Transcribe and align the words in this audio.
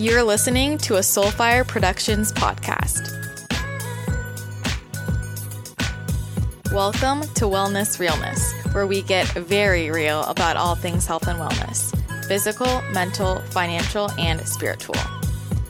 You're 0.00 0.22
listening 0.22 0.78
to 0.78 0.94
a 0.94 1.00
Soulfire 1.00 1.66
Productions 1.66 2.32
podcast. 2.32 3.10
Welcome 6.72 7.22
to 7.34 7.46
Wellness 7.46 7.98
Realness, 7.98 8.52
where 8.72 8.86
we 8.86 9.02
get 9.02 9.26
very 9.30 9.90
real 9.90 10.22
about 10.26 10.56
all 10.56 10.76
things 10.76 11.04
health 11.04 11.26
and 11.26 11.36
wellness 11.40 11.92
physical, 12.28 12.80
mental, 12.92 13.40
financial, 13.50 14.08
and 14.20 14.46
spiritual. 14.46 14.94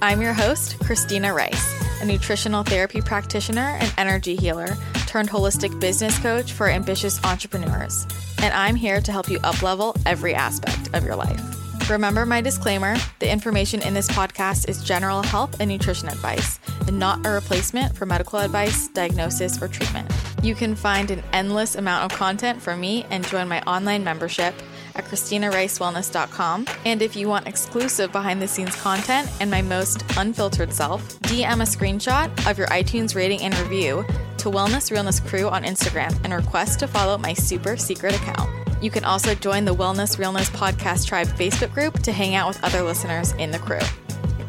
I'm 0.02 0.20
your 0.20 0.34
host, 0.34 0.78
Christina 0.80 1.32
Rice, 1.32 2.02
a 2.02 2.04
nutritional 2.04 2.64
therapy 2.64 3.00
practitioner 3.00 3.78
and 3.80 3.94
energy 3.96 4.36
healer 4.36 4.76
turned 5.06 5.30
holistic 5.30 5.80
business 5.80 6.18
coach 6.18 6.52
for 6.52 6.68
ambitious 6.68 7.18
entrepreneurs. 7.24 8.06
And 8.42 8.52
I'm 8.52 8.76
here 8.76 9.00
to 9.00 9.10
help 9.10 9.30
you 9.30 9.38
uplevel 9.38 9.98
every 10.04 10.34
aspect 10.34 10.94
of 10.94 11.02
your 11.02 11.16
life. 11.16 11.57
Remember 11.88 12.26
my 12.26 12.42
disclaimer 12.42 12.96
the 13.18 13.32
information 13.32 13.80
in 13.80 13.94
this 13.94 14.08
podcast 14.08 14.68
is 14.68 14.84
general 14.84 15.22
health 15.22 15.58
and 15.58 15.70
nutrition 15.70 16.08
advice 16.08 16.60
and 16.86 16.98
not 16.98 17.24
a 17.24 17.30
replacement 17.30 17.96
for 17.96 18.04
medical 18.04 18.38
advice, 18.38 18.88
diagnosis, 18.88 19.62
or 19.62 19.68
treatment. 19.68 20.10
You 20.42 20.54
can 20.54 20.74
find 20.74 21.10
an 21.10 21.22
endless 21.32 21.76
amount 21.76 22.04
of 22.04 22.18
content 22.18 22.60
from 22.60 22.78
me 22.80 23.06
and 23.10 23.26
join 23.26 23.48
my 23.48 23.62
online 23.62 24.04
membership 24.04 24.54
at 24.96 25.04
ChristinaRiceWellness.com. 25.04 26.66
And 26.84 27.00
if 27.00 27.16
you 27.16 27.26
want 27.26 27.46
exclusive 27.46 28.12
behind 28.12 28.42
the 28.42 28.48
scenes 28.48 28.76
content 28.76 29.30
and 29.40 29.50
my 29.50 29.62
most 29.62 30.04
unfiltered 30.18 30.74
self, 30.74 31.18
DM 31.20 31.62
a 31.62 31.64
screenshot 31.64 32.50
of 32.50 32.58
your 32.58 32.66
iTunes 32.66 33.14
rating 33.14 33.40
and 33.40 33.58
review 33.60 34.04
to 34.36 34.50
Wellness 34.50 34.90
Realness 34.92 35.20
Crew 35.20 35.48
on 35.48 35.64
Instagram 35.64 36.14
and 36.22 36.34
request 36.34 36.80
to 36.80 36.86
follow 36.86 37.16
my 37.16 37.32
super 37.32 37.78
secret 37.78 38.14
account. 38.14 38.57
You 38.80 38.92
can 38.92 39.02
also 39.02 39.34
join 39.34 39.64
the 39.64 39.74
Wellness 39.74 40.20
Realness 40.20 40.50
Podcast 40.50 41.08
Tribe 41.08 41.26
Facebook 41.26 41.74
group 41.74 42.00
to 42.04 42.12
hang 42.12 42.36
out 42.36 42.46
with 42.46 42.62
other 42.62 42.82
listeners 42.82 43.32
in 43.32 43.50
the 43.50 43.58
crew. 43.58 43.80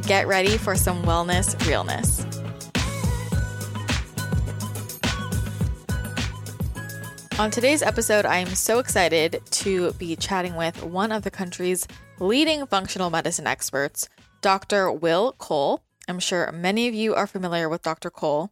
Get 0.04 0.28
ready 0.28 0.56
for 0.56 0.76
some 0.76 1.02
wellness 1.02 1.60
realness. 1.68 2.24
On 7.40 7.50
today's 7.50 7.82
episode, 7.82 8.26
I 8.26 8.38
am 8.38 8.50
so 8.50 8.78
excited 8.78 9.42
to 9.50 9.94
be 9.94 10.16
chatting 10.16 10.56
with 10.56 10.84
one 10.84 11.12
of 11.12 11.24
the 11.24 11.32
country's 11.32 11.88
leading 12.20 12.68
functional 12.68 13.10
medicine 13.10 13.48
experts, 13.48 14.10
Dr. 14.42 14.92
Will 14.92 15.32
Cole. 15.40 15.82
I'm 16.08 16.20
sure 16.20 16.52
many 16.52 16.88
of 16.88 16.94
you 16.94 17.16
are 17.16 17.26
familiar 17.26 17.68
with 17.68 17.82
Dr. 17.82 18.12
Cole. 18.12 18.52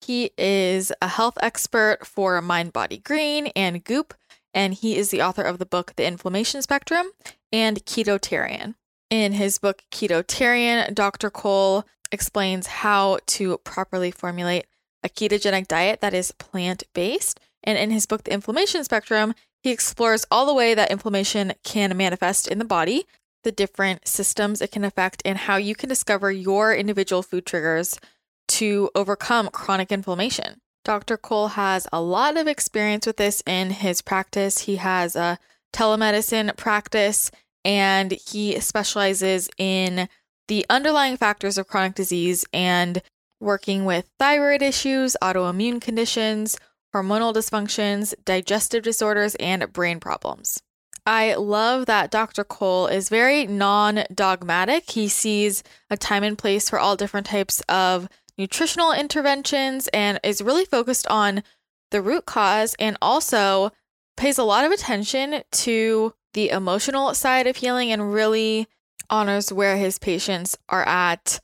He 0.00 0.30
is 0.38 0.92
a 1.02 1.08
health 1.08 1.36
expert 1.42 2.06
for 2.06 2.40
Mind 2.40 2.72
Body 2.72 2.98
Green 2.98 3.48
and 3.48 3.84
Goop, 3.84 4.14
and 4.58 4.74
he 4.74 4.96
is 4.96 5.10
the 5.10 5.22
author 5.22 5.42
of 5.42 5.60
the 5.60 5.64
book 5.64 5.92
The 5.94 6.04
Inflammation 6.04 6.62
Spectrum 6.62 7.12
and 7.52 7.86
Ketotarian. 7.86 8.74
In 9.08 9.34
his 9.34 9.58
book 9.58 9.84
Ketotarian, 9.92 10.92
Dr. 10.96 11.30
Cole 11.30 11.84
explains 12.10 12.66
how 12.66 13.20
to 13.26 13.58
properly 13.58 14.10
formulate 14.10 14.66
a 15.04 15.08
ketogenic 15.08 15.68
diet 15.68 16.00
that 16.00 16.12
is 16.12 16.32
plant 16.32 16.82
based. 16.92 17.38
And 17.62 17.78
in 17.78 17.92
his 17.92 18.04
book 18.04 18.24
The 18.24 18.32
Inflammation 18.32 18.82
Spectrum, 18.82 19.32
he 19.62 19.70
explores 19.70 20.26
all 20.28 20.44
the 20.44 20.54
way 20.54 20.74
that 20.74 20.90
inflammation 20.90 21.52
can 21.62 21.96
manifest 21.96 22.48
in 22.48 22.58
the 22.58 22.64
body, 22.64 23.04
the 23.44 23.52
different 23.52 24.08
systems 24.08 24.60
it 24.60 24.72
can 24.72 24.82
affect, 24.82 25.22
and 25.24 25.38
how 25.38 25.54
you 25.54 25.76
can 25.76 25.88
discover 25.88 26.32
your 26.32 26.74
individual 26.74 27.22
food 27.22 27.46
triggers 27.46 28.00
to 28.48 28.90
overcome 28.96 29.50
chronic 29.52 29.92
inflammation. 29.92 30.60
Dr. 30.88 31.18
Cole 31.18 31.48
has 31.48 31.86
a 31.92 32.00
lot 32.00 32.38
of 32.38 32.46
experience 32.46 33.06
with 33.06 33.18
this 33.18 33.42
in 33.46 33.72
his 33.72 34.00
practice. 34.00 34.60
He 34.60 34.76
has 34.76 35.14
a 35.14 35.38
telemedicine 35.70 36.56
practice 36.56 37.30
and 37.62 38.12
he 38.12 38.58
specializes 38.60 39.50
in 39.58 40.08
the 40.46 40.64
underlying 40.70 41.18
factors 41.18 41.58
of 41.58 41.68
chronic 41.68 41.94
disease 41.94 42.46
and 42.54 43.02
working 43.38 43.84
with 43.84 44.08
thyroid 44.18 44.62
issues, 44.62 45.14
autoimmune 45.22 45.78
conditions, 45.78 46.56
hormonal 46.94 47.34
dysfunctions, 47.34 48.14
digestive 48.24 48.82
disorders, 48.82 49.34
and 49.34 49.70
brain 49.70 50.00
problems. 50.00 50.62
I 51.04 51.34
love 51.34 51.84
that 51.84 52.10
Dr. 52.10 52.44
Cole 52.44 52.86
is 52.86 53.10
very 53.10 53.46
non 53.46 54.04
dogmatic. 54.14 54.90
He 54.92 55.08
sees 55.08 55.62
a 55.90 55.98
time 55.98 56.22
and 56.22 56.38
place 56.38 56.70
for 56.70 56.78
all 56.78 56.96
different 56.96 57.26
types 57.26 57.60
of 57.68 58.08
nutritional 58.38 58.92
interventions 58.92 59.88
and 59.88 60.20
is 60.22 60.40
really 60.40 60.64
focused 60.64 61.06
on 61.08 61.42
the 61.90 62.00
root 62.00 62.24
cause 62.24 62.74
and 62.78 62.96
also 63.02 63.72
pays 64.16 64.38
a 64.38 64.44
lot 64.44 64.64
of 64.64 64.72
attention 64.72 65.42
to 65.50 66.14
the 66.34 66.50
emotional 66.50 67.14
side 67.14 67.46
of 67.46 67.56
healing 67.56 67.90
and 67.90 68.12
really 68.12 68.68
honors 69.10 69.52
where 69.52 69.76
his 69.76 69.98
patients 69.98 70.56
are 70.68 70.86
at 70.86 71.40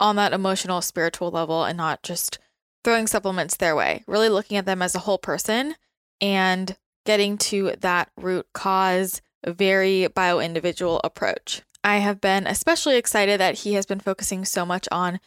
on 0.00 0.16
that 0.16 0.32
emotional 0.32 0.80
spiritual 0.80 1.30
level 1.30 1.64
and 1.64 1.76
not 1.76 2.02
just 2.02 2.38
throwing 2.84 3.06
supplements 3.06 3.56
their 3.56 3.74
way 3.74 4.04
really 4.06 4.28
looking 4.28 4.56
at 4.56 4.64
them 4.64 4.80
as 4.80 4.94
a 4.94 5.00
whole 5.00 5.18
person 5.18 5.74
and 6.20 6.76
getting 7.04 7.36
to 7.36 7.72
that 7.80 8.10
root 8.16 8.46
cause 8.52 9.20
very 9.46 10.06
bio 10.08 10.40
individual 10.40 11.00
approach. 11.04 11.62
I 11.84 11.98
have 11.98 12.20
been 12.20 12.46
especially 12.46 12.96
excited 12.96 13.40
that 13.40 13.60
he 13.60 13.74
has 13.74 13.86
been 13.86 14.00
focusing 14.00 14.44
so 14.44 14.66
much 14.66 14.88
on 14.90 15.20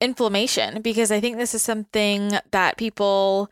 inflammation 0.00 0.82
because 0.82 1.10
I 1.10 1.20
think 1.20 1.36
this 1.36 1.54
is 1.54 1.62
something 1.62 2.32
that 2.50 2.76
people 2.76 3.50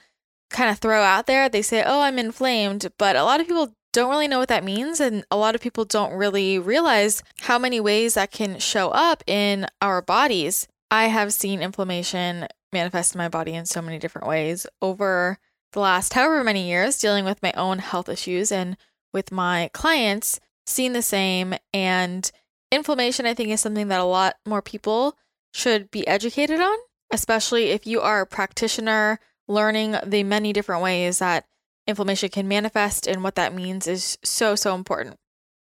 kind 0.51 0.71
of 0.71 0.79
throw 0.79 1.03
out 1.03 1.27
there. 1.27 1.49
They 1.49 1.63
say, 1.63 1.83
"Oh, 1.85 2.01
I'm 2.01 2.19
inflamed," 2.19 2.93
but 2.99 3.17
a 3.17 3.25
lot 3.25 3.41
of 3.41 3.47
people 3.47 3.75
don't 3.93 4.11
really 4.11 4.29
know 4.29 4.39
what 4.39 4.49
that 4.49 4.63
means 4.63 5.01
and 5.01 5.25
a 5.31 5.37
lot 5.39 5.55
of 5.55 5.61
people 5.63 5.87
don't 5.87 6.13
really 6.13 6.59
realize 6.59 7.23
how 7.41 7.59
many 7.59 7.81
ways 7.81 8.13
that 8.13 8.31
can 8.31 8.59
show 8.59 8.91
up 8.91 9.25
in 9.27 9.67
our 9.81 10.03
bodies. 10.03 10.69
I 10.91 11.07
have 11.07 11.33
seen 11.33 11.63
inflammation 11.63 12.47
manifest 12.75 13.15
in 13.15 13.19
my 13.19 13.29
body 13.31 13.55
in 13.55 13.65
so 13.65 13.81
many 13.81 13.99
different 13.99 14.29
ways 14.29 14.67
over 14.83 15.39
the 15.73 15.81
last 15.81 16.13
however 16.13 16.45
many 16.45 16.69
years 16.69 16.99
dealing 16.99 17.25
with 17.25 17.43
my 17.43 17.53
own 17.53 17.79
health 17.79 18.11
issues 18.11 18.53
and 18.53 18.77
with 19.15 19.33
my 19.33 19.71
clients, 19.73 20.41
seen 20.67 20.93
the 20.93 21.01
same 21.01 21.55
and 21.73 22.31
inflammation 22.71 23.25
I 23.25 23.33
think 23.33 23.49
is 23.49 23.63
something 23.63 23.89
that 23.89 24.01
a 24.01 24.05
lot 24.05 24.37
more 24.47 24.61
people 24.61 25.17
should 25.57 25.91
be 25.91 26.07
educated 26.07 26.61
on, 26.61 26.77
especially 27.11 27.71
if 27.71 27.87
you 27.87 28.01
are 28.01 28.21
a 28.21 28.27
practitioner 28.27 29.19
learning 29.49 29.97
the 30.05 30.23
many 30.23 30.53
different 30.53 30.83
ways 30.83 31.19
that 31.19 31.47
inflammation 31.87 32.29
can 32.29 32.47
manifest 32.47 33.07
and 33.07 33.23
what 33.23 33.37
that 33.37 33.55
means 33.55 33.87
is 33.87 34.19
so, 34.23 34.55
so 34.55 34.75
important. 34.75 35.17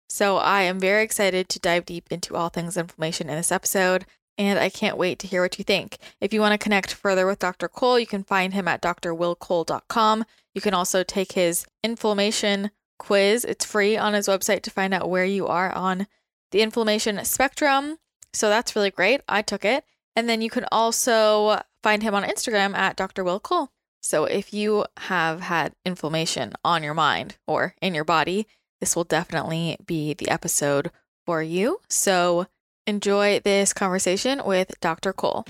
So, 0.09 0.37
I 0.37 0.63
am 0.63 0.81
very 0.81 1.03
excited 1.05 1.49
to 1.49 1.61
dive 1.61 1.87
deep 1.87 2.09
into 2.11 2.37
all 2.37 2.49
things 2.49 2.77
inflammation 2.77 3.31
in 3.31 3.37
this 3.37 3.53
episode, 3.53 4.05
and 4.37 4.59
I 4.59 4.69
can't 4.69 4.99
wait 4.99 5.19
to 5.21 5.29
hear 5.29 5.43
what 5.43 5.57
you 5.57 5.65
think. 5.65 5.99
If 6.21 6.35
you 6.35 6.41
want 6.41 6.53
to 6.53 6.59
connect 6.59 6.93
further 6.93 7.27
with 7.27 7.39
Dr. 7.39 7.69
Cole, 7.69 7.99
you 7.99 8.07
can 8.07 8.25
find 8.25 8.53
him 8.53 8.67
at 8.67 8.83
drwillcole.com. 8.83 10.25
You 10.53 10.61
can 10.61 10.75
also 10.75 11.05
take 11.05 11.33
his 11.33 11.65
inflammation 11.85 12.71
quiz, 12.99 13.45
it's 13.45 13.65
free 13.65 13.97
on 13.97 14.13
his 14.13 14.29
website 14.29 14.63
to 14.63 14.71
find 14.71 14.93
out 14.93 15.09
where 15.09 15.25
you 15.25 15.47
are 15.47 15.73
on 15.73 16.07
the 16.51 16.61
inflammation 16.61 17.25
spectrum. 17.25 17.97
So 18.33 18.49
that's 18.49 18.77
really 18.77 18.91
great. 18.91 19.23
I 19.29 19.43
took 19.43 19.65
it. 19.65 19.85
And 20.17 20.29
then 20.29 20.43
you 20.43 20.51
can 20.51 20.67
also 20.73 21.61
find 21.83 22.03
him 22.03 22.15
on 22.15 22.25
Instagram 22.25 22.75
at 22.75 22.97
Dr. 22.97 23.25
Will 23.25 23.41
Cole. 23.41 23.71
So 24.03 24.25
if 24.25 24.53
you 24.53 24.87
have 24.99 25.41
had 25.41 25.75
inflammation 25.85 26.55
on 26.65 26.83
your 26.83 26.95
mind 26.95 27.37
or 27.47 27.75
in 27.81 27.95
your 27.95 28.05
body, 28.05 28.47
this 28.81 28.97
will 28.97 29.05
definitely 29.05 29.77
be 29.85 30.15
the 30.15 30.31
episode 30.31 30.91
for 31.27 31.43
you. 31.43 31.81
So 31.89 32.47
enjoy 32.87 33.41
this 33.41 33.73
conversation 33.73 34.43
with 34.45 34.81
Dr. 34.81 35.13
Cole. 35.13 35.45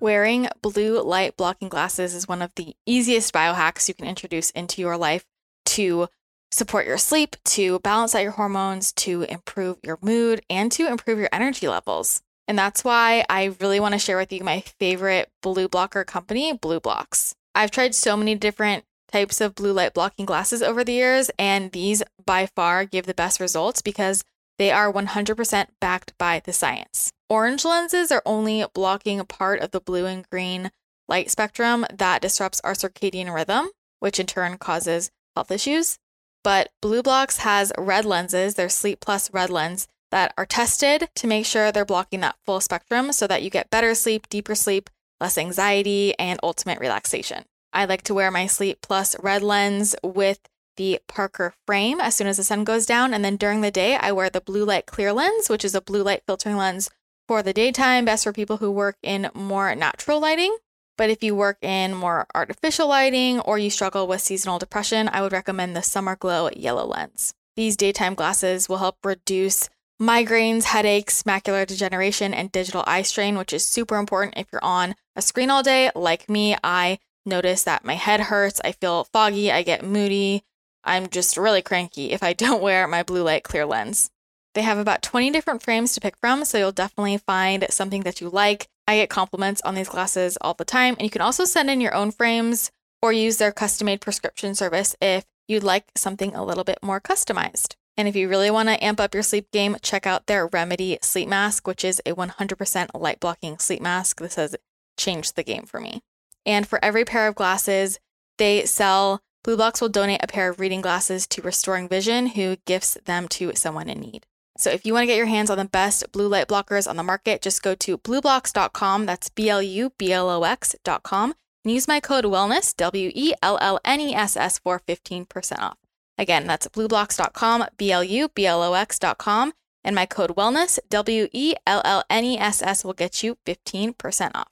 Wearing 0.00 0.48
blue 0.62 1.02
light 1.02 1.36
blocking 1.36 1.68
glasses 1.68 2.14
is 2.14 2.28
one 2.28 2.42
of 2.42 2.54
the 2.54 2.76
easiest 2.86 3.34
biohacks 3.34 3.88
you 3.88 3.94
can 3.94 4.06
introduce 4.06 4.50
into 4.50 4.80
your 4.80 4.96
life 4.96 5.24
to 5.66 6.08
support 6.54 6.86
your 6.86 6.98
sleep, 6.98 7.36
to 7.44 7.80
balance 7.80 8.14
out 8.14 8.22
your 8.22 8.32
hormones, 8.32 8.92
to 8.92 9.22
improve 9.22 9.78
your 9.82 9.98
mood, 10.00 10.40
and 10.48 10.70
to 10.72 10.86
improve 10.86 11.18
your 11.18 11.28
energy 11.32 11.66
levels. 11.66 12.22
And 12.46 12.56
that's 12.56 12.84
why 12.84 13.24
I 13.28 13.56
really 13.60 13.80
want 13.80 13.92
to 13.92 13.98
share 13.98 14.16
with 14.16 14.32
you 14.32 14.44
my 14.44 14.60
favorite 14.60 15.30
blue 15.42 15.68
blocker 15.68 16.04
company, 16.04 16.56
BlueBlox. 16.56 17.32
I've 17.54 17.70
tried 17.70 17.94
so 17.94 18.16
many 18.16 18.36
different 18.36 18.84
types 19.10 19.40
of 19.40 19.54
blue 19.54 19.72
light 19.72 19.94
blocking 19.94 20.26
glasses 20.26 20.62
over 20.62 20.84
the 20.84 20.92
years, 20.92 21.30
and 21.38 21.72
these 21.72 22.02
by 22.24 22.46
far 22.46 22.84
give 22.84 23.06
the 23.06 23.14
best 23.14 23.40
results 23.40 23.82
because 23.82 24.22
they 24.58 24.70
are 24.70 24.92
100% 24.92 25.66
backed 25.80 26.16
by 26.18 26.40
the 26.44 26.52
science. 26.52 27.12
Orange 27.28 27.64
lenses 27.64 28.12
are 28.12 28.22
only 28.24 28.64
blocking 28.74 29.18
a 29.18 29.24
part 29.24 29.60
of 29.60 29.72
the 29.72 29.80
blue 29.80 30.06
and 30.06 30.28
green 30.30 30.70
light 31.08 31.30
spectrum 31.30 31.84
that 31.92 32.22
disrupts 32.22 32.60
our 32.62 32.74
circadian 32.74 33.34
rhythm, 33.34 33.70
which 33.98 34.20
in 34.20 34.26
turn 34.26 34.56
causes 34.58 35.10
health 35.34 35.50
issues. 35.50 35.98
But 36.44 36.70
BlueBlox 36.82 37.38
has 37.38 37.72
red 37.76 38.04
lenses, 38.04 38.54
their 38.54 38.68
Sleep 38.68 39.00
Plus 39.00 39.32
red 39.32 39.50
lens, 39.50 39.88
that 40.12 40.32
are 40.38 40.46
tested 40.46 41.08
to 41.16 41.26
make 41.26 41.46
sure 41.46 41.72
they're 41.72 41.84
blocking 41.84 42.20
that 42.20 42.36
full 42.44 42.60
spectrum 42.60 43.10
so 43.12 43.26
that 43.26 43.42
you 43.42 43.50
get 43.50 43.70
better 43.70 43.94
sleep, 43.96 44.28
deeper 44.28 44.54
sleep, 44.54 44.88
less 45.20 45.36
anxiety, 45.36 46.16
and 46.18 46.38
ultimate 46.42 46.78
relaxation. 46.78 47.44
I 47.72 47.86
like 47.86 48.02
to 48.02 48.14
wear 48.14 48.30
my 48.30 48.46
Sleep 48.46 48.78
Plus 48.82 49.16
red 49.20 49.42
lens 49.42 49.96
with 50.04 50.38
the 50.76 51.00
Parker 51.08 51.54
frame 51.66 52.00
as 52.00 52.14
soon 52.14 52.26
as 52.26 52.36
the 52.36 52.44
sun 52.44 52.62
goes 52.62 52.86
down. 52.86 53.14
And 53.14 53.24
then 53.24 53.36
during 53.36 53.60
the 53.60 53.70
day, 53.70 53.96
I 53.96 54.12
wear 54.12 54.30
the 54.30 54.40
blue 54.40 54.64
light 54.64 54.86
clear 54.86 55.12
lens, 55.12 55.48
which 55.48 55.64
is 55.64 55.74
a 55.74 55.80
blue 55.80 56.02
light 56.02 56.22
filtering 56.26 56.56
lens 56.56 56.90
for 57.26 57.42
the 57.42 57.52
daytime, 57.52 58.04
best 58.04 58.24
for 58.24 58.32
people 58.32 58.58
who 58.58 58.70
work 58.70 58.96
in 59.02 59.30
more 59.34 59.74
natural 59.74 60.20
lighting. 60.20 60.56
But 60.96 61.10
if 61.10 61.22
you 61.22 61.34
work 61.34 61.58
in 61.62 61.94
more 61.94 62.26
artificial 62.34 62.88
lighting 62.88 63.40
or 63.40 63.58
you 63.58 63.70
struggle 63.70 64.06
with 64.06 64.20
seasonal 64.20 64.58
depression, 64.58 65.08
I 65.12 65.22
would 65.22 65.32
recommend 65.32 65.74
the 65.74 65.82
Summer 65.82 66.16
Glow 66.16 66.50
Yellow 66.54 66.86
Lens. 66.86 67.34
These 67.56 67.76
daytime 67.76 68.14
glasses 68.14 68.68
will 68.68 68.78
help 68.78 68.98
reduce 69.04 69.68
migraines, 70.00 70.64
headaches, 70.64 71.22
macular 71.22 71.66
degeneration, 71.66 72.34
and 72.34 72.50
digital 72.50 72.84
eye 72.86 73.02
strain, 73.02 73.38
which 73.38 73.52
is 73.52 73.64
super 73.64 73.96
important 73.96 74.34
if 74.36 74.46
you're 74.52 74.64
on 74.64 74.94
a 75.16 75.22
screen 75.22 75.50
all 75.50 75.62
day. 75.62 75.90
Like 75.94 76.28
me, 76.28 76.56
I 76.62 76.98
notice 77.24 77.62
that 77.64 77.84
my 77.84 77.94
head 77.94 78.20
hurts, 78.20 78.60
I 78.64 78.72
feel 78.72 79.04
foggy, 79.04 79.50
I 79.50 79.62
get 79.62 79.84
moody. 79.84 80.42
I'm 80.84 81.08
just 81.08 81.36
really 81.36 81.62
cranky 81.62 82.10
if 82.10 82.22
I 82.22 82.32
don't 82.34 82.62
wear 82.62 82.86
my 82.86 83.02
blue 83.02 83.22
light 83.22 83.44
clear 83.44 83.66
lens. 83.66 84.10
They 84.54 84.62
have 84.62 84.78
about 84.78 85.02
20 85.02 85.30
different 85.30 85.62
frames 85.62 85.94
to 85.94 86.00
pick 86.00 86.16
from, 86.16 86.44
so 86.44 86.58
you'll 86.58 86.72
definitely 86.72 87.18
find 87.18 87.66
something 87.70 88.02
that 88.02 88.20
you 88.20 88.28
like. 88.28 88.68
I 88.86 88.96
get 88.96 89.10
compliments 89.10 89.62
on 89.62 89.74
these 89.74 89.88
glasses 89.88 90.36
all 90.40 90.54
the 90.54 90.64
time, 90.64 90.94
and 90.98 91.02
you 91.02 91.10
can 91.10 91.22
also 91.22 91.44
send 91.44 91.70
in 91.70 91.80
your 91.80 91.94
own 91.94 92.10
frames 92.10 92.70
or 93.00 93.12
use 93.12 93.38
their 93.38 93.52
custom 93.52 93.86
made 93.86 94.00
prescription 94.00 94.54
service 94.54 94.94
if 95.00 95.24
you'd 95.48 95.62
like 95.62 95.84
something 95.94 96.34
a 96.34 96.44
little 96.44 96.64
bit 96.64 96.78
more 96.82 97.00
customized. 97.00 97.74
And 97.96 98.08
if 98.08 98.16
you 98.16 98.28
really 98.28 98.50
want 98.50 98.68
to 98.68 98.82
amp 98.82 99.00
up 99.00 99.14
your 99.14 99.22
sleep 99.22 99.50
game, 99.52 99.76
check 99.82 100.06
out 100.06 100.26
their 100.26 100.46
Remedy 100.46 100.98
sleep 101.02 101.28
mask, 101.28 101.66
which 101.66 101.84
is 101.84 102.02
a 102.04 102.14
100% 102.14 102.88
light 102.94 103.20
blocking 103.20 103.58
sleep 103.58 103.80
mask. 103.80 104.20
This 104.20 104.34
has 104.34 104.56
changed 104.96 105.36
the 105.36 105.44
game 105.44 105.64
for 105.64 105.80
me. 105.80 106.02
And 106.44 106.66
for 106.66 106.84
every 106.84 107.04
pair 107.04 107.28
of 107.28 107.34
glasses 107.34 108.00
they 108.38 108.64
sell, 108.64 109.20
BlueBlox 109.46 109.80
will 109.80 109.88
donate 109.90 110.24
a 110.24 110.26
pair 110.26 110.48
of 110.48 110.58
reading 110.58 110.80
glasses 110.80 111.26
to 111.28 111.42
Restoring 111.42 111.88
Vision, 111.88 112.28
who 112.28 112.56
gifts 112.66 112.96
them 113.04 113.28
to 113.28 113.54
someone 113.54 113.88
in 113.88 114.00
need. 114.00 114.26
So 114.56 114.70
if 114.70 114.86
you 114.86 114.92
want 114.92 115.02
to 115.02 115.06
get 115.06 115.16
your 115.16 115.26
hands 115.26 115.50
on 115.50 115.58
the 115.58 115.64
best 115.64 116.10
blue 116.12 116.28
light 116.28 116.48
blockers 116.48 116.88
on 116.88 116.96
the 116.96 117.02
market, 117.02 117.42
just 117.42 117.62
go 117.62 117.74
to 117.74 117.98
blueblox.com. 117.98 119.06
That's 119.06 119.28
B 119.28 119.48
L 119.48 119.62
U 119.62 119.92
B 119.98 120.12
L 120.12 120.30
O 120.30 120.44
X.com 120.44 121.34
and 121.64 121.74
use 121.74 121.88
my 121.88 122.00
code 122.00 122.24
WELLNESS, 122.24 122.76
W 122.76 123.10
E 123.14 123.32
L 123.42 123.58
L 123.60 123.80
N 123.84 124.00
E 124.00 124.14
S 124.14 124.36
S, 124.36 124.58
for 124.58 124.80
15% 124.80 125.58
off. 125.58 125.78
Again, 126.16 126.46
that's 126.46 126.68
blueblox.com, 126.68 127.66
B 127.76 127.90
L 127.90 128.04
U 128.04 128.28
B 128.28 128.46
L 128.46 128.62
O 128.62 128.74
X.com, 128.74 129.52
and 129.82 129.94
my 129.94 130.06
code 130.06 130.36
WELLNESS, 130.36 130.78
W 130.88 131.28
E 131.32 131.54
L 131.66 131.82
L 131.84 132.04
N 132.08 132.24
E 132.24 132.38
S 132.38 132.62
S, 132.62 132.84
will 132.84 132.92
get 132.92 133.22
you 133.22 133.36
15% 133.46 134.30
off. 134.34 134.48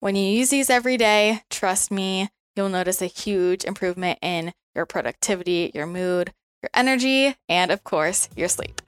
When 0.00 0.16
you 0.16 0.26
use 0.26 0.50
these 0.50 0.68
every 0.68 0.98
day, 0.98 1.40
trust 1.50 1.90
me, 1.90 2.28
you'll 2.54 2.68
notice 2.68 3.00
a 3.00 3.06
huge 3.06 3.64
improvement 3.64 4.18
in 4.20 4.52
your 4.74 4.84
productivity, 4.84 5.70
your 5.74 5.86
mood, 5.86 6.32
your 6.62 6.70
energy, 6.74 7.36
and 7.48 7.70
of 7.70 7.82
course, 7.82 8.28
your 8.36 8.48
sleep. 8.48 8.82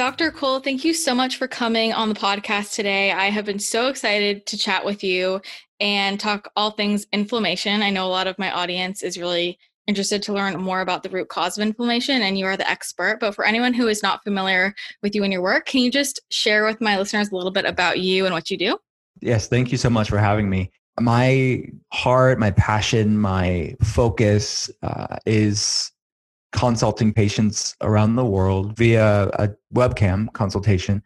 Dr. 0.00 0.30
Cole, 0.30 0.60
thank 0.60 0.82
you 0.82 0.94
so 0.94 1.14
much 1.14 1.36
for 1.36 1.46
coming 1.46 1.92
on 1.92 2.08
the 2.08 2.14
podcast 2.14 2.72
today. 2.72 3.12
I 3.12 3.26
have 3.26 3.44
been 3.44 3.58
so 3.58 3.88
excited 3.88 4.46
to 4.46 4.56
chat 4.56 4.82
with 4.82 5.04
you 5.04 5.42
and 5.78 6.18
talk 6.18 6.50
all 6.56 6.70
things 6.70 7.06
inflammation. 7.12 7.82
I 7.82 7.90
know 7.90 8.06
a 8.06 8.08
lot 8.08 8.26
of 8.26 8.38
my 8.38 8.50
audience 8.50 9.02
is 9.02 9.18
really 9.18 9.58
interested 9.86 10.22
to 10.22 10.32
learn 10.32 10.58
more 10.58 10.80
about 10.80 11.02
the 11.02 11.10
root 11.10 11.28
cause 11.28 11.58
of 11.58 11.66
inflammation, 11.66 12.22
and 12.22 12.38
you 12.38 12.46
are 12.46 12.56
the 12.56 12.66
expert. 12.66 13.18
But 13.20 13.34
for 13.34 13.44
anyone 13.44 13.74
who 13.74 13.88
is 13.88 14.02
not 14.02 14.24
familiar 14.24 14.74
with 15.02 15.14
you 15.14 15.22
and 15.22 15.34
your 15.34 15.42
work, 15.42 15.66
can 15.66 15.82
you 15.82 15.90
just 15.90 16.18
share 16.30 16.64
with 16.64 16.80
my 16.80 16.96
listeners 16.96 17.30
a 17.30 17.36
little 17.36 17.50
bit 17.50 17.66
about 17.66 18.00
you 18.00 18.24
and 18.24 18.32
what 18.32 18.50
you 18.50 18.56
do? 18.56 18.78
Yes, 19.20 19.48
thank 19.48 19.70
you 19.70 19.76
so 19.76 19.90
much 19.90 20.08
for 20.08 20.16
having 20.16 20.48
me. 20.48 20.70
My 20.98 21.62
heart, 21.92 22.38
my 22.38 22.52
passion, 22.52 23.18
my 23.18 23.76
focus 23.82 24.70
uh, 24.82 25.18
is 25.26 25.92
consulting 26.52 27.12
patients 27.12 27.76
around 27.80 28.16
the 28.16 28.24
world 28.24 28.76
via 28.76 29.28
a 29.34 29.50
webcam 29.74 30.32
consultation. 30.32 31.02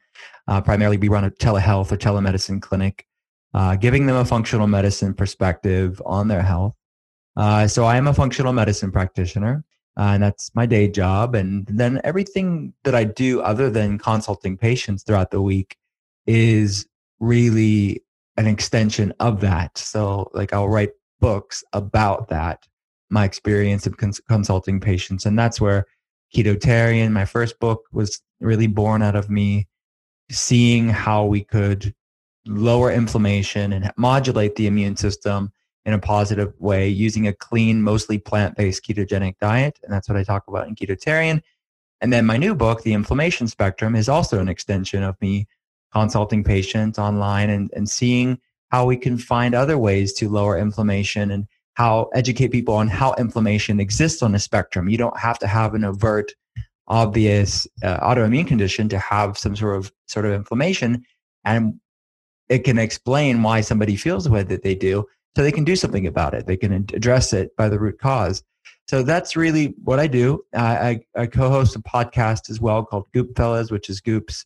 Uh, 0.48 0.60
primarily, 0.60 0.96
we 0.96 1.08
run 1.08 1.24
a 1.24 1.30
telehealth 1.30 1.92
or 1.92 1.96
telemedicine 1.96 2.60
clinic, 2.60 3.06
uh, 3.54 3.76
giving 3.76 4.06
them 4.06 4.16
a 4.16 4.24
functional 4.24 4.66
medicine 4.66 5.14
perspective 5.14 6.00
on 6.04 6.28
their 6.28 6.42
health. 6.42 6.74
Uh, 7.36 7.66
so, 7.66 7.84
I 7.84 7.96
am 7.96 8.06
a 8.06 8.14
functional 8.14 8.52
medicine 8.52 8.92
practitioner, 8.92 9.64
uh, 9.98 10.12
and 10.14 10.22
that's 10.22 10.50
my 10.54 10.66
day 10.66 10.88
job. 10.88 11.34
And 11.34 11.66
then 11.66 12.00
everything 12.04 12.72
that 12.84 12.94
I 12.94 13.04
do 13.04 13.40
other 13.40 13.70
than 13.70 13.98
consulting 13.98 14.56
patients 14.56 15.02
throughout 15.02 15.30
the 15.30 15.42
week 15.42 15.76
is 16.26 16.86
really 17.20 18.02
an 18.36 18.46
extension 18.46 19.12
of 19.20 19.40
that. 19.40 19.78
So, 19.78 20.30
like, 20.34 20.52
I'll 20.52 20.68
write 20.68 20.92
books 21.20 21.64
about 21.72 22.28
that 22.28 22.66
my 23.14 23.24
experience 23.24 23.86
of 23.86 23.96
cons- 23.96 24.20
consulting 24.28 24.80
patients. 24.80 25.24
And 25.24 25.38
that's 25.38 25.60
where 25.60 25.86
Ketotarian, 26.34 27.12
my 27.12 27.24
first 27.24 27.58
book, 27.60 27.84
was 27.92 28.20
really 28.40 28.66
born 28.66 29.00
out 29.00 29.16
of 29.16 29.30
me 29.30 29.68
seeing 30.30 30.88
how 30.88 31.24
we 31.24 31.42
could 31.44 31.94
lower 32.46 32.90
inflammation 32.90 33.72
and 33.72 33.90
modulate 33.96 34.56
the 34.56 34.66
immune 34.66 34.96
system 34.96 35.52
in 35.86 35.94
a 35.94 35.98
positive 35.98 36.52
way 36.58 36.88
using 36.88 37.28
a 37.28 37.32
clean, 37.32 37.80
mostly 37.80 38.18
plant 38.18 38.56
based 38.56 38.84
ketogenic 38.84 39.38
diet. 39.38 39.78
And 39.82 39.92
that's 39.92 40.08
what 40.08 40.18
I 40.18 40.24
talk 40.24 40.44
about 40.48 40.66
in 40.66 40.74
Ketotarian. 40.74 41.40
And 42.00 42.12
then 42.12 42.26
my 42.26 42.36
new 42.36 42.54
book, 42.54 42.82
The 42.82 42.92
Inflammation 42.92 43.46
Spectrum, 43.46 43.94
is 43.94 44.08
also 44.08 44.40
an 44.40 44.48
extension 44.48 45.02
of 45.02 45.18
me 45.20 45.46
consulting 45.92 46.42
patients 46.42 46.98
online 46.98 47.48
and, 47.48 47.70
and 47.74 47.88
seeing 47.88 48.38
how 48.70 48.84
we 48.84 48.96
can 48.96 49.16
find 49.16 49.54
other 49.54 49.78
ways 49.78 50.12
to 50.14 50.28
lower 50.28 50.58
inflammation 50.58 51.30
and 51.30 51.46
how 51.74 52.08
educate 52.14 52.48
people 52.48 52.74
on 52.74 52.88
how 52.88 53.14
inflammation 53.14 53.80
exists 53.80 54.22
on 54.22 54.34
a 54.34 54.38
spectrum. 54.38 54.88
You 54.88 54.98
don't 54.98 55.18
have 55.18 55.38
to 55.40 55.46
have 55.46 55.74
an 55.74 55.84
overt, 55.84 56.32
obvious 56.88 57.66
uh, 57.82 57.98
autoimmune 58.00 58.46
condition 58.46 58.88
to 58.88 58.98
have 58.98 59.36
some 59.36 59.56
sort 59.56 59.76
of 59.76 59.92
sort 60.06 60.26
of 60.26 60.32
inflammation, 60.32 61.04
and 61.44 61.74
it 62.48 62.60
can 62.60 62.78
explain 62.78 63.42
why 63.42 63.60
somebody 63.60 63.96
feels 63.96 64.24
the 64.24 64.30
way 64.30 64.42
that 64.42 64.62
they 64.62 64.74
do, 64.74 65.04
so 65.36 65.42
they 65.42 65.52
can 65.52 65.64
do 65.64 65.76
something 65.76 66.06
about 66.06 66.34
it. 66.34 66.46
They 66.46 66.56
can 66.56 66.72
address 66.72 67.32
it 67.32 67.56
by 67.56 67.68
the 67.68 67.78
root 67.78 67.98
cause. 67.98 68.42
So 68.86 69.02
that's 69.02 69.34
really 69.34 69.74
what 69.82 69.98
I 69.98 70.06
do. 70.06 70.44
I, 70.54 71.00
I, 71.16 71.26
co-host 71.26 71.74
a 71.74 71.80
podcast 71.80 72.50
as 72.50 72.60
well 72.60 72.84
called 72.84 73.06
Goop 73.14 73.34
Fellas, 73.34 73.70
which 73.70 73.88
is 73.88 74.00
Goop's 74.00 74.44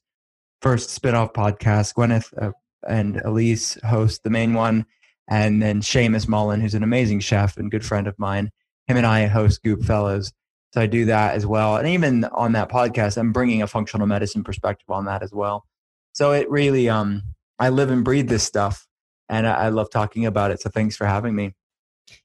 first 0.63 0.91
spin-off 0.91 1.33
podcast. 1.33 1.95
Gwyneth 1.95 2.33
uh, 2.41 2.53
and 2.89 3.21
Elise 3.25 3.79
host 3.85 4.23
the 4.23 4.31
main 4.31 4.55
one 4.55 4.87
and 5.29 5.63
then 5.63 5.81
Seamus 5.81 6.27
Mullen, 6.27 6.61
who's 6.61 6.75
an 6.75 6.83
amazing 6.83 7.21
chef 7.21 7.57
and 7.57 7.71
good 7.71 7.85
friend 7.85 8.07
of 8.07 8.19
mine. 8.19 8.51
Him 8.87 8.97
and 8.97 9.07
I 9.07 9.27
host 9.27 9.63
Goop 9.63 9.83
Fellas. 9.83 10.33
So 10.73 10.81
I 10.81 10.87
do 10.87 11.05
that 11.07 11.35
as 11.35 11.47
well. 11.47 11.77
And 11.77 11.89
even 11.89 12.25
on 12.25 12.53
that 12.53 12.71
podcast, 12.71 13.17
I'm 13.17 13.33
bringing 13.33 13.63
a 13.63 13.67
functional 13.67 14.07
medicine 14.07 14.43
perspective 14.43 14.89
on 14.91 15.05
that 15.07 15.23
as 15.23 15.33
well. 15.33 15.65
So 16.13 16.33
it 16.33 16.51
really, 16.51 16.89
um, 16.89 17.23
I 17.59 17.69
live 17.69 17.91
and 17.91 18.05
breathe 18.05 18.29
this 18.29 18.43
stuff 18.43 18.87
and 19.29 19.47
I, 19.47 19.55
I 19.55 19.69
love 19.69 19.91
talking 19.91 20.27
about 20.27 20.51
it. 20.51 20.61
So 20.61 20.71
thanks 20.71 20.97
for 20.97 21.07
having 21.07 21.35
me. 21.35 21.55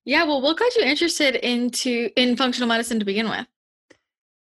Yeah. 0.06 0.24
Well, 0.24 0.42
what 0.42 0.58
got 0.58 0.76
you 0.76 0.84
interested 0.84 1.36
into 1.36 2.10
in 2.16 2.38
functional 2.38 2.68
medicine 2.68 3.00
to 3.00 3.06
begin 3.06 3.30
with? 3.30 3.46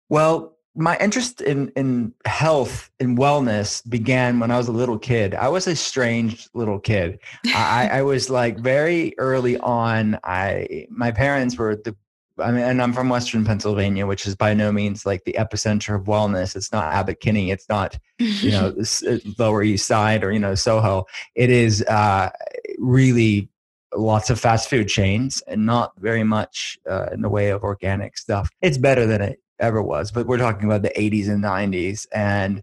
Well, 0.10 0.58
my 0.76 0.98
interest 0.98 1.42
in 1.42 1.70
in 1.76 2.14
health 2.26 2.90
and 3.00 3.18
wellness 3.18 3.88
began 3.88 4.40
when 4.40 4.52
I 4.52 4.58
was 4.58 4.68
a 4.68 4.72
little 4.72 4.98
kid. 4.98 5.36
I 5.36 5.48
was 5.50 5.68
a 5.68 5.76
strange 5.76 6.48
little 6.54 6.80
kid. 6.80 7.20
I, 7.48 7.90
I 7.92 8.02
was 8.04 8.30
like 8.30 8.58
very 8.60 9.14
early 9.18 9.58
on. 9.60 10.20
I 10.24 10.88
my 10.90 11.12
parents 11.12 11.58
were 11.58 11.76
the 11.76 11.96
I 12.40 12.52
mean, 12.52 12.64
and 12.64 12.82
I'm 12.82 12.94
from 12.94 13.10
Western 13.10 13.46
Pennsylvania, 13.46 14.08
which 14.08 14.26
is 14.26 14.36
by 14.36 14.56
no 14.56 14.72
means 14.72 15.06
like 15.06 15.24
the 15.24 15.34
epicenter 15.34 15.96
of 15.96 16.06
wellness. 16.06 16.56
It's 16.56 16.72
not 16.72 16.92
Abbot 16.92 17.20
Kinney. 17.20 17.52
It's 17.52 17.70
not, 17.70 18.00
you 18.18 18.50
know, 18.50 18.74
uh, 19.08 19.18
Lower 19.38 19.62
East 19.62 19.86
Side 19.86 20.24
or 20.24 20.32
you 20.32 20.40
know 20.40 20.56
Soho. 20.56 21.06
It 21.36 21.52
is 21.52 21.84
uh, 21.84 22.32
really 22.80 23.50
lots 23.96 24.32
of 24.32 24.40
fast 24.40 24.70
food 24.70 24.88
chains 24.88 25.44
and 25.48 25.68
not 25.68 25.94
very 26.00 26.24
much 26.24 26.80
uh, 26.90 27.10
in 27.12 27.22
the 27.22 27.30
way 27.30 27.50
of 27.50 27.64
organic 27.64 28.18
stuff. 28.18 28.50
It's 28.62 28.80
better 28.80 29.06
than 29.06 29.22
it 29.22 29.43
ever 29.60 29.82
was, 29.82 30.12
but 30.12 30.28
we're 30.28 30.38
talking 30.38 30.66
about 30.66 30.82
the 30.82 30.92
80s 30.98 31.30
and 31.30 31.44
90s 31.44 32.06
and 32.14 32.62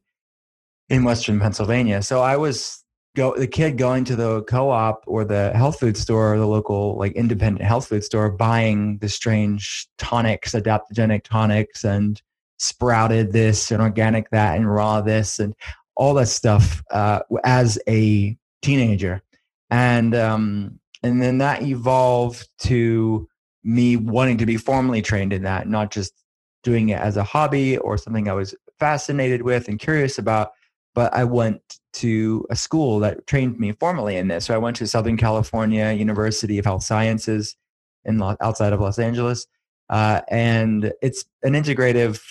in 0.89 1.05
Western 1.05 1.41
Pennsylvania. 1.41 2.03
So 2.03 2.21
I 2.21 2.37
was 2.37 2.85
go 3.17 3.35
the 3.37 3.47
kid 3.47 3.77
going 3.77 4.05
to 4.05 4.15
the 4.15 4.43
co-op 4.45 5.03
or 5.07 5.25
the 5.25 5.53
health 5.55 5.81
food 5.81 5.97
store 5.97 6.35
or 6.35 6.39
the 6.39 6.47
local 6.47 6.97
like 6.97 7.13
independent 7.13 7.65
health 7.65 7.89
food 7.89 8.05
store 8.05 8.31
buying 8.31 8.99
the 8.99 9.09
strange 9.09 9.89
tonics, 9.99 10.53
adaptogenic 10.53 11.25
tonics 11.25 11.85
and 11.85 12.21
sprouted 12.59 13.33
this 13.33 13.71
and 13.71 13.81
organic 13.81 14.31
that 14.31 14.57
and 14.57 14.73
raw 14.73 15.01
this 15.01 15.39
and 15.39 15.55
all 15.97 16.15
that 16.15 16.29
stuff 16.29 16.83
uh, 16.91 17.21
as 17.45 17.79
a 17.89 18.37
teenager. 18.63 19.23
And 19.71 20.15
um, 20.15 20.81
and 21.03 21.23
then 21.23 21.39
that 21.39 21.63
evolved 21.63 22.49
to 22.61 23.29
me 23.63 23.97
wanting 23.97 24.39
to 24.39 24.47
be 24.47 24.57
formally 24.57 25.03
trained 25.03 25.33
in 25.33 25.43
that, 25.43 25.69
not 25.69 25.91
just 25.91 26.13
doing 26.63 26.91
it 26.91 27.01
as 27.01 27.17
a 27.17 27.25
hobby 27.25 27.79
or 27.79 27.97
something 27.97 28.29
I 28.29 28.35
was 28.35 28.55
fascinated 28.79 29.43
with 29.43 29.69
and 29.69 29.79
curious 29.79 30.19
about. 30.19 30.53
But 30.95 31.15
I 31.15 31.25
went 31.25 31.79
to 31.95 32.47
a 32.51 32.57
school 32.57 32.99
that 33.01 33.27
trained 33.27 33.59
me 33.59 33.73
formally 33.73 34.17
in 34.17 34.29
this. 34.29 34.47
So 34.47 34.55
I 34.55 34.59
went 34.59 34.77
to 34.77 34.87
Southern 34.87 35.17
California 35.17 35.93
University 35.93 36.59
of 36.59 36.65
Health 36.65 36.83
Sciences 36.83 37.57
in 38.05 38.21
outside 38.41 38.73
of 38.73 38.81
Los 38.81 38.99
Angeles, 38.99 39.47
uh, 39.91 40.23
and 40.29 40.93
it's 41.03 41.25
an 41.43 41.53
integrative 41.53 42.23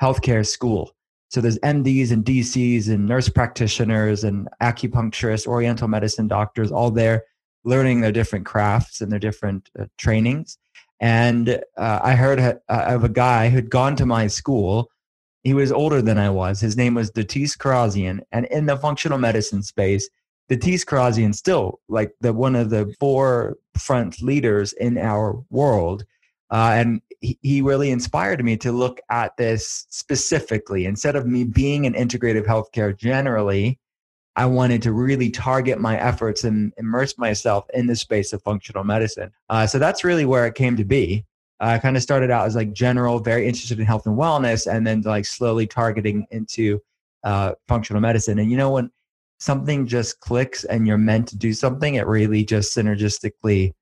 healthcare 0.00 0.46
school. 0.46 0.92
So 1.28 1.40
there's 1.40 1.58
MDs 1.58 2.12
and 2.12 2.24
DCs 2.24 2.88
and 2.88 3.06
nurse 3.06 3.28
practitioners 3.28 4.22
and 4.22 4.48
acupuncturists, 4.62 5.46
Oriental 5.46 5.88
medicine 5.88 6.28
doctors, 6.28 6.70
all 6.70 6.90
there 6.90 7.24
learning 7.64 8.00
their 8.00 8.12
different 8.12 8.46
crafts 8.46 9.00
and 9.00 9.10
their 9.10 9.18
different 9.18 9.68
uh, 9.78 9.86
trainings. 9.98 10.56
And 11.00 11.60
uh, 11.76 12.00
I 12.02 12.14
heard 12.14 12.40
uh, 12.40 12.58
of 12.68 13.04
a 13.04 13.08
guy 13.08 13.48
who'd 13.48 13.70
gone 13.70 13.96
to 13.96 14.06
my 14.06 14.26
school. 14.26 14.88
He 15.42 15.54
was 15.54 15.70
older 15.70 16.02
than 16.02 16.18
I 16.18 16.30
was. 16.30 16.60
His 16.60 16.76
name 16.76 16.94
was 16.94 17.10
Datis 17.10 17.56
Kharrazian. 17.56 18.20
And 18.32 18.46
in 18.46 18.66
the 18.66 18.76
functional 18.76 19.18
medicine 19.18 19.62
space, 19.62 20.08
Datis 20.50 20.84
Kharrazian 20.84 21.34
still 21.34 21.80
like 21.88 22.12
the 22.20 22.32
one 22.32 22.56
of 22.56 22.70
the 22.70 22.94
four 22.98 23.56
front 23.76 24.22
leaders 24.22 24.72
in 24.74 24.96
our 24.96 25.42
world. 25.50 26.04
Uh, 26.50 26.72
and 26.74 27.00
he, 27.20 27.38
he 27.42 27.60
really 27.60 27.90
inspired 27.90 28.44
me 28.44 28.56
to 28.56 28.72
look 28.72 29.00
at 29.10 29.36
this 29.36 29.86
specifically. 29.90 30.86
Instead 30.86 31.16
of 31.16 31.26
me 31.26 31.44
being 31.44 31.86
an 31.86 31.94
integrative 31.94 32.46
healthcare 32.46 32.96
generally, 32.96 33.78
I 34.36 34.46
wanted 34.46 34.82
to 34.82 34.92
really 34.92 35.30
target 35.30 35.80
my 35.80 35.98
efforts 35.98 36.44
and 36.44 36.72
immerse 36.76 37.16
myself 37.16 37.66
in 37.72 37.86
the 37.86 37.96
space 37.96 38.32
of 38.32 38.42
functional 38.42 38.84
medicine. 38.84 39.32
Uh, 39.48 39.66
so 39.66 39.78
that's 39.78 40.04
really 40.04 40.26
where 40.26 40.46
it 40.46 40.54
came 40.54 40.76
to 40.76 40.84
be. 40.84 41.24
I 41.58 41.78
kind 41.78 41.96
of 41.96 42.02
started 42.02 42.30
out 42.30 42.46
as 42.46 42.54
like 42.54 42.74
general, 42.74 43.18
very 43.18 43.48
interested 43.48 43.80
in 43.80 43.86
health 43.86 44.06
and 44.06 44.16
wellness, 44.16 44.70
and 44.70 44.86
then 44.86 45.00
like 45.02 45.24
slowly 45.24 45.66
targeting 45.66 46.26
into 46.30 46.80
uh, 47.24 47.52
functional 47.66 48.02
medicine. 48.02 48.38
And 48.38 48.50
you 48.50 48.58
know, 48.58 48.72
when 48.72 48.90
something 49.38 49.86
just 49.86 50.20
clicks 50.20 50.64
and 50.64 50.86
you're 50.86 50.98
meant 50.98 51.28
to 51.28 51.36
do 51.36 51.54
something, 51.54 51.94
it 51.94 52.06
really 52.06 52.44
just 52.44 52.76
synergistically 52.76 53.72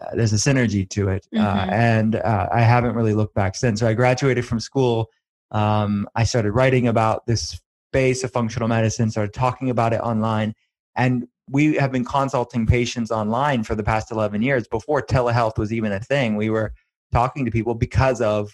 uh, 0.00 0.14
there's 0.14 0.32
a 0.32 0.36
synergy 0.36 0.88
to 0.90 1.08
it. 1.08 1.26
Uh, 1.34 1.38
mm-hmm. 1.38 1.70
Uh, 1.70 1.72
and 1.72 2.16
uh, 2.16 2.48
I 2.52 2.60
haven't 2.60 2.94
really 2.94 3.14
looked 3.14 3.34
back 3.34 3.56
since. 3.56 3.80
So 3.80 3.88
I 3.88 3.94
graduated 3.94 4.44
from 4.44 4.60
school. 4.60 5.10
Um, 5.50 6.08
I 6.14 6.24
started 6.24 6.52
writing 6.52 6.88
about 6.88 7.26
this 7.26 7.60
space 7.90 8.22
of 8.22 8.30
functional 8.30 8.68
medicine, 8.68 9.10
started 9.10 9.34
talking 9.34 9.68
about 9.68 9.92
it 9.92 10.00
online. 10.00 10.54
And 10.94 11.26
we 11.48 11.74
have 11.74 11.90
been 11.90 12.04
consulting 12.04 12.64
patients 12.64 13.10
online 13.10 13.64
for 13.64 13.74
the 13.74 13.82
past 13.82 14.12
11 14.12 14.42
years. 14.42 14.68
Before 14.68 15.02
telehealth 15.02 15.58
was 15.58 15.72
even 15.72 15.90
a 15.90 15.98
thing, 15.98 16.36
we 16.36 16.50
were 16.50 16.72
talking 17.12 17.44
to 17.44 17.50
people 17.50 17.74
because 17.74 18.20
of 18.20 18.52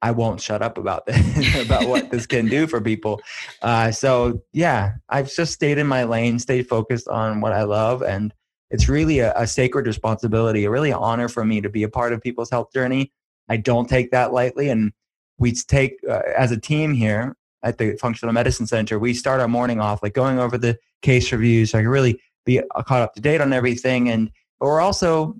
I 0.00 0.12
won't 0.12 0.40
shut 0.40 0.62
up 0.62 0.78
about 0.78 1.04
this, 1.06 1.66
about 1.66 1.88
what 1.88 2.10
this 2.10 2.24
can 2.24 2.46
do 2.46 2.66
for 2.66 2.80
people. 2.80 3.20
Uh, 3.60 3.90
so 3.90 4.42
yeah, 4.52 4.92
I've 5.10 5.30
just 5.30 5.52
stayed 5.52 5.76
in 5.76 5.86
my 5.86 6.04
lane, 6.04 6.38
stayed 6.38 6.68
focused 6.68 7.08
on 7.08 7.42
what 7.42 7.52
I 7.52 7.64
love, 7.64 8.02
and 8.02 8.32
it's 8.70 8.88
really 8.88 9.18
a, 9.18 9.34
a 9.34 9.46
sacred 9.46 9.86
responsibility, 9.86 10.64
a 10.64 10.70
really 10.70 10.92
honor 10.92 11.28
for 11.28 11.44
me 11.44 11.60
to 11.60 11.68
be 11.68 11.82
a 11.82 11.88
part 11.88 12.12
of 12.12 12.22
people's 12.22 12.50
health 12.50 12.72
journey. 12.72 13.12
I 13.48 13.58
don't 13.58 13.88
take 13.88 14.10
that 14.12 14.32
lightly. 14.32 14.70
And 14.70 14.92
we 15.38 15.52
take, 15.52 15.94
uh, 16.08 16.20
as 16.36 16.50
a 16.52 16.60
team 16.60 16.94
here 16.94 17.34
at 17.62 17.78
the 17.78 17.96
Functional 17.96 18.32
Medicine 18.32 18.66
Center, 18.66 18.98
we 18.98 19.14
start 19.14 19.40
our 19.40 19.48
morning 19.48 19.80
off 19.80 20.02
like 20.02 20.14
going 20.14 20.38
over 20.38 20.58
the 20.58 20.78
case 21.02 21.30
reviews 21.32 21.70
so 21.70 21.78
I 21.78 21.82
can 21.82 21.90
really 21.90 22.20
be 22.44 22.60
uh, 22.60 22.82
caught 22.82 23.02
up 23.02 23.14
to 23.14 23.20
date 23.20 23.40
on 23.40 23.52
everything. 23.52 24.08
And 24.08 24.30
we're 24.60 24.80
also 24.80 25.36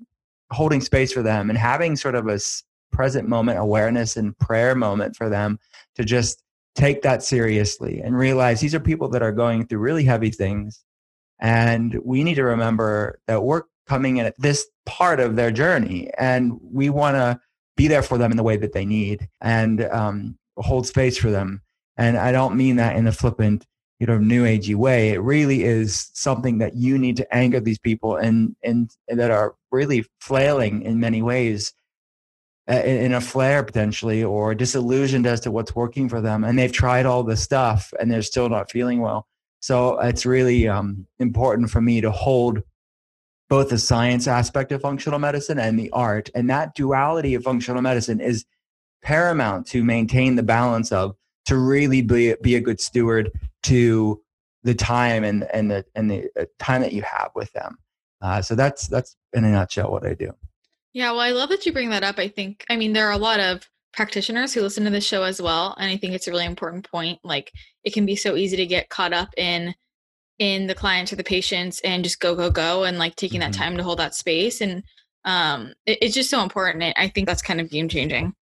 holding 0.50 0.80
space 0.80 1.12
for 1.12 1.22
them 1.22 1.50
and 1.50 1.58
having 1.58 1.96
sort 1.96 2.14
of 2.14 2.26
a 2.28 2.38
present 2.90 3.28
moment 3.28 3.58
awareness 3.58 4.16
and 4.16 4.36
prayer 4.38 4.74
moment 4.74 5.14
for 5.14 5.28
them 5.28 5.58
to 5.94 6.04
just 6.04 6.42
take 6.74 7.02
that 7.02 7.22
seriously 7.22 8.00
and 8.00 8.16
realize 8.16 8.60
these 8.60 8.74
are 8.74 8.80
people 8.80 9.08
that 9.08 9.22
are 9.22 9.32
going 9.32 9.66
through 9.66 9.78
really 9.78 10.04
heavy 10.04 10.30
things 10.30 10.84
and 11.40 11.98
we 12.04 12.24
need 12.24 12.34
to 12.34 12.44
remember 12.44 13.18
that 13.26 13.42
we're 13.42 13.62
coming 13.86 14.18
in 14.18 14.26
at 14.26 14.34
this 14.38 14.66
part 14.86 15.20
of 15.20 15.36
their 15.36 15.50
journey 15.50 16.10
and 16.18 16.58
we 16.62 16.90
want 16.90 17.14
to 17.14 17.38
be 17.76 17.88
there 17.88 18.02
for 18.02 18.18
them 18.18 18.30
in 18.30 18.36
the 18.36 18.42
way 18.42 18.56
that 18.56 18.72
they 18.72 18.84
need 18.84 19.28
and 19.40 19.84
um, 19.84 20.36
hold 20.56 20.86
space 20.86 21.16
for 21.16 21.30
them. 21.30 21.62
And 21.98 22.16
I 22.16 22.32
don't 22.32 22.56
mean 22.56 22.76
that 22.76 22.96
in 22.96 23.06
a 23.06 23.12
flippant, 23.12 23.66
you 23.98 24.06
know, 24.06 24.16
new 24.16 24.44
agey 24.44 24.74
way. 24.74 25.10
It 25.10 25.20
really 25.20 25.64
is 25.64 26.10
something 26.14 26.58
that 26.58 26.74
you 26.76 26.96
need 26.96 27.16
to 27.18 27.34
anger 27.34 27.60
these 27.60 27.78
people 27.78 28.16
and, 28.16 28.56
and, 28.62 28.90
that 29.08 29.30
are 29.30 29.56
really 29.70 30.06
flailing 30.20 30.82
in 30.82 31.00
many 31.00 31.20
ways 31.20 31.74
uh, 32.70 32.74
in 32.74 33.12
a 33.12 33.20
flare 33.20 33.62
potentially 33.62 34.24
or 34.24 34.54
disillusioned 34.54 35.26
as 35.26 35.40
to 35.40 35.50
what's 35.50 35.74
working 35.74 36.08
for 36.08 36.20
them 36.20 36.44
and 36.44 36.58
they've 36.58 36.72
tried 36.72 37.06
all 37.06 37.22
this 37.22 37.42
stuff 37.42 37.94
and 37.98 38.10
they're 38.10 38.20
still 38.20 38.50
not 38.50 38.70
feeling 38.70 39.00
well 39.00 39.26
so 39.60 39.98
it's 40.00 40.24
really 40.24 40.68
um, 40.68 41.06
important 41.18 41.70
for 41.70 41.80
me 41.80 42.00
to 42.00 42.10
hold 42.10 42.62
both 43.48 43.70
the 43.70 43.78
science 43.78 44.28
aspect 44.28 44.72
of 44.72 44.82
functional 44.82 45.18
medicine 45.18 45.58
and 45.58 45.78
the 45.78 45.90
art. 45.90 46.30
And 46.34 46.48
that 46.50 46.74
duality 46.74 47.34
of 47.34 47.42
functional 47.42 47.82
medicine 47.82 48.20
is 48.20 48.44
paramount 49.02 49.66
to 49.68 49.82
maintain 49.82 50.36
the 50.36 50.42
balance 50.42 50.92
of 50.92 51.16
to 51.48 51.58
really 51.58 52.02
be, 52.02 52.34
be 52.42 52.54
a 52.56 52.60
good 52.60 52.80
steward 52.80 53.30
to 53.64 54.22
the 54.62 54.74
time 54.74 55.24
and, 55.24 55.44
and 55.52 55.70
the, 55.70 55.84
and 55.94 56.10
the 56.10 56.28
uh, 56.38 56.44
time 56.58 56.80
that 56.82 56.92
you 56.92 57.02
have 57.02 57.30
with 57.34 57.52
them. 57.52 57.76
Uh, 58.22 58.40
so 58.42 58.54
that's, 58.54 58.86
that's 58.88 59.16
in 59.32 59.44
a 59.44 59.50
nutshell 59.50 59.90
what 59.90 60.06
I 60.06 60.14
do. 60.14 60.32
Yeah. 60.92 61.10
Well, 61.12 61.20
I 61.20 61.30
love 61.30 61.50
that 61.50 61.66
you 61.66 61.72
bring 61.72 61.90
that 61.90 62.02
up. 62.02 62.18
I 62.18 62.28
think, 62.28 62.64
I 62.70 62.76
mean, 62.76 62.92
there 62.92 63.08
are 63.08 63.12
a 63.12 63.18
lot 63.18 63.40
of 63.40 63.68
practitioners 63.92 64.52
who 64.52 64.60
listen 64.60 64.84
to 64.84 64.90
the 64.90 65.00
show 65.00 65.22
as 65.22 65.40
well 65.40 65.74
and 65.78 65.90
i 65.90 65.96
think 65.96 66.12
it's 66.12 66.28
a 66.28 66.30
really 66.30 66.44
important 66.44 66.88
point 66.88 67.18
like 67.24 67.50
it 67.84 67.92
can 67.92 68.06
be 68.06 68.14
so 68.14 68.36
easy 68.36 68.56
to 68.56 68.66
get 68.66 68.88
caught 68.90 69.12
up 69.12 69.30
in 69.36 69.74
in 70.38 70.66
the 70.66 70.74
clients 70.74 71.12
or 71.12 71.16
the 71.16 71.24
patients 71.24 71.80
and 71.80 72.04
just 72.04 72.20
go 72.20 72.34
go 72.34 72.50
go 72.50 72.84
and 72.84 72.98
like 72.98 73.16
taking 73.16 73.40
mm-hmm. 73.40 73.50
that 73.50 73.58
time 73.58 73.76
to 73.76 73.82
hold 73.82 73.98
that 73.98 74.14
space 74.14 74.60
and 74.60 74.82
um 75.24 75.72
it, 75.86 75.98
it's 76.02 76.14
just 76.14 76.30
so 76.30 76.42
important 76.42 76.94
i 76.96 77.08
think 77.08 77.26
that's 77.26 77.42
kind 77.42 77.60
of 77.60 77.70
game 77.70 77.88
changing 77.88 78.32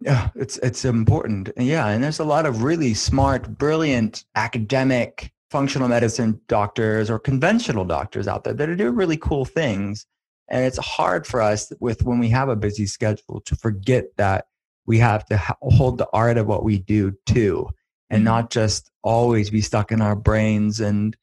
yeah 0.00 0.28
it's 0.34 0.58
it's 0.58 0.84
important 0.84 1.50
yeah 1.56 1.88
and 1.88 2.02
there's 2.02 2.20
a 2.20 2.24
lot 2.24 2.46
of 2.46 2.62
really 2.62 2.94
smart 2.94 3.58
brilliant 3.58 4.24
academic 4.34 5.32
functional 5.50 5.88
medicine 5.88 6.40
doctors 6.46 7.10
or 7.10 7.18
conventional 7.18 7.84
doctors 7.84 8.28
out 8.28 8.44
there 8.44 8.54
that 8.54 8.68
are 8.68 8.76
doing 8.76 8.94
really 8.94 9.16
cool 9.16 9.44
things 9.44 10.06
and 10.48 10.64
it's 10.64 10.78
hard 10.78 11.26
for 11.26 11.42
us 11.42 11.72
with 11.80 12.02
when 12.04 12.18
we 12.18 12.28
have 12.28 12.48
a 12.48 12.56
busy 12.56 12.86
schedule 12.86 13.40
to 13.44 13.56
forget 13.56 14.04
that 14.16 14.46
we 14.86 14.98
have 14.98 15.24
to 15.26 15.36
hold 15.62 15.98
the 15.98 16.08
art 16.12 16.38
of 16.38 16.46
what 16.46 16.64
we 16.64 16.78
do 16.78 17.12
too 17.26 17.68
and 18.10 18.20
mm-hmm. 18.20 18.24
not 18.26 18.50
just 18.50 18.90
always 19.02 19.50
be 19.50 19.60
stuck 19.60 19.90
in 19.90 20.00
our 20.00 20.16
brains 20.16 20.80
and 20.80 21.16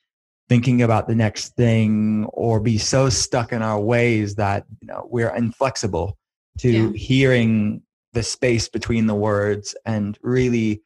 thinking 0.47 0.81
about 0.81 1.07
the 1.07 1.15
next 1.15 1.55
thing 1.55 2.25
or 2.33 2.59
be 2.59 2.77
so 2.77 3.09
stuck 3.09 3.51
in 3.51 3.61
our 3.61 3.79
ways 3.79 4.35
that 4.35 4.65
you 4.81 4.87
know 4.87 5.07
we're 5.09 5.33
inflexible 5.35 6.17
to 6.57 6.69
yeah. 6.69 6.91
hearing 6.91 7.81
the 8.15 8.23
space 8.23 8.67
between 8.67 9.05
the 9.05 9.13
words 9.13 9.75
and 9.85 10.17
really 10.23 10.81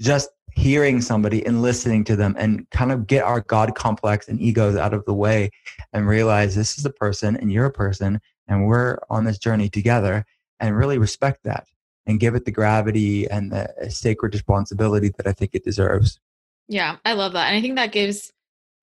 just 0.00 0.28
hearing 0.54 1.00
somebody 1.00 1.46
and 1.46 1.62
listening 1.62 2.02
to 2.02 2.16
them 2.16 2.34
and 2.36 2.68
kind 2.70 2.90
of 2.90 3.06
get 3.06 3.22
our 3.22 3.40
god 3.42 3.74
complex 3.76 4.28
and 4.28 4.40
egos 4.40 4.76
out 4.76 4.92
of 4.92 5.04
the 5.04 5.14
way 5.14 5.50
and 5.92 6.08
realize 6.08 6.54
this 6.54 6.76
is 6.76 6.84
a 6.84 6.90
person 6.90 7.36
and 7.36 7.52
you're 7.52 7.66
a 7.66 7.72
person 7.72 8.20
and 8.48 8.66
we're 8.66 8.98
on 9.08 9.24
this 9.24 9.38
journey 9.38 9.68
together 9.68 10.26
and 10.58 10.76
really 10.76 10.98
respect 10.98 11.44
that 11.44 11.68
and 12.06 12.18
give 12.18 12.34
it 12.34 12.44
the 12.44 12.50
gravity 12.50 13.30
and 13.30 13.52
the 13.52 13.68
sacred 13.88 14.34
responsibility 14.34 15.12
that 15.16 15.26
I 15.26 15.32
think 15.32 15.50
it 15.54 15.62
deserves. 15.62 16.18
Yeah, 16.66 16.96
I 17.04 17.12
love 17.12 17.34
that. 17.34 17.48
And 17.48 17.56
I 17.56 17.60
think 17.60 17.76
that 17.76 17.92
gives 17.92 18.32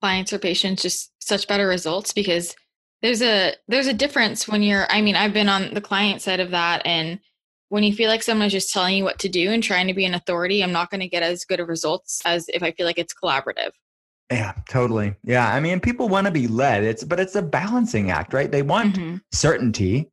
clients 0.01 0.31
or 0.31 0.39
patients 0.39 0.83
just 0.83 1.11
such 1.19 1.47
better 1.47 1.67
results 1.67 2.13
because 2.13 2.55
there's 3.01 3.21
a 3.21 3.53
there's 3.67 3.87
a 3.87 3.93
difference 3.93 4.47
when 4.47 4.63
you're 4.63 4.89
I 4.89 5.01
mean, 5.01 5.15
I've 5.15 5.33
been 5.33 5.49
on 5.49 5.73
the 5.73 5.81
client 5.81 6.21
side 6.21 6.39
of 6.39 6.51
that 6.51 6.85
and 6.85 7.19
when 7.69 7.83
you 7.83 7.93
feel 7.93 8.09
like 8.09 8.23
someone's 8.23 8.51
just 8.51 8.71
telling 8.71 8.95
you 8.97 9.03
what 9.03 9.19
to 9.19 9.29
do 9.29 9.51
and 9.51 9.63
trying 9.63 9.87
to 9.87 9.93
be 9.93 10.05
an 10.05 10.13
authority, 10.13 10.63
I'm 10.63 10.71
not 10.71 10.89
going 10.89 11.01
to 11.01 11.07
get 11.07 11.23
as 11.23 11.45
good 11.45 11.59
of 11.59 11.67
results 11.67 12.21
as 12.25 12.47
if 12.49 12.63
I 12.63 12.71
feel 12.71 12.85
like 12.85 12.99
it's 12.99 13.13
collaborative. 13.13 13.71
Yeah, 14.31 14.53
totally. 14.67 15.15
Yeah, 15.23 15.53
I 15.53 15.59
mean, 15.59 15.79
people 15.79 16.09
want 16.09 16.25
to 16.25 16.31
be 16.31 16.47
led. 16.47 16.83
It's 16.83 17.03
but 17.03 17.19
it's 17.19 17.35
a 17.35 17.41
balancing 17.41 18.09
act, 18.09 18.33
right? 18.33 18.51
They 18.51 18.63
want 18.63 18.95
mm-hmm. 18.95 19.17
certainty, 19.31 20.09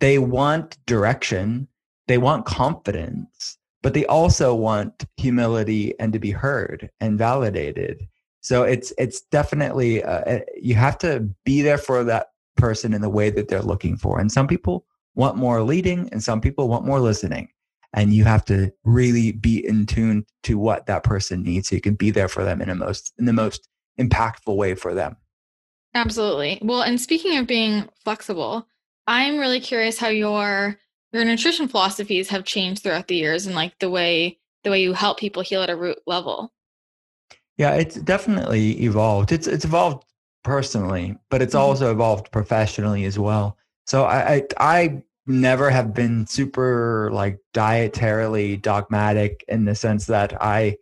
they 0.00 0.18
want 0.18 0.78
direction, 0.86 1.68
they 2.06 2.18
want 2.18 2.46
confidence, 2.46 3.58
but 3.82 3.92
they 3.92 4.06
also 4.06 4.54
want 4.54 5.04
humility 5.16 5.98
and 5.98 6.12
to 6.12 6.20
be 6.20 6.30
heard 6.30 6.90
and 7.00 7.18
validated. 7.18 8.06
So 8.40 8.62
it's 8.62 8.92
it's 8.98 9.22
definitely 9.22 10.04
uh, 10.04 10.20
uh, 10.20 10.40
you 10.60 10.76
have 10.76 10.98
to 10.98 11.28
be 11.44 11.62
there 11.62 11.78
for 11.78 12.04
that 12.04 12.28
person 12.56 12.94
in 12.94 13.02
the 13.02 13.10
way 13.10 13.30
that 13.30 13.48
they're 13.48 13.62
looking 13.62 13.96
for. 13.96 14.20
And 14.20 14.30
some 14.30 14.46
people 14.46 14.86
want 15.16 15.36
more 15.36 15.62
leading, 15.62 16.08
and 16.12 16.22
some 16.22 16.40
people 16.40 16.68
want 16.68 16.86
more 16.86 17.00
listening. 17.00 17.48
And 17.92 18.12
you 18.12 18.24
have 18.24 18.44
to 18.46 18.72
really 18.84 19.32
be 19.32 19.66
in 19.66 19.86
tune 19.86 20.26
to 20.44 20.58
what 20.58 20.86
that 20.86 21.02
person 21.02 21.42
needs, 21.42 21.68
so 21.68 21.74
you 21.74 21.80
can 21.80 21.94
be 21.94 22.10
there 22.10 22.28
for 22.28 22.44
them 22.44 22.60
in 22.60 22.68
a 22.68 22.74
most 22.74 23.12
in 23.18 23.24
the 23.24 23.32
most 23.32 23.68
impactful 23.98 24.54
way 24.54 24.74
for 24.74 24.94
them. 24.94 25.16
Absolutely. 25.94 26.58
Well, 26.62 26.82
and 26.82 27.00
speaking 27.00 27.38
of 27.38 27.46
being 27.46 27.88
flexible, 28.04 28.68
I'm 29.06 29.38
really 29.38 29.60
curious 29.60 29.98
how 29.98 30.08
your 30.08 30.78
your 31.12 31.24
nutrition 31.24 31.68
philosophies 31.68 32.28
have 32.28 32.44
changed 32.44 32.82
throughout 32.82 33.08
the 33.08 33.16
years 33.16 33.46
and 33.46 33.54
like 33.54 33.78
the 33.78 33.90
way 33.90 34.38
the 34.64 34.70
way 34.70 34.82
you 34.82 34.92
help 34.92 35.18
people 35.18 35.42
heal 35.42 35.62
at 35.62 35.70
a 35.70 35.76
root 35.76 35.98
level 36.06 36.52
yeah 37.56 37.74
it's 37.74 37.96
definitely 37.96 38.72
evolved 38.82 39.32
it's 39.32 39.46
it's 39.46 39.64
evolved 39.64 40.04
personally 40.44 41.16
but 41.30 41.40
it's 41.40 41.54
mm-hmm. 41.54 41.62
also 41.62 41.90
evolved 41.90 42.30
professionally 42.32 43.04
as 43.04 43.18
well 43.18 43.56
so 43.86 44.04
I, 44.04 44.34
I, 44.34 44.42
I 44.58 45.02
never 45.26 45.70
have 45.70 45.94
been 45.94 46.26
super 46.26 47.10
like 47.12 47.38
dietarily 47.54 48.60
dogmatic 48.60 49.44
in 49.48 49.64
the 49.64 49.74
sense 49.74 50.06
that 50.06 50.40
I 50.40 50.76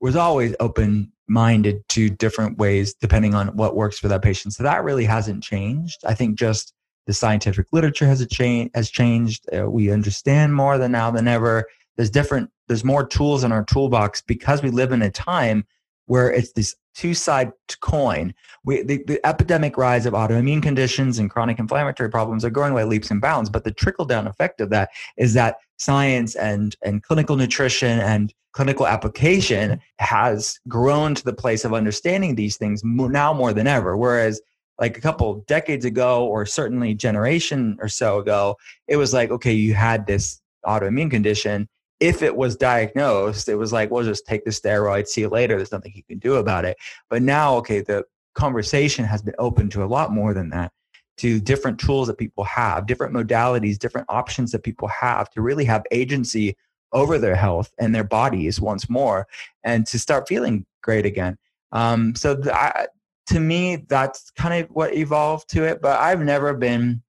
was 0.00 0.16
always 0.16 0.54
open 0.60 1.12
minded 1.26 1.82
to 1.88 2.10
different 2.10 2.58
ways 2.58 2.94
depending 2.94 3.34
on 3.34 3.48
what 3.56 3.76
works 3.76 3.98
for 3.98 4.08
that 4.08 4.22
patient. 4.22 4.54
So 4.54 4.62
that 4.62 4.84
really 4.84 5.04
hasn't 5.04 5.42
changed. 5.42 6.02
I 6.04 6.14
think 6.14 6.38
just 6.38 6.74
the 7.06 7.14
scientific 7.14 7.66
literature 7.72 8.06
has 8.06 8.20
a 8.20 8.26
change 8.26 8.70
has 8.74 8.90
changed. 8.90 9.46
Uh, 9.54 9.70
we 9.70 9.90
understand 9.90 10.54
more 10.54 10.78
than 10.78 10.92
now 10.92 11.10
than 11.10 11.28
ever. 11.28 11.66
There's 11.96 12.10
different. 12.10 12.50
There's 12.66 12.84
more 12.84 13.06
tools 13.06 13.44
in 13.44 13.52
our 13.52 13.64
toolbox 13.64 14.22
because 14.22 14.62
we 14.62 14.70
live 14.70 14.92
in 14.92 15.02
a 15.02 15.10
time 15.10 15.66
where 16.06 16.30
it's 16.30 16.52
this 16.52 16.74
two 16.94 17.14
side 17.14 17.52
coin. 17.80 18.34
We, 18.64 18.82
the, 18.82 19.02
the 19.06 19.26
epidemic 19.26 19.76
rise 19.76 20.06
of 20.06 20.14
autoimmune 20.14 20.62
conditions 20.62 21.18
and 21.18 21.30
chronic 21.30 21.58
inflammatory 21.58 22.10
problems 22.10 22.44
are 22.44 22.50
growing 22.50 22.74
by 22.74 22.84
leaps 22.84 23.10
and 23.10 23.20
bounds. 23.20 23.50
But 23.50 23.64
the 23.64 23.72
trickle 23.72 24.04
down 24.04 24.26
effect 24.26 24.60
of 24.60 24.70
that 24.70 24.90
is 25.16 25.34
that 25.34 25.56
science 25.76 26.36
and, 26.36 26.76
and 26.82 27.02
clinical 27.02 27.36
nutrition 27.36 27.98
and 28.00 28.32
clinical 28.52 28.86
application 28.86 29.80
has 29.98 30.60
grown 30.68 31.14
to 31.16 31.24
the 31.24 31.32
place 31.32 31.64
of 31.64 31.74
understanding 31.74 32.36
these 32.36 32.56
things 32.56 32.82
now 32.84 33.32
more 33.32 33.52
than 33.52 33.66
ever. 33.66 33.96
Whereas 33.96 34.40
like 34.80 34.96
a 34.96 35.00
couple 35.00 35.44
decades 35.46 35.84
ago, 35.84 36.26
or 36.26 36.46
certainly 36.46 36.94
generation 36.94 37.76
or 37.80 37.88
so 37.88 38.18
ago, 38.18 38.56
it 38.88 38.96
was 38.96 39.12
like, 39.12 39.30
okay, 39.30 39.52
you 39.52 39.74
had 39.74 40.06
this 40.06 40.40
autoimmune 40.66 41.10
condition 41.10 41.68
if 42.00 42.22
it 42.22 42.34
was 42.34 42.56
diagnosed, 42.56 43.48
it 43.48 43.54
was 43.54 43.72
like, 43.72 43.90
well, 43.90 44.04
just 44.04 44.26
take 44.26 44.44
the 44.44 44.50
steroid, 44.50 45.06
see 45.06 45.22
you 45.22 45.28
later. 45.28 45.56
There's 45.56 45.72
nothing 45.72 45.92
you 45.94 46.02
can 46.02 46.18
do 46.18 46.34
about 46.34 46.64
it. 46.64 46.76
But 47.08 47.22
now, 47.22 47.56
okay, 47.56 47.80
the 47.80 48.04
conversation 48.34 49.04
has 49.04 49.22
been 49.22 49.34
open 49.38 49.70
to 49.70 49.84
a 49.84 49.86
lot 49.86 50.12
more 50.12 50.34
than 50.34 50.50
that, 50.50 50.72
to 51.18 51.40
different 51.40 51.78
tools 51.78 52.08
that 52.08 52.18
people 52.18 52.44
have, 52.44 52.86
different 52.86 53.14
modalities, 53.14 53.78
different 53.78 54.06
options 54.10 54.50
that 54.52 54.64
people 54.64 54.88
have 54.88 55.30
to 55.30 55.40
really 55.40 55.64
have 55.64 55.84
agency 55.92 56.56
over 56.92 57.18
their 57.18 57.36
health 57.36 57.72
and 57.78 57.94
their 57.94 58.04
bodies 58.04 58.60
once 58.60 58.88
more 58.88 59.26
and 59.62 59.86
to 59.86 59.98
start 59.98 60.28
feeling 60.28 60.66
great 60.82 61.06
again. 61.06 61.36
Um, 61.72 62.14
so, 62.14 62.36
th- 62.36 62.54
I, 62.54 62.88
to 63.28 63.40
me, 63.40 63.76
that's 63.88 64.30
kind 64.32 64.62
of 64.62 64.70
what 64.70 64.94
evolved 64.94 65.48
to 65.50 65.64
it. 65.64 65.80
But 65.80 65.98
I've 65.98 66.20
never 66.20 66.54
been 66.54 67.02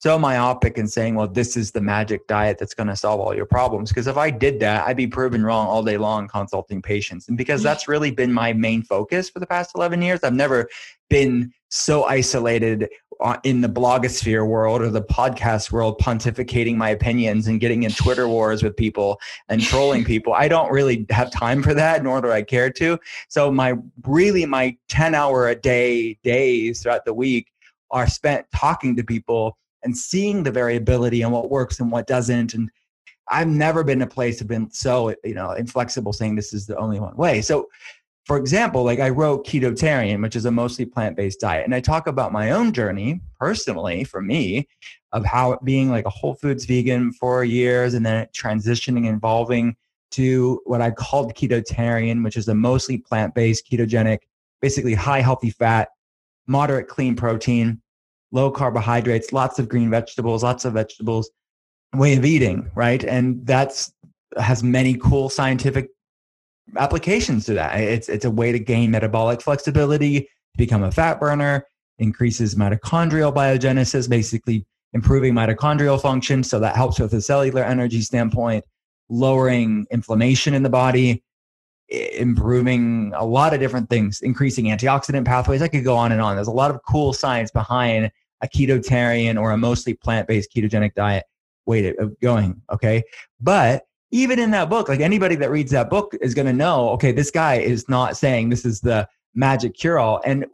so 0.00 0.16
myopic 0.16 0.78
in 0.78 0.86
saying, 0.86 1.16
well, 1.16 1.26
this 1.26 1.56
is 1.56 1.72
the 1.72 1.80
magic 1.80 2.26
diet 2.28 2.58
that's 2.58 2.74
going 2.74 2.86
to 2.86 2.94
solve 2.94 3.20
all 3.20 3.34
your 3.34 3.46
problems. 3.46 3.90
Because 3.90 4.06
if 4.06 4.16
I 4.16 4.30
did 4.30 4.60
that, 4.60 4.86
I'd 4.86 4.96
be 4.96 5.08
proven 5.08 5.44
wrong 5.44 5.66
all 5.66 5.82
day 5.82 5.98
long 5.98 6.28
consulting 6.28 6.80
patients. 6.80 7.28
And 7.28 7.36
because 7.36 7.62
that's 7.64 7.88
really 7.88 8.12
been 8.12 8.32
my 8.32 8.52
main 8.52 8.82
focus 8.82 9.28
for 9.28 9.40
the 9.40 9.46
past 9.46 9.72
11 9.74 10.00
years, 10.00 10.20
I've 10.22 10.34
never 10.34 10.68
been 11.10 11.52
so 11.68 12.04
isolated 12.04 12.88
uh, 13.20 13.38
in 13.42 13.60
the 13.60 13.68
blogosphere 13.68 14.46
world 14.46 14.80
or 14.80 14.90
the 14.90 15.02
podcast 15.02 15.72
world, 15.72 15.98
pontificating 16.00 16.76
my 16.76 16.90
opinions 16.90 17.48
and 17.48 17.58
getting 17.58 17.82
in 17.82 17.90
Twitter 17.90 18.28
wars 18.28 18.62
with 18.62 18.76
people 18.76 19.18
and 19.48 19.60
trolling 19.60 20.04
people. 20.12 20.32
I 20.32 20.46
don't 20.46 20.70
really 20.70 21.06
have 21.10 21.32
time 21.32 21.60
for 21.60 21.74
that, 21.74 22.04
nor 22.04 22.20
do 22.20 22.30
I 22.30 22.42
care 22.42 22.70
to. 22.70 22.98
So 23.28 23.50
my 23.50 23.74
really 24.04 24.46
my 24.46 24.76
10 24.88 25.16
hour 25.16 25.48
a 25.48 25.56
day 25.56 26.14
days 26.22 26.82
throughout 26.82 27.04
the 27.04 27.14
week 27.14 27.48
are 27.90 28.06
spent 28.06 28.46
talking 28.54 28.94
to 28.94 29.02
people 29.02 29.56
and 29.82 29.96
seeing 29.96 30.42
the 30.42 30.50
variability 30.50 31.22
and 31.22 31.32
what 31.32 31.50
works 31.50 31.80
and 31.80 31.90
what 31.90 32.06
doesn't. 32.06 32.54
And 32.54 32.70
I've 33.30 33.48
never 33.48 33.84
been 33.84 34.02
a 34.02 34.06
place 34.06 34.40
of 34.40 34.48
been 34.48 34.70
so, 34.70 35.14
you 35.24 35.34
know, 35.34 35.52
inflexible 35.52 36.12
saying 36.12 36.36
this 36.36 36.52
is 36.52 36.66
the 36.66 36.76
only 36.76 36.98
one 36.98 37.16
way. 37.16 37.42
So 37.42 37.68
for 38.28 38.36
example, 38.36 38.84
like 38.84 39.00
I 39.00 39.08
wrote 39.08 39.46
Ketotarian, 39.46 40.22
which 40.22 40.36
is 40.36 40.44
a 40.44 40.50
mostly 40.50 40.84
plant-based 40.84 41.40
diet. 41.40 41.64
And 41.64 41.74
I 41.74 41.80
talk 41.80 42.06
about 42.06 42.30
my 42.30 42.50
own 42.50 42.74
journey 42.74 43.22
personally 43.40 44.04
for 44.04 44.20
me 44.20 44.68
of 45.12 45.24
how 45.24 45.58
being 45.64 45.88
like 45.88 46.04
a 46.04 46.10
whole 46.10 46.34
foods 46.34 46.66
vegan 46.66 47.10
for 47.12 47.42
years 47.42 47.94
and 47.94 48.04
then 48.04 48.26
transitioning 48.36 49.06
involving 49.06 49.76
to 50.10 50.60
what 50.66 50.82
I 50.82 50.90
called 50.90 51.34
ketotarian, 51.34 52.22
which 52.22 52.36
is 52.36 52.48
a 52.48 52.54
mostly 52.54 52.98
plant-based 52.98 53.66
ketogenic, 53.66 54.18
basically 54.60 54.92
high 54.92 55.20
healthy 55.20 55.50
fat, 55.50 55.88
moderate 56.46 56.86
clean 56.86 57.16
protein 57.16 57.80
low 58.32 58.50
carbohydrates, 58.50 59.32
lots 59.32 59.58
of 59.58 59.68
green 59.68 59.90
vegetables, 59.90 60.42
lots 60.42 60.64
of 60.64 60.74
vegetables 60.74 61.30
way 61.94 62.16
of 62.16 62.24
eating, 62.24 62.70
right? 62.74 63.02
And 63.04 63.46
that's 63.46 63.92
has 64.36 64.62
many 64.62 64.94
cool 64.94 65.28
scientific 65.28 65.88
applications 66.76 67.46
to 67.46 67.54
that. 67.54 67.80
It's 67.80 68.08
it's 68.08 68.24
a 68.24 68.30
way 68.30 68.52
to 68.52 68.58
gain 68.58 68.90
metabolic 68.90 69.40
flexibility, 69.40 70.20
to 70.20 70.28
become 70.56 70.82
a 70.82 70.92
fat 70.92 71.18
burner, 71.18 71.64
increases 71.98 72.54
mitochondrial 72.54 73.34
biogenesis, 73.34 74.08
basically 74.08 74.66
improving 74.92 75.34
mitochondrial 75.34 76.00
function. 76.00 76.42
So 76.42 76.60
that 76.60 76.76
helps 76.76 76.98
with 76.98 77.12
a 77.14 77.20
cellular 77.20 77.62
energy 77.62 78.02
standpoint, 78.02 78.64
lowering 79.08 79.86
inflammation 79.90 80.54
in 80.54 80.62
the 80.62 80.70
body, 80.70 81.22
improving 81.88 83.12
a 83.16 83.24
lot 83.24 83.54
of 83.54 83.60
different 83.60 83.88
things, 83.88 84.20
increasing 84.20 84.66
antioxidant 84.66 85.24
pathways. 85.24 85.62
I 85.62 85.68
could 85.68 85.84
go 85.84 85.96
on 85.96 86.12
and 86.12 86.20
on. 86.20 86.36
There's 86.36 86.48
a 86.48 86.52
lot 86.52 86.70
of 86.70 86.82
cool 86.82 87.12
science 87.12 87.50
behind 87.50 88.10
a 88.40 88.48
ketotarian 88.48 89.40
or 89.40 89.50
a 89.50 89.56
mostly 89.56 89.94
plant-based 89.94 90.52
ketogenic 90.54 90.94
diet 90.94 91.24
way 91.66 91.88
of 91.88 91.96
uh, 91.98 92.10
going. 92.20 92.60
Okay. 92.70 93.02
But 93.40 93.84
even 94.10 94.38
in 94.38 94.50
that 94.52 94.70
book, 94.70 94.88
like 94.88 95.00
anybody 95.00 95.34
that 95.36 95.50
reads 95.50 95.70
that 95.72 95.90
book 95.90 96.14
is 96.20 96.34
going 96.34 96.46
to 96.46 96.52
know, 96.52 96.90
okay, 96.90 97.12
this 97.12 97.30
guy 97.30 97.56
is 97.56 97.88
not 97.88 98.16
saying 98.16 98.48
this 98.48 98.64
is 98.64 98.80
the 98.80 99.08
magic 99.34 99.74
cure 99.74 99.98
all. 99.98 100.20
And 100.24 100.46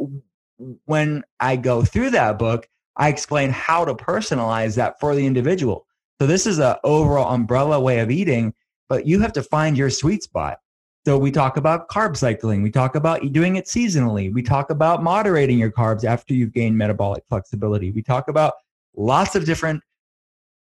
when 0.84 1.22
I 1.40 1.56
go 1.56 1.82
through 1.82 2.10
that 2.10 2.38
book, 2.38 2.68
I 2.96 3.08
explain 3.08 3.50
how 3.50 3.84
to 3.84 3.94
personalize 3.94 4.76
that 4.76 5.00
for 5.00 5.14
the 5.14 5.26
individual. 5.26 5.86
So 6.20 6.26
this 6.26 6.46
is 6.46 6.58
an 6.58 6.76
overall 6.84 7.32
umbrella 7.34 7.80
way 7.80 8.00
of 8.00 8.10
eating, 8.10 8.54
but 8.88 9.06
you 9.06 9.20
have 9.20 9.32
to 9.34 9.42
find 9.42 9.76
your 9.76 9.90
sweet 9.90 10.22
spot. 10.22 10.58
So 11.06 11.18
we 11.18 11.30
talk 11.30 11.58
about 11.58 11.88
carb 11.88 12.16
cycling. 12.16 12.62
We 12.62 12.70
talk 12.70 12.94
about 12.94 13.32
doing 13.32 13.56
it 13.56 13.66
seasonally. 13.66 14.32
We 14.32 14.42
talk 14.42 14.70
about 14.70 15.02
moderating 15.02 15.58
your 15.58 15.70
carbs 15.70 16.04
after 16.04 16.32
you've 16.32 16.52
gained 16.52 16.78
metabolic 16.78 17.24
flexibility. 17.28 17.90
We 17.90 18.02
talk 18.02 18.28
about 18.28 18.54
lots 18.96 19.36
of 19.36 19.44
different 19.44 19.82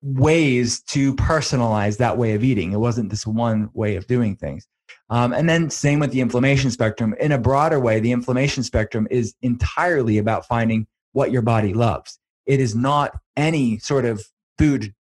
ways 0.01 0.81
to 0.83 1.14
personalize 1.16 1.96
that 1.98 2.16
way 2.16 2.35
of 2.35 2.44
eating. 2.44 2.72
It 2.72 2.79
wasn't 2.79 3.11
this 3.11 3.27
one 3.27 3.68
way 3.74 3.96
of 3.96 4.07
doing 4.07 4.37
things. 4.37 4.68
Um, 5.11 5.33
and 5.33 5.48
then 5.48 5.70
same 5.70 5.98
with 5.98 6.12
the 6.12 6.20
inflammation 6.20 6.70
spectrum. 6.70 7.14
In 7.18 7.33
a 7.33 7.38
broader 7.38 7.81
way, 7.81 7.98
the 7.98 8.12
inflammation 8.12 8.62
spectrum 8.62 9.09
is 9.11 9.35
entirely 9.42 10.18
about 10.18 10.46
finding 10.46 10.87
what 11.12 11.33
your 11.33 11.42
body 11.42 11.74
loves. 11.74 12.20
It 12.46 12.61
is 12.61 12.77
not 12.77 13.18
any 13.37 13.79
sort 13.79 14.05
of 14.05 14.24
food 14.57 14.94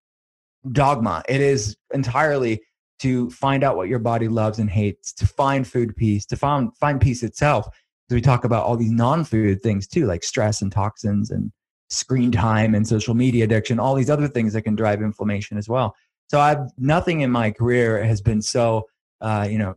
dogma. 0.72 1.22
It 1.28 1.40
is 1.40 1.76
entirely 1.94 2.62
to 3.00 3.30
find 3.30 3.62
out 3.62 3.76
what 3.76 3.88
your 3.88 3.98
body 3.98 4.28
loves 4.28 4.58
and 4.58 4.70
hates, 4.70 5.12
to 5.14 5.26
find 5.26 5.66
food 5.66 5.96
peace, 5.96 6.26
to 6.26 6.36
find 6.36 6.76
find 6.76 7.00
peace 7.00 7.22
itself. 7.22 7.66
So 8.08 8.14
we 8.14 8.20
talk 8.20 8.44
about 8.44 8.64
all 8.64 8.76
these 8.76 8.90
non-food 8.90 9.62
things 9.62 9.86
too, 9.86 10.06
like 10.06 10.24
stress 10.24 10.62
and 10.62 10.72
toxins 10.72 11.30
and 11.30 11.52
screen 11.90 12.32
time 12.32 12.74
and 12.74 12.86
social 12.86 13.14
media 13.14 13.44
addiction, 13.44 13.78
all 13.78 13.94
these 13.94 14.10
other 14.10 14.28
things 14.28 14.52
that 14.54 14.62
can 14.62 14.74
drive 14.74 15.02
inflammation 15.02 15.58
as 15.58 15.68
well. 15.68 15.94
So 16.28 16.40
I've 16.40 16.70
nothing 16.76 17.20
in 17.22 17.30
my 17.30 17.50
career 17.50 18.02
has 18.02 18.20
been 18.20 18.42
so 18.42 18.86
uh, 19.20 19.46
you 19.50 19.58
know 19.58 19.74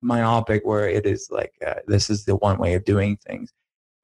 myopic 0.00 0.64
where 0.64 0.88
it 0.88 1.06
is 1.06 1.28
like 1.30 1.52
uh, 1.66 1.74
this 1.86 2.10
is 2.10 2.24
the 2.24 2.36
one 2.36 2.58
way 2.58 2.74
of 2.74 2.84
doing 2.84 3.16
things. 3.16 3.52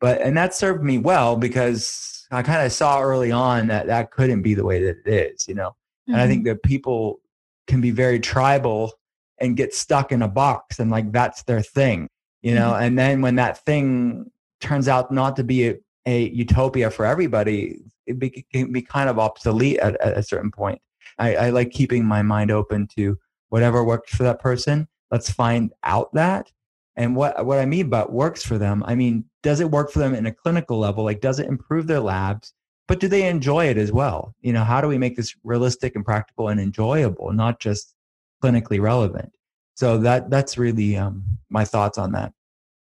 But 0.00 0.20
and 0.20 0.36
that 0.36 0.54
served 0.54 0.82
me 0.82 0.98
well 0.98 1.36
because 1.36 2.26
I 2.30 2.42
kind 2.42 2.64
of 2.64 2.72
saw 2.72 3.00
early 3.00 3.32
on 3.32 3.68
that 3.68 3.86
that 3.86 4.10
couldn't 4.10 4.42
be 4.42 4.54
the 4.54 4.64
way 4.64 4.82
that 4.82 4.96
it 5.04 5.12
is, 5.12 5.48
you 5.48 5.54
know. 5.54 5.70
Mm-hmm. 5.70 6.12
And 6.12 6.20
I 6.20 6.26
think 6.26 6.40
mm-hmm. 6.40 6.48
that 6.48 6.62
people 6.62 7.20
can 7.66 7.80
be 7.80 7.90
very 7.90 8.20
tribal 8.20 8.92
and 9.38 9.56
get 9.56 9.74
stuck 9.74 10.12
in 10.12 10.22
a 10.22 10.28
box 10.28 10.78
and 10.78 10.90
like 10.90 11.10
that's 11.12 11.42
their 11.44 11.62
thing 11.62 12.08
you 12.42 12.54
know? 12.54 12.72
Mm-hmm. 12.72 12.82
and 12.82 12.98
then 12.98 13.20
when 13.22 13.36
that 13.36 13.64
thing 13.64 14.30
turns 14.60 14.88
out 14.88 15.10
not 15.10 15.36
to 15.36 15.44
be 15.44 15.68
a, 15.68 15.76
a 16.06 16.28
utopia 16.30 16.90
for 16.90 17.04
everybody 17.04 17.80
it 18.06 18.18
be, 18.18 18.44
can 18.52 18.72
be 18.72 18.82
kind 18.82 19.08
of 19.08 19.18
obsolete 19.18 19.78
at, 19.78 20.00
at 20.00 20.16
a 20.16 20.22
certain 20.22 20.50
point. 20.50 20.80
I, 21.18 21.36
I 21.36 21.50
like 21.50 21.70
keeping 21.70 22.04
my 22.04 22.22
mind 22.22 22.50
open 22.50 22.86
to 22.96 23.18
whatever 23.48 23.84
works 23.84 24.14
for 24.14 24.24
that 24.24 24.40
person. 24.40 24.88
Let's 25.10 25.30
find 25.30 25.72
out 25.84 26.12
that. 26.14 26.50
And 26.96 27.16
what 27.16 27.44
what 27.44 27.58
i 27.58 27.66
mean 27.66 27.88
by 27.88 28.04
works 28.04 28.44
for 28.44 28.56
them 28.56 28.84
i 28.86 28.94
mean 28.94 29.24
does 29.42 29.58
it 29.58 29.70
work 29.70 29.90
for 29.90 29.98
them 29.98 30.14
in 30.14 30.26
a 30.26 30.32
clinical 30.32 30.78
level? 30.78 31.04
Like 31.04 31.20
does 31.20 31.38
it 31.38 31.48
improve 31.48 31.86
their 31.86 32.00
labs 32.00 32.54
but 32.86 33.00
do 33.00 33.08
they 33.08 33.28
enjoy 33.28 33.66
it 33.66 33.76
as 33.76 33.92
well? 33.92 34.34
You 34.40 34.52
know, 34.52 34.64
how 34.64 34.80
do 34.80 34.88
we 34.88 34.98
make 34.98 35.16
this 35.16 35.34
realistic 35.42 35.96
and 35.96 36.04
practical 36.04 36.48
and 36.48 36.60
enjoyable, 36.60 37.32
not 37.32 37.60
just 37.60 37.94
clinically 38.42 38.80
relevant? 38.80 39.32
So 39.74 39.98
that 39.98 40.30
that's 40.30 40.56
really 40.58 40.96
um, 40.96 41.24
my 41.50 41.64
thoughts 41.64 41.98
on 41.98 42.12
that. 42.12 42.32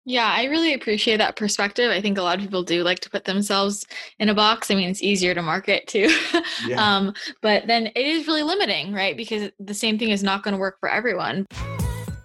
Yeah, 0.04 0.34
I 0.36 0.44
really 0.44 0.74
appreciate 0.74 1.18
that 1.18 1.36
perspective. 1.36 1.90
I 1.90 2.00
think 2.00 2.18
a 2.18 2.22
lot 2.22 2.36
of 2.36 2.42
people 2.42 2.64
do 2.64 2.82
like 2.82 2.98
to 3.00 3.10
put 3.10 3.24
themselves 3.24 3.86
in 4.18 4.28
a 4.28 4.34
box. 4.34 4.68
I 4.68 4.74
mean, 4.74 4.90
it's 4.90 5.02
easier 5.02 5.32
to 5.32 5.42
market 5.42 5.86
too. 5.86 6.08
Yeah. 6.66 6.96
um, 6.96 7.14
but 7.40 7.66
then 7.66 7.86
it 7.86 7.96
is 7.96 8.26
really 8.26 8.42
limiting, 8.42 8.92
right? 8.92 9.16
Because 9.16 9.50
the 9.58 9.74
same 9.74 9.98
thing 9.98 10.10
is 10.10 10.22
not 10.22 10.42
going 10.42 10.52
to 10.52 10.58
work 10.58 10.78
for 10.80 10.88
everyone. 10.88 11.46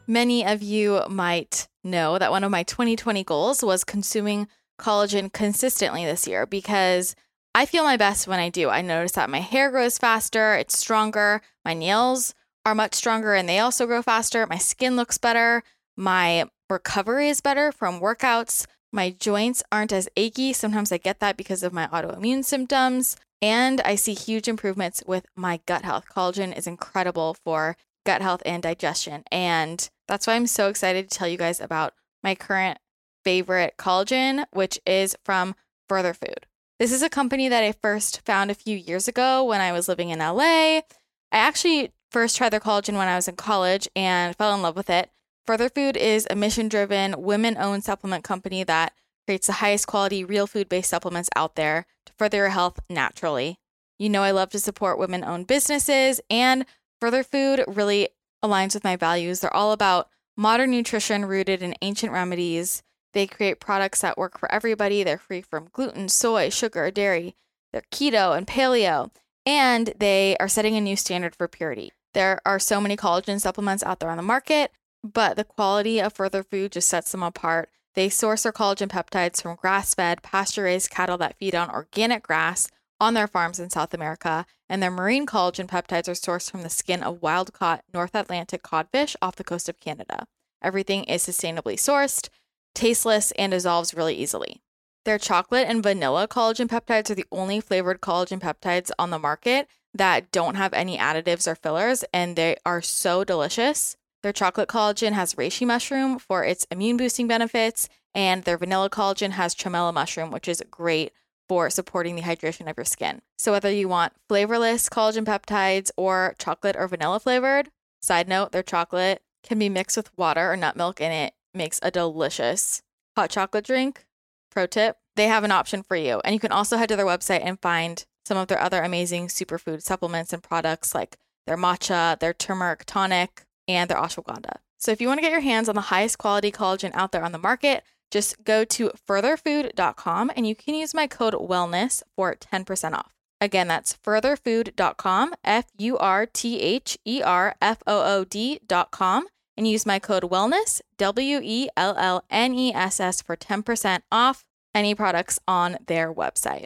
Many 0.07 0.45
of 0.45 0.61
you 0.61 1.01
might 1.09 1.67
know 1.83 2.17
that 2.17 2.31
one 2.31 2.43
of 2.43 2.51
my 2.51 2.63
2020 2.63 3.23
goals 3.23 3.63
was 3.63 3.83
consuming 3.83 4.47
collagen 4.79 5.31
consistently 5.31 6.05
this 6.05 6.27
year 6.27 6.45
because 6.45 7.15
I 7.57 7.65
feel 7.65 7.83
my 7.83 7.97
best 7.97 8.27
when 8.27 8.39
I 8.39 8.49
do. 8.49 8.69
I 8.69 8.83
notice 8.83 9.13
that 9.13 9.31
my 9.31 9.39
hair 9.39 9.71
grows 9.71 9.97
faster, 9.97 10.53
it's 10.53 10.77
stronger, 10.77 11.41
my 11.65 11.73
nails 11.73 12.35
are 12.67 12.75
much 12.75 12.93
stronger 12.93 13.33
and 13.33 13.49
they 13.49 13.57
also 13.57 13.87
grow 13.87 14.03
faster, 14.03 14.45
my 14.45 14.59
skin 14.59 14.95
looks 14.95 15.17
better, 15.17 15.63
my 15.95 16.45
recovery 16.69 17.29
is 17.29 17.41
better 17.41 17.71
from 17.71 17.99
workouts, 17.99 18.67
my 18.93 19.09
joints 19.09 19.63
aren't 19.71 19.91
as 19.91 20.07
achy. 20.15 20.53
Sometimes 20.53 20.91
I 20.91 20.99
get 20.99 21.19
that 21.19 21.35
because 21.35 21.63
of 21.63 21.73
my 21.73 21.87
autoimmune 21.87 22.45
symptoms. 22.45 23.17
And 23.41 23.81
I 23.81 23.95
see 23.95 24.13
huge 24.13 24.47
improvements 24.47 25.01
with 25.07 25.25
my 25.35 25.59
gut 25.65 25.83
health. 25.83 26.05
Collagen 26.15 26.55
is 26.55 26.67
incredible 26.67 27.37
for 27.43 27.75
gut 28.05 28.21
health 28.21 28.43
and 28.45 28.61
digestion. 28.61 29.23
And 29.31 29.89
that's 30.07 30.27
why 30.27 30.35
I'm 30.35 30.45
so 30.45 30.69
excited 30.69 31.09
to 31.09 31.17
tell 31.17 31.27
you 31.27 31.37
guys 31.37 31.59
about 31.59 31.95
my 32.23 32.35
current 32.35 32.77
favorite 33.23 33.73
collagen, 33.79 34.45
which 34.51 34.79
is 34.85 35.15
from 35.23 35.55
Further 35.89 36.13
Food. 36.13 36.46
This 36.79 36.91
is 36.91 37.01
a 37.01 37.09
company 37.09 37.49
that 37.49 37.63
I 37.63 37.71
first 37.71 38.21
found 38.23 38.51
a 38.51 38.55
few 38.55 38.77
years 38.77 39.07
ago 39.07 39.43
when 39.43 39.61
I 39.61 39.71
was 39.71 39.87
living 39.87 40.11
in 40.11 40.19
LA. 40.19 40.81
I 40.81 40.83
actually 41.31 41.91
first 42.11 42.37
tried 42.37 42.49
their 42.49 42.59
collagen 42.59 42.97
when 42.97 43.07
I 43.07 43.15
was 43.15 43.27
in 43.27 43.35
college 43.35 43.87
and 43.95 44.35
fell 44.35 44.53
in 44.53 44.61
love 44.61 44.75
with 44.75 44.87
it. 44.87 45.09
Further 45.47 45.69
Food 45.69 45.97
is 45.97 46.27
a 46.29 46.35
mission 46.35 46.67
driven, 46.67 47.23
women 47.23 47.57
owned 47.57 47.83
supplement 47.83 48.23
company 48.23 48.63
that 48.63 48.93
creates 49.25 49.47
the 49.47 49.53
highest 49.53 49.87
quality 49.87 50.23
real 50.23 50.45
food 50.45 50.69
based 50.69 50.91
supplements 50.91 51.31
out 51.35 51.55
there 51.55 51.87
to 52.05 52.13
further 52.19 52.37
your 52.37 52.49
health 52.49 52.79
naturally. 52.91 53.57
You 53.97 54.09
know, 54.09 54.21
I 54.21 54.29
love 54.29 54.51
to 54.51 54.59
support 54.59 54.99
women 54.99 55.23
owned 55.23 55.47
businesses, 55.47 56.21
and 56.29 56.63
Further 57.01 57.23
Food 57.23 57.63
really 57.67 58.09
aligns 58.45 58.75
with 58.75 58.83
my 58.83 58.95
values. 58.95 59.39
They're 59.39 59.55
all 59.55 59.71
about 59.71 60.09
modern 60.35 60.69
nutrition 60.69 61.25
rooted 61.25 61.63
in 61.63 61.73
ancient 61.81 62.11
remedies 62.11 62.83
they 63.17 63.27
create 63.27 63.59
products 63.59 64.01
that 64.01 64.17
work 64.17 64.37
for 64.37 64.51
everybody. 64.51 65.03
They're 65.03 65.17
free 65.17 65.41
from 65.41 65.69
gluten, 65.71 66.07
soy, 66.07 66.49
sugar, 66.49 66.91
dairy. 66.91 67.35
They're 67.73 67.81
keto 67.91 68.37
and 68.37 68.45
paleo, 68.45 69.09
and 69.45 69.93
they 69.97 70.37
are 70.39 70.47
setting 70.47 70.75
a 70.75 70.81
new 70.81 70.95
standard 70.95 71.35
for 71.35 71.47
purity. 71.47 71.91
There 72.13 72.39
are 72.45 72.59
so 72.59 72.79
many 72.79 72.95
collagen 72.95 73.41
supplements 73.41 73.83
out 73.83 73.99
there 73.99 74.11
on 74.11 74.17
the 74.17 74.23
market, 74.23 74.71
but 75.03 75.35
the 75.35 75.43
quality 75.43 75.99
of 75.99 76.13
Further 76.13 76.43
Food 76.43 76.73
just 76.73 76.87
sets 76.87 77.11
them 77.11 77.23
apart. 77.23 77.69
They 77.95 78.07
source 78.09 78.43
their 78.43 78.51
collagen 78.51 78.87
peptides 78.87 79.41
from 79.41 79.55
grass 79.55 79.95
fed, 79.95 80.21
pasture 80.21 80.63
raised 80.63 80.91
cattle 80.91 81.17
that 81.17 81.37
feed 81.39 81.55
on 81.55 81.71
organic 81.71 82.21
grass 82.21 82.67
on 82.99 83.15
their 83.15 83.27
farms 83.27 83.59
in 83.59 83.71
South 83.71 83.95
America, 83.95 84.45
and 84.69 84.81
their 84.81 84.91
marine 84.91 85.25
collagen 85.25 85.67
peptides 85.67 86.07
are 86.07 86.11
sourced 86.11 86.51
from 86.51 86.61
the 86.61 86.69
skin 86.69 87.01
of 87.01 87.21
wild 87.21 87.51
caught 87.51 87.83
North 87.93 88.13
Atlantic 88.13 88.61
codfish 88.61 89.15
off 89.23 89.35
the 89.35 89.43
coast 89.43 89.67
of 89.67 89.79
Canada. 89.79 90.27
Everything 90.61 91.03
is 91.05 91.25
sustainably 91.25 91.75
sourced 91.75 92.29
tasteless, 92.77 93.31
and 93.31 93.51
dissolves 93.51 93.93
really 93.93 94.15
easily. 94.15 94.61
Their 95.03 95.17
chocolate 95.17 95.67
and 95.67 95.81
vanilla 95.81 96.27
collagen 96.27 96.67
peptides 96.67 97.09
are 97.09 97.15
the 97.15 97.25
only 97.31 97.59
flavored 97.59 98.01
collagen 98.01 98.39
peptides 98.39 98.91
on 98.99 99.09
the 99.09 99.17
market 99.17 99.67
that 99.93 100.31
don't 100.31 100.55
have 100.55 100.73
any 100.73 100.97
additives 100.97 101.47
or 101.47 101.55
fillers, 101.55 102.03
and 102.13 102.35
they 102.35 102.55
are 102.65 102.81
so 102.81 103.23
delicious. 103.23 103.97
Their 104.21 104.33
chocolate 104.33 104.69
collagen 104.69 105.13
has 105.13 105.33
reishi 105.35 105.65
mushroom 105.65 106.19
for 106.19 106.43
its 106.43 106.67
immune 106.69 106.97
boosting 106.97 107.27
benefits, 107.27 107.89
and 108.13 108.43
their 108.43 108.57
vanilla 108.57 108.89
collagen 108.89 109.31
has 109.31 109.55
tremella 109.55 109.93
mushroom, 109.93 110.29
which 110.29 110.47
is 110.47 110.63
great 110.69 111.13
for 111.49 111.69
supporting 111.69 112.15
the 112.15 112.21
hydration 112.21 112.69
of 112.69 112.77
your 112.77 112.85
skin. 112.85 113.21
So, 113.37 113.53
whether 113.53 113.71
you 113.71 113.87
want 113.87 114.13
flavorless 114.27 114.89
collagen 114.89 115.25
peptides 115.25 115.89
or 115.97 116.35
chocolate 116.37 116.75
or 116.77 116.87
vanilla 116.87 117.19
flavored, 117.19 117.69
side 118.01 118.27
note, 118.27 118.51
their 118.51 118.63
chocolate 118.63 119.23
can 119.41 119.57
be 119.57 119.69
mixed 119.69 119.97
with 119.97 120.15
water 120.17 120.51
or 120.51 120.57
nut 120.57 120.75
milk, 120.75 121.01
and 121.01 121.13
it 121.13 121.33
makes 121.57 121.79
a 121.83 121.91
delicious 121.91 122.81
hot 123.15 123.29
chocolate 123.29 123.65
drink. 123.65 124.05
Pro 124.51 124.67
tip 124.67 124.97
they 125.17 125.27
have 125.27 125.43
an 125.43 125.51
option 125.51 125.83
for 125.83 125.97
you. 125.97 126.21
And 126.23 126.33
you 126.33 126.39
can 126.39 126.53
also 126.53 126.77
head 126.77 126.89
to 126.89 126.95
their 126.95 127.05
website 127.05 127.41
and 127.43 127.59
find 127.59 128.05
some 128.25 128.37
of 128.37 128.47
their 128.47 128.61
other 128.61 128.81
amazing 128.81 129.27
superfood 129.27 129.81
supplements 129.81 130.31
and 130.31 130.41
products 130.41 130.95
like 130.95 131.17
their 131.45 131.57
matcha, 131.57 132.17
their 132.19 132.33
turmeric 132.33 132.83
tonic, 132.85 133.43
and 133.67 133.89
their 133.89 133.97
ashwagandha. 133.97 134.57
So 134.77 134.91
if 134.91 135.01
you 135.01 135.07
want 135.07 135.17
to 135.17 135.21
get 135.23 135.31
your 135.31 135.41
hands 135.41 135.67
on 135.67 135.75
the 135.75 135.81
highest 135.81 136.19
quality 136.19 136.51
collagen 136.51 136.91
out 136.93 137.11
there 137.11 137.23
on 137.23 137.31
the 137.31 137.39
market, 137.39 137.83
just 138.11 138.43
go 138.43 138.63
to 138.63 138.91
furtherfood.com 139.07 140.31
and 140.35 140.47
you 140.47 140.55
can 140.55 140.75
use 140.75 140.93
my 140.93 141.07
code 141.07 141.33
wellness 141.33 142.03
for 142.15 142.35
10% 142.35 142.93
off. 142.93 143.13
Again, 143.41 143.67
that's 143.67 143.97
furtherfood.com, 144.03 145.35
F 145.43 145.65
U 145.77 145.97
R 145.97 146.25
T 146.25 146.59
H 146.59 146.97
E 147.05 147.21
R 147.23 147.55
F 147.61 147.83
O 147.85 148.17
O 148.17 148.23
D.com 148.23 149.27
and 149.57 149.67
use 149.67 149.85
my 149.85 149.99
code 149.99 150.25
WELLNESS, 150.25 150.81
W 150.97 151.41
E 151.43 151.67
L 151.75 151.95
L 151.97 152.23
N 152.29 152.53
E 152.53 152.73
S 152.73 152.99
S, 152.99 153.21
for 153.21 153.35
10% 153.35 154.01
off 154.11 154.45
any 154.75 154.93
products 154.93 155.39
on 155.47 155.77
their 155.87 156.13
website. 156.13 156.65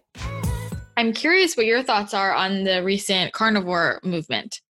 I'm 0.97 1.13
curious 1.13 1.55
what 1.55 1.65
your 1.65 1.81
thoughts 1.81 2.13
are 2.13 2.33
on 2.33 2.63
the 2.63 2.83
recent 2.83 3.33
carnivore 3.33 3.99
movement. 4.03 4.61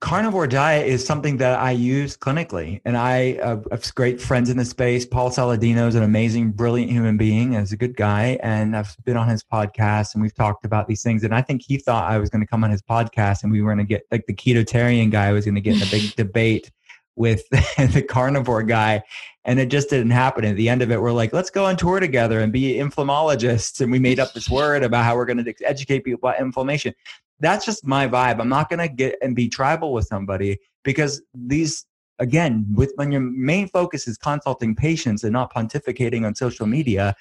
Carnivore 0.00 0.46
diet 0.46 0.86
is 0.86 1.04
something 1.04 1.38
that 1.38 1.58
I 1.58 1.72
use 1.72 2.16
clinically, 2.16 2.80
and 2.84 2.96
I 2.96 3.34
uh, 3.42 3.60
have 3.72 3.94
great 3.96 4.20
friends 4.20 4.48
in 4.48 4.56
the 4.56 4.64
space. 4.64 5.04
Paul 5.04 5.30
Saladino 5.30 5.88
is 5.88 5.96
an 5.96 6.04
amazing, 6.04 6.52
brilliant 6.52 6.92
human 6.92 7.16
being, 7.16 7.56
and 7.56 7.64
is 7.64 7.72
a 7.72 7.76
good 7.76 7.96
guy. 7.96 8.38
And 8.40 8.76
I've 8.76 8.96
been 9.04 9.16
on 9.16 9.28
his 9.28 9.42
podcast, 9.42 10.14
and 10.14 10.22
we've 10.22 10.34
talked 10.34 10.64
about 10.64 10.86
these 10.86 11.02
things. 11.02 11.24
And 11.24 11.34
I 11.34 11.42
think 11.42 11.62
he 11.66 11.78
thought 11.78 12.08
I 12.08 12.18
was 12.18 12.30
going 12.30 12.40
to 12.40 12.46
come 12.46 12.62
on 12.62 12.70
his 12.70 12.80
podcast, 12.80 13.42
and 13.42 13.50
we 13.50 13.60
were 13.60 13.74
going 13.74 13.84
to 13.84 13.92
get 13.92 14.04
like 14.12 14.24
the 14.26 14.34
ketotarian 14.34 15.10
guy 15.10 15.32
was 15.32 15.44
going 15.44 15.56
to 15.56 15.60
get 15.60 15.76
in 15.76 15.82
a 15.82 15.90
big 15.90 16.14
debate 16.16 16.70
with 17.18 17.48
the 17.50 18.04
carnivore 18.08 18.62
guy 18.62 19.02
and 19.44 19.58
it 19.58 19.70
just 19.70 19.90
didn't 19.90 20.10
happen. 20.10 20.44
At 20.44 20.56
the 20.56 20.68
end 20.68 20.82
of 20.82 20.90
it 20.90 21.00
we're 21.00 21.12
like 21.12 21.32
let's 21.32 21.50
go 21.50 21.64
on 21.64 21.76
tour 21.76 22.00
together 22.00 22.40
and 22.40 22.52
be 22.52 22.74
inflammologists 22.74 23.80
and 23.80 23.90
we 23.90 23.98
made 23.98 24.20
up 24.20 24.32
this 24.32 24.48
word 24.50 24.82
about 24.82 25.04
how 25.04 25.16
we're 25.16 25.26
going 25.26 25.44
to 25.44 25.54
educate 25.64 26.04
people 26.04 26.28
about 26.28 26.40
inflammation. 26.40 26.94
That's 27.40 27.64
just 27.64 27.86
my 27.86 28.08
vibe. 28.08 28.40
I'm 28.40 28.48
not 28.48 28.68
going 28.68 28.80
to 28.80 28.88
get 28.88 29.16
and 29.22 29.36
be 29.36 29.48
tribal 29.48 29.92
with 29.92 30.06
somebody 30.06 30.58
because 30.84 31.22
these 31.34 31.84
again 32.18 32.66
with 32.74 32.92
when 32.96 33.12
your 33.12 33.20
main 33.20 33.68
focus 33.68 34.08
is 34.08 34.16
consulting 34.16 34.74
patients 34.74 35.22
and 35.24 35.32
not 35.32 35.52
pontificating 35.52 36.26
on 36.26 36.34
social 36.34 36.66
media 36.66 37.14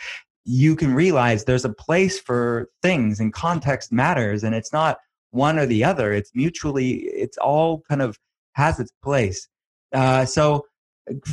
you 0.49 0.77
can 0.77 0.93
realize 0.93 1.43
there's 1.43 1.65
a 1.65 1.73
place 1.73 2.21
for 2.21 2.69
things 2.81 3.19
and 3.19 3.33
context 3.33 3.91
matters 3.91 4.45
and 4.45 4.55
it's 4.55 4.71
not 4.71 4.97
one 5.31 5.59
or 5.59 5.65
the 5.65 5.83
other. 5.83 6.13
It's 6.13 6.31
mutually 6.33 7.01
it's 7.01 7.37
all 7.37 7.81
kind 7.81 8.01
of 8.01 8.17
has 8.53 8.79
its 8.79 8.91
place 9.03 9.47
uh, 9.93 10.25
so 10.25 10.65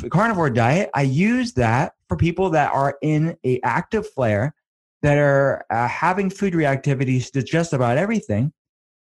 carnivore 0.09 0.49
diet, 0.49 0.89
I 0.93 1.03
use 1.03 1.53
that 1.53 1.93
for 2.07 2.17
people 2.17 2.49
that 2.51 2.73
are 2.73 2.97
in 3.01 3.37
a 3.43 3.59
active 3.61 4.09
flare 4.09 4.55
that 5.01 5.17
are 5.17 5.65
uh, 5.69 5.87
having 5.87 6.29
food 6.29 6.53
reactivities 6.53 7.31
to 7.31 7.43
just 7.43 7.73
about 7.73 7.97
everything. 7.97 8.51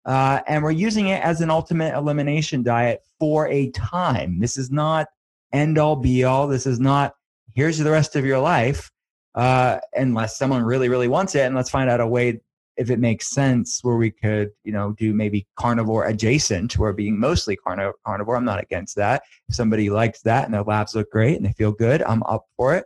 Uh, 0.04 0.40
and 0.48 0.64
we're 0.64 0.72
using 0.72 1.08
it 1.08 1.22
as 1.22 1.40
an 1.40 1.50
ultimate 1.50 1.94
elimination 1.94 2.62
diet 2.62 3.02
for 3.20 3.48
a 3.48 3.70
time. 3.70 4.40
This 4.40 4.56
is 4.56 4.70
not 4.70 5.06
end 5.52 5.78
all 5.78 5.96
be 5.96 6.24
all. 6.24 6.48
This 6.48 6.66
is 6.66 6.80
not 6.80 7.14
here's 7.54 7.78
the 7.78 7.90
rest 7.90 8.16
of 8.16 8.24
your 8.24 8.38
life, 8.38 8.90
uh, 9.34 9.78
unless 9.94 10.38
someone 10.38 10.62
really, 10.62 10.88
really 10.88 11.08
wants 11.08 11.34
it. 11.34 11.42
And 11.42 11.54
let's 11.54 11.70
find 11.70 11.88
out 11.88 12.00
a 12.00 12.06
way 12.06 12.40
if 12.76 12.90
it 12.90 12.98
makes 12.98 13.28
sense 13.28 13.80
where 13.82 13.96
we 13.96 14.10
could 14.10 14.50
you 14.64 14.72
know 14.72 14.92
do 14.92 15.12
maybe 15.12 15.46
carnivore 15.56 16.06
adjacent 16.06 16.78
or 16.78 16.92
being 16.92 17.18
mostly 17.18 17.56
carno- 17.56 17.92
carnivore 18.06 18.36
i'm 18.36 18.44
not 18.44 18.62
against 18.62 18.96
that. 18.96 19.22
If 19.48 19.54
somebody 19.54 19.90
likes 19.90 20.22
that 20.22 20.44
and 20.44 20.54
their 20.54 20.62
labs 20.62 20.94
look 20.94 21.10
great 21.10 21.36
and 21.36 21.44
they 21.44 21.52
feel 21.52 21.72
good 21.72 22.02
i'm 22.02 22.22
up 22.24 22.44
for 22.56 22.74
it. 22.74 22.84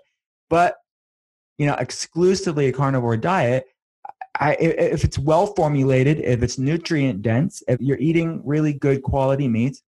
But 0.51 0.77
you 1.59 1.67
know 1.67 1.75
exclusively 1.75 2.67
a 2.67 2.73
carnivore 2.73 3.17
diet 3.17 3.67
I, 4.39 4.53
if 4.61 5.03
it's 5.03 5.19
well 5.19 5.47
formulated 5.47 6.21
if 6.21 6.43
it's 6.43 6.59
nutrient 6.59 7.23
dense 7.23 7.63
if 7.69 7.81
you're 7.81 7.99
eating 7.99 8.43
really 8.45 8.75
good 8.75 9.03
quality 9.03 9.49
meats 9.49 9.83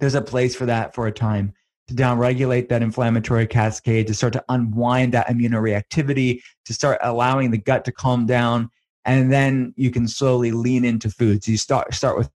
there's 0.00 0.14
a 0.14 0.22
place 0.22 0.56
for 0.56 0.66
that 0.66 0.94
for 0.94 1.06
a 1.06 1.12
time 1.12 1.52
to 1.88 1.94
downregulate 1.94 2.68
that 2.68 2.82
inflammatory 2.82 3.46
cascade 3.46 4.06
to 4.06 4.14
start 4.14 4.32
to 4.32 4.44
unwind 4.48 5.12
that 5.12 5.28
immunoreactivity 5.28 6.40
to 6.64 6.74
start 6.74 6.98
allowing 7.02 7.50
the 7.50 7.58
gut 7.58 7.84
to 7.84 7.92
calm 7.92 8.26
down 8.26 8.70
and 9.06 9.32
then 9.32 9.72
you 9.76 9.90
can 9.90 10.06
slowly 10.06 10.50
lean 10.50 10.84
into 10.84 11.08
foods. 11.08 11.48
You 11.48 11.56
start 11.56 11.94
start 11.94 12.18
with 12.18 12.28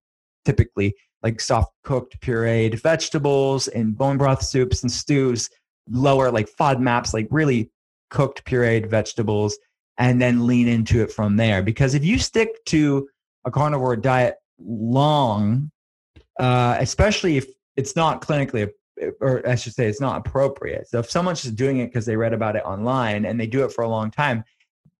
typically 0.45 0.95
like 1.21 1.39
soft 1.39 1.73
cooked 1.83 2.19
pureed 2.21 2.81
vegetables 2.81 3.67
and 3.67 3.95
bone 3.95 4.17
broth 4.17 4.41
soups 4.41 4.81
and 4.81 4.91
stews, 4.91 5.49
lower 5.89 6.31
like 6.31 6.49
FODMAPs, 6.59 7.13
like 7.13 7.27
really 7.29 7.69
cooked 8.09 8.43
pureed 8.45 8.89
vegetables, 8.89 9.57
and 9.97 10.19
then 10.19 10.47
lean 10.47 10.67
into 10.67 11.01
it 11.03 11.11
from 11.11 11.35
there. 11.35 11.61
Because 11.61 11.93
if 11.93 12.03
you 12.03 12.17
stick 12.17 12.63
to 12.65 13.07
a 13.45 13.51
carnivore 13.51 13.97
diet 13.97 14.35
long, 14.57 15.69
uh, 16.39 16.77
especially 16.79 17.37
if 17.37 17.47
it's 17.75 17.95
not 17.95 18.21
clinically 18.21 18.71
or 19.19 19.47
I 19.47 19.55
should 19.55 19.73
say 19.73 19.87
it's 19.87 20.01
not 20.01 20.25
appropriate. 20.25 20.87
So 20.87 20.99
if 20.99 21.09
someone's 21.09 21.41
just 21.41 21.55
doing 21.55 21.79
it 21.79 21.87
because 21.87 22.05
they 22.05 22.15
read 22.15 22.33
about 22.33 22.55
it 22.55 22.63
online 22.63 23.25
and 23.25 23.39
they 23.39 23.47
do 23.47 23.63
it 23.63 23.71
for 23.71 23.83
a 23.83 23.89
long 23.89 24.11
time, 24.11 24.43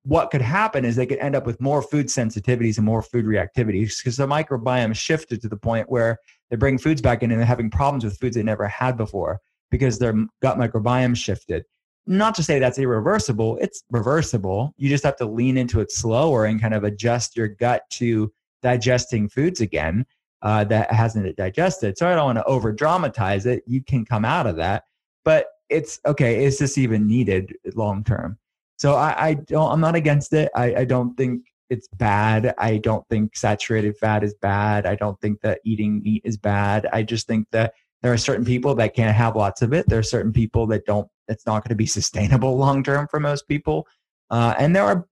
what 0.04 0.32
could 0.32 0.42
happen 0.42 0.84
is 0.84 0.96
they 0.96 1.06
could 1.06 1.20
end 1.20 1.36
up 1.36 1.46
with 1.46 1.62
more 1.62 1.82
food 1.82 2.08
sensitivities 2.08 2.78
and 2.78 2.86
more 2.86 3.02
food 3.02 3.26
reactivities 3.26 3.98
because 3.98 4.18
the 4.18 4.28
microbiome 4.28 4.96
shifted 4.96 5.42
to 5.42 5.48
the 5.48 5.58
point 5.58 5.90
where 5.90 6.18
they 6.50 6.56
bring 6.56 6.78
foods 6.78 7.02
back 7.02 7.22
in 7.22 7.32
and 7.32 7.40
they're 7.40 7.46
having 7.46 7.70
problems 7.70 8.04
with 8.04 8.18
foods 8.20 8.36
they 8.36 8.44
never 8.44 8.68
had 8.68 8.98
before 8.98 9.40
because 9.70 10.00
their 10.00 10.14
gut 10.42 10.58
microbiome 10.58 11.16
shifted. 11.16 11.64
not 12.08 12.34
to 12.36 12.44
say 12.44 12.58
that's 12.58 12.80
irreversible, 12.80 13.58
it's 13.62 13.84
reversible. 13.92 14.74
You 14.78 14.90
just 14.90 15.04
have 15.04 15.18
to 15.18 15.26
lean 15.26 15.56
into 15.56 15.80
it 15.82 15.92
slower 15.92 16.46
and 16.46 16.60
kind 16.60 16.74
of 16.74 16.84
adjust 16.84 17.38
your 17.38 17.48
gut 17.48 17.84
to 17.92 18.34
digesting 18.64 19.30
foods 19.30 19.62
again 19.62 20.06
uh, 20.42 20.64
that 20.66 20.92
hasn't 20.92 21.28
it 21.28 21.36
digested. 21.36 21.98
So 21.98 22.08
I 22.10 22.16
don't 22.16 22.26
want 22.26 22.38
to 22.40 22.44
over 22.46 22.72
dramatize 22.72 23.46
it. 23.46 23.64
You 23.68 23.84
can 23.84 24.04
come 24.06 24.26
out 24.26 24.48
of 24.48 24.56
that, 24.56 24.84
but 25.24 25.46
it's 25.70 26.00
okay. 26.06 26.44
Is 26.44 26.58
this 26.58 26.78
even 26.78 27.08
needed 27.08 27.54
long 27.76 28.04
term? 28.04 28.38
So 28.82 28.96
I, 28.96 29.28
I, 29.28 29.34
don't. 29.36 29.72
I'm 29.72 29.80
not 29.80 29.94
against 29.94 30.34
it. 30.34 30.50
I, 30.56 30.74
I 30.78 30.86
don't 30.86 31.16
think 31.16 31.44
it's 31.70 31.88
bad. 32.00 32.56
I 32.58 32.78
don't 32.78 33.08
think 33.10 33.36
saturated 33.36 33.96
fat 33.96 34.24
is 34.24 34.34
bad. 34.42 34.88
I 34.88 34.96
don't 34.96 35.22
think 35.22 35.40
that 35.42 35.60
eating 35.64 36.02
meat 36.02 36.24
is 36.26 36.36
bad. 36.36 36.88
I 36.92 37.04
just 37.04 37.28
think 37.28 37.46
that 37.52 37.76
there 38.02 38.12
are 38.12 38.18
certain 38.18 38.44
people 38.44 38.74
that 38.74 38.96
can't 38.96 39.16
have 39.16 39.36
lots 39.36 39.62
of 39.62 39.72
it. 39.72 39.88
There 39.88 40.00
are 40.00 40.04
certain 40.04 40.34
people 40.34 40.66
that 40.66 40.88
don't. 40.88 41.08
It's 41.28 41.46
not 41.46 41.64
going 41.64 41.70
to 41.70 41.76
be 41.76 41.86
sustainable 41.86 42.58
long 42.66 42.82
term 42.84 43.08
for 43.08 43.20
most 43.20 43.48
people. 43.48 43.86
Uh, 44.32 44.56
and 44.58 44.76
there 44.76 44.84
are 44.84 45.06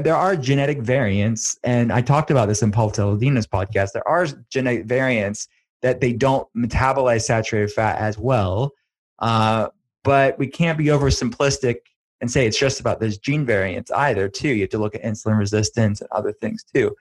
there 0.00 0.16
are 0.16 0.34
genetic 0.34 0.80
variants, 0.80 1.56
and 1.62 1.92
I 1.92 2.00
talked 2.00 2.32
about 2.32 2.48
this 2.48 2.60
in 2.60 2.72
Paul 2.72 2.90
Saladino's 2.90 3.46
podcast. 3.46 3.92
There 3.92 4.08
are 4.08 4.26
genetic 4.50 4.86
variants 4.86 5.46
that 5.82 6.00
they 6.00 6.12
don't 6.12 6.48
metabolize 6.56 7.22
saturated 7.22 7.70
fat 7.70 8.00
as 8.00 8.18
well, 8.18 8.72
uh, 9.20 9.68
but 10.02 10.36
we 10.40 10.48
can't 10.48 10.76
be 10.76 10.86
oversimplistic 10.86 11.76
and 12.22 12.30
say 12.30 12.46
it's 12.46 12.58
just 12.58 12.80
about 12.80 13.00
those 13.00 13.18
gene 13.18 13.44
variants 13.44 13.90
either. 13.90 14.28
Too, 14.28 14.48
you 14.48 14.62
have 14.62 14.70
to 14.70 14.78
look 14.78 14.94
at 14.94 15.02
insulin 15.02 15.36
resistance 15.36 16.00
and 16.00 16.08
other 16.12 16.32
things 16.32 16.64
too. 16.74 16.94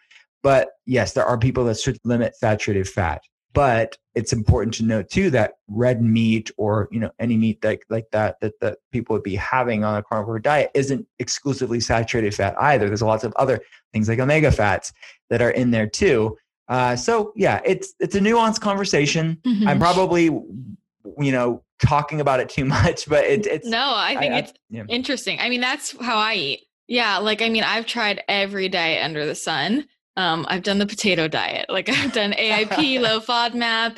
But 0.43 0.69
yes, 0.85 1.13
there 1.13 1.25
are 1.25 1.37
people 1.37 1.63
that 1.65 1.79
should 1.79 1.99
limit 2.03 2.35
saturated 2.35 2.89
fat. 2.89 3.21
But 3.53 3.97
it's 4.15 4.33
important 4.33 4.73
to 4.75 4.83
note 4.83 5.09
too 5.09 5.29
that 5.29 5.53
red 5.67 6.01
meat 6.01 6.51
or 6.57 6.87
you 6.89 6.99
know 6.99 7.11
any 7.19 7.37
meat 7.37 7.63
like 7.63 7.85
like 7.89 8.05
that 8.11 8.37
that 8.41 8.53
that 8.61 8.77
people 8.91 9.13
would 9.13 9.23
be 9.23 9.35
having 9.35 9.83
on 9.83 9.97
a 9.97 10.03
carnivore 10.03 10.39
diet 10.39 10.71
isn't 10.73 11.05
exclusively 11.19 11.79
saturated 11.79 12.33
fat 12.33 12.55
either. 12.59 12.87
There's 12.87 13.01
lots 13.01 13.23
of 13.23 13.33
other 13.35 13.59
things 13.93 14.09
like 14.09 14.19
omega 14.19 14.51
fats 14.51 14.91
that 15.29 15.41
are 15.41 15.51
in 15.51 15.71
there 15.71 15.87
too. 15.87 16.37
Uh, 16.69 16.95
so 16.95 17.33
yeah, 17.35 17.59
it's 17.65 17.93
it's 17.99 18.15
a 18.15 18.19
nuanced 18.19 18.61
conversation. 18.61 19.37
Mm-hmm. 19.45 19.67
I'm 19.67 19.79
probably 19.79 20.25
you 20.25 21.31
know 21.31 21.61
talking 21.81 22.21
about 22.21 22.39
it 22.39 22.49
too 22.49 22.65
much, 22.77 23.07
but 23.07 23.25
it, 23.25 23.45
it's 23.45 23.67
no. 23.67 23.93
I 23.95 24.15
think 24.17 24.33
I, 24.33 24.37
it's 24.39 24.51
I, 24.51 24.55
yeah. 24.69 24.83
interesting. 24.87 25.39
I 25.39 25.49
mean, 25.49 25.61
that's 25.61 25.95
how 25.99 26.17
I 26.17 26.35
eat. 26.35 26.67
Yeah, 26.87 27.17
like 27.17 27.41
I 27.41 27.49
mean, 27.49 27.63
I've 27.63 27.85
tried 27.85 28.23
every 28.27 28.69
diet 28.69 29.03
under 29.03 29.25
the 29.25 29.35
sun. 29.35 29.87
Um, 30.17 30.45
I've 30.49 30.63
done 30.63 30.77
the 30.77 30.85
potato 30.85 31.27
diet. 31.27 31.67
Like 31.69 31.89
I've 31.89 32.13
done 32.13 32.33
AIP, 32.33 32.99
low 33.01 33.19
FODMAP. 33.19 33.97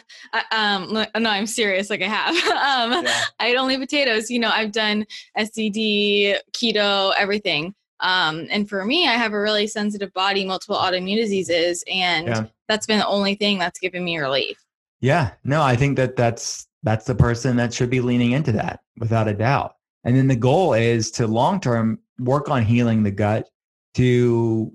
um, 0.52 0.94
no, 0.94 1.30
I'm 1.30 1.48
serious. 1.48 1.90
Like 1.90 2.02
I 2.02 2.08
have. 2.08 2.36
um, 2.36 3.04
yeah. 3.04 3.22
I 3.40 3.52
eat 3.52 3.58
only 3.58 3.78
potatoes. 3.78 4.30
You 4.30 4.40
know, 4.40 4.50
I've 4.50 4.72
done 4.72 5.06
SCD, 5.38 6.38
keto, 6.54 7.14
everything. 7.18 7.74
Um, 8.00 8.48
and 8.52 8.68
for 8.68 8.84
me, 8.86 9.08
I 9.08 9.14
have 9.14 9.34
a 9.34 9.40
really 9.40 9.66
sensitive 9.66 10.14
body, 10.14 10.46
multiple 10.46 10.76
autoimmune 10.76 11.16
diseases, 11.16 11.86
and 11.90 12.28
yeah. 12.28 12.46
that's 12.68 12.86
been 12.86 13.00
the 13.00 13.08
only 13.08 13.36
thing 13.36 13.58
that's 13.58 13.80
given 13.80 14.04
me 14.04 14.18
relief. 14.18 14.58
Yeah, 15.00 15.32
no, 15.46 15.62
I 15.62 15.78
think 15.78 15.96
that 15.98 16.18
that's 16.18 16.68
that's 16.84 17.06
the 17.06 17.16
person 17.16 17.56
that 17.58 17.74
should 17.74 17.90
be 17.90 18.02
leaning 18.02 18.32
into 18.32 18.52
that 18.54 18.82
without 18.98 19.28
a 19.28 19.34
doubt. 19.34 19.76
And 20.04 20.16
then 20.16 20.28
the 20.28 20.36
goal 20.36 20.74
is 20.74 21.12
to 21.12 21.28
long 21.28 21.60
term 21.60 22.00
work 22.20 22.50
on 22.50 22.64
healing 22.64 23.04
the 23.04 23.12
gut 23.12 23.50
to 23.96 24.72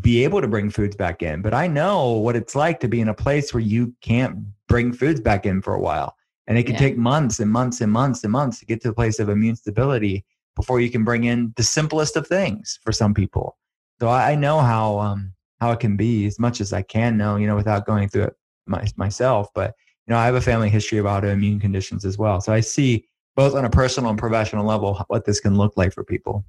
be 0.00 0.24
able 0.24 0.40
to 0.40 0.48
bring 0.48 0.70
foods 0.70 0.96
back 0.96 1.22
in. 1.22 1.42
But 1.42 1.54
I 1.54 1.66
know 1.66 2.12
what 2.12 2.36
it's 2.36 2.54
like 2.54 2.80
to 2.80 2.88
be 2.88 3.00
in 3.00 3.08
a 3.08 3.14
place 3.14 3.52
where 3.52 3.62
you 3.62 3.94
can't 4.00 4.38
bring 4.68 4.92
foods 4.92 5.20
back 5.20 5.46
in 5.46 5.62
for 5.62 5.74
a 5.74 5.80
while. 5.80 6.16
And 6.46 6.58
it 6.58 6.64
can 6.64 6.74
yeah. 6.74 6.80
take 6.80 6.96
months 6.96 7.40
and 7.40 7.50
months 7.50 7.80
and 7.80 7.92
months 7.92 8.24
and 8.24 8.32
months 8.32 8.58
to 8.58 8.66
get 8.66 8.82
to 8.82 8.90
a 8.90 8.94
place 8.94 9.18
of 9.20 9.28
immune 9.28 9.56
stability 9.56 10.24
before 10.56 10.80
you 10.80 10.90
can 10.90 11.04
bring 11.04 11.24
in 11.24 11.52
the 11.56 11.62
simplest 11.62 12.16
of 12.16 12.26
things 12.26 12.78
for 12.82 12.92
some 12.92 13.14
people. 13.14 13.56
So 14.00 14.08
I, 14.08 14.34
know 14.34 14.60
how 14.60 14.98
um, 14.98 15.34
how 15.60 15.72
it 15.72 15.80
can 15.80 15.96
be 15.96 16.26
as 16.26 16.38
much 16.38 16.60
as 16.60 16.72
I 16.72 16.82
can 16.82 17.16
know, 17.16 17.36
you 17.36 17.46
know, 17.46 17.56
without 17.56 17.86
going 17.86 18.08
through 18.08 18.24
it 18.24 18.36
my, 18.66 18.86
myself. 18.96 19.48
But 19.54 19.74
know, 20.10 20.18
I 20.18 20.26
have 20.26 20.34
a 20.34 20.40
family 20.40 20.68
history 20.68 20.98
of 20.98 21.06
autoimmune 21.06 21.60
conditions 21.60 22.04
as 22.04 22.18
well. 22.18 22.40
So 22.40 22.52
I 22.52 22.60
see 22.60 23.06
both 23.36 23.54
on 23.54 23.64
a 23.64 23.70
personal 23.70 24.10
and 24.10 24.18
professional 24.18 24.66
level 24.66 25.02
what 25.08 25.24
this 25.24 25.40
can 25.40 25.56
look 25.56 25.76
like 25.76 25.92
for 25.92 26.04
people. 26.04 26.44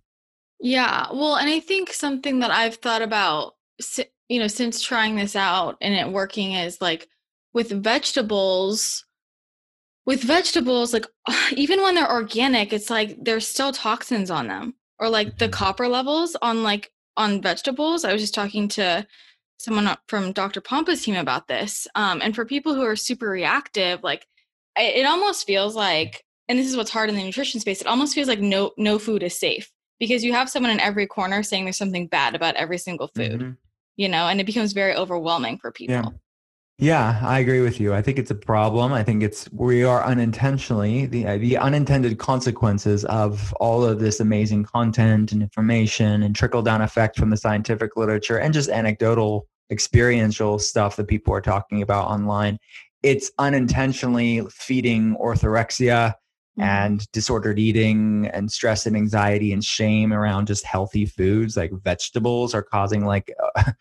Yeah. 0.60 1.08
Well, 1.12 1.36
and 1.36 1.50
I 1.50 1.60
think 1.60 1.94
something 1.94 2.40
that 2.40 2.52
I've 2.52 2.76
thought 2.76 3.02
about, 3.02 3.56
you 4.30 4.40
know, 4.40 4.48
since 4.48 4.82
trying 4.82 5.16
this 5.16 5.36
out 5.36 5.78
and 5.82 5.94
it 5.94 6.12
working 6.12 6.54
is 6.54 6.82
like 6.82 7.08
with 7.54 7.72
vegetables, 7.72 9.06
with 10.06 10.22
vegetables, 10.24 10.94
like 10.94 11.08
even 11.54 11.82
when 11.82 11.96
they're 11.96 12.12
organic, 12.12 12.74
it's 12.74 12.90
like 12.90 13.18
there's 13.22 13.48
still 13.48 13.72
toxins 13.72 14.30
on 14.30 14.48
them 14.48 14.76
or 15.00 15.10
like 15.10 15.38
the 15.38 15.46
mm-hmm. 15.46 15.54
copper 15.54 15.88
levels 15.88 16.36
on 16.42 16.64
like 16.64 16.92
on 17.18 17.42
vegetables. 17.42 18.06
I 18.06 18.14
was 18.14 18.22
just 18.22 18.36
talking 18.36 18.68
to 18.70 19.06
someone 19.64 19.96
from 20.08 20.32
Dr. 20.32 20.62
Pompa's 20.62 21.04
team 21.04 21.16
about 21.16 21.48
this. 21.48 21.88
Um, 21.96 22.22
and 22.22 22.36
for 22.36 22.46
people 22.46 22.74
who 22.74 22.84
are 22.84 22.96
super 22.96 23.30
reactive, 23.30 24.04
like 24.04 24.26
it 24.76 25.06
almost 25.06 25.46
feels 25.46 25.76
like, 25.76 26.24
and 26.48 26.58
this 26.58 26.68
is 26.68 26.78
what's 26.78 26.92
hard 26.92 27.10
in 27.10 27.16
the 27.16 27.24
nutrition 27.24 27.60
space, 27.60 27.82
it 27.82 27.88
almost 27.88 28.14
feels 28.14 28.28
like 28.28 28.40
no 28.40 28.72
no 28.78 29.00
food 29.00 29.24
is 29.24 29.40
safe 29.40 29.72
because 30.02 30.24
you 30.24 30.34
have 30.34 30.50
someone 30.50 30.72
in 30.72 30.80
every 30.80 31.06
corner 31.06 31.44
saying 31.44 31.64
there's 31.64 31.78
something 31.78 32.08
bad 32.08 32.36
about 32.36 32.56
every 32.56 32.80
single 32.80 33.08
food 33.16 33.40
mm-hmm. 33.40 33.52
you 33.96 34.10
know 34.10 34.28
and 34.28 34.42
it 34.42 34.46
becomes 34.46 34.74
very 34.74 34.94
overwhelming 34.94 35.58
for 35.58 35.72
people 35.72 35.96
yeah. 35.96 36.10
Yeah, 36.78 37.20
I 37.22 37.38
agree 37.38 37.62
with 37.62 37.80
you. 37.80 37.94
I 37.94 38.02
think 38.02 38.18
it's 38.18 38.32
a 38.32 38.36
problem. 38.36 38.92
I 38.92 39.04
think 39.04 39.22
it's 39.22 39.48
we 39.52 39.84
are 39.84 40.04
unintentionally 40.04 41.06
the 41.06 41.28
uh, 41.28 41.38
the 41.38 41.56
unintended 41.58 42.18
consequences 42.18 43.06
of 43.06 43.54
all 43.60 43.86
of 43.86 44.00
this 44.00 44.20
amazing 44.20 44.64
content 44.64 45.32
and 45.32 45.44
information 45.44 46.24
and 46.24 46.36
trickle 46.36 46.64
down 46.64 46.82
effect 46.82 47.20
from 47.20 47.30
the 47.30 47.38
scientific 47.38 47.96
literature 47.98 48.40
and 48.40 48.52
just 48.52 48.68
anecdotal 48.68 49.46
experiential 49.72 50.60
stuff 50.60 50.96
that 50.98 51.08
people 51.08 51.34
are 51.34 51.42
talking 51.42 51.82
about 51.82 52.08
online. 52.08 52.60
It's 53.02 53.32
unintentionally 53.40 54.42
feeding 54.52 55.16
orthorexia 55.16 56.14
mm-hmm. 56.60 56.62
and 56.62 57.12
disordered 57.12 57.58
eating 57.58 58.30
and 58.34 58.52
stress 58.52 58.86
and 58.86 58.96
anxiety 58.96 59.54
and 59.54 59.64
shame 59.64 60.14
around 60.14 60.48
just 60.48 60.66
healthy 60.66 61.06
foods 61.06 61.58
like 61.58 61.72
vegetables 61.84 62.54
are 62.54 62.64
causing 62.64 63.06
like 63.06 63.34
uh, 63.56 63.72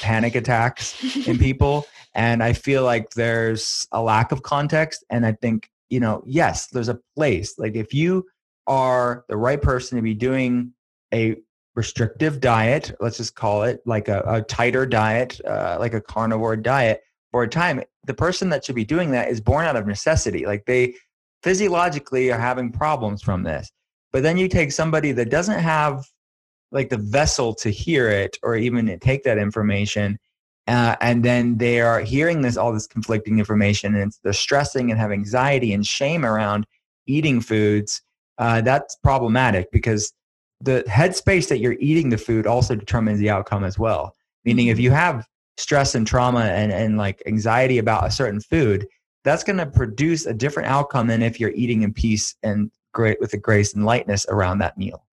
panic 0.00 0.34
attacks 0.34 1.26
in 1.28 1.38
people 1.46 1.86
and 2.14 2.42
i 2.42 2.52
feel 2.52 2.82
like 2.82 3.10
there's 3.10 3.86
a 3.92 4.02
lack 4.02 4.32
of 4.32 4.42
context 4.42 5.04
and 5.08 5.24
i 5.24 5.30
think 5.30 5.70
you 5.88 6.00
know 6.00 6.20
yes 6.26 6.66
there's 6.68 6.88
a 6.88 6.98
place 7.14 7.56
like 7.58 7.76
if 7.76 7.94
you 7.94 8.24
are 8.66 9.24
the 9.28 9.36
right 9.36 9.62
person 9.62 9.96
to 9.96 10.02
be 10.02 10.14
doing 10.14 10.72
a 11.14 11.36
restrictive 11.78 12.40
diet 12.40 12.92
let's 13.00 13.16
just 13.16 13.34
call 13.34 13.62
it 13.62 13.80
like 13.86 14.08
a, 14.08 14.22
a 14.26 14.42
tighter 14.42 14.84
diet 14.84 15.40
uh, 15.46 15.76
like 15.78 15.94
a 15.94 16.00
carnivore 16.00 16.56
diet 16.56 17.00
for 17.30 17.44
a 17.44 17.48
time 17.48 17.80
the 18.04 18.14
person 18.14 18.48
that 18.48 18.64
should 18.64 18.74
be 18.74 18.84
doing 18.84 19.12
that 19.12 19.28
is 19.28 19.40
born 19.40 19.64
out 19.64 19.76
of 19.76 19.86
necessity 19.86 20.44
like 20.44 20.64
they 20.66 20.92
physiologically 21.42 22.32
are 22.32 22.38
having 22.38 22.72
problems 22.72 23.22
from 23.22 23.42
this. 23.42 23.70
But 24.12 24.22
then 24.22 24.36
you 24.36 24.48
take 24.48 24.72
somebody 24.72 25.12
that 25.12 25.30
doesn't 25.30 25.58
have 25.58 26.06
like 26.72 26.88
the 26.88 26.98
vessel 26.98 27.54
to 27.54 27.70
hear 27.70 28.08
it 28.08 28.36
or 28.42 28.56
even 28.56 28.98
take 29.00 29.22
that 29.24 29.38
information. 29.38 30.18
Uh, 30.66 30.96
and 31.00 31.24
then 31.24 31.56
they 31.56 31.80
are 31.80 32.00
hearing 32.00 32.42
this 32.42 32.56
all 32.56 32.72
this 32.72 32.86
conflicting 32.86 33.38
information 33.38 33.94
and 33.94 34.12
they're 34.22 34.32
stressing 34.32 34.90
and 34.90 35.00
have 35.00 35.12
anxiety 35.12 35.72
and 35.72 35.86
shame 35.86 36.24
around 36.24 36.66
eating 37.06 37.40
foods 37.40 38.02
uh, 38.36 38.60
that's 38.60 38.96
problematic 39.02 39.70
because 39.72 40.12
the 40.60 40.84
headspace 40.88 41.48
that 41.48 41.58
you're 41.58 41.76
eating 41.78 42.08
the 42.08 42.18
food 42.18 42.46
also 42.46 42.74
determines 42.74 43.18
the 43.18 43.30
outcome 43.30 43.64
as 43.64 43.78
well 43.78 44.14
meaning 44.44 44.68
if 44.68 44.76
mm-hmm. 44.76 44.84
you 44.84 44.90
have 44.90 45.26
stress 45.56 45.94
and 45.94 46.06
trauma 46.06 46.40
and, 46.40 46.72
and 46.72 46.96
like 46.96 47.22
anxiety 47.26 47.78
about 47.78 48.06
a 48.06 48.10
certain 48.10 48.40
food 48.40 48.86
that's 49.24 49.44
going 49.44 49.58
to 49.58 49.66
produce 49.66 50.26
a 50.26 50.32
different 50.32 50.68
outcome 50.68 51.06
than 51.06 51.22
if 51.22 51.38
you're 51.38 51.52
eating 51.54 51.82
in 51.82 51.92
peace 51.92 52.36
and 52.42 52.70
great 52.94 53.20
with 53.20 53.30
the 53.30 53.36
grace 53.36 53.74
and 53.74 53.84
lightness 53.84 54.24
around 54.28 54.58
that 54.58 54.78
meal. 54.78 55.04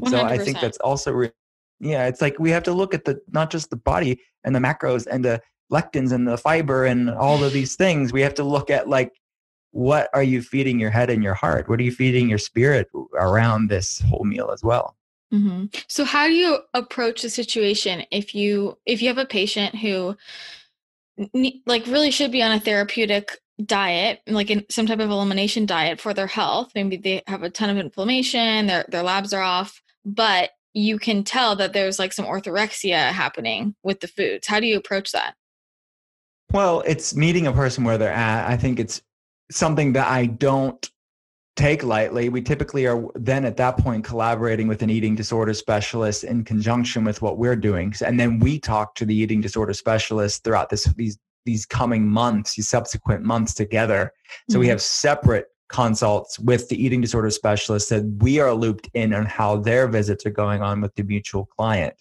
100%. 0.00 0.10
So 0.10 0.22
I 0.22 0.38
think 0.38 0.60
that's 0.60 0.78
also, 0.78 1.12
re- 1.12 1.32
yeah, 1.78 2.06
it's 2.06 2.20
like 2.20 2.38
we 2.38 2.50
have 2.50 2.62
to 2.64 2.72
look 2.72 2.92
at 2.92 3.04
the 3.04 3.20
not 3.32 3.50
just 3.50 3.70
the 3.70 3.76
body 3.76 4.20
and 4.44 4.54
the 4.54 4.58
macros 4.58 5.06
and 5.06 5.24
the 5.24 5.40
lectins 5.72 6.12
and 6.12 6.26
the 6.26 6.36
fiber 6.36 6.84
and 6.84 7.10
all 7.10 7.42
of 7.42 7.52
these 7.52 7.76
things. 7.76 8.12
We 8.12 8.20
have 8.22 8.34
to 8.34 8.44
look 8.44 8.70
at 8.70 8.88
like 8.88 9.12
what 9.72 10.08
are 10.12 10.22
you 10.22 10.42
feeding 10.42 10.80
your 10.80 10.90
head 10.90 11.10
and 11.10 11.22
your 11.22 11.34
heart? 11.34 11.68
What 11.68 11.80
are 11.80 11.84
you 11.84 11.92
feeding 11.92 12.28
your 12.28 12.38
spirit 12.38 12.88
around 13.14 13.68
this 13.68 14.00
whole 14.00 14.24
meal 14.24 14.50
as 14.52 14.62
well? 14.62 14.96
Mm-hmm. 15.32 15.66
So 15.86 16.04
how 16.04 16.26
do 16.26 16.32
you 16.32 16.58
approach 16.74 17.22
the 17.22 17.30
situation 17.30 18.04
if 18.10 18.34
you 18.34 18.76
if 18.84 19.00
you 19.00 19.08
have 19.08 19.18
a 19.18 19.26
patient 19.26 19.76
who 19.76 20.16
like 21.66 21.86
really 21.86 22.10
should 22.10 22.32
be 22.32 22.42
on 22.42 22.52
a 22.52 22.60
therapeutic 22.60 23.38
diet, 23.64 24.20
like 24.26 24.50
in 24.50 24.64
some 24.70 24.86
type 24.86 25.00
of 25.00 25.10
elimination 25.10 25.66
diet 25.66 26.00
for 26.00 26.14
their 26.14 26.26
health. 26.26 26.72
Maybe 26.74 26.96
they 26.96 27.22
have 27.26 27.42
a 27.42 27.50
ton 27.50 27.70
of 27.70 27.78
inflammation, 27.78 28.66
their 28.66 28.84
their 28.88 29.02
labs 29.02 29.32
are 29.32 29.42
off, 29.42 29.80
but 30.04 30.50
you 30.72 30.98
can 30.98 31.24
tell 31.24 31.56
that 31.56 31.72
there's 31.72 31.98
like 31.98 32.12
some 32.12 32.26
orthorexia 32.26 33.10
happening 33.10 33.74
with 33.82 34.00
the 34.00 34.08
foods. 34.08 34.46
How 34.46 34.60
do 34.60 34.66
you 34.66 34.78
approach 34.78 35.12
that? 35.12 35.34
Well, 36.52 36.82
it's 36.86 37.14
meeting 37.14 37.46
a 37.46 37.52
person 37.52 37.84
where 37.84 37.98
they're 37.98 38.12
at. 38.12 38.48
I 38.48 38.56
think 38.56 38.80
it's 38.80 39.02
something 39.50 39.92
that 39.94 40.08
I 40.08 40.26
don't 40.26 40.90
take 41.56 41.82
lightly. 41.82 42.28
We 42.28 42.42
typically 42.42 42.86
are 42.86 43.04
then 43.14 43.44
at 43.44 43.56
that 43.58 43.76
point 43.76 44.04
collaborating 44.04 44.68
with 44.68 44.82
an 44.82 44.90
eating 44.90 45.14
disorder 45.14 45.52
specialist 45.52 46.24
in 46.24 46.44
conjunction 46.44 47.04
with 47.04 47.20
what 47.20 47.38
we're 47.38 47.56
doing. 47.56 47.92
And 48.04 48.18
then 48.18 48.38
we 48.38 48.58
talk 48.58 48.94
to 48.96 49.04
the 49.04 49.14
eating 49.14 49.40
disorder 49.40 49.74
specialist 49.74 50.44
throughout 50.44 50.70
this 50.70 50.84
these 50.94 51.18
these 51.46 51.66
coming 51.66 52.06
months, 52.06 52.54
these 52.54 52.68
subsequent 52.68 53.24
months 53.24 53.54
together. 53.54 54.12
So 54.48 54.54
mm-hmm. 54.54 54.60
we 54.60 54.68
have 54.68 54.80
separate 54.80 55.46
consults 55.68 56.38
with 56.38 56.68
the 56.68 56.82
eating 56.82 57.00
disorder 57.00 57.30
specialist 57.30 57.88
that 57.90 58.04
we 58.18 58.40
are 58.40 58.52
looped 58.52 58.90
in 58.94 59.14
on 59.14 59.24
how 59.24 59.56
their 59.56 59.86
visits 59.88 60.26
are 60.26 60.30
going 60.30 60.62
on 60.62 60.80
with 60.80 60.94
the 60.96 61.02
mutual 61.02 61.46
client. 61.46 61.94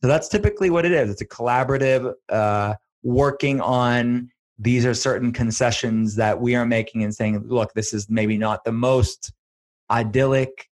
So 0.00 0.08
that's 0.08 0.28
typically 0.28 0.70
what 0.70 0.86
it 0.86 0.92
is. 0.92 1.10
It's 1.10 1.20
a 1.20 1.26
collaborative 1.26 2.14
uh, 2.28 2.74
working 3.02 3.60
on 3.60 4.30
these 4.60 4.84
are 4.84 4.92
certain 4.92 5.32
concessions 5.32 6.16
that 6.16 6.38
we 6.38 6.54
are 6.54 6.66
making 6.66 7.02
and 7.02 7.14
saying, 7.14 7.42
look, 7.46 7.72
this 7.72 7.94
is 7.94 8.10
maybe 8.10 8.36
not 8.36 8.62
the 8.64 8.72
most 8.72 9.32
idyllic 9.90 10.68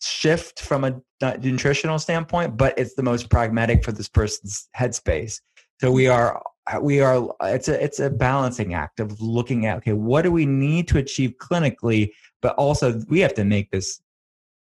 shift 0.00 0.60
from 0.60 0.84
a 0.84 1.00
nutritional 1.40 1.98
standpoint, 1.98 2.56
but 2.56 2.78
it's 2.78 2.94
the 2.94 3.02
most 3.02 3.28
pragmatic 3.28 3.84
for 3.84 3.90
this 3.90 4.08
person's 4.08 4.68
headspace. 4.76 5.40
So 5.80 5.90
we 5.90 6.06
are 6.06 6.40
we 6.80 7.00
are 7.00 7.28
it's 7.42 7.68
a 7.68 7.82
it's 7.82 7.98
a 7.98 8.10
balancing 8.10 8.74
act 8.74 9.00
of 9.00 9.20
looking 9.20 9.66
at 9.66 9.78
okay, 9.78 9.92
what 9.92 10.22
do 10.22 10.30
we 10.30 10.46
need 10.46 10.86
to 10.88 10.98
achieve 10.98 11.34
clinically, 11.38 12.12
but 12.42 12.54
also 12.54 13.02
we 13.08 13.20
have 13.20 13.34
to 13.34 13.44
make 13.44 13.72
this 13.72 14.00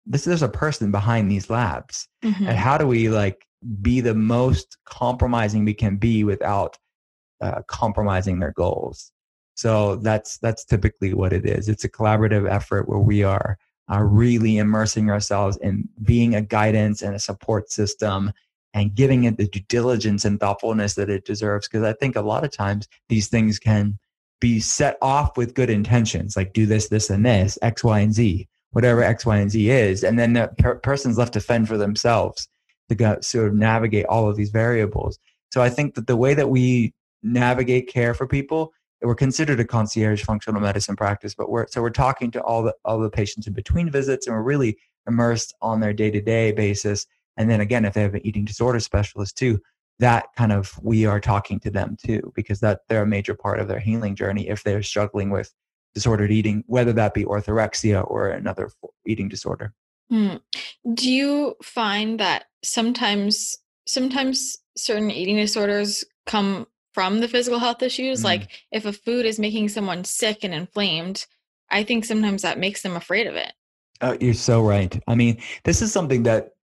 this 0.06 0.24
there's 0.24 0.42
a 0.42 0.48
person 0.48 0.90
behind 0.90 1.30
these 1.30 1.50
labs. 1.50 2.08
Mm-hmm. 2.24 2.46
And 2.46 2.56
how 2.56 2.78
do 2.78 2.86
we 2.86 3.10
like 3.10 3.46
be 3.82 4.00
the 4.00 4.14
most 4.14 4.78
compromising 4.86 5.64
we 5.66 5.74
can 5.74 5.96
be 5.96 6.24
without 6.24 6.78
uh, 7.40 7.62
compromising 7.66 8.38
their 8.38 8.52
goals. 8.52 9.12
So 9.54 9.96
that's 9.96 10.38
that's 10.38 10.64
typically 10.64 11.14
what 11.14 11.32
it 11.32 11.46
is. 11.46 11.68
It's 11.68 11.84
a 11.84 11.88
collaborative 11.88 12.50
effort 12.50 12.88
where 12.88 12.98
we 12.98 13.22
are 13.22 13.58
uh, 13.90 14.02
really 14.02 14.58
immersing 14.58 15.10
ourselves 15.10 15.56
in 15.58 15.88
being 16.02 16.34
a 16.34 16.42
guidance 16.42 17.02
and 17.02 17.14
a 17.14 17.20
support 17.20 17.70
system 17.70 18.32
and 18.74 18.94
giving 18.94 19.24
it 19.24 19.38
the 19.38 19.48
due 19.48 19.60
diligence 19.68 20.24
and 20.24 20.38
thoughtfulness 20.38 20.94
that 20.94 21.08
it 21.08 21.24
deserves. 21.24 21.68
Because 21.68 21.84
I 21.84 21.94
think 21.94 22.16
a 22.16 22.20
lot 22.20 22.44
of 22.44 22.50
times 22.52 22.86
these 23.08 23.28
things 23.28 23.58
can 23.58 23.98
be 24.40 24.60
set 24.60 24.98
off 25.00 25.36
with 25.38 25.54
good 25.54 25.70
intentions, 25.70 26.36
like 26.36 26.52
do 26.52 26.66
this, 26.66 26.88
this, 26.88 27.08
and 27.08 27.24
this, 27.24 27.58
X, 27.62 27.82
Y, 27.82 28.00
and 28.00 28.12
Z, 28.12 28.46
whatever 28.72 29.02
X, 29.02 29.24
Y, 29.24 29.38
and 29.38 29.50
Z 29.50 29.70
is, 29.70 30.04
and 30.04 30.18
then 30.18 30.34
the 30.34 30.50
per- 30.58 30.74
person's 30.76 31.16
left 31.16 31.32
to 31.32 31.40
fend 31.40 31.68
for 31.68 31.78
themselves 31.78 32.46
to 32.90 32.94
go, 32.94 33.18
sort 33.20 33.48
of 33.48 33.54
navigate 33.54 34.04
all 34.06 34.28
of 34.28 34.36
these 34.36 34.50
variables. 34.50 35.18
So 35.50 35.62
I 35.62 35.70
think 35.70 35.94
that 35.94 36.06
the 36.06 36.16
way 36.16 36.34
that 36.34 36.50
we 36.50 36.92
navigate 37.32 37.88
care 37.88 38.14
for 38.14 38.26
people. 38.26 38.72
We're 39.02 39.14
considered 39.14 39.60
a 39.60 39.64
concierge 39.64 40.24
functional 40.24 40.60
medicine 40.60 40.96
practice, 40.96 41.34
but 41.34 41.50
we're 41.50 41.66
so 41.68 41.82
we're 41.82 41.90
talking 41.90 42.30
to 42.32 42.42
all 42.42 42.62
the 42.62 42.74
all 42.84 42.98
the 42.98 43.10
patients 43.10 43.46
in 43.46 43.52
between 43.52 43.90
visits, 43.90 44.26
and 44.26 44.34
we're 44.34 44.42
really 44.42 44.78
immersed 45.06 45.54
on 45.60 45.80
their 45.80 45.92
day 45.92 46.10
to 46.10 46.20
day 46.20 46.52
basis. 46.52 47.06
And 47.36 47.50
then 47.50 47.60
again, 47.60 47.84
if 47.84 47.94
they 47.94 48.02
have 48.02 48.14
an 48.14 48.26
eating 48.26 48.44
disorder 48.44 48.80
specialist 48.80 49.36
too, 49.36 49.60
that 49.98 50.26
kind 50.36 50.52
of 50.52 50.72
we 50.82 51.04
are 51.04 51.20
talking 51.20 51.60
to 51.60 51.70
them 51.70 51.96
too, 52.02 52.32
because 52.34 52.60
that 52.60 52.80
they're 52.88 53.02
a 53.02 53.06
major 53.06 53.34
part 53.34 53.60
of 53.60 53.68
their 53.68 53.80
healing 53.80 54.14
journey 54.14 54.48
if 54.48 54.62
they're 54.62 54.82
struggling 54.82 55.30
with 55.30 55.52
disordered 55.94 56.30
eating, 56.30 56.64
whether 56.66 56.92
that 56.92 57.14
be 57.14 57.24
orthorexia 57.24 58.08
or 58.10 58.28
another 58.28 58.70
eating 59.06 59.28
disorder. 59.28 59.72
Hmm. 60.10 60.36
Do 60.94 61.10
you 61.10 61.56
find 61.62 62.20
that 62.20 62.46
sometimes 62.62 63.58
sometimes 63.86 64.58
certain 64.76 65.10
eating 65.10 65.36
disorders 65.36 66.04
come 66.26 66.66
from 66.96 67.20
the 67.20 67.28
physical 67.28 67.58
health 67.58 67.82
issues. 67.82 68.22
Mm. 68.22 68.24
Like 68.24 68.48
if 68.72 68.86
a 68.86 68.92
food 68.92 69.26
is 69.26 69.38
making 69.38 69.68
someone 69.68 70.02
sick 70.02 70.44
and 70.44 70.54
inflamed, 70.54 71.26
I 71.70 71.84
think 71.84 72.06
sometimes 72.06 72.40
that 72.40 72.58
makes 72.58 72.80
them 72.80 72.96
afraid 72.96 73.26
of 73.26 73.34
it. 73.36 73.52
Oh, 74.00 74.16
you're 74.18 74.32
so 74.32 74.62
right. 74.62 74.98
I 75.06 75.14
mean, 75.14 75.36
this 75.64 75.82
is 75.82 75.92
something 75.92 76.22
that 76.22 76.54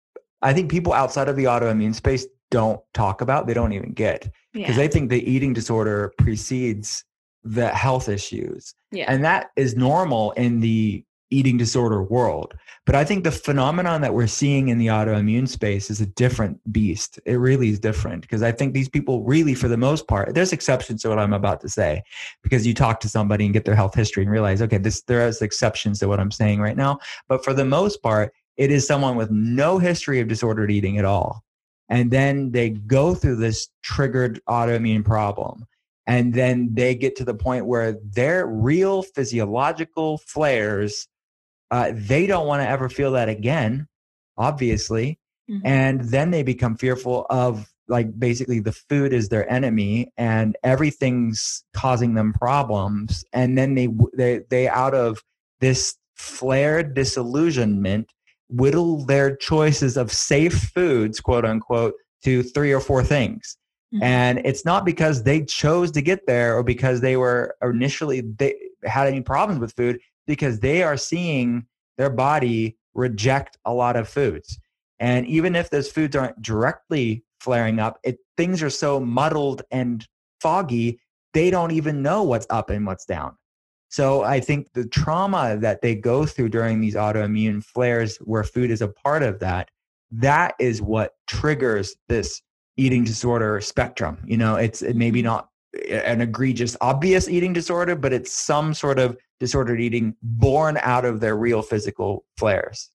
I 0.42 0.52
think 0.52 0.72
people 0.72 0.92
outside 0.92 1.28
of 1.28 1.36
the 1.36 1.44
autoimmune 1.44 1.94
space 1.94 2.26
don't 2.50 2.80
talk 2.94 3.20
about. 3.20 3.46
They 3.46 3.54
don't 3.54 3.72
even 3.74 3.92
get 3.92 4.28
because 4.52 4.70
yeah. 4.70 4.76
they 4.76 4.88
think 4.88 5.08
the 5.08 5.22
eating 5.22 5.52
disorder 5.52 6.12
precedes 6.18 7.04
the 7.44 7.68
health 7.68 8.08
issues. 8.08 8.74
Yeah. 8.90 9.04
And 9.06 9.24
that 9.24 9.52
is 9.54 9.76
normal 9.76 10.32
in 10.32 10.58
the 10.58 11.04
eating 11.30 11.56
disorder 11.56 12.02
world. 12.02 12.54
But 12.86 12.94
I 12.94 13.04
think 13.04 13.24
the 13.24 13.32
phenomenon 13.32 14.00
that 14.02 14.14
we're 14.14 14.26
seeing 14.26 14.68
in 14.68 14.78
the 14.78 14.88
autoimmune 14.88 15.48
space 15.48 15.90
is 15.90 16.00
a 16.00 16.06
different 16.06 16.60
beast. 16.72 17.18
It 17.24 17.34
really 17.36 17.70
is 17.70 17.80
different 17.80 18.22
because 18.22 18.42
I 18.42 18.52
think 18.52 18.74
these 18.74 18.88
people 18.88 19.22
really, 19.24 19.54
for 19.54 19.68
the 19.68 19.76
most 19.76 20.06
part, 20.06 20.34
there's 20.34 20.52
exceptions 20.52 21.02
to 21.02 21.08
what 21.08 21.18
I'm 21.18 21.32
about 21.32 21.60
to 21.62 21.68
say 21.68 22.02
because 22.42 22.66
you 22.66 22.74
talk 22.74 23.00
to 23.00 23.08
somebody 23.08 23.44
and 23.44 23.54
get 23.54 23.64
their 23.64 23.74
health 23.74 23.94
history 23.94 24.22
and 24.22 24.30
realize, 24.30 24.60
okay, 24.62 24.78
this 24.78 25.02
there 25.02 25.26
is 25.26 25.42
exceptions 25.42 25.98
to 26.00 26.08
what 26.08 26.20
I'm 26.20 26.30
saying 26.30 26.60
right 26.60 26.76
now. 26.76 26.98
But 27.28 27.44
for 27.44 27.54
the 27.54 27.64
most 27.64 28.02
part, 28.02 28.32
it 28.56 28.70
is 28.70 28.86
someone 28.86 29.16
with 29.16 29.30
no 29.30 29.78
history 29.78 30.20
of 30.20 30.28
disordered 30.28 30.70
eating 30.70 30.98
at 30.98 31.04
all. 31.04 31.42
And 31.88 32.10
then 32.10 32.52
they 32.52 32.70
go 32.70 33.14
through 33.14 33.36
this 33.36 33.68
triggered 33.82 34.40
autoimmune 34.48 35.04
problem 35.04 35.66
and 36.06 36.34
then 36.34 36.68
they 36.74 36.94
get 36.94 37.16
to 37.16 37.24
the 37.24 37.34
point 37.34 37.66
where 37.66 37.96
their 38.02 38.46
real 38.46 39.02
physiological 39.02 40.18
flares 40.18 41.08
uh, 41.70 41.92
they 41.94 42.26
don't 42.26 42.46
want 42.46 42.62
to 42.62 42.68
ever 42.68 42.88
feel 42.88 43.12
that 43.12 43.28
again, 43.28 43.86
obviously. 44.36 45.18
Mm-hmm. 45.50 45.66
And 45.66 46.00
then 46.00 46.30
they 46.30 46.42
become 46.42 46.76
fearful 46.76 47.26
of 47.28 47.66
like 47.88 48.18
basically 48.18 48.60
the 48.60 48.72
food 48.72 49.12
is 49.12 49.28
their 49.28 49.50
enemy 49.50 50.12
and 50.16 50.56
everything's 50.62 51.64
causing 51.74 52.14
them 52.14 52.32
problems. 52.32 53.24
And 53.32 53.58
then 53.58 53.74
they, 53.74 53.88
they, 54.16 54.40
they 54.48 54.68
out 54.68 54.94
of 54.94 55.22
this 55.60 55.96
flared 56.14 56.94
disillusionment, 56.94 58.10
whittle 58.48 59.04
their 59.04 59.36
choices 59.36 59.96
of 59.96 60.12
safe 60.12 60.70
foods, 60.74 61.20
quote 61.20 61.44
unquote, 61.44 61.94
to 62.24 62.42
three 62.42 62.72
or 62.72 62.80
four 62.80 63.02
things. 63.02 63.58
Mm-hmm. 63.94 64.02
And 64.02 64.42
it's 64.44 64.64
not 64.64 64.84
because 64.84 65.22
they 65.22 65.44
chose 65.44 65.90
to 65.92 66.02
get 66.02 66.26
there 66.26 66.56
or 66.56 66.62
because 66.62 67.00
they 67.00 67.16
were 67.16 67.54
initially 67.62 68.22
they 68.22 68.54
had 68.84 69.06
any 69.06 69.20
problems 69.20 69.60
with 69.60 69.72
food 69.72 70.00
because 70.26 70.60
they 70.60 70.82
are 70.82 70.96
seeing 70.96 71.66
their 71.98 72.10
body 72.10 72.76
reject 72.94 73.58
a 73.64 73.72
lot 73.72 73.96
of 73.96 74.08
foods. 74.08 74.58
And 75.00 75.26
even 75.26 75.56
if 75.56 75.70
those 75.70 75.90
foods 75.90 76.16
aren't 76.16 76.40
directly 76.40 77.24
flaring 77.40 77.78
up, 77.78 77.98
it, 78.04 78.18
things 78.36 78.62
are 78.62 78.70
so 78.70 79.00
muddled 79.00 79.62
and 79.70 80.06
foggy, 80.40 81.00
they 81.32 81.50
don't 81.50 81.72
even 81.72 82.02
know 82.02 82.22
what's 82.22 82.46
up 82.50 82.70
and 82.70 82.86
what's 82.86 83.04
down. 83.04 83.36
So 83.88 84.22
I 84.22 84.40
think 84.40 84.72
the 84.72 84.86
trauma 84.86 85.56
that 85.60 85.80
they 85.80 85.94
go 85.94 86.26
through 86.26 86.48
during 86.48 86.80
these 86.80 86.94
autoimmune 86.94 87.62
flares, 87.62 88.16
where 88.18 88.42
food 88.42 88.70
is 88.70 88.82
a 88.82 88.88
part 88.88 89.22
of 89.22 89.38
that, 89.40 89.68
that 90.10 90.54
is 90.58 90.82
what 90.82 91.12
triggers 91.26 91.94
this 92.08 92.42
eating 92.76 93.04
disorder 93.04 93.60
spectrum. 93.60 94.18
You 94.24 94.36
know, 94.36 94.56
it's 94.56 94.82
maybe 94.82 95.22
not 95.22 95.48
eh, 95.88 95.98
an 95.98 96.20
egregious, 96.20 96.76
obvious 96.80 97.28
eating 97.28 97.52
disorder, 97.52 97.94
but 97.94 98.12
it's 98.12 98.32
some 98.32 98.74
sort 98.74 98.98
of 98.98 99.16
disordered 99.40 99.80
eating 99.80 100.16
born 100.22 100.78
out 100.82 101.04
of 101.04 101.20
their 101.20 101.36
real 101.36 101.62
physical 101.62 102.24
flares. 102.36 102.90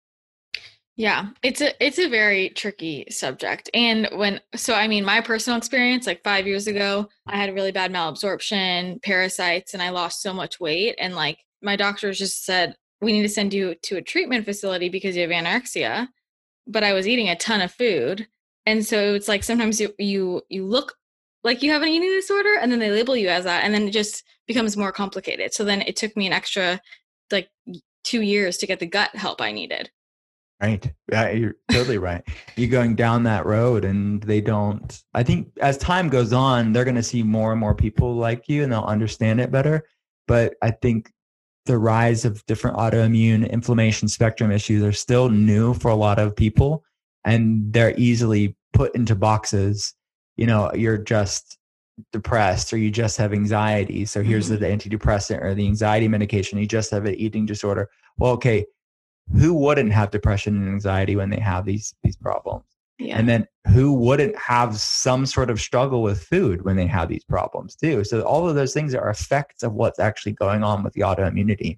Yeah, 0.96 1.30
it's 1.44 1.62
a 1.62 1.72
it's 1.82 1.98
a 1.98 2.10
very 2.10 2.50
tricky 2.50 3.06
subject. 3.10 3.70
And 3.74 4.10
when 4.14 4.42
so 4.54 4.74
I 4.74 4.90
mean 4.90 5.06
my 5.06 5.22
personal 5.22 5.58
experience 5.58 6.06
like 6.06 6.24
5 6.26 6.46
years 6.46 6.68
ago, 6.68 7.08
I 7.26 7.38
had 7.38 7.56
really 7.56 7.72
bad 7.72 7.94
malabsorption, 7.94 9.02
parasites 9.02 9.74
and 9.74 9.82
I 9.82 9.92
lost 9.92 10.22
so 10.22 10.34
much 10.34 10.60
weight 10.60 10.96
and 11.00 11.16
like 11.16 11.40
my 11.62 11.78
doctors 11.78 12.18
just 12.18 12.44
said 12.44 12.76
we 13.02 13.14
need 13.14 13.22
to 13.22 13.30
send 13.30 13.54
you 13.54 13.76
to 13.84 13.96
a 13.96 14.02
treatment 14.02 14.44
facility 14.44 14.90
because 14.90 15.16
you 15.16 15.22
have 15.22 15.32
anorexia. 15.32 16.10
But 16.68 16.84
I 16.84 16.92
was 16.92 17.08
eating 17.08 17.30
a 17.30 17.38
ton 17.38 17.62
of 17.62 17.72
food. 17.72 18.28
And 18.66 18.86
so 18.86 19.14
it's 19.14 19.30
like 19.30 19.46
sometimes 19.46 19.80
you 19.80 19.94
you 19.98 20.42
you 20.50 20.66
look 20.66 20.96
like 21.44 21.64
you 21.64 21.72
have 21.72 21.82
an 21.82 21.88
eating 21.90 22.10
disorder 22.10 22.58
and 22.62 22.72
then 22.72 22.80
they 22.80 22.92
label 22.92 23.16
you 23.16 23.30
as 23.30 23.44
that 23.46 23.64
and 23.64 23.74
then 23.74 23.88
it 23.88 23.92
just 23.92 24.24
becomes 24.48 24.76
more 24.76 24.92
complicated. 24.92 25.54
So 25.54 25.64
then 25.64 25.82
it 25.82 25.96
took 25.96 26.16
me 26.18 26.28
an 26.28 26.34
extra 26.34 26.82
like 27.32 27.50
two 28.04 28.22
years 28.22 28.58
to 28.58 28.68
get 28.68 28.80
the 28.80 28.86
gut 28.86 29.16
help 29.16 29.42
i 29.42 29.52
needed. 29.52 29.90
Right. 30.62 30.92
Yeah 31.12 31.30
you're 31.30 31.56
totally 31.72 31.98
right. 31.98 32.24
You're 32.58 32.70
going 32.70 32.96
down 32.96 33.24
that 33.24 33.46
road 33.46 33.86
and 33.86 34.22
they 34.24 34.42
don't 34.42 35.02
i 35.14 35.24
think 35.24 35.50
as 35.62 35.78
time 35.78 36.10
goes 36.10 36.34
on 36.34 36.74
they're 36.74 36.84
going 36.84 36.96
to 36.96 37.04
see 37.04 37.24
more 37.24 37.52
and 37.52 37.60
more 37.60 37.76
people 37.76 38.16
like 38.16 38.50
you 38.50 38.64
and 38.64 38.72
they'll 38.72 38.82
understand 38.82 39.40
it 39.40 39.52
better. 39.52 39.88
But 40.28 40.56
i 40.62 40.72
think 40.72 41.12
the 41.66 41.78
rise 41.78 42.26
of 42.26 42.44
different 42.48 42.78
autoimmune 42.78 43.50
inflammation 43.50 44.08
spectrum 44.08 44.52
issues 44.52 44.84
are 44.84 44.92
still 44.92 45.30
new 45.30 45.74
for 45.76 45.90
a 45.92 45.96
lot 45.96 46.18
of 46.18 46.36
people 46.36 46.84
and 47.26 47.72
they're 47.72 47.94
easily 47.98 48.56
put 48.74 48.96
into 48.96 49.16
boxes 49.16 49.94
you 50.40 50.46
know 50.46 50.72
you're 50.74 50.98
just 50.98 51.58
depressed 52.14 52.72
or 52.72 52.78
you 52.78 52.90
just 52.90 53.18
have 53.18 53.34
anxiety 53.34 54.06
so 54.06 54.24
here's 54.24 54.50
mm-hmm. 54.50 54.62
the 54.62 54.68
antidepressant 54.68 55.44
or 55.44 55.54
the 55.54 55.66
anxiety 55.66 56.08
medication 56.08 56.58
you 56.58 56.66
just 56.66 56.90
have 56.92 57.06
an 57.06 57.16
eating 57.16 57.46
disorder 57.46 57.90
well 58.18 58.32
okay 58.32 58.66
who 59.34 59.54
wouldn't 59.54 59.92
have 59.92 60.10
depression 60.10 60.56
and 60.56 60.70
anxiety 60.70 61.18
when 61.18 61.30
they 61.30 61.40
have 61.40 61.66
these 61.66 61.94
these 62.04 62.16
problems 62.16 62.64
yeah. 63.00 63.18
and 63.18 63.28
then 63.28 63.46
who 63.74 63.92
wouldn't 63.92 64.36
have 64.38 64.78
some 64.78 65.26
sort 65.26 65.50
of 65.50 65.60
struggle 65.60 66.02
with 66.02 66.24
food 66.24 66.64
when 66.64 66.78
they 66.78 66.88
have 66.88 67.10
these 67.10 67.26
problems 67.26 67.76
too 67.76 68.06
so 68.06 68.22
all 68.22 68.48
of 68.48 68.56
those 68.56 68.74
things 68.74 68.96
are 68.96 69.10
effects 69.10 69.62
of 69.62 69.74
what's 69.74 70.00
actually 70.00 70.32
going 70.32 70.64
on 70.64 70.84
with 70.84 70.94
the 70.94 71.02
autoimmunity 71.02 71.78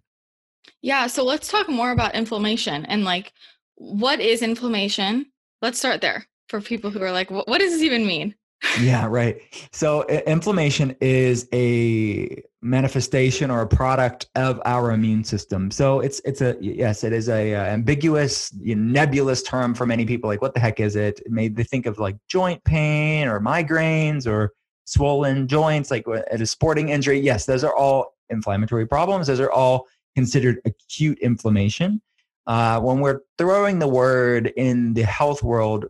Yeah, 0.84 1.08
so 1.08 1.24
let's 1.24 1.48
talk 1.48 1.68
more 1.68 1.92
about 1.92 2.14
inflammation 2.14 2.86
and 2.86 3.04
like 3.04 3.34
what 3.76 4.20
is 4.20 4.44
inflammation? 4.44 5.26
Let's 5.64 5.80
start 5.80 6.02
there 6.02 6.28
for 6.50 6.62
people 6.62 6.92
who 6.92 7.02
are 7.02 7.12
like, 7.12 7.32
what, 7.32 7.48
what 7.48 7.60
does 7.60 7.72
this 7.72 7.82
even 7.82 8.06
mean? 8.06 8.36
Yeah, 8.80 9.08
right. 9.08 9.42
So 9.72 10.04
inflammation 10.08 10.96
is 11.02 11.48
a 11.54 12.44
manifestation 12.62 13.50
or 13.50 13.62
a 13.62 13.68
product 13.68 14.28
of 14.36 14.62
our 14.66 14.92
immune 14.92 15.24
system. 15.24 15.72
So 15.72 16.00
it's 16.00 16.22
it's 16.26 16.42
a 16.42 16.58
yes, 16.62 17.04
it 17.04 17.14
is 17.14 17.28
a, 17.30 17.56
uh, 17.56 17.64
ambiguous, 17.64 18.54
nebulous 18.54 19.42
term 19.42 19.74
for 19.74 19.86
many 19.86 20.06
people. 20.06 20.30
Like, 20.30 20.42
what 20.42 20.54
the 20.54 20.60
heck 20.60 20.80
is 20.80 20.96
it? 20.96 21.20
it 21.26 21.32
made 21.32 21.56
they 21.56 21.64
think 21.64 21.86
of 21.86 21.98
like 22.00 22.18
joint 22.28 22.64
pain 22.64 23.28
or 23.28 23.40
migraines 23.40 24.28
or 24.28 24.54
swollen 24.86 25.48
joints, 25.48 25.90
like 25.90 26.06
at 26.30 26.42
a 26.42 26.46
sporting 26.46 26.90
injury. 26.90 27.20
Yes, 27.20 27.46
those 27.46 27.64
are 27.64 27.76
all 27.76 28.16
inflammatory 28.30 28.86
problems. 28.86 29.28
Those 29.28 29.40
are 29.40 29.52
all 29.52 29.88
considered 30.16 30.60
acute 30.66 31.18
inflammation. 31.20 32.02
Uh, 32.48 32.80
when 32.80 33.00
we're 33.00 33.22
throwing 33.38 33.80
the 33.80 33.88
word 33.88 34.52
in 34.58 34.94
the 34.94 35.04
health 35.04 35.44
world 35.44 35.86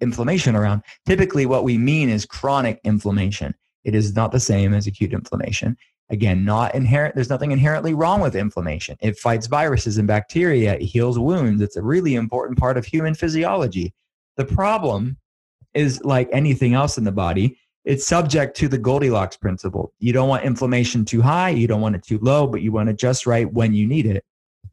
inflammation 0.00 0.56
around, 0.56 0.82
typically 1.06 1.46
what 1.46 1.64
we 1.64 1.78
mean 1.78 2.08
is 2.08 2.26
chronic 2.26 2.80
inflammation. 2.84 3.54
It 3.84 3.94
is 3.94 4.14
not 4.14 4.32
the 4.32 4.40
same 4.40 4.74
as 4.74 4.86
acute 4.86 5.12
inflammation. 5.12 5.76
Again, 6.10 6.44
not 6.44 6.74
inherent. 6.74 7.14
There's 7.14 7.30
nothing 7.30 7.52
inherently 7.52 7.94
wrong 7.94 8.20
with 8.20 8.34
inflammation. 8.34 8.96
It 9.00 9.16
fights 9.16 9.46
viruses 9.46 9.96
and 9.96 10.08
bacteria. 10.08 10.74
It 10.74 10.82
heals 10.82 11.18
wounds. 11.18 11.62
It's 11.62 11.76
a 11.76 11.82
really 11.82 12.16
important 12.16 12.58
part 12.58 12.76
of 12.76 12.84
human 12.84 13.14
physiology. 13.14 13.94
The 14.36 14.44
problem 14.44 15.16
is 15.72 16.02
like 16.04 16.28
anything 16.32 16.74
else 16.74 16.98
in 16.98 17.04
the 17.04 17.12
body. 17.12 17.58
It's 17.84 18.06
subject 18.06 18.56
to 18.58 18.68
the 18.68 18.76
Goldilocks 18.76 19.36
principle. 19.36 19.92
You 20.00 20.12
don't 20.12 20.28
want 20.28 20.44
inflammation 20.44 21.04
too 21.04 21.22
high. 21.22 21.50
You 21.50 21.68
don't 21.68 21.80
want 21.80 21.94
it 21.94 22.02
too 22.02 22.18
low, 22.20 22.46
but 22.46 22.60
you 22.60 22.72
want 22.72 22.88
it 22.88 22.98
just 22.98 23.26
right 23.26 23.50
when 23.50 23.72
you 23.72 23.86
need 23.86 24.06
it. 24.06 24.24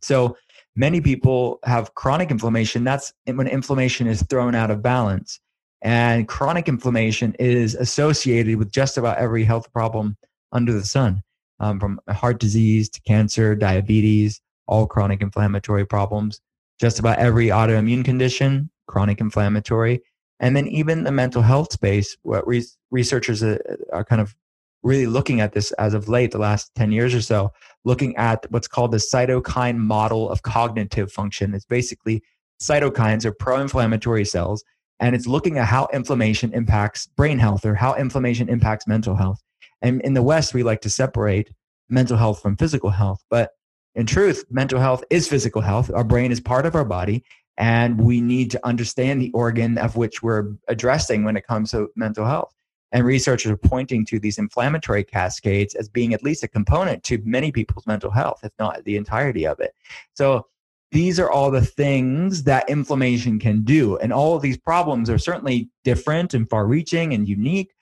So 0.01 0.35
many 0.77 1.01
people 1.01 1.59
have 1.65 1.93
chronic 1.95 2.31
inflammation. 2.31 2.83
That's 2.83 3.11
when 3.25 3.47
inflammation 3.47 4.07
is 4.07 4.21
thrown 4.23 4.55
out 4.55 4.71
of 4.71 4.81
balance. 4.81 5.39
And 5.81 6.27
chronic 6.27 6.67
inflammation 6.67 7.35
is 7.39 7.75
associated 7.75 8.57
with 8.57 8.71
just 8.71 8.97
about 8.97 9.17
every 9.17 9.43
health 9.43 9.71
problem 9.73 10.15
under 10.51 10.71
the 10.71 10.85
sun, 10.85 11.23
um, 11.59 11.79
from 11.79 11.99
heart 12.09 12.39
disease 12.39 12.89
to 12.89 13.01
cancer, 13.01 13.55
diabetes, 13.55 14.39
all 14.67 14.87
chronic 14.87 15.21
inflammatory 15.21 15.85
problems. 15.85 16.39
Just 16.79 16.99
about 16.99 17.17
every 17.17 17.47
autoimmune 17.47 18.05
condition, 18.05 18.69
chronic 18.87 19.19
inflammatory. 19.19 20.01
And 20.39 20.55
then 20.55 20.67
even 20.67 21.03
the 21.03 21.11
mental 21.11 21.41
health 21.41 21.73
space, 21.73 22.15
what 22.21 22.47
re- 22.47 22.65
researchers 22.91 23.41
are, 23.41 23.59
are 23.91 24.03
kind 24.03 24.21
of 24.21 24.35
really 24.83 25.07
looking 25.07 25.41
at 25.41 25.53
this 25.53 25.71
as 25.73 25.93
of 25.93 26.07
late, 26.07 26.31
the 26.31 26.37
last 26.37 26.73
10 26.75 26.91
years 26.91 27.13
or 27.13 27.21
so, 27.21 27.51
looking 27.83 28.15
at 28.15 28.45
what's 28.49 28.67
called 28.67 28.91
the 28.91 28.97
cytokine 28.97 29.77
model 29.77 30.29
of 30.29 30.43
cognitive 30.43 31.11
function. 31.11 31.53
It's 31.53 31.65
basically 31.65 32.23
cytokines 32.61 33.25
are 33.25 33.33
pro 33.33 33.59
inflammatory 33.59 34.25
cells, 34.25 34.63
and 34.99 35.15
it's 35.15 35.27
looking 35.27 35.57
at 35.57 35.67
how 35.67 35.87
inflammation 35.93 36.53
impacts 36.53 37.07
brain 37.07 37.39
health 37.39 37.65
or 37.65 37.75
how 37.75 37.95
inflammation 37.95 38.49
impacts 38.49 38.87
mental 38.87 39.15
health. 39.15 39.41
And 39.81 40.01
in 40.01 40.13
the 40.13 40.23
West, 40.23 40.53
we 40.53 40.63
like 40.63 40.81
to 40.81 40.89
separate 40.89 41.51
mental 41.89 42.17
health 42.17 42.41
from 42.41 42.57
physical 42.57 42.89
health. 42.89 43.23
But 43.29 43.51
in 43.95 44.05
truth, 44.05 44.45
mental 44.49 44.79
health 44.79 45.03
is 45.09 45.27
physical 45.27 45.61
health. 45.61 45.91
Our 45.93 46.03
brain 46.03 46.31
is 46.31 46.39
part 46.39 46.65
of 46.65 46.75
our 46.75 46.85
body, 46.85 47.23
and 47.57 48.01
we 48.01 48.21
need 48.21 48.51
to 48.51 48.65
understand 48.65 49.21
the 49.21 49.31
organ 49.31 49.77
of 49.77 49.95
which 49.95 50.21
we're 50.21 50.53
addressing 50.67 51.23
when 51.23 51.37
it 51.37 51.47
comes 51.47 51.71
to 51.71 51.89
mental 51.95 52.25
health. 52.25 52.53
And 52.91 53.05
researchers 53.05 53.51
are 53.51 53.57
pointing 53.57 54.05
to 54.05 54.19
these 54.19 54.37
inflammatory 54.37 55.03
cascades 55.03 55.75
as 55.75 55.89
being 55.89 56.13
at 56.13 56.23
least 56.23 56.43
a 56.43 56.47
component 56.47 57.03
to 57.03 57.21
many 57.25 57.51
people's 57.51 57.85
mental 57.85 58.11
health, 58.11 58.39
if 58.43 58.51
not 58.59 58.83
the 58.85 58.95
entirety 58.95 59.45
of 59.45 59.59
it. 59.59 59.73
So 60.13 60.47
these 60.91 61.19
are 61.19 61.29
all 61.29 61.51
the 61.51 61.65
things 61.65 62.43
that 62.43 62.69
inflammation 62.69 63.39
can 63.39 63.63
do. 63.63 63.97
And 63.97 64.13
all 64.13 64.35
of 64.35 64.41
these 64.41 64.57
problems 64.57 65.09
are 65.09 65.17
certainly 65.17 65.69
different 65.83 66.33
and 66.33 66.49
far 66.49 66.65
reaching 66.65 67.13
and 67.13 67.27
unique, 67.27 67.73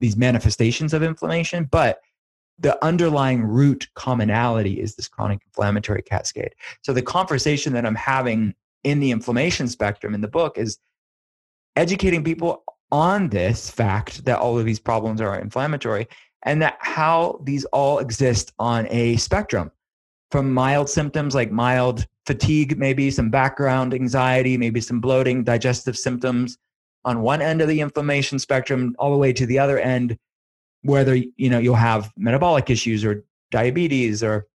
these 0.00 0.16
manifestations 0.16 0.94
of 0.94 1.02
inflammation, 1.02 1.64
but 1.64 2.00
the 2.58 2.82
underlying 2.84 3.42
root 3.42 3.88
commonality 3.94 4.80
is 4.80 4.94
this 4.94 5.08
chronic 5.08 5.40
inflammatory 5.46 6.02
cascade. 6.02 6.54
So 6.82 6.92
the 6.92 7.02
conversation 7.02 7.72
that 7.72 7.84
I'm 7.84 7.96
having 7.96 8.54
in 8.84 9.00
the 9.00 9.10
inflammation 9.10 9.68
spectrum 9.68 10.14
in 10.14 10.20
the 10.20 10.28
book 10.28 10.58
is 10.58 10.78
educating 11.74 12.22
people 12.22 12.62
on 12.92 13.28
this 13.30 13.70
fact 13.70 14.24
that 14.24 14.38
all 14.38 14.58
of 14.58 14.64
these 14.64 14.78
problems 14.78 15.20
are 15.20 15.40
inflammatory 15.40 16.06
and 16.44 16.62
that 16.62 16.76
how 16.80 17.40
these 17.42 17.64
all 17.66 17.98
exist 17.98 18.52
on 18.58 18.86
a 18.90 19.16
spectrum 19.16 19.70
from 20.30 20.52
mild 20.52 20.88
symptoms 20.88 21.34
like 21.34 21.50
mild 21.50 22.06
fatigue 22.26 22.78
maybe 22.78 23.10
some 23.10 23.30
background 23.30 23.92
anxiety 23.92 24.56
maybe 24.56 24.80
some 24.80 25.00
bloating 25.00 25.42
digestive 25.42 25.96
symptoms 25.96 26.58
on 27.04 27.22
one 27.22 27.42
end 27.42 27.60
of 27.60 27.68
the 27.68 27.80
inflammation 27.80 28.38
spectrum 28.38 28.94
all 28.98 29.10
the 29.10 29.18
way 29.18 29.32
to 29.32 29.46
the 29.46 29.58
other 29.58 29.78
end 29.78 30.16
whether 30.82 31.16
you 31.16 31.50
know 31.50 31.58
you'll 31.58 31.74
have 31.74 32.12
metabolic 32.16 32.70
issues 32.70 33.04
or 33.04 33.24
diabetes 33.50 34.22
or 34.22 34.46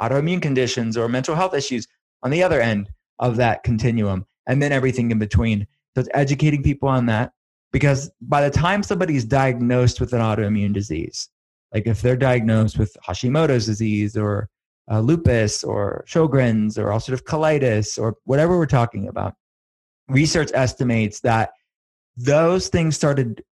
autoimmune 0.00 0.42
conditions 0.42 0.96
or 0.96 1.08
mental 1.08 1.34
health 1.34 1.54
issues 1.54 1.86
on 2.22 2.30
the 2.30 2.42
other 2.42 2.60
end 2.60 2.90
of 3.18 3.36
that 3.36 3.62
continuum 3.62 4.26
and 4.46 4.62
then 4.62 4.72
everything 4.72 5.10
in 5.10 5.18
between. 5.18 5.66
So 5.94 6.00
it's 6.00 6.08
educating 6.14 6.62
people 6.62 6.88
on 6.88 7.06
that 7.06 7.32
because 7.76 8.10
by 8.22 8.40
the 8.40 8.48
time 8.48 8.82
somebody's 8.82 9.22
diagnosed 9.22 10.00
with 10.00 10.14
an 10.14 10.20
autoimmune 10.22 10.72
disease, 10.72 11.28
like 11.74 11.86
if 11.86 12.00
they're 12.00 12.16
diagnosed 12.16 12.78
with 12.78 12.96
Hashimoto's 13.06 13.66
disease 13.66 14.16
or 14.16 14.48
uh, 14.90 15.00
lupus 15.00 15.62
or 15.62 16.02
Sjogren's 16.08 16.78
or 16.78 16.86
ulcerative 16.86 17.24
colitis 17.24 17.98
or 17.98 18.14
whatever 18.24 18.56
we're 18.56 18.64
talking 18.64 19.08
about, 19.08 19.34
research 20.08 20.50
estimates 20.54 21.20
that 21.20 21.50
those 22.16 22.68
things 22.68 22.96
started 22.96 23.44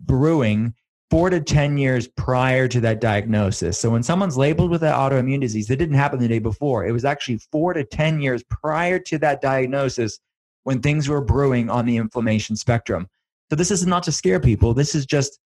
brewing 0.00 0.74
four 1.08 1.30
to 1.30 1.40
10 1.40 1.78
years 1.78 2.08
prior 2.08 2.66
to 2.66 2.80
that 2.80 3.00
diagnosis. 3.00 3.78
So 3.78 3.88
when 3.88 4.02
someone's 4.02 4.36
labeled 4.36 4.72
with 4.72 4.82
an 4.82 4.92
autoimmune 4.92 5.42
disease, 5.42 5.68
that 5.68 5.76
didn't 5.76 5.94
happen 5.94 6.18
the 6.18 6.26
day 6.26 6.40
before. 6.40 6.86
It 6.86 6.92
was 6.92 7.04
actually 7.04 7.38
four 7.52 7.72
to 7.74 7.84
10 7.84 8.20
years 8.20 8.42
prior 8.50 8.98
to 8.98 9.18
that 9.18 9.40
diagnosis 9.40 10.18
when 10.64 10.80
things 10.80 11.08
were 11.08 11.20
brewing 11.20 11.70
on 11.70 11.86
the 11.86 11.98
inflammation 11.98 12.56
spectrum. 12.56 13.06
So 13.50 13.56
this 13.56 13.70
is 13.70 13.86
not 13.86 14.04
to 14.04 14.12
scare 14.12 14.40
people. 14.40 14.74
This 14.74 14.94
is 14.94 15.04
just 15.04 15.40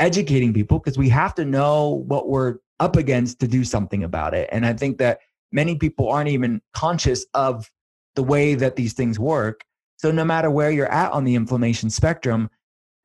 educating 0.00 0.52
people 0.52 0.80
because 0.80 0.98
we 0.98 1.08
have 1.10 1.34
to 1.36 1.44
know 1.44 2.04
what 2.08 2.28
we're 2.28 2.56
up 2.80 2.96
against 2.96 3.38
to 3.40 3.48
do 3.48 3.64
something 3.64 4.02
about 4.02 4.34
it. 4.34 4.48
And 4.50 4.66
I 4.66 4.72
think 4.72 4.98
that 4.98 5.20
many 5.52 5.76
people 5.76 6.08
aren't 6.08 6.30
even 6.30 6.60
conscious 6.72 7.24
of 7.32 7.70
the 8.16 8.24
way 8.24 8.54
that 8.56 8.74
these 8.74 8.92
things 8.92 9.18
work. 9.18 9.64
So 9.96 10.10
no 10.10 10.24
matter 10.24 10.50
where 10.50 10.72
you're 10.72 10.90
at 10.90 11.12
on 11.12 11.22
the 11.22 11.36
inflammation 11.36 11.90
spectrum, 11.90 12.50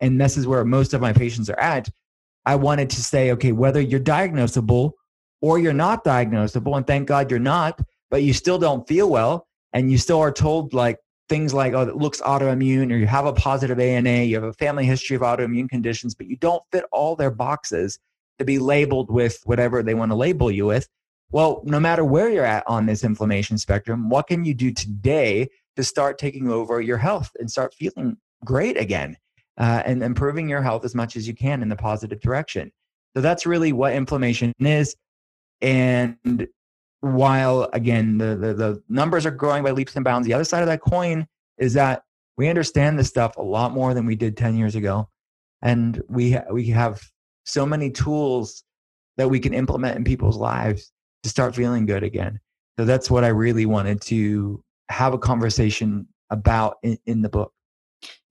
and 0.02 0.20
this 0.20 0.36
is 0.36 0.48
where 0.48 0.66
most 0.66 0.94
of 0.94 1.02
my 1.02 1.14
patients 1.14 1.50
are 1.50 1.60
at, 1.60 1.88
I 2.46 2.56
wanted 2.56 2.90
to 2.92 3.04
say, 3.04 3.32
okay, 3.34 3.52
whether 3.52 3.80
you're 3.80 4.00
diagnosable 4.00 4.94
or 5.42 5.60
you're 5.60 5.74
not 5.74 6.04
diagnosable, 6.04 6.76
and 6.76 6.88
thank 6.88 7.08
God 7.08 7.30
you're 7.30 7.40
not, 7.40 7.80
but 8.10 8.24
you 8.24 8.34
still 8.34 8.58
don't 8.58 8.88
feel 8.88 9.10
well, 9.10 9.48
and 9.74 9.92
you 9.92 9.98
still 9.98 10.20
are 10.20 10.32
told 10.32 10.74
like 10.74 10.98
things 11.30 11.54
like, 11.54 11.74
oh, 11.74 11.82
it 11.82 11.96
looks 11.96 12.20
autoimmune, 12.22 12.92
or 12.92 12.98
you 12.98 13.08
have 13.08 13.26
a 13.26 13.34
positive 13.34 13.80
ANA, 13.80 14.24
you 14.24 14.36
have 14.36 14.44
a 14.44 14.54
family 14.54 14.86
history 14.86 15.16
of 15.16 15.22
autoimmune 15.22 15.70
conditions, 15.70 16.16
but 16.16 16.28
you 16.28 16.36
don't 16.36 16.64
fit 16.72 16.84
all 16.92 17.16
their 17.16 17.32
boxes 17.32 18.00
to 18.40 18.46
be 18.46 18.58
labeled 18.60 19.12
with 19.12 19.40
whatever 19.46 19.84
they 19.84 19.94
want 19.94 20.12
to 20.12 20.16
label 20.16 20.50
you 20.50 20.66
with. 20.66 20.88
Well, 21.32 21.62
no 21.64 21.80
matter 21.80 22.04
where 22.04 22.30
you're 22.30 22.46
at 22.46 22.64
on 22.68 22.88
this 22.88 23.04
inflammation 23.04 23.58
spectrum, 23.58 24.10
what 24.10 24.28
can 24.28 24.44
you 24.44 24.56
do 24.56 24.72
today 24.72 25.48
to 25.76 25.84
start 25.84 26.18
taking 26.18 26.50
over 26.50 26.82
your 26.82 26.98
health 26.98 27.32
and 27.40 27.50
start 27.50 27.74
feeling 27.74 28.18
great 28.44 28.78
again 28.78 29.16
uh, 29.58 29.84
and 29.86 30.02
improving 30.02 30.50
your 30.50 30.64
health 30.64 30.84
as 30.86 30.96
much 30.96 31.16
as 31.16 31.28
you 31.28 31.36
can 31.36 31.62
in 31.62 31.70
the 31.70 31.76
positive 31.76 32.20
direction? 32.20 32.72
So 33.16 33.22
that's 33.22 33.46
really 33.46 33.74
what 33.74 33.94
inflammation 33.94 34.54
is. 34.60 34.96
And 35.62 36.48
while 37.02 37.70
again 37.74 38.18
the, 38.18 38.36
the, 38.36 38.54
the 38.54 38.84
numbers 38.90 39.26
are 39.26 39.32
growing 39.32 39.64
by 39.64 39.72
leaps 39.72 39.96
and 39.96 40.04
bounds 40.04 40.28
the 40.28 40.34
other 40.34 40.44
side 40.44 40.62
of 40.62 40.68
that 40.68 40.82
coin 40.82 41.26
is 41.58 41.74
that 41.74 42.04
we 42.40 42.48
understand 42.48 42.98
this 42.98 43.10
stuff 43.10 43.36
a 43.36 43.42
lot 43.42 43.74
more 43.74 43.94
than 43.94 44.06
we 44.06 44.16
did 44.16 44.38
10 44.38 44.58
years 44.58 44.76
ago. 44.76 45.10
And 45.62 46.02
we 46.08 46.38
we 46.50 46.68
have 46.68 47.02
so 47.44 47.66
many 47.66 47.92
tools 47.92 48.64
that 49.18 49.30
we 49.30 49.42
can 49.42 49.54
implement 49.54 49.98
in 49.98 50.06
people's 50.06 50.38
lives 50.38 50.90
to 51.24 51.30
start 51.30 51.54
feeling 51.54 51.86
good 51.86 52.02
again. 52.02 52.40
So 52.80 52.86
that's 52.86 53.12
what 53.12 53.26
i 53.26 53.28
really 53.28 53.66
wanted 53.66 54.00
to 54.04 54.64
have 54.88 55.14
a 55.14 55.18
conversation 55.18 56.08
about 56.30 56.78
in, 56.82 56.98
in 57.06 57.22
the 57.22 57.28
book. 57.28 57.52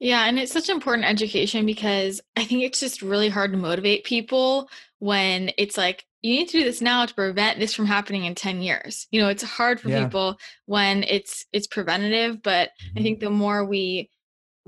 Yeah, 0.00 0.24
and 0.24 0.38
it's 0.38 0.52
such 0.52 0.70
important 0.70 1.06
education 1.06 1.66
because 1.66 2.22
I 2.34 2.44
think 2.44 2.62
it's 2.62 2.80
just 2.80 3.02
really 3.02 3.28
hard 3.28 3.52
to 3.52 3.58
motivate 3.58 4.04
people 4.04 4.70
when 5.00 5.50
it's 5.58 5.76
like 5.76 6.06
you 6.22 6.32
need 6.34 6.48
to 6.48 6.58
do 6.58 6.64
this 6.64 6.80
now 6.80 7.06
to 7.06 7.14
prevent 7.14 7.58
this 7.58 7.74
from 7.74 7.86
happening 7.86 8.24
in 8.24 8.34
10 8.34 8.60
years. 8.60 9.06
You 9.10 9.20
know, 9.20 9.28
it's 9.28 9.42
hard 9.42 9.80
for 9.80 9.88
yeah. 9.88 10.04
people 10.04 10.38
when 10.66 11.04
it's 11.04 11.46
it's 11.52 11.66
preventative, 11.66 12.42
but 12.42 12.70
I 12.96 13.02
think 13.02 13.18
mm-hmm. 13.18 13.26
the 13.26 13.38
more 13.38 13.64
we 13.64 14.10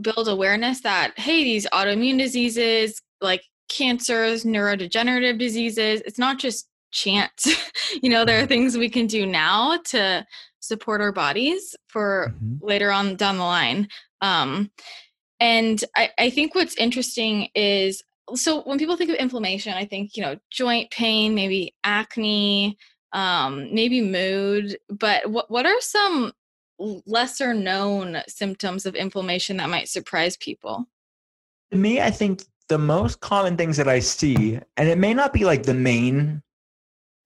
build 0.00 0.28
awareness 0.28 0.80
that 0.82 1.18
hey, 1.18 1.44
these 1.44 1.66
autoimmune 1.72 2.18
diseases 2.18 3.02
like 3.20 3.42
cancers, 3.68 4.44
neurodegenerative 4.44 5.38
diseases, 5.38 6.02
it's 6.06 6.18
not 6.18 6.38
just 6.38 6.68
chance 6.92 7.46
you 8.02 8.10
know, 8.10 8.24
there 8.24 8.38
are 8.38 8.42
mm-hmm. 8.42 8.48
things 8.48 8.78
we 8.78 8.88
can 8.88 9.06
do 9.06 9.26
now 9.26 9.78
to 9.84 10.24
support 10.60 11.00
our 11.00 11.12
bodies 11.12 11.74
for 11.88 12.32
mm-hmm. 12.34 12.64
later 12.64 12.90
on 12.90 13.16
down 13.16 13.38
the 13.38 13.44
line. 13.44 13.88
Um, 14.20 14.70
and 15.40 15.82
I, 15.96 16.10
I 16.18 16.30
think 16.30 16.54
what's 16.54 16.76
interesting 16.76 17.48
is 17.54 18.02
so 18.34 18.62
when 18.62 18.78
people 18.78 18.96
think 18.96 19.10
of 19.10 19.16
inflammation, 19.16 19.74
I 19.74 19.84
think, 19.84 20.16
you 20.16 20.22
know, 20.22 20.36
joint 20.50 20.90
pain, 20.90 21.34
maybe 21.34 21.74
acne, 21.84 22.76
um, 23.12 23.74
maybe 23.74 24.00
mood. 24.00 24.78
But 24.88 25.30
what, 25.30 25.50
what 25.50 25.66
are 25.66 25.80
some 25.80 26.32
lesser 27.06 27.54
known 27.54 28.22
symptoms 28.28 28.86
of 28.86 28.94
inflammation 28.94 29.58
that 29.58 29.70
might 29.70 29.88
surprise 29.88 30.36
people? 30.36 30.86
To 31.72 31.78
me, 31.78 32.00
I 32.00 32.10
think 32.10 32.42
the 32.68 32.78
most 32.78 33.20
common 33.20 33.56
things 33.56 33.76
that 33.76 33.88
I 33.88 34.00
see, 34.00 34.58
and 34.76 34.88
it 34.88 34.98
may 34.98 35.14
not 35.14 35.32
be 35.32 35.44
like 35.44 35.64
the 35.64 35.74
main 35.74 36.42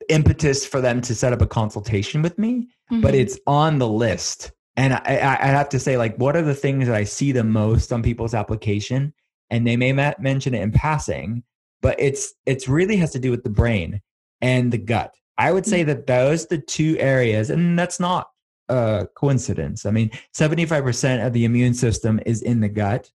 impetus 0.08 0.66
for 0.66 0.80
them 0.80 1.00
to 1.02 1.14
set 1.14 1.32
up 1.32 1.40
a 1.40 1.46
consultation 1.46 2.22
with 2.22 2.38
me, 2.38 2.68
mm-hmm. 2.90 3.00
but 3.00 3.14
it's 3.14 3.38
on 3.46 3.78
the 3.78 3.88
list. 3.88 4.52
And 4.76 4.94
I, 4.94 5.38
I, 5.40 5.46
have 5.46 5.68
to 5.68 5.78
say, 5.78 5.96
like, 5.96 6.16
what 6.16 6.34
are 6.34 6.42
the 6.42 6.54
things 6.54 6.88
that 6.88 6.96
I 6.96 7.04
see 7.04 7.30
the 7.30 7.44
most 7.44 7.92
on 7.92 8.02
people's 8.02 8.34
application? 8.34 9.14
And 9.50 9.66
they 9.66 9.76
may 9.76 9.92
mention 9.92 10.54
it 10.54 10.62
in 10.62 10.72
passing, 10.72 11.42
but 11.82 11.96
it's 11.98 12.34
it's 12.46 12.68
really 12.68 12.96
has 12.96 13.12
to 13.12 13.18
do 13.18 13.30
with 13.30 13.44
the 13.44 13.50
brain 13.50 14.00
and 14.40 14.72
the 14.72 14.78
gut. 14.78 15.14
I 15.38 15.52
would 15.52 15.66
say 15.66 15.80
mm-hmm. 15.80 15.88
that 15.88 16.06
those 16.06 16.46
the 16.46 16.58
two 16.58 16.96
areas, 16.98 17.50
and 17.50 17.78
that's 17.78 18.00
not 18.00 18.28
a 18.68 19.06
coincidence. 19.14 19.84
I 19.84 19.90
mean, 19.90 20.10
75% 20.34 21.26
of 21.26 21.32
the 21.32 21.44
immune 21.44 21.74
system 21.74 22.20
is 22.24 22.42
in 22.42 22.60
the 22.60 22.68
gut. 22.68 23.10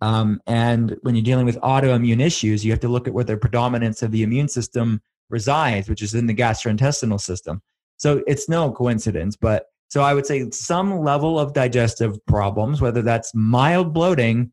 Um, 0.00 0.40
and 0.46 0.96
when 1.02 1.14
you're 1.14 1.24
dealing 1.24 1.46
with 1.46 1.60
autoimmune 1.60 2.20
issues, 2.20 2.64
you 2.64 2.70
have 2.72 2.80
to 2.80 2.88
look 2.88 3.06
at 3.06 3.14
where 3.14 3.24
the 3.24 3.36
predominance 3.36 4.02
of 4.02 4.10
the 4.10 4.22
immune 4.22 4.48
system 4.48 5.00
resides, 5.30 5.88
which 5.88 6.02
is 6.02 6.14
in 6.14 6.26
the 6.26 6.34
gastrointestinal 6.34 7.20
system. 7.20 7.62
So 7.96 8.22
it's 8.26 8.48
no 8.48 8.72
coincidence, 8.72 9.36
but 9.36 9.66
so 9.88 10.02
I 10.02 10.12
would 10.12 10.26
say 10.26 10.50
some 10.50 11.00
level 11.00 11.38
of 11.38 11.52
digestive 11.52 12.18
problems, 12.26 12.80
whether 12.80 13.00
that's 13.00 13.34
mild 13.34 13.94
bloating 13.94 14.50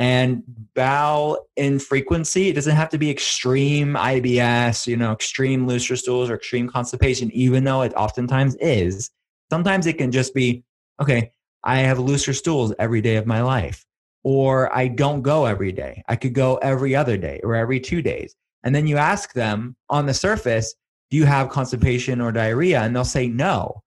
and 0.00 0.42
bowel 0.74 1.46
infrequency. 1.58 2.48
It 2.48 2.54
doesn't 2.54 2.74
have 2.74 2.88
to 2.88 2.96
be 2.96 3.10
extreme 3.10 3.92
IBS, 3.96 4.86
you 4.86 4.96
know, 4.96 5.12
extreme 5.12 5.66
looser 5.66 5.94
stools 5.94 6.30
or 6.30 6.36
extreme 6.36 6.70
constipation, 6.70 7.30
even 7.32 7.64
though 7.64 7.82
it 7.82 7.92
oftentimes 7.94 8.56
is. 8.56 9.10
Sometimes 9.50 9.86
it 9.86 9.98
can 9.98 10.10
just 10.10 10.32
be, 10.32 10.64
okay, 11.02 11.32
I 11.64 11.80
have 11.80 11.98
looser 11.98 12.32
stools 12.32 12.72
every 12.78 13.02
day 13.02 13.16
of 13.16 13.26
my 13.26 13.42
life, 13.42 13.84
or 14.24 14.74
I 14.74 14.88
don't 14.88 15.20
go 15.20 15.44
every 15.44 15.70
day. 15.70 16.02
I 16.08 16.16
could 16.16 16.32
go 16.32 16.56
every 16.56 16.96
other 16.96 17.18
day 17.18 17.38
or 17.44 17.54
every 17.54 17.78
two 17.78 18.00
days. 18.00 18.34
And 18.64 18.74
then 18.74 18.86
you 18.86 18.96
ask 18.96 19.34
them 19.34 19.76
on 19.90 20.06
the 20.06 20.14
surface, 20.14 20.74
do 21.10 21.18
you 21.18 21.26
have 21.26 21.50
constipation 21.50 22.22
or 22.22 22.32
diarrhea? 22.32 22.80
And 22.80 22.96
they'll 22.96 23.04
say 23.04 23.28
no. 23.28 23.82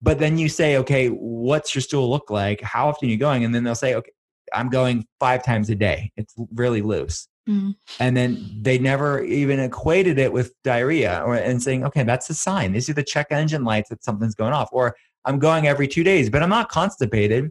But 0.00 0.20
then 0.20 0.38
you 0.38 0.48
say, 0.48 0.76
okay, 0.76 1.08
what's 1.08 1.74
your 1.74 1.82
stool 1.82 2.08
look 2.08 2.30
like? 2.30 2.60
How 2.60 2.88
often 2.88 3.08
are 3.08 3.10
you 3.10 3.18
going? 3.18 3.44
And 3.44 3.52
then 3.52 3.64
they'll 3.64 3.74
say, 3.74 3.96
okay, 3.96 4.12
I'm 4.52 4.68
going 4.68 5.06
five 5.18 5.44
times 5.44 5.70
a 5.70 5.74
day. 5.74 6.12
It's 6.16 6.34
really 6.54 6.82
loose. 6.82 7.28
Mm. 7.48 7.74
And 7.98 8.16
then 8.16 8.48
they 8.60 8.78
never 8.78 9.24
even 9.24 9.60
equated 9.60 10.18
it 10.18 10.32
with 10.32 10.52
diarrhea 10.62 11.22
or 11.24 11.34
and 11.34 11.62
saying, 11.62 11.84
okay, 11.84 12.02
that's 12.02 12.30
a 12.30 12.34
sign. 12.34 12.72
These 12.72 12.88
are 12.90 12.94
the 12.94 13.02
check 13.02 13.28
engine 13.30 13.64
lights 13.64 13.88
that 13.88 14.04
something's 14.04 14.34
going 14.34 14.52
off. 14.52 14.68
Or 14.72 14.94
I'm 15.24 15.38
going 15.38 15.66
every 15.66 15.88
two 15.88 16.04
days, 16.04 16.30
but 16.30 16.42
I'm 16.42 16.50
not 16.50 16.68
constipated. 16.68 17.50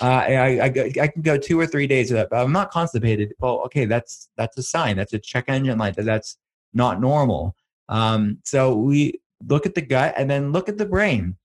Uh, 0.00 0.04
I, 0.04 0.58
I, 0.58 0.64
I, 1.00 1.08
can 1.08 1.22
go 1.22 1.38
two 1.38 1.60
or 1.60 1.66
three 1.66 1.86
days 1.86 2.10
without, 2.10 2.30
but 2.30 2.42
I'm 2.42 2.50
not 2.50 2.72
constipated. 2.72 3.34
Well, 3.38 3.60
okay, 3.66 3.84
that's 3.84 4.28
that's 4.36 4.58
a 4.58 4.62
sign. 4.62 4.96
That's 4.96 5.12
a 5.12 5.18
check 5.18 5.44
engine 5.46 5.78
light 5.78 5.94
that 5.94 6.04
that's 6.04 6.38
not 6.74 7.00
normal. 7.00 7.54
Um, 7.88 8.38
so 8.44 8.74
we 8.74 9.20
look 9.46 9.64
at 9.64 9.76
the 9.76 9.82
gut 9.82 10.14
and 10.16 10.28
then 10.28 10.50
look 10.50 10.68
at 10.68 10.76
the 10.76 10.86
brain. 10.86 11.36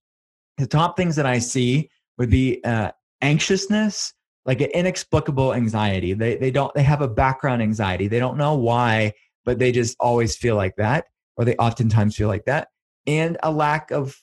The 0.57 0.65
top 0.65 0.97
things 0.97 1.15
that 1.17 1.27
I 1.27 1.37
see 1.37 1.89
would 2.17 2.31
be 2.31 2.63
uh, 2.63 2.91
anxiousness, 3.21 4.13
like 4.45 4.61
an 4.61 4.69
inexplicable 4.71 5.53
anxiety. 5.53 6.13
They 6.13 6.37
they 6.37 6.51
don't 6.51 6.73
they 6.73 6.83
have 6.83 7.01
a 7.01 7.07
background 7.07 7.61
anxiety. 7.61 8.07
They 8.07 8.19
don't 8.19 8.37
know 8.37 8.55
why, 8.55 9.13
but 9.45 9.59
they 9.59 9.71
just 9.71 9.95
always 9.99 10.35
feel 10.35 10.55
like 10.55 10.75
that, 10.77 11.05
or 11.37 11.45
they 11.45 11.55
oftentimes 11.57 12.15
feel 12.15 12.27
like 12.27 12.45
that, 12.45 12.69
and 13.05 13.37
a 13.43 13.51
lack 13.51 13.91
of 13.91 14.15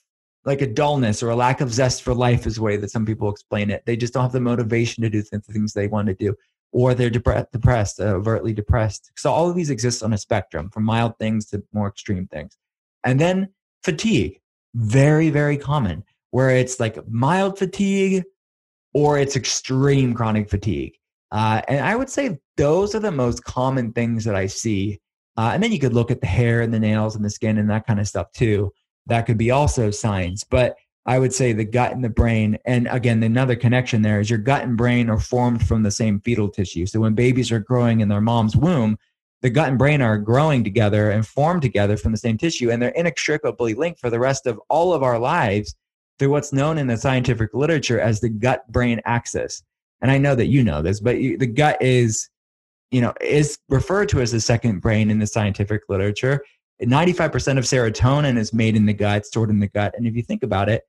like 0.44 0.62
a 0.62 0.66
dullness 0.66 1.22
or 1.22 1.30
a 1.30 1.36
lack 1.36 1.60
of 1.60 1.72
zest 1.72 2.02
for 2.02 2.14
life 2.14 2.46
is 2.46 2.56
the 2.56 2.62
way 2.62 2.76
that 2.76 2.90
some 2.90 3.04
people 3.04 3.30
explain 3.30 3.70
it. 3.70 3.82
They 3.84 3.96
just 3.96 4.14
don't 4.14 4.22
have 4.22 4.32
the 4.32 4.40
motivation 4.40 5.02
to 5.02 5.10
do 5.10 5.22
the 5.22 5.40
things 5.40 5.72
they 5.72 5.88
want 5.88 6.08
to 6.08 6.14
do, 6.14 6.34
or 6.72 6.94
they're 6.94 7.10
depre- 7.10 7.50
depressed, 7.52 8.00
overtly 8.00 8.52
depressed. 8.52 9.12
So 9.16 9.30
all 9.32 9.48
of 9.50 9.56
these 9.56 9.70
exist 9.70 10.02
on 10.02 10.12
a 10.12 10.18
spectrum, 10.18 10.70
from 10.70 10.84
mild 10.84 11.18
things 11.18 11.46
to 11.50 11.62
more 11.72 11.88
extreme 11.88 12.26
things, 12.26 12.56
and 13.04 13.20
then 13.20 13.50
fatigue, 13.84 14.40
very 14.74 15.30
very 15.30 15.56
common, 15.56 16.02
where 16.32 16.50
it's 16.50 16.80
like 16.80 16.98
mild 17.08 17.56
fatigue 17.56 18.24
or 18.98 19.16
it's 19.16 19.36
extreme 19.36 20.12
chronic 20.12 20.50
fatigue. 20.50 20.92
Uh, 21.30 21.62
and 21.68 21.86
I 21.86 21.94
would 21.94 22.10
say 22.10 22.36
those 22.56 22.96
are 22.96 23.00
the 23.00 23.12
most 23.12 23.44
common 23.44 23.92
things 23.92 24.24
that 24.24 24.34
I 24.34 24.46
see. 24.46 24.98
Uh, 25.36 25.52
and 25.54 25.62
then 25.62 25.70
you 25.70 25.78
could 25.78 25.92
look 25.92 26.10
at 26.10 26.20
the 26.20 26.26
hair 26.26 26.62
and 26.62 26.74
the 26.74 26.80
nails 26.80 27.14
and 27.14 27.24
the 27.24 27.30
skin 27.30 27.58
and 27.58 27.70
that 27.70 27.86
kind 27.86 28.00
of 28.00 28.08
stuff 28.08 28.32
too. 28.32 28.72
That 29.06 29.24
could 29.24 29.38
be 29.38 29.52
also 29.52 29.92
signs. 29.92 30.42
But 30.42 30.74
I 31.06 31.20
would 31.20 31.32
say 31.32 31.52
the 31.52 31.64
gut 31.64 31.92
and 31.92 32.02
the 32.02 32.08
brain, 32.08 32.58
and 32.64 32.88
again, 32.90 33.22
another 33.22 33.54
connection 33.54 34.02
there 34.02 34.18
is 34.18 34.28
your 34.28 34.40
gut 34.40 34.64
and 34.64 34.76
brain 34.76 35.08
are 35.08 35.20
formed 35.20 35.64
from 35.64 35.84
the 35.84 35.92
same 35.92 36.20
fetal 36.20 36.48
tissue. 36.48 36.86
So 36.86 36.98
when 36.98 37.14
babies 37.14 37.52
are 37.52 37.60
growing 37.60 38.00
in 38.00 38.08
their 38.08 38.20
mom's 38.20 38.56
womb, 38.56 38.98
the 39.42 39.50
gut 39.50 39.68
and 39.68 39.78
brain 39.78 40.02
are 40.02 40.18
growing 40.18 40.64
together 40.64 41.12
and 41.12 41.24
formed 41.24 41.62
together 41.62 41.96
from 41.96 42.10
the 42.10 42.18
same 42.18 42.36
tissue, 42.36 42.72
and 42.72 42.82
they're 42.82 42.90
inextricably 42.90 43.74
linked 43.74 44.00
for 44.00 44.10
the 44.10 44.18
rest 44.18 44.48
of 44.48 44.60
all 44.68 44.92
of 44.92 45.04
our 45.04 45.20
lives 45.20 45.76
through 46.18 46.30
what's 46.30 46.52
known 46.52 46.78
in 46.78 46.86
the 46.86 46.96
scientific 46.96 47.54
literature 47.54 48.00
as 48.00 48.20
the 48.20 48.28
gut 48.28 48.70
brain 48.70 49.00
axis. 49.04 49.62
And 50.00 50.10
I 50.10 50.18
know 50.18 50.34
that 50.34 50.46
you 50.46 50.62
know 50.62 50.82
this, 50.82 51.00
but 51.00 51.16
the 51.16 51.46
gut 51.46 51.80
is, 51.80 52.28
you 52.90 53.00
know, 53.00 53.12
is 53.20 53.58
referred 53.68 54.08
to 54.10 54.20
as 54.20 54.32
the 54.32 54.40
second 54.40 54.80
brain 54.80 55.10
in 55.10 55.18
the 55.18 55.26
scientific 55.26 55.82
literature. 55.88 56.44
95% 56.82 57.58
of 57.58 57.64
serotonin 57.64 58.36
is 58.36 58.52
made 58.52 58.76
in 58.76 58.86
the 58.86 58.92
gut, 58.92 59.26
stored 59.26 59.50
in 59.50 59.58
the 59.58 59.66
gut. 59.68 59.94
And 59.96 60.06
if 60.06 60.14
you 60.14 60.22
think 60.22 60.42
about 60.42 60.68
it, 60.68 60.84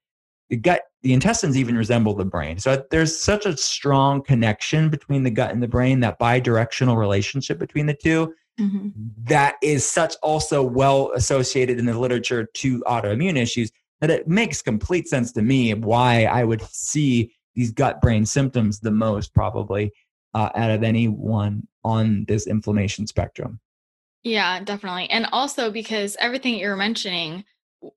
the 0.49 0.57
gut, 0.57 0.83
the 1.01 1.13
intestines 1.13 1.57
even 1.57 1.77
resemble 1.77 2.13
the 2.13 2.25
brain. 2.25 2.59
So 2.59 2.83
there's 2.91 3.19
such 3.19 3.45
a 3.45 3.55
strong 3.57 4.21
connection 4.21 4.89
between 4.89 5.23
the 5.23 5.31
gut 5.31 5.51
and 5.51 5.61
the 5.61 5.67
brain, 5.67 5.99
that 6.01 6.19
bidirectional 6.19 6.97
relationship 6.97 7.59
between 7.59 7.85
the 7.85 7.93
2 7.93 8.33
mm-hmm. 8.59 8.89
that 9.23 9.55
is 9.61 9.87
such 9.87 10.15
also 10.21 10.63
well 10.63 11.11
associated 11.13 11.79
in 11.79 11.85
the 11.85 11.97
literature 11.97 12.47
to 12.55 12.79
autoimmune 12.81 13.37
issues 13.37 13.71
that 14.01 14.09
it 14.09 14.27
makes 14.27 14.61
complete 14.61 15.07
sense 15.07 15.31
to 15.33 15.41
me 15.41 15.73
why 15.73 16.25
I 16.25 16.43
would 16.43 16.61
see 16.61 17.33
these 17.55 17.71
gut 17.71 18.01
brain 18.01 18.25
symptoms 18.25 18.79
the 18.79 18.91
most 18.91 19.33
probably 19.33 19.91
uh, 20.33 20.49
out 20.55 20.71
of 20.71 20.83
anyone 20.83 21.67
on 21.83 22.25
this 22.27 22.47
inflammation 22.47 23.07
spectrum. 23.07 23.59
Yeah, 24.23 24.63
definitely. 24.63 25.09
And 25.09 25.27
also 25.31 25.71
because 25.71 26.15
everything 26.19 26.55
you're 26.55 26.75
mentioning, 26.75 27.45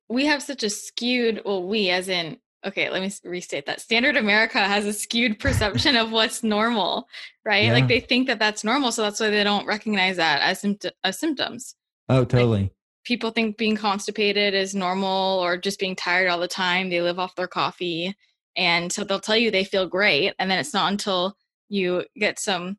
we 0.08 0.26
have 0.26 0.42
such 0.42 0.62
a 0.62 0.70
skewed, 0.70 1.42
well, 1.44 1.62
we 1.66 1.90
as 1.90 2.08
in, 2.08 2.38
okay, 2.64 2.88
let 2.90 3.02
me 3.02 3.12
restate 3.24 3.66
that. 3.66 3.80
Standard 3.80 4.16
America 4.16 4.58
has 4.58 4.86
a 4.86 4.92
skewed 4.92 5.38
perception 5.40 5.96
of 5.96 6.12
what's 6.12 6.42
normal, 6.42 7.08
right? 7.44 7.66
Yeah. 7.66 7.72
Like 7.72 7.88
they 7.88 8.00
think 8.00 8.28
that 8.28 8.38
that's 8.38 8.64
normal. 8.64 8.92
So 8.92 9.02
that's 9.02 9.20
why 9.20 9.30
they 9.30 9.44
don't 9.44 9.66
recognize 9.66 10.16
that 10.16 10.42
as, 10.42 10.62
sympt- 10.62 10.92
as 11.04 11.18
symptoms. 11.18 11.74
Oh, 12.08 12.24
totally. 12.24 12.62
Like, 12.62 12.72
people 13.04 13.30
think 13.30 13.56
being 13.56 13.76
constipated 13.76 14.54
is 14.54 14.74
normal 14.74 15.40
or 15.40 15.56
just 15.56 15.80
being 15.80 15.96
tired 15.96 16.28
all 16.28 16.38
the 16.38 16.48
time. 16.48 16.88
They 16.88 17.00
live 17.00 17.18
off 17.18 17.34
their 17.34 17.48
coffee. 17.48 18.14
And 18.56 18.92
so 18.92 19.04
they'll 19.04 19.20
tell 19.20 19.36
you 19.36 19.50
they 19.50 19.64
feel 19.64 19.86
great. 19.86 20.34
And 20.38 20.50
then 20.50 20.58
it's 20.58 20.74
not 20.74 20.92
until 20.92 21.36
you 21.68 22.04
get 22.16 22.38
some 22.38 22.76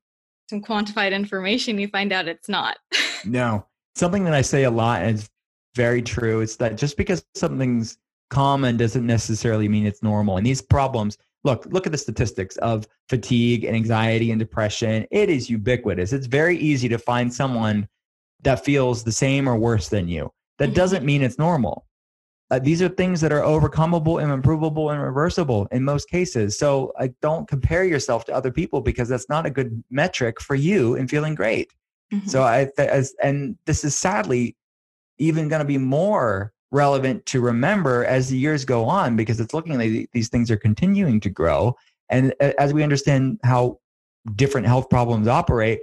some 0.49 0.61
quantified 0.61 1.13
information 1.13 1.79
you 1.79 1.87
find 1.87 2.11
out 2.11 2.27
it's 2.27 2.49
not. 2.49 2.77
no. 3.25 3.65
Something 3.95 4.23
that 4.25 4.33
I 4.33 4.41
say 4.41 4.63
a 4.63 4.71
lot 4.71 5.01
and 5.01 5.17
it's 5.17 5.29
very 5.75 6.01
true. 6.01 6.41
It's 6.41 6.57
that 6.57 6.77
just 6.77 6.97
because 6.97 7.25
something's 7.35 7.97
common 8.29 8.77
doesn't 8.77 9.05
necessarily 9.05 9.67
mean 9.67 9.85
it's 9.85 10.03
normal. 10.03 10.37
And 10.37 10.45
these 10.45 10.61
problems, 10.61 11.17
look, 11.43 11.65
look 11.67 11.85
at 11.85 11.91
the 11.91 11.97
statistics 11.97 12.57
of 12.57 12.87
fatigue 13.09 13.63
and 13.63 13.75
anxiety 13.75 14.31
and 14.31 14.39
depression. 14.39 15.05
It 15.11 15.29
is 15.29 15.49
ubiquitous. 15.49 16.13
It's 16.13 16.27
very 16.27 16.57
easy 16.57 16.89
to 16.89 16.97
find 16.97 17.33
someone 17.33 17.87
that 18.43 18.63
feels 18.63 19.03
the 19.03 19.11
same 19.11 19.47
or 19.47 19.57
worse 19.57 19.89
than 19.89 20.07
you. 20.07 20.31
That 20.59 20.65
mm-hmm. 20.65 20.75
doesn't 20.75 21.05
mean 21.05 21.21
it's 21.21 21.37
normal. 21.37 21.85
Uh, 22.51 22.59
these 22.59 22.81
are 22.81 22.89
things 22.89 23.19
that 23.21 23.31
are 23.31 23.41
overcomable 23.41 24.21
and 24.21 24.31
improvable 24.31 24.91
and 24.91 25.01
reversible 25.01 25.67
in 25.71 25.83
most 25.83 26.09
cases. 26.09 26.57
So 26.59 26.93
uh, 26.99 27.07
don't 27.21 27.47
compare 27.47 27.83
yourself 27.83 28.25
to 28.25 28.33
other 28.33 28.51
people 28.51 28.81
because 28.81 29.09
that's 29.09 29.27
not 29.29 29.45
a 29.45 29.49
good 29.49 29.83
metric 29.89 30.39
for 30.39 30.53
you 30.53 30.95
in 30.95 31.07
feeling 31.07 31.35
great. 31.35 31.71
Mm-hmm. 32.13 32.27
So 32.27 32.43
I 32.43 32.69
as 32.77 33.15
and 33.23 33.57
this 33.65 33.83
is 33.83 33.97
sadly 33.97 34.55
even 35.17 35.47
going 35.47 35.61
to 35.61 35.65
be 35.65 35.77
more 35.77 36.53
relevant 36.71 37.25
to 37.27 37.39
remember 37.39 38.05
as 38.05 38.29
the 38.29 38.37
years 38.37 38.65
go 38.65 38.85
on 38.85 39.15
because 39.15 39.39
it's 39.39 39.53
looking 39.53 39.77
like 39.77 40.09
these 40.11 40.29
things 40.29 40.51
are 40.51 40.57
continuing 40.57 41.19
to 41.19 41.29
grow 41.29 41.75
and 42.09 42.33
as 42.41 42.73
we 42.73 42.81
understand 42.81 43.39
how 43.43 43.77
different 44.35 44.65
health 44.65 44.89
problems 44.89 45.27
operate 45.27 45.79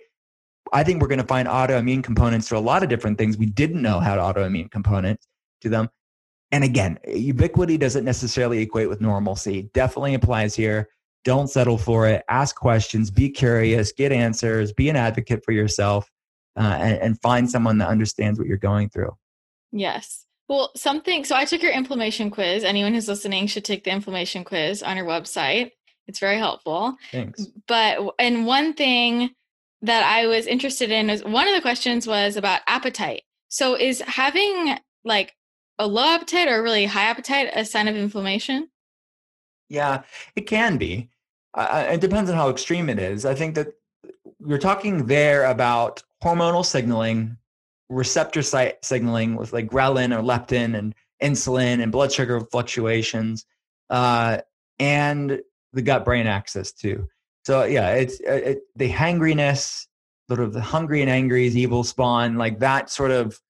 I 0.73 0.85
think 0.85 1.03
we're 1.03 1.09
going 1.09 1.21
to 1.21 1.27
find 1.27 1.49
autoimmune 1.49 2.03
components 2.03 2.49
to 2.49 2.57
a 2.57 2.61
lot 2.61 2.83
of 2.83 2.89
different 2.89 3.19
things 3.19 3.37
we 3.37 3.47
didn't 3.47 3.83
know 3.83 4.01
had 4.01 4.19
autoimmune 4.19 4.71
components 4.71 5.27
to 5.63 5.69
them. 5.69 5.89
And 6.53 6.65
again, 6.65 6.99
ubiquity 7.07 7.79
doesn't 7.79 8.05
necessarily 8.05 8.61
equate 8.61 8.89
with 8.89 9.01
normalcy. 9.01 9.71
Definitely 9.75 10.15
applies 10.15 10.55
here. 10.55 10.89
Don't 11.25 11.49
settle 11.49 11.79
for 11.79 12.07
it. 12.07 12.25
Ask 12.29 12.57
questions, 12.57 13.11
be 13.11 13.29
curious, 13.29 13.93
get 13.93 14.11
answers, 14.11 14.73
be 14.73 14.89
an 14.89 14.97
advocate 14.97 15.45
for 15.45 15.53
yourself, 15.53 16.11
uh, 16.57 16.79
and, 16.81 16.99
and 16.99 17.21
find 17.21 17.51
someone 17.51 17.79
that 17.79 17.89
understands 17.89 18.39
what 18.39 18.49
you're 18.49 18.57
going 18.57 18.89
through. 18.89 19.15
Yes. 19.71 20.27
Well, 20.49 20.73
something. 20.75 21.25
So 21.25 21.37
I 21.37 21.45
took 21.45 21.63
your 21.63 21.73
inflammation 21.73 22.31
quiz. 22.31 22.65
Anyone 22.65 22.95
who's 22.95 23.07
listening 23.07 23.47
should 23.47 23.65
take 23.65 23.85
the 23.85 23.93
inflammation 23.93 24.43
quiz 24.43 24.83
on 24.83 24.97
your 24.97 25.07
website. 25.07 25.71
It's 26.09 26.19
very 26.19 26.39
helpful. 26.39 26.97
Thanks. 27.13 27.47
But, 27.69 28.15
and 28.19 28.47
one 28.47 28.75
thing 28.75 29.31
that 29.83 30.05
I 30.05 30.27
was 30.27 30.47
interested 30.47 30.91
in 30.91 31.09
was 31.09 31.25
one 31.25 31.49
of 31.49 31.55
the 31.55 31.63
questions 31.63 32.07
was 32.07 32.37
about 32.37 32.61
appetite. 32.67 33.23
So 33.49 33.75
is 33.77 34.01
having 34.01 34.77
like 35.05 35.35
a 35.79 35.87
low 35.87 36.15
appetite 36.15 36.49
or 36.49 36.63
really 36.63 36.85
high 36.85 37.05
appetite 37.05 37.51
a 37.55 37.65
sign 37.65 37.89
of 37.89 37.97
inflammation? 37.97 38.69
Yeah, 39.69 40.03
it 40.37 40.43
can 40.43 40.77
be. 40.77 41.09
Uh, 41.55 41.87
it 41.91 42.01
depends 42.01 42.31
on 42.31 42.37
how 42.37 42.51
extreme 42.51 42.89
it 42.89 42.99
is. 42.99 43.25
I 43.25 43.35
think 43.35 43.55
that 43.55 43.69
you're 44.47 44.59
talking 44.59 45.07
there 45.07 45.47
about 45.47 46.03
hormonal 46.23 46.65
signaling, 46.65 47.37
receptor 47.89 48.43
site 48.43 48.85
signaling 48.85 49.37
with 49.37 49.53
like 49.53 49.71
ghrelin 49.71 50.17
or 50.17 50.23
leptin 50.23 50.77
and 50.79 50.95
insulin 51.23 51.83
and 51.83 51.91
blood 51.91 52.13
sugar 52.13 52.41
fluctuations, 52.41 53.47
uh, 53.89 54.39
and 54.79 55.41
the 55.73 55.83
gut 55.83 56.05
brain 56.05 56.27
axis 56.27 56.73
too. 56.73 57.09
So 57.51 57.65
yeah, 57.65 57.95
it's 57.95 58.21
uh, 58.21 58.33
it, 58.33 58.61
the 58.77 58.89
hangriness, 58.89 59.89
sort 60.29 60.39
of 60.39 60.53
the 60.53 60.61
hungry 60.61 61.01
and 61.01 61.11
angry 61.11 61.49
is 61.49 61.57
evil 61.57 61.83
spawn, 61.83 62.37
like 62.37 62.61
that 62.61 62.91
sort 62.91 63.11
of 63.11 63.41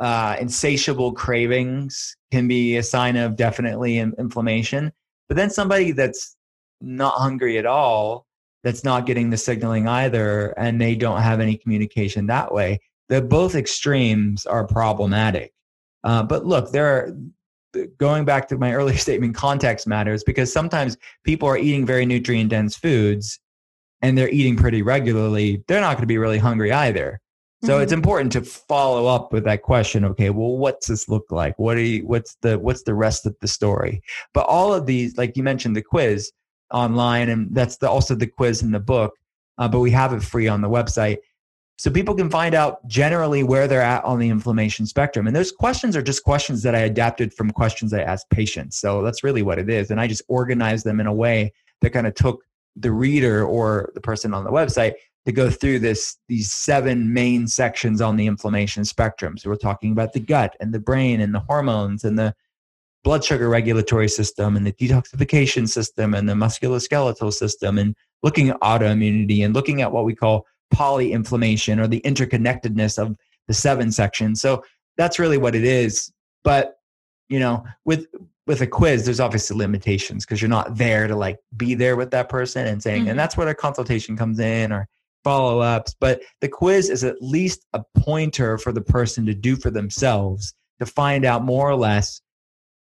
uh, 0.00 0.34
insatiable 0.40 1.12
cravings 1.12 2.16
can 2.32 2.48
be 2.48 2.78
a 2.78 2.82
sign 2.82 3.14
of 3.14 3.36
definitely 3.36 3.98
inflammation. 3.98 4.92
But 5.28 5.36
then 5.36 5.50
somebody 5.50 5.92
that's 5.92 6.34
not 6.80 7.14
hungry 7.14 7.56
at 7.56 7.64
all, 7.64 8.26
that's 8.64 8.82
not 8.82 9.06
getting 9.06 9.30
the 9.30 9.36
signaling 9.36 9.86
either, 9.86 10.48
and 10.58 10.80
they 10.80 10.96
don't 10.96 11.22
have 11.22 11.38
any 11.38 11.56
communication 11.56 12.26
that 12.26 12.52
way, 12.52 12.80
the 13.08 13.22
both 13.22 13.54
extremes 13.54 14.46
are 14.46 14.66
problematic. 14.66 15.52
Uh, 16.02 16.24
but 16.24 16.44
look, 16.44 16.72
there 16.72 16.88
are 16.88 17.16
going 17.98 18.24
back 18.24 18.48
to 18.48 18.58
my 18.58 18.74
earlier 18.74 18.98
statement, 19.06 19.36
context 19.36 19.86
matters 19.86 20.24
because 20.24 20.52
sometimes 20.52 20.96
people 21.22 21.48
are 21.48 21.56
eating 21.56 21.86
very 21.86 22.04
nutrient 22.04 22.50
dense 22.50 22.74
foods 22.74 23.38
and 24.04 24.18
they're 24.18 24.28
eating 24.28 24.54
pretty 24.54 24.82
regularly. 24.82 25.64
They're 25.66 25.80
not 25.80 25.94
going 25.94 26.02
to 26.02 26.06
be 26.06 26.18
really 26.18 26.36
hungry 26.38 26.70
either. 26.72 27.20
So 27.64 27.70
mm-hmm. 27.70 27.82
it's 27.82 27.92
important 27.92 28.32
to 28.32 28.42
follow 28.42 29.06
up 29.06 29.32
with 29.32 29.44
that 29.44 29.62
question. 29.62 30.04
Okay, 30.04 30.28
well, 30.28 30.58
what's 30.58 30.88
this 30.88 31.08
look 31.08 31.24
like? 31.30 31.58
What 31.58 31.78
are 31.78 31.80
you, 31.80 32.06
what's 32.06 32.36
the 32.42 32.58
what's 32.58 32.82
the 32.82 32.92
rest 32.92 33.24
of 33.24 33.34
the 33.40 33.48
story? 33.48 34.02
But 34.34 34.46
all 34.46 34.74
of 34.74 34.84
these, 34.84 35.16
like 35.16 35.38
you 35.38 35.42
mentioned, 35.42 35.74
the 35.74 35.82
quiz 35.82 36.30
online, 36.70 37.30
and 37.30 37.54
that's 37.54 37.78
the, 37.78 37.88
also 37.88 38.14
the 38.14 38.26
quiz 38.26 38.62
in 38.62 38.72
the 38.72 38.80
book. 38.80 39.14
Uh, 39.56 39.68
but 39.68 39.80
we 39.80 39.90
have 39.92 40.12
it 40.12 40.22
free 40.22 40.48
on 40.48 40.60
the 40.60 40.68
website, 40.68 41.18
so 41.78 41.90
people 41.90 42.14
can 42.14 42.28
find 42.28 42.54
out 42.54 42.86
generally 42.86 43.42
where 43.42 43.66
they're 43.66 43.80
at 43.80 44.04
on 44.04 44.18
the 44.18 44.28
inflammation 44.28 44.84
spectrum. 44.84 45.26
And 45.26 45.34
those 45.34 45.52
questions 45.52 45.96
are 45.96 46.02
just 46.02 46.24
questions 46.24 46.62
that 46.64 46.74
I 46.74 46.80
adapted 46.80 47.32
from 47.32 47.50
questions 47.50 47.94
I 47.94 48.02
asked 48.02 48.28
patients. 48.28 48.78
So 48.78 49.00
that's 49.00 49.24
really 49.24 49.42
what 49.42 49.58
it 49.58 49.70
is, 49.70 49.90
and 49.90 49.98
I 49.98 50.06
just 50.06 50.22
organized 50.28 50.84
them 50.84 51.00
in 51.00 51.06
a 51.06 51.14
way 51.14 51.54
that 51.80 51.90
kind 51.90 52.06
of 52.06 52.14
took 52.14 52.42
the 52.76 52.92
reader 52.92 53.44
or 53.44 53.90
the 53.94 54.00
person 54.00 54.34
on 54.34 54.44
the 54.44 54.50
website 54.50 54.94
to 55.26 55.32
go 55.32 55.50
through 55.50 55.78
this 55.78 56.16
these 56.28 56.52
seven 56.52 57.12
main 57.12 57.46
sections 57.46 58.00
on 58.00 58.16
the 58.16 58.26
inflammation 58.26 58.84
spectrum. 58.84 59.38
So 59.38 59.48
we're 59.48 59.56
talking 59.56 59.92
about 59.92 60.12
the 60.12 60.20
gut 60.20 60.56
and 60.60 60.72
the 60.72 60.78
brain 60.78 61.20
and 61.20 61.34
the 61.34 61.40
hormones 61.40 62.04
and 62.04 62.18
the 62.18 62.34
blood 63.04 63.24
sugar 63.24 63.48
regulatory 63.48 64.08
system 64.08 64.56
and 64.56 64.66
the 64.66 64.72
detoxification 64.72 65.68
system 65.68 66.14
and 66.14 66.28
the 66.28 66.34
musculoskeletal 66.34 67.32
system 67.32 67.78
and 67.78 67.94
looking 68.22 68.48
at 68.48 68.60
autoimmunity 68.60 69.44
and 69.44 69.54
looking 69.54 69.82
at 69.82 69.92
what 69.92 70.04
we 70.04 70.14
call 70.14 70.46
polyinflammation 70.74 71.80
or 71.80 71.86
the 71.86 72.00
interconnectedness 72.00 72.98
of 72.98 73.16
the 73.46 73.54
seven 73.54 73.92
sections. 73.92 74.40
So 74.40 74.64
that's 74.96 75.18
really 75.18 75.38
what 75.38 75.54
it 75.54 75.64
is. 75.64 76.12
But 76.42 76.78
you 77.28 77.38
know, 77.38 77.64
with 77.84 78.06
with 78.46 78.60
a 78.60 78.66
quiz, 78.66 79.04
there's 79.04 79.20
obviously 79.20 79.56
limitations 79.56 80.24
because 80.24 80.42
you're 80.42 80.48
not 80.48 80.76
there 80.76 81.06
to 81.06 81.16
like 81.16 81.38
be 81.56 81.74
there 81.74 81.96
with 81.96 82.10
that 82.10 82.28
person 82.28 82.66
and 82.66 82.82
saying, 82.82 83.02
mm-hmm. 83.02 83.10
and 83.10 83.18
that's 83.18 83.36
where 83.36 83.48
a 83.48 83.54
consultation 83.54 84.16
comes 84.16 84.38
in 84.38 84.72
or 84.72 84.86
follow 85.22 85.60
ups, 85.60 85.96
but 85.98 86.20
the 86.40 86.48
quiz 86.48 86.90
is 86.90 87.02
at 87.02 87.16
least 87.22 87.64
a 87.72 87.82
pointer 87.96 88.58
for 88.58 88.72
the 88.72 88.82
person 88.82 89.24
to 89.24 89.34
do 89.34 89.56
for 89.56 89.70
themselves 89.70 90.54
to 90.78 90.86
find 90.86 91.24
out 91.24 91.42
more 91.42 91.68
or 91.68 91.76
less 91.76 92.20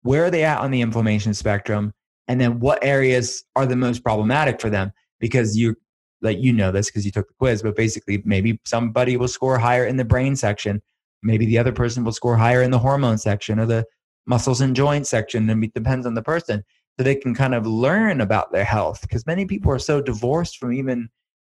where 0.03 0.25
are 0.25 0.31
they 0.31 0.45
at 0.45 0.59
on 0.59 0.73
the 0.73 0.81
inflammation 0.81 1.33
spectrum 1.33 1.93
and 2.29 2.41
then 2.41 2.59
what 2.59 2.83
areas 2.83 3.45
are 3.57 3.67
the 3.67 3.77
most 3.77 4.03
problematic 4.03 4.61
for 4.61 4.71
them 4.71 4.93
because 5.21 5.57
you 5.57 5.77
like 6.21 6.39
you 6.39 6.53
know 6.53 6.73
this 6.73 6.87
because 6.87 7.05
you 7.05 7.13
took 7.13 7.29
the 7.29 7.35
quiz 7.35 7.63
but 7.63 7.77
basically 7.77 8.21
maybe 8.25 8.61
somebody 8.65 9.17
will 9.17 9.29
score 9.29 9.59
higher 9.59 9.87
in 9.87 9.97
the 9.97 10.05
brain 10.05 10.35
section 10.35 10.83
maybe 11.23 11.47
the 11.47 11.59
other 11.59 11.73
person 11.73 12.05
will 12.05 12.13
score 12.13 12.37
higher 12.37 12.63
in 12.63 12.71
the 12.71 12.79
hormone 12.79 13.19
section 13.19 13.59
or 13.59 13.67
the 13.67 13.85
muscles 14.27 14.61
and 14.61 14.77
joint 14.77 15.07
section 15.07 15.49
and 15.51 15.65
it 15.65 15.75
depends 15.75 16.07
on 16.07 16.15
the 16.15 16.23
person 16.23 16.63
so 16.97 17.05
they 17.05 17.15
can 17.15 17.35
kind 17.35 17.55
of 17.55 17.67
learn 17.67 18.21
about 18.21 18.53
their 18.53 18.65
health 18.65 19.01
because 19.03 19.27
many 19.27 19.47
people 19.47 19.73
are 19.73 19.79
so 19.79 20.01
divorced 20.01 20.59
from 20.59 20.73
even 20.73 21.09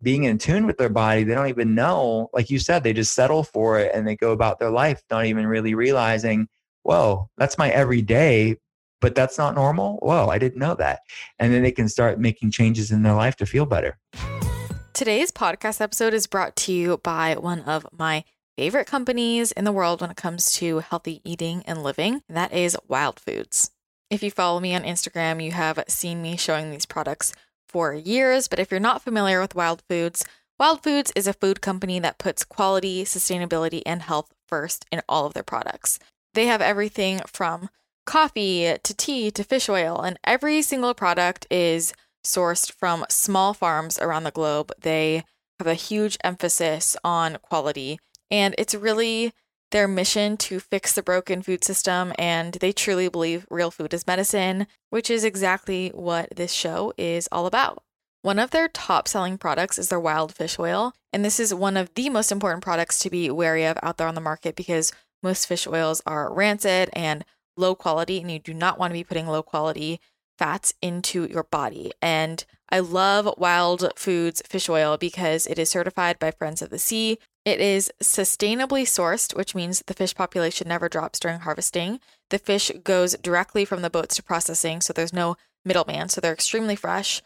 being 0.03 0.25
in 0.25 0.37
tune 0.37 0.67
with 0.67 0.79
their 0.79 0.89
body, 0.89 1.23
they 1.23 1.35
don't 1.35 1.49
even 1.49 1.75
know. 1.75 2.29
Like 2.33 2.51
you 2.51 2.59
said, 2.59 2.83
they 2.83 2.93
just 2.93 3.15
settle 3.15 3.45
for 3.45 3.79
it 3.79 3.93
and 3.95 4.07
they 4.07 4.17
go 4.17 4.33
about 4.33 4.59
their 4.59 4.71
life, 4.71 5.03
not 5.11 5.27
even 5.27 5.47
really 5.47 5.75
realizing, 5.75 6.49
whoa, 6.83 7.31
that's 7.39 7.57
my 7.57 7.71
everyday, 7.71 8.57
but 9.01 9.15
that's 9.15 9.39
not 9.39 9.55
normal. 9.55 9.99
Whoa, 9.99 10.29
I 10.29 10.39
didn't 10.39 10.59
know 10.59 10.75
that. 10.75 11.01
And 11.39 11.53
then 11.53 11.63
they 11.63 11.71
can 11.71 11.89
start 11.89 12.19
making 12.19 12.51
changes 12.51 12.91
in 12.91 13.03
their 13.03 13.15
life 13.15 13.37
to 13.37 13.47
feel 13.47 13.65
better. 13.65 13.99
Today's 14.93 15.31
podcast 15.31 15.81
episode 15.81 16.15
is 16.15 16.27
brought 16.27 16.55
to 16.57 16.73
you 16.73 16.99
by 17.03 17.37
one 17.37 17.61
of 17.61 17.87
my 17.97 18.25
favorite 18.57 18.87
companies 18.87 19.53
in 19.53 19.65
the 19.65 19.73
world 19.73 20.01
when 20.01 20.11
it 20.11 20.17
comes 20.17 20.53
to 20.53 20.81
healthy 20.81 21.21
eating 21.25 21.63
and 21.67 21.83
living, 21.83 22.23
and 22.29 22.37
that 22.37 22.53
is 22.53 22.77
Wild 22.89 23.19
Foods. 23.21 23.71
If 24.11 24.23
you 24.23 24.31
follow 24.31 24.61
me 24.61 24.75
on 24.75 24.83
Instagram, 24.83 25.43
you 25.43 25.53
have 25.53 25.83
seen 25.89 26.21
me 26.21 26.37
showing 26.37 26.71
these 26.71 26.87
products 26.87 27.33
for 27.69 27.95
years, 27.95 28.49
but 28.49 28.59
if 28.59 28.71
you're 28.71 28.81
not 28.81 29.03
familiar 29.03 29.41
with 29.41 29.55
Wild 29.55 29.83
Foods, 29.89 30.25
Wild 30.59 30.83
Foods 30.83 31.13
is 31.17 31.27
a 31.27 31.33
food 31.33 31.61
company 31.61 31.99
that 32.01 32.19
puts 32.19 32.45
quality, 32.45 33.05
sustainability, 33.05 33.83
and 33.87 34.03
health 34.03 34.31
first 34.47 34.85
in 34.93 35.01
all 35.09 35.27
of 35.27 35.35
their 35.35 35.43
products. 35.43 35.99
They 36.35 36.47
have 36.47 36.61
everything 36.61 37.21
from 37.27 37.71
coffee 38.05 38.77
to 38.83 38.95
tea 38.95 39.31
to 39.31 39.45
fish 39.45 39.69
oil, 39.69 40.01
and 40.01 40.19
every 40.25 40.61
single 40.63 40.93
product 40.93 41.47
is 41.51 41.95
sourced 42.25 42.71
from 42.71 43.07
small 43.09 43.55
farms 43.55 43.99
around 43.99 44.25
the 44.25 44.31
globe. 44.31 44.73
They 44.81 45.25
have 45.59 45.67
a 45.67 45.75
huge 45.75 46.19
emphasis 46.23 46.97
on 47.03 47.39
quality, 47.43 47.99
and 48.33 48.55
it's 48.59 48.75
really 48.75 49.33
their 49.71 49.87
mission 49.87 50.37
to 50.37 50.59
fix 50.59 50.93
the 50.93 51.03
broken 51.03 51.43
food 51.43 51.63
system, 51.63 52.13
and 52.19 52.55
they 52.55 52.73
truly 52.73 53.09
believe 53.09 53.47
real 53.51 53.71
food 53.71 53.95
is 53.95 54.07
medicine, 54.07 54.67
which 54.91 55.11
is 55.11 55.23
exactly 55.23 55.91
what 55.95 56.29
this 56.35 56.53
show 56.53 56.93
is 56.97 57.29
all 57.31 57.47
about. 57.47 57.83
One 58.23 58.39
of 58.39 58.51
their 58.51 58.69
top 58.69 59.09
selling 59.09 59.39
products 59.39 59.79
is 59.79 59.89
their 59.89 60.01
wild 60.01 60.35
fish 60.35 60.59
oil, 60.59 60.95
and 61.13 61.25
this 61.25 61.39
is 61.39 61.55
one 61.55 61.77
of 61.77 61.93
the 61.95 62.09
most 62.09 62.33
important 62.33 62.63
products 62.63 62.99
to 63.01 63.11
be 63.11 63.31
wary 63.31 63.65
of 63.65 63.79
out 63.83 63.99
there 63.99 64.09
on 64.09 64.15
the 64.15 64.21
market 64.21 64.57
because 64.57 64.93
most 65.23 65.47
fish 65.47 65.67
oils 65.67 66.03
are 66.07 66.33
rancid 66.33 66.89
and 66.93 67.25
low 67.57 67.75
quality, 67.75 68.21
and 68.21 68.31
you 68.31 68.39
do 68.39 68.55
not 68.55 68.79
want 68.79 68.91
to 68.91 68.95
be 68.95 69.05
putting 69.05 69.27
low 69.27 69.43
quality 69.43 70.01
fats 70.39 70.73
into 70.81 71.27
your 71.27 71.45
body. 71.45 71.93
And 72.01 72.45
I 72.71 72.81
love 72.81 73.35
Wild 73.37 73.91
Foods 73.97 74.43
fish 74.47 74.69
oil 74.69 74.97
because 74.97 75.47
it 75.47 75.59
is 75.59 75.69
certified 75.69 76.19
by 76.19 76.31
Friends 76.31 76.63
of 76.63 76.71
the 76.71 76.79
Sea, 76.79 77.19
it 77.45 77.61
is 77.61 77.91
sustainably 78.03 78.83
sourced, 78.83 79.37
which 79.37 79.55
means 79.55 79.83
the 79.87 79.95
fish 79.95 80.15
population 80.15 80.69
never 80.69 80.89
drops 80.89 81.19
during 81.19 81.41
harvesting. 81.41 81.99
The 82.31 82.39
fish 82.39 82.71
goes 82.85 83.17
directly 83.17 83.65
from 83.65 83.83
the 83.83 83.91
boats 83.91 84.17
to 84.17 84.23
processing, 84.23 84.81
so 84.81 84.93
there's 84.93 85.13
no 85.13 85.37
middleman, 85.65 86.09
so 86.09 86.21
they're 86.21 86.33
extremely 86.33 86.77
fresh. 86.77 87.21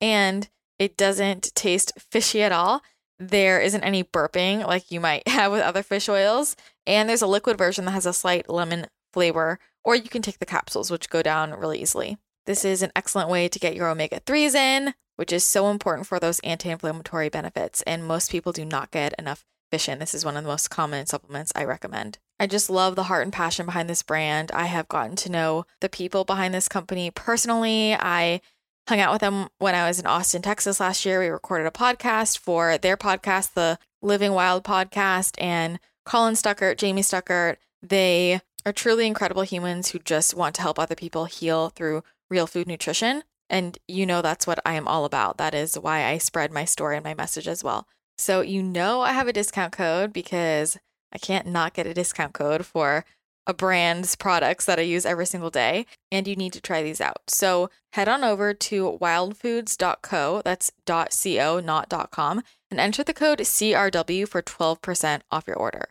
And 0.00 0.48
it 0.78 0.96
doesn't 0.96 1.54
taste 1.54 1.92
fishy 2.10 2.42
at 2.42 2.52
all. 2.52 2.82
There 3.18 3.60
isn't 3.60 3.84
any 3.84 4.04
burping 4.04 4.66
like 4.66 4.90
you 4.90 5.00
might 5.00 5.26
have 5.28 5.52
with 5.52 5.62
other 5.62 5.82
fish 5.82 6.08
oils. 6.08 6.56
And 6.86 7.08
there's 7.08 7.22
a 7.22 7.26
liquid 7.26 7.58
version 7.58 7.84
that 7.84 7.92
has 7.92 8.06
a 8.06 8.12
slight 8.12 8.48
lemon 8.48 8.86
flavor, 9.12 9.58
or 9.84 9.94
you 9.96 10.08
can 10.08 10.22
take 10.22 10.38
the 10.38 10.46
capsules, 10.46 10.90
which 10.90 11.10
go 11.10 11.22
down 11.22 11.52
really 11.52 11.80
easily. 11.80 12.16
This 12.46 12.64
is 12.64 12.82
an 12.82 12.92
excellent 12.96 13.28
way 13.28 13.48
to 13.48 13.58
get 13.58 13.76
your 13.76 13.88
omega 13.88 14.20
3s 14.20 14.54
in, 14.54 14.94
which 15.22 15.32
is 15.32 15.44
so 15.44 15.70
important 15.70 16.04
for 16.04 16.18
those 16.18 16.40
anti 16.40 16.68
inflammatory 16.68 17.28
benefits. 17.28 17.80
And 17.82 18.04
most 18.04 18.28
people 18.28 18.50
do 18.50 18.64
not 18.64 18.90
get 18.90 19.14
enough 19.20 19.44
fish 19.70 19.88
in. 19.88 20.00
This 20.00 20.16
is 20.16 20.24
one 20.24 20.36
of 20.36 20.42
the 20.42 20.48
most 20.48 20.68
common 20.68 21.06
supplements 21.06 21.52
I 21.54 21.62
recommend. 21.62 22.18
I 22.40 22.48
just 22.48 22.68
love 22.68 22.96
the 22.96 23.04
heart 23.04 23.22
and 23.22 23.32
passion 23.32 23.64
behind 23.64 23.88
this 23.88 24.02
brand. 24.02 24.50
I 24.50 24.64
have 24.64 24.88
gotten 24.88 25.14
to 25.14 25.30
know 25.30 25.64
the 25.80 25.88
people 25.88 26.24
behind 26.24 26.52
this 26.52 26.66
company 26.66 27.12
personally. 27.12 27.94
I 27.94 28.40
hung 28.88 28.98
out 28.98 29.12
with 29.12 29.20
them 29.20 29.46
when 29.60 29.76
I 29.76 29.86
was 29.86 30.00
in 30.00 30.06
Austin, 30.06 30.42
Texas 30.42 30.80
last 30.80 31.06
year. 31.06 31.20
We 31.20 31.28
recorded 31.28 31.68
a 31.68 31.70
podcast 31.70 32.38
for 32.38 32.76
their 32.76 32.96
podcast, 32.96 33.54
the 33.54 33.78
Living 34.02 34.32
Wild 34.32 34.64
podcast 34.64 35.40
and 35.40 35.78
Colin 36.04 36.34
Stuckert, 36.34 36.78
Jamie 36.78 37.02
Stuckert. 37.02 37.58
They 37.80 38.40
are 38.66 38.72
truly 38.72 39.06
incredible 39.06 39.42
humans 39.42 39.90
who 39.90 40.00
just 40.00 40.34
want 40.34 40.56
to 40.56 40.62
help 40.62 40.80
other 40.80 40.96
people 40.96 41.26
heal 41.26 41.68
through 41.68 42.02
real 42.28 42.48
food 42.48 42.66
nutrition. 42.66 43.22
And 43.52 43.78
you 43.86 44.06
know 44.06 44.22
that's 44.22 44.46
what 44.46 44.58
I 44.66 44.74
am 44.74 44.88
all 44.88 45.04
about. 45.04 45.36
That 45.36 45.54
is 45.54 45.78
why 45.78 46.06
I 46.06 46.18
spread 46.18 46.50
my 46.50 46.64
story 46.64 46.96
and 46.96 47.04
my 47.04 47.14
message 47.14 47.46
as 47.46 47.62
well. 47.62 47.86
So 48.16 48.40
you 48.40 48.62
know 48.62 49.02
I 49.02 49.12
have 49.12 49.28
a 49.28 49.32
discount 49.32 49.72
code 49.72 50.12
because 50.12 50.78
I 51.12 51.18
can't 51.18 51.46
not 51.46 51.74
get 51.74 51.86
a 51.86 51.94
discount 51.94 52.32
code 52.32 52.64
for 52.64 53.04
a 53.46 53.52
brand's 53.52 54.16
products 54.16 54.64
that 54.64 54.78
I 54.78 54.82
use 54.82 55.04
every 55.04 55.26
single 55.26 55.50
day, 55.50 55.86
and 56.10 56.28
you 56.28 56.36
need 56.36 56.52
to 56.52 56.60
try 56.60 56.82
these 56.82 57.00
out. 57.00 57.22
So 57.28 57.70
head 57.92 58.08
on 58.08 58.24
over 58.24 58.54
to 58.54 58.98
wildfoods.co, 59.00 60.42
that's 60.44 60.70
.co, 60.86 61.60
not 61.60 62.10
.com, 62.10 62.42
and 62.70 62.80
enter 62.80 63.02
the 63.02 63.14
code 63.14 63.40
CRW 63.40 64.28
for 64.28 64.42
12% 64.42 65.20
off 65.30 65.44
your 65.46 65.56
order. 65.56 65.88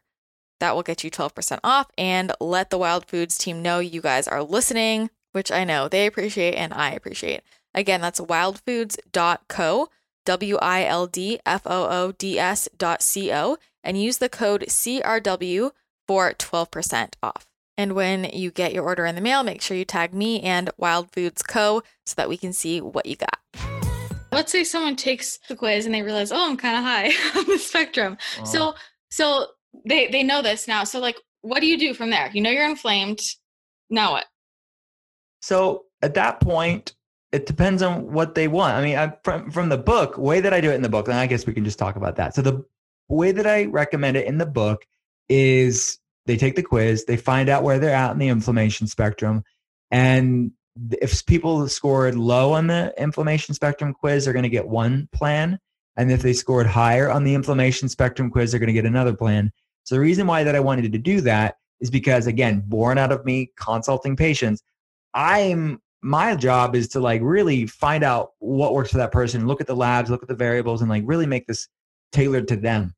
That 0.59 0.75
will 0.75 0.83
get 0.83 1.03
you 1.03 1.11
12% 1.11 1.59
off 1.63 1.87
and 1.97 2.31
let 2.39 2.69
the 2.69 2.77
Wild 2.77 3.05
Foods 3.05 3.37
team 3.37 3.61
know 3.61 3.79
you 3.79 3.99
guys 4.01 4.27
are 4.27 4.43
listening, 4.43 5.09
which 5.31 5.51
I 5.51 5.63
know 5.63 5.87
they 5.87 6.05
appreciate 6.05 6.55
and 6.55 6.73
I 6.73 6.91
appreciate. 6.91 7.41
Again, 7.73 8.01
that's 8.01 8.19
wildfoods.co, 8.19 9.89
W 10.25 10.57
I 10.61 10.85
L 10.85 11.07
D 11.07 11.39
F 11.45 11.61
O 11.65 11.87
O 11.89 12.11
D 12.11 12.37
S 12.37 12.67
dot 12.77 13.01
C 13.01 13.31
O, 13.31 13.57
and 13.83 14.01
use 14.01 14.17
the 14.17 14.29
code 14.29 14.65
CRW 14.67 15.71
for 16.07 16.33
12% 16.33 17.13
off. 17.23 17.47
And 17.77 17.93
when 17.93 18.25
you 18.25 18.51
get 18.51 18.73
your 18.73 18.83
order 18.83 19.05
in 19.05 19.15
the 19.15 19.21
mail, 19.21 19.43
make 19.43 19.61
sure 19.61 19.77
you 19.77 19.85
tag 19.85 20.13
me 20.13 20.41
and 20.41 20.69
Wild 20.77 21.11
Foods 21.11 21.41
Co. 21.41 21.81
so 22.05 22.13
that 22.15 22.29
we 22.29 22.37
can 22.37 22.53
see 22.53 22.81
what 22.81 23.05
you 23.05 23.15
got. 23.15 23.39
Let's 24.31 24.51
say 24.51 24.63
someone 24.63 24.95
takes 24.95 25.39
the 25.47 25.55
quiz 25.55 25.85
and 25.85 25.95
they 25.95 26.01
realize, 26.01 26.31
oh, 26.31 26.49
I'm 26.49 26.57
kind 26.57 26.77
of 26.77 26.83
high 26.83 27.07
on 27.39 27.47
the 27.47 27.57
spectrum. 27.57 28.17
Oh. 28.39 28.43
So, 28.43 28.75
so 29.09 29.47
they 29.85 30.07
they 30.07 30.23
know 30.23 30.41
this 30.41 30.67
now. 30.67 30.83
So, 30.83 30.99
like, 30.99 31.17
what 31.41 31.59
do 31.59 31.65
you 31.65 31.77
do 31.77 31.93
from 31.93 32.11
there? 32.11 32.29
You 32.33 32.41
know 32.41 32.49
you're 32.49 32.69
inflamed. 32.69 33.21
Now 33.89 34.11
what? 34.13 34.25
So 35.41 35.85
at 36.01 36.13
that 36.13 36.39
point, 36.39 36.93
it 37.31 37.45
depends 37.45 37.81
on 37.81 38.11
what 38.11 38.35
they 38.35 38.47
want. 38.47 38.75
I 38.75 38.81
mean, 38.83 38.97
I, 38.97 39.13
from 39.23 39.51
from 39.51 39.69
the 39.69 39.77
book, 39.77 40.17
way 40.17 40.41
that 40.41 40.53
I 40.53 40.61
do 40.61 40.71
it 40.71 40.75
in 40.75 40.81
the 40.81 40.89
book, 40.89 41.07
and 41.07 41.17
I 41.17 41.27
guess 41.27 41.45
we 41.45 41.53
can 41.53 41.65
just 41.65 41.79
talk 41.79 41.95
about 41.95 42.15
that. 42.17 42.35
So 42.35 42.41
the 42.41 42.65
way 43.07 43.31
that 43.31 43.47
I 43.47 43.65
recommend 43.65 44.17
it 44.17 44.27
in 44.27 44.37
the 44.37 44.45
book 44.45 44.85
is 45.29 45.99
they 46.25 46.37
take 46.37 46.55
the 46.55 46.63
quiz, 46.63 47.05
they 47.05 47.17
find 47.17 47.49
out 47.49 47.63
where 47.63 47.79
they're 47.79 47.95
at 47.95 48.11
in 48.11 48.19
the 48.19 48.27
inflammation 48.27 48.87
spectrum. 48.87 49.43
And 49.89 50.51
if 51.01 51.25
people 51.25 51.67
scored 51.67 52.15
low 52.15 52.53
on 52.53 52.67
the 52.67 52.93
inflammation 52.97 53.53
spectrum 53.53 53.93
quiz, 53.93 54.23
they're 54.23 54.33
going 54.33 54.43
to 54.43 54.49
get 54.49 54.67
one 54.67 55.09
plan. 55.11 55.59
And 55.97 56.11
if 56.11 56.21
they 56.21 56.33
scored 56.33 56.67
higher 56.67 57.09
on 57.09 57.23
the 57.23 57.33
inflammation 57.33 57.89
spectrum 57.89 58.29
quiz, 58.29 58.51
they're 58.51 58.59
going 58.59 58.67
to 58.67 58.73
get 58.73 58.85
another 58.85 59.13
plan. 59.13 59.51
So 59.83 59.95
the 59.95 60.01
reason 60.01 60.27
why 60.27 60.43
that 60.43 60.55
I 60.55 60.59
wanted 60.59 60.91
to 60.91 60.97
do 60.97 61.21
that 61.21 61.57
is 61.79 61.89
because 61.89 62.27
again, 62.27 62.63
born 62.67 62.97
out 62.97 63.11
of 63.11 63.25
me 63.25 63.51
consulting 63.57 64.15
patients, 64.15 64.61
I'm 65.13 65.81
my 66.03 66.35
job 66.35 66.75
is 66.75 66.87
to 66.89 66.99
like 66.99 67.21
really 67.23 67.67
find 67.67 68.03
out 68.03 68.31
what 68.39 68.73
works 68.73 68.91
for 68.91 68.97
that 68.97 69.11
person, 69.11 69.47
look 69.47 69.61
at 69.61 69.67
the 69.67 69.75
labs, 69.75 70.09
look 70.09 70.23
at 70.23 70.27
the 70.27 70.35
variables, 70.35 70.81
and 70.81 70.89
like 70.89 71.03
really 71.05 71.27
make 71.27 71.45
this 71.47 71.67
tailored 72.11 72.47
to 72.47 72.55
them. 72.55 72.95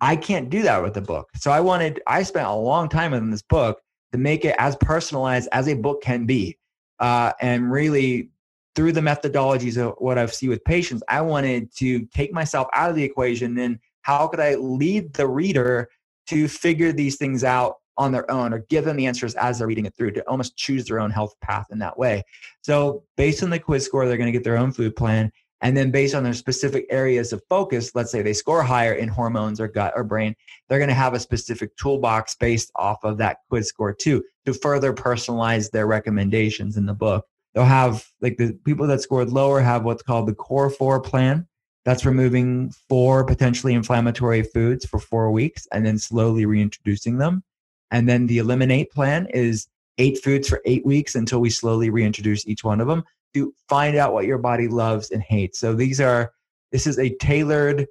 I 0.00 0.14
can't 0.14 0.48
do 0.48 0.62
that 0.62 0.82
with 0.82 0.94
the 0.94 1.00
book. 1.00 1.28
So 1.36 1.50
I 1.50 1.60
wanted, 1.60 2.00
I 2.06 2.22
spent 2.22 2.46
a 2.46 2.54
long 2.54 2.88
time 2.88 3.12
in 3.12 3.30
this 3.30 3.42
book 3.42 3.80
to 4.12 4.18
make 4.18 4.44
it 4.44 4.54
as 4.58 4.76
personalized 4.76 5.48
as 5.52 5.68
a 5.68 5.74
book 5.74 6.02
can 6.02 6.26
be. 6.26 6.56
Uh, 7.00 7.32
and 7.40 7.70
really, 7.70 8.30
through 8.76 8.92
the 8.92 9.00
methodologies 9.00 9.76
of 9.76 9.94
what 9.98 10.18
I've 10.18 10.32
seen 10.32 10.50
with 10.50 10.62
patients, 10.64 11.02
I 11.08 11.20
wanted 11.20 11.74
to 11.76 12.06
take 12.06 12.32
myself 12.32 12.68
out 12.72 12.90
of 12.90 12.96
the 12.96 13.02
equation 13.02 13.58
and 13.58 13.80
how 14.02 14.28
could 14.28 14.38
I 14.38 14.54
lead 14.54 15.14
the 15.14 15.26
reader 15.26 15.88
to 16.28 16.46
figure 16.46 16.92
these 16.92 17.16
things 17.16 17.42
out 17.42 17.76
on 17.98 18.12
their 18.12 18.30
own 18.30 18.54
or 18.54 18.60
give 18.70 18.84
them 18.84 18.96
the 18.96 19.06
answers 19.06 19.34
as 19.34 19.58
they're 19.58 19.68
reading 19.68 19.84
it 19.84 19.94
through 19.96 20.12
to 20.12 20.22
almost 20.28 20.56
choose 20.56 20.86
their 20.86 21.00
own 21.00 21.10
health 21.10 21.34
path 21.42 21.66
in 21.70 21.78
that 21.80 21.98
way. 21.98 22.22
So, 22.62 23.02
based 23.16 23.42
on 23.42 23.50
the 23.50 23.58
quiz 23.58 23.84
score, 23.84 24.06
they're 24.06 24.16
going 24.16 24.32
to 24.32 24.32
get 24.32 24.44
their 24.44 24.56
own 24.56 24.72
food 24.72 24.96
plan. 24.96 25.30
And 25.60 25.76
then 25.76 25.90
based 25.90 26.14
on 26.14 26.22
their 26.22 26.34
specific 26.34 26.86
areas 26.88 27.32
of 27.32 27.42
focus, 27.48 27.90
let's 27.94 28.12
say 28.12 28.22
they 28.22 28.32
score 28.32 28.62
higher 28.62 28.92
in 28.92 29.08
hormones 29.08 29.60
or 29.60 29.66
gut 29.66 29.92
or 29.96 30.04
brain, 30.04 30.36
they're 30.68 30.78
going 30.78 30.88
to 30.88 30.94
have 30.94 31.14
a 31.14 31.20
specific 31.20 31.76
toolbox 31.76 32.36
based 32.36 32.70
off 32.76 32.98
of 33.02 33.18
that 33.18 33.38
quiz 33.48 33.68
score 33.68 33.92
too 33.92 34.22
to 34.46 34.54
further 34.54 34.92
personalize 34.92 35.70
their 35.70 35.88
recommendations 35.88 36.76
in 36.76 36.86
the 36.86 36.94
book. 36.94 37.26
They'll 37.54 37.64
have 37.64 38.06
like 38.20 38.36
the 38.36 38.56
people 38.64 38.86
that 38.86 39.00
scored 39.00 39.30
lower 39.30 39.60
have 39.60 39.84
what's 39.84 40.02
called 40.02 40.28
the 40.28 40.34
core 40.34 40.70
four 40.70 41.00
plan. 41.00 41.46
That's 41.84 42.04
removing 42.04 42.70
four 42.88 43.24
potentially 43.24 43.74
inflammatory 43.74 44.42
foods 44.42 44.84
for 44.84 45.00
four 45.00 45.32
weeks 45.32 45.66
and 45.72 45.84
then 45.84 45.98
slowly 45.98 46.44
reintroducing 46.46 47.18
them. 47.18 47.42
And 47.90 48.08
then 48.08 48.26
the 48.26 48.38
eliminate 48.38 48.90
plan 48.90 49.26
is 49.26 49.68
eight 49.98 50.22
foods 50.22 50.48
for 50.48 50.60
eight 50.64 50.84
weeks 50.86 51.14
until 51.14 51.40
we 51.40 51.50
slowly 51.50 51.90
reintroduce 51.90 52.46
each 52.46 52.64
one 52.64 52.80
of 52.80 52.86
them 52.86 53.04
to 53.34 53.52
find 53.68 53.96
out 53.96 54.12
what 54.12 54.26
your 54.26 54.38
body 54.38 54.68
loves 54.68 55.10
and 55.10 55.22
hates. 55.22 55.58
So 55.58 55.74
these 55.74 56.00
are 56.00 56.32
this 56.72 56.86
is 56.86 56.98
a 56.98 57.14
tailored, 57.16 57.86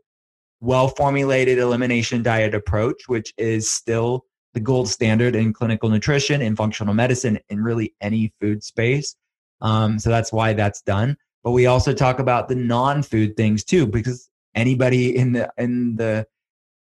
well 0.62 0.88
formulated 0.88 1.58
elimination 1.58 2.24
diet 2.24 2.54
approach, 2.54 3.08
which 3.08 3.34
is 3.38 3.70
still 3.70 4.26
the 4.54 4.60
gold 4.60 4.90
standard 4.90 5.36
in 5.36 5.54
clinical 5.54 5.90
nutrition, 5.90 6.42
in 6.42 6.56
functional 6.56 6.94
medicine, 6.94 7.40
in 7.50 7.64
really 7.64 7.94
any 8.02 8.34
food 8.40 8.64
space. 8.64 9.16
Um, 9.62 10.00
so 10.00 10.10
that's 10.10 10.32
why 10.32 10.54
that's 10.54 10.82
done. 10.82 11.18
But 11.44 11.52
we 11.52 11.66
also 11.66 11.94
talk 11.94 12.20
about 12.20 12.48
the 12.48 12.56
non-food 12.56 13.38
things 13.38 13.64
too, 13.64 13.86
because 13.88 14.30
anybody 14.56 15.16
in 15.16 15.34
the 15.34 15.52
in 15.58 15.96
the 15.96 16.28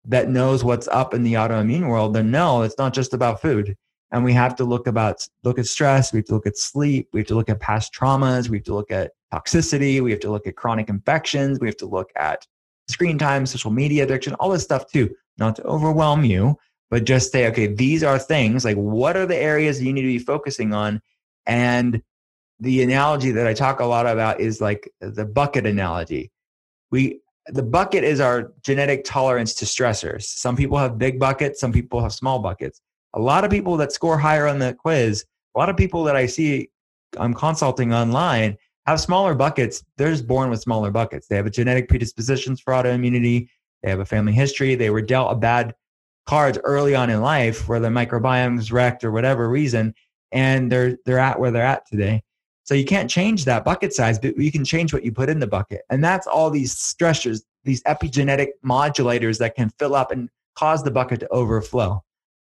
that 0.05 0.29
knows 0.29 0.63
what's 0.63 0.87
up 0.87 1.13
in 1.13 1.23
the 1.23 1.33
autoimmune 1.33 1.87
world, 1.87 2.13
then 2.13 2.31
no, 2.31 2.63
it's 2.63 2.77
not 2.77 2.93
just 2.93 3.13
about 3.13 3.41
food. 3.41 3.75
And 4.11 4.23
we 4.23 4.33
have 4.33 4.55
to 4.57 4.65
look 4.65 4.87
about 4.87 5.25
look 5.43 5.57
at 5.57 5.65
stress 5.65 6.11
we 6.11 6.19
have 6.19 6.25
to 6.25 6.33
look 6.33 6.45
at 6.45 6.57
sleep 6.57 7.07
we 7.13 7.21
have 7.21 7.27
to 7.27 7.35
look 7.35 7.47
at 7.47 7.61
past 7.61 7.93
traumas 7.93 8.49
we 8.49 8.57
have 8.57 8.65
to 8.65 8.73
look 8.73 8.91
at 8.91 9.11
toxicity 9.33 10.01
we 10.01 10.11
have 10.11 10.19
to 10.19 10.29
look 10.29 10.45
at 10.45 10.57
chronic 10.57 10.89
infections 10.89 11.61
we 11.61 11.67
have 11.67 11.77
to 11.77 11.85
look 11.85 12.11
at 12.17 12.45
screen 12.89 13.17
time 13.17 13.45
social 13.45 13.71
media 13.71 14.03
addiction 14.03 14.33
all 14.33 14.49
this 14.49 14.63
stuff 14.63 14.91
too. 14.91 15.15
Not 15.37 15.55
to 15.55 15.63
overwhelm 15.63 16.25
you 16.25 16.57
but 16.89 17.05
just 17.05 17.31
say 17.31 17.47
okay 17.47 17.67
these 17.67 18.03
are 18.03 18.19
things 18.19 18.65
like 18.65 18.75
what 18.75 19.15
are 19.15 19.25
the 19.25 19.37
areas 19.37 19.81
you 19.81 19.93
need 19.93 20.01
to 20.01 20.07
be 20.07 20.19
focusing 20.19 20.73
on? 20.73 21.01
And 21.45 22.01
the 22.59 22.83
analogy 22.83 23.31
that 23.31 23.47
i 23.47 23.53
talk 23.53 23.79
a 23.79 23.85
lot 23.85 24.05
about 24.05 24.39
is 24.41 24.59
like 24.59 24.91
the 24.99 25.25
bucket 25.25 25.65
analogy. 25.65 26.31
We 26.91 27.21
the 27.47 27.63
bucket 27.63 28.03
is 28.03 28.19
our 28.19 28.53
genetic 28.63 29.03
tolerance 29.03 29.53
to 29.55 29.65
stressors 29.65 30.23
some 30.23 30.55
people 30.55 30.77
have 30.77 30.97
big 30.97 31.19
buckets 31.19 31.59
some 31.59 31.71
people 31.71 32.01
have 32.01 32.13
small 32.13 32.39
buckets 32.39 32.81
a 33.13 33.19
lot 33.19 33.43
of 33.43 33.51
people 33.51 33.77
that 33.77 33.91
score 33.91 34.17
higher 34.17 34.47
on 34.47 34.59
the 34.59 34.73
quiz, 34.73 35.25
a 35.55 35.59
lot 35.59 35.69
of 35.69 35.77
people 35.77 36.03
that 36.05 36.15
I 36.15 36.25
see 36.25 36.69
I'm 37.17 37.33
consulting 37.33 37.93
online 37.93 38.57
have 38.87 39.01
smaller 39.01 39.35
buckets. 39.35 39.83
They're 39.97 40.11
just 40.11 40.27
born 40.27 40.49
with 40.49 40.61
smaller 40.61 40.91
buckets. 40.91 41.27
They 41.27 41.35
have 41.35 41.45
a 41.45 41.51
genetic 41.51 41.89
predispositions 41.89 42.61
for 42.61 42.73
autoimmunity. 42.73 43.49
They 43.83 43.89
have 43.89 43.99
a 43.99 44.05
family 44.05 44.31
history. 44.31 44.75
They 44.75 44.89
were 44.89 45.01
dealt 45.01 45.33
a 45.33 45.35
bad 45.35 45.75
cards 46.25 46.57
early 46.63 46.95
on 46.95 47.09
in 47.09 47.21
life 47.21 47.67
where 47.67 47.81
microbiome 47.81 48.55
was 48.55 48.71
wrecked 48.71 49.03
or 49.03 49.11
whatever 49.11 49.49
reason, 49.49 49.93
and 50.31 50.71
they're 50.71 50.97
they're 51.05 51.19
at 51.19 51.39
where 51.39 51.51
they're 51.51 51.65
at 51.65 51.85
today. 51.87 52.23
So 52.71 52.75
you 52.75 52.85
can't 52.85 53.09
change 53.09 53.43
that 53.43 53.65
bucket 53.65 53.93
size, 53.93 54.17
but 54.17 54.37
you 54.37 54.49
can 54.49 54.63
change 54.63 54.93
what 54.93 55.03
you 55.03 55.11
put 55.11 55.27
in 55.27 55.39
the 55.39 55.45
bucket. 55.45 55.81
And 55.89 56.01
that's 56.01 56.25
all 56.25 56.49
these 56.49 56.73
stressors, 56.73 57.41
these 57.65 57.83
epigenetic 57.83 58.51
modulators 58.65 59.37
that 59.39 59.55
can 59.55 59.69
fill 59.77 59.93
up 59.93 60.09
and 60.09 60.29
cause 60.55 60.81
the 60.81 60.89
bucket 60.89 61.19
to 61.19 61.27
overflow. 61.31 62.01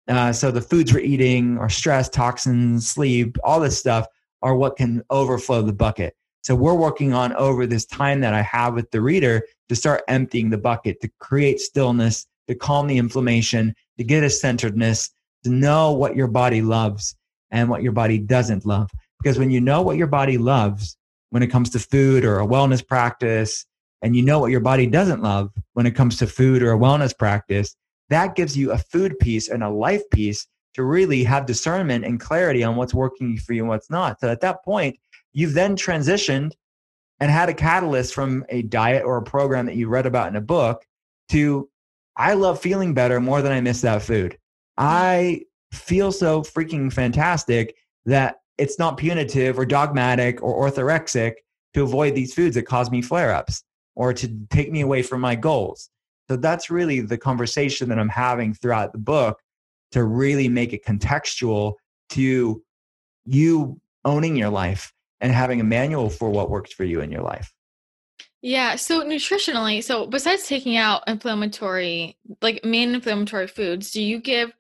Uh, 0.09 0.33
so 0.33 0.51
the 0.51 0.61
foods 0.61 0.93
we're 0.93 0.99
eating, 0.99 1.57
or 1.59 1.69
stress, 1.69 2.09
toxins, 2.09 2.91
sleep, 2.91 3.37
all 3.45 3.61
this 3.61 3.79
stuff 3.79 4.09
are 4.43 4.57
what 4.57 4.77
can 4.77 5.01
overflow 5.11 5.63
the 5.63 5.73
bucket. 5.73 6.17
So 6.43 6.57
we're 6.57 6.75
working 6.75 7.15
on 7.15 7.33
over 7.35 7.65
this 7.65 7.87
time 7.87 8.21
that 8.23 8.35
I 8.35 8.43
have 8.43 8.75
with 8.75 8.91
the 8.91 9.03
reader 9.03 9.47
to 9.69 9.77
start 9.77 10.03
emptying 10.09 10.51
the 10.51 10.59
bucket, 10.59 11.01
to 11.03 11.11
create 11.21 11.61
stillness, 11.61 12.27
to 12.49 12.57
calm 12.57 12.89
the 12.89 12.99
inflammation, 12.99 13.77
to 13.97 14.03
get 14.03 14.25
a 14.25 14.31
centeredness, 14.31 15.09
to 15.45 15.51
know 15.51 15.93
what 15.93 16.17
your 16.17 16.27
body 16.27 16.63
loves 16.63 17.15
and 17.53 17.71
what 17.71 17.85
your 17.85 17.93
body 17.93 18.19
doesn't 18.19 18.67
love. 18.67 18.91
Because 19.27 19.41
when 19.41 19.51
you 19.51 19.61
know 19.61 19.83
what 19.83 19.97
your 19.97 20.07
body 20.07 20.39
loves 20.39 20.97
when 21.31 21.43
it 21.43 21.49
comes 21.49 21.69
to 21.71 21.81
food 21.81 22.25
or 22.25 22.39
a 22.39 22.47
wellness 22.47 22.87
practice, 22.87 23.67
and 24.01 24.15
you 24.15 24.23
know 24.23 24.39
what 24.39 24.53
your 24.53 24.61
body 24.61 24.87
doesn't 24.87 25.21
love 25.21 25.51
when 25.73 25.85
it 25.85 25.97
comes 25.97 26.17
to 26.19 26.29
food 26.29 26.63
or 26.63 26.71
a 26.71 26.79
wellness 26.79 27.13
practice, 27.19 27.75
that 28.09 28.37
gives 28.37 28.57
you 28.57 28.71
a 28.71 28.79
food 28.79 29.19
piece 29.19 29.49
and 29.49 29.65
a 29.65 29.69
life 29.69 30.09
piece 30.13 30.47
to 30.75 30.85
really 30.85 31.25
have 31.25 31.45
discernment 31.45 32.05
and 32.05 32.21
clarity 32.21 32.63
on 32.63 32.77
what's 32.77 32.95
working 32.95 33.37
for 33.37 33.53
you 33.53 33.63
and 33.63 33.69
what's 33.69 33.91
not. 33.91 34.21
So 34.21 34.29
at 34.29 34.43
that 34.43 34.65
point, 34.65 34.97
you've 35.33 35.55
then 35.55 35.75
transitioned 35.75 36.53
and 37.19 37.29
had 37.29 37.49
a 37.49 37.55
catalyst 37.55 38.15
from 38.15 38.45
a 38.49 38.63
diet 38.63 39.03
or 39.05 39.17
a 39.17 39.25
program 39.25 39.67
that 39.67 39.75
you 39.75 39.89
read 39.89 40.07
about 40.07 40.29
in 40.29 40.37
a 40.37 40.41
book 40.41 40.87
to 41.31 41.69
I 42.17 42.35
love 42.35 42.61
feeling 42.61 42.95
better 42.95 43.21
more 43.21 43.43
than 43.43 43.51
I 43.51 43.61
miss 43.61 43.81
that 43.81 44.03
food. 44.03 44.39
I 44.79 45.41
feel 45.73 46.13
so 46.13 46.43
freaking 46.43 46.93
fantastic 46.93 47.75
that 48.05 48.37
it's 48.59 48.79
not 48.79 48.97
punitive 48.97 49.59
or 49.59 49.67
dogmatic 49.67 50.43
or 50.43 50.69
orthorexic 50.69 51.35
to 51.75 51.83
avoid 51.83 52.15
these 52.15 52.35
foods 52.35 52.55
that 52.55 52.63
cause 52.63 52.91
me 52.91 53.03
flare 53.03 53.35
ups 53.35 53.63
or 53.95 54.13
to 54.13 54.29
take 54.51 54.71
me 54.71 54.81
away 54.81 55.03
from 55.03 55.21
my 55.21 55.35
goals. 55.35 55.91
So 56.29 56.37
that's 56.37 56.71
really 56.71 57.01
the 57.01 57.19
conversation 57.19 57.89
that 57.89 57.99
I'm 57.99 58.09
having 58.09 58.55
throughout 58.55 58.93
the 58.93 58.99
book 58.99 59.41
to 59.93 60.05
really 60.05 60.49
make 60.49 60.73
it 60.73 60.85
contextual 60.85 61.75
to 62.11 62.63
you 63.25 63.81
owning 64.05 64.37
your 64.37 64.51
life 64.51 64.93
and 65.21 65.33
having 65.33 65.61
a 65.61 65.65
manual 65.65 66.11
for 66.11 66.31
what 66.31 66.51
works 66.51 66.73
for 66.73 66.85
you 66.85 67.01
in 67.01 67.11
your 67.11 67.23
life. 67.23 67.53
Yeah. 68.43 68.77
So 68.77 69.03
nutritionally, 69.03 69.83
so 69.83 70.07
besides 70.07 70.47
taking 70.47 70.77
out 70.77 71.03
inflammatory, 71.07 72.17
like 72.43 72.65
main 72.65 72.95
inflammatory 72.95 73.47
foods, 73.47 73.91
do 73.91 74.03
you 74.03 74.21
give 74.21 74.53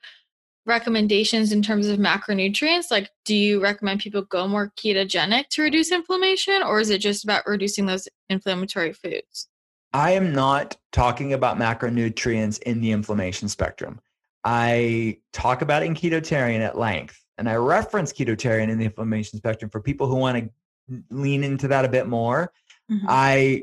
recommendations 0.67 1.53
in 1.53 1.63
terms 1.63 1.87
of 1.87 1.99
macronutrients? 1.99 2.91
Like, 2.91 3.11
do 3.25 3.35
you 3.35 3.63
recommend 3.63 4.01
people 4.01 4.23
go 4.23 4.47
more 4.47 4.73
ketogenic 4.77 5.49
to 5.51 5.63
reduce 5.63 5.93
inflammation, 5.93 6.63
or 6.63 6.81
is 6.81 6.91
it 6.91 6.99
just 6.99 7.25
about 7.25 7.47
reducing 7.47 7.87
those 7.87 8.09
inflammatory 8.29 8.93
foods? 8.93 9.49
I 9.93 10.11
am 10.13 10.33
not 10.33 10.77
talking 10.93 11.33
about 11.33 11.57
macronutrients 11.57 12.61
in 12.63 12.81
the 12.81 12.91
inflammation 12.91 13.49
spectrum. 13.49 14.01
I 14.45 15.19
talk 15.33 15.63
about 15.63 15.83
it 15.83 15.87
in 15.87 15.95
ketotarian 15.95 16.61
at 16.61 16.77
length, 16.77 17.25
and 17.39 17.49
I 17.49 17.55
reference 17.55 18.13
ketotarian 18.13 18.69
in 18.69 18.79
the 18.79 18.85
inflammation 18.85 19.39
spectrum 19.39 19.71
for 19.71 19.81
people 19.81 20.07
who 20.09 20.17
want 20.17 20.51
to 20.89 21.03
lean 21.11 21.43
into 21.45 21.69
that 21.69 21.85
a 21.85 21.89
bit 21.89 22.07
more. 22.07 22.53
Mm-hmm. 22.91 23.07
I 23.09 23.63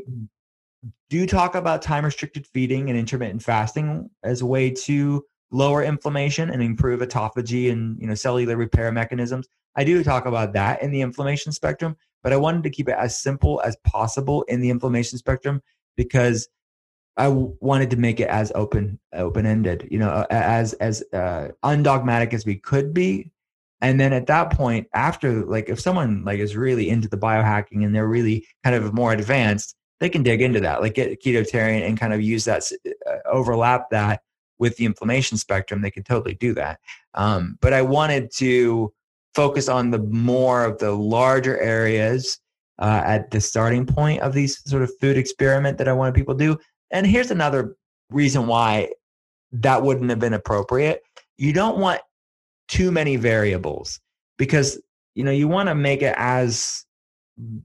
do 1.09 1.25
talk 1.25 1.55
about 1.55 1.81
time 1.81 2.03
restricted 2.03 2.47
feeding 2.47 2.89
and 2.89 2.97
intermittent 2.97 3.43
fasting 3.43 4.09
as 4.23 4.41
a 4.41 4.45
way 4.45 4.71
to 4.71 5.23
lower 5.53 5.83
inflammation 5.83 6.49
and 6.49 6.61
improve 6.61 6.99
autophagy 6.99 7.71
and 7.71 7.97
you 8.01 8.07
know 8.07 8.15
cellular 8.15 8.57
repair 8.57 8.91
mechanisms. 8.91 9.47
I 9.75 9.83
do 9.83 10.03
talk 10.03 10.25
about 10.25 10.53
that 10.53 10.81
in 10.81 10.91
the 10.91 11.01
inflammation 11.01 11.51
spectrum, 11.51 11.95
but 12.21 12.33
I 12.33 12.37
wanted 12.37 12.63
to 12.63 12.69
keep 12.69 12.89
it 12.89 12.95
as 12.97 13.21
simple 13.21 13.61
as 13.63 13.77
possible 13.83 14.43
in 14.43 14.59
the 14.59 14.69
inflammation 14.69 15.17
spectrum 15.17 15.61
because 15.95 16.49
I 17.15 17.27
wanted 17.27 17.91
to 17.91 17.97
make 17.97 18.19
it 18.19 18.27
as 18.27 18.51
open 18.55 18.99
open 19.13 19.45
ended, 19.45 19.87
you 19.89 19.99
know, 19.99 20.25
as 20.29 20.73
as 20.73 21.03
uh, 21.13 21.49
undogmatic 21.61 22.33
as 22.33 22.45
we 22.45 22.55
could 22.55 22.93
be. 22.93 23.31
And 23.81 23.99
then 23.99 24.13
at 24.13 24.27
that 24.27 24.51
point, 24.51 24.87
after 24.93 25.45
like 25.45 25.69
if 25.69 25.79
someone 25.79 26.23
like 26.25 26.39
is 26.39 26.55
really 26.55 26.89
into 26.89 27.07
the 27.07 27.17
biohacking 27.17 27.85
and 27.85 27.93
they're 27.93 28.07
really 28.07 28.47
kind 28.63 28.75
of 28.75 28.93
more 28.93 29.13
advanced, 29.13 29.75
they 29.99 30.09
can 30.09 30.23
dig 30.23 30.41
into 30.41 30.61
that, 30.61 30.81
like 30.81 30.95
get 30.95 31.21
ketotarian 31.21 31.85
and 31.85 31.99
kind 31.99 32.13
of 32.13 32.21
use 32.21 32.45
that 32.45 32.63
uh, 33.05 33.15
overlap 33.25 33.89
that 33.91 34.21
with 34.63 34.77
the 34.77 34.85
inflammation 34.85 35.37
spectrum, 35.37 35.81
they 35.81 35.91
can 35.91 36.03
totally 36.03 36.35
do 36.35 36.53
that. 36.53 36.79
Um, 37.15 37.57
but 37.59 37.73
I 37.73 37.81
wanted 37.81 38.31
to 38.37 38.93
focus 39.35 39.67
on 39.67 39.91
the 39.91 39.99
more 39.99 40.63
of 40.63 40.77
the 40.79 40.91
larger 40.91 41.59
areas 41.59 42.39
uh, 42.79 43.01
at 43.05 43.29
the 43.29 43.41
starting 43.41 43.85
point 43.85 44.21
of 44.21 44.33
these 44.33 44.61
sort 44.65 44.81
of 44.81 44.91
food 45.01 45.17
experiment 45.17 45.77
that 45.79 45.89
I 45.89 45.93
wanted 45.93 46.15
people 46.15 46.33
to 46.33 46.45
do. 46.45 46.57
And 46.91 47.05
here's 47.05 47.29
another 47.29 47.75
reason 48.09 48.47
why 48.47 48.91
that 49.51 49.83
wouldn't 49.83 50.09
have 50.09 50.19
been 50.19 50.33
appropriate. 50.33 51.03
You 51.37 51.51
don't 51.51 51.77
want 51.77 51.99
too 52.69 52.89
many 52.89 53.17
variables 53.17 53.99
because 54.37 54.81
you 55.13 55.25
know 55.25 55.31
you 55.31 55.49
want 55.49 55.67
to 55.67 55.75
make 55.75 56.01
it 56.01 56.15
as 56.17 56.85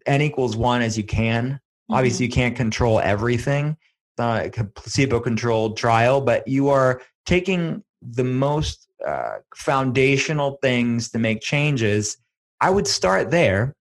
n 0.05 0.21
equals 0.21 0.57
one 0.57 0.83
as 0.83 0.99
you 0.99 1.05
can. 1.05 1.45
Mm-hmm. 1.45 1.95
Obviously, 1.95 2.27
you 2.27 2.33
can't 2.33 2.57
control 2.57 2.99
everything, 2.99 3.77
a 4.19 4.51
placebo 4.75 5.21
controlled 5.21 5.77
trial, 5.77 6.21
but 6.21 6.47
you 6.47 6.69
are 6.69 7.01
taking 7.27 7.83
the 8.03 8.25
most 8.25 8.89
uh, 9.07 9.39
foundational 9.55 10.59
things 10.63 11.11
to 11.11 11.19
make 11.19 11.41
changes. 11.41 12.17
I 12.61 12.71
would 12.71 12.87
start 12.87 13.31
there. 13.31 13.75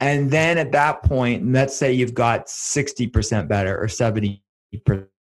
And 0.00 0.30
then 0.30 0.58
at 0.58 0.72
that 0.72 1.02
point, 1.02 1.50
let's 1.52 1.76
say 1.76 1.92
you've 1.92 2.14
got 2.14 2.46
60% 2.46 3.48
better 3.48 3.80
or 3.80 3.86
70% 3.86 4.40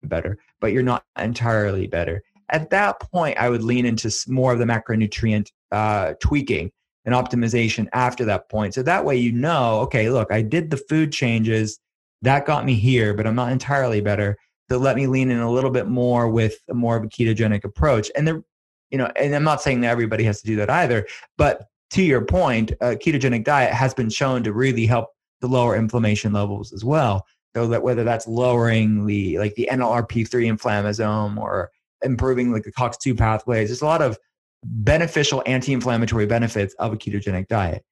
better, 0.04 0.38
but 0.60 0.74
you're 0.74 0.84
not 0.84 1.04
entirely 1.18 1.88
better. 1.88 2.22
At 2.50 2.70
that 2.72 3.00
point, 3.00 3.38
I 3.38 3.50
would 3.50 3.64
lean 3.64 3.86
into 3.86 4.14
more 4.28 4.54
of 4.54 4.60
the 4.60 4.66
macronutrient 4.66 5.50
uh, 5.72 6.14
tweaking 6.20 6.72
and 7.06 7.16
optimization 7.16 7.88
after 7.94 8.26
that 8.26 8.50
point. 8.50 8.74
So 8.74 8.84
that 8.84 9.06
way, 9.06 9.16
you 9.16 9.32
know, 9.32 9.80
okay, 9.82 10.10
look, 10.10 10.32
I 10.32 10.42
did 10.42 10.70
the 10.70 10.78
food 10.78 11.12
changes 11.12 11.80
that 12.26 12.46
got 12.46 12.66
me 12.66 12.76
here, 12.76 13.14
but 13.14 13.26
I'm 13.26 13.36
not 13.36 13.52
entirely 13.52 14.02
better. 14.02 14.38
To 14.70 14.78
let 14.80 14.96
me 14.96 15.06
lean 15.06 15.30
in 15.30 15.40
a 15.40 15.52
little 15.52 15.70
bit 15.70 15.88
more 15.88 16.28
with 16.28 16.56
a 16.70 16.74
more 16.74 16.96
of 16.96 17.04
a 17.04 17.08
ketogenic 17.08 17.64
approach. 17.64 18.10
And 18.16 18.28
there, 18.28 18.44
you 18.90 18.98
know, 18.98 19.12
and 19.16 19.36
I'm 19.36 19.44
not 19.44 19.62
saying 19.62 19.82
that 19.82 19.90
everybody 19.90 20.24
has 20.24 20.42
to 20.42 20.48
do 20.48 20.56
that 20.56 20.72
either, 20.72 21.06
but 21.38 21.68
to 21.92 22.02
your 22.02 22.26
point, 22.26 22.72
a 22.82 22.96
ketogenic 22.96 23.44
diet 23.44 23.74
has 23.74 23.94
been 23.94 24.10
shown 24.10 24.44
to 24.44 24.54
really 24.54 24.88
help 24.88 25.10
to 25.42 25.48
lower 25.48 25.76
inflammation 25.76 26.34
levels 26.34 26.74
as 26.74 26.84
well. 26.84 27.26
So 27.56 27.68
that 27.68 27.84
whether 27.84 28.04
that's 28.04 28.28
lowering 28.28 29.06
the 29.06 29.38
like 29.38 29.56
the 29.56 29.70
NLRP3 29.72 30.28
inflammasome 30.28 31.38
or 31.38 31.72
improving 32.04 32.52
like 32.52 32.64
the 32.64 32.72
COX2 32.72 33.18
pathways, 33.18 33.70
there's 33.70 33.82
a 33.82 33.86
lot 33.86 34.02
of 34.02 34.18
beneficial 34.64 35.44
anti-inflammatory 35.46 36.26
benefits 36.26 36.74
of 36.76 36.92
a 36.92 36.98
ketogenic 36.98 37.48
diet. 37.48 37.86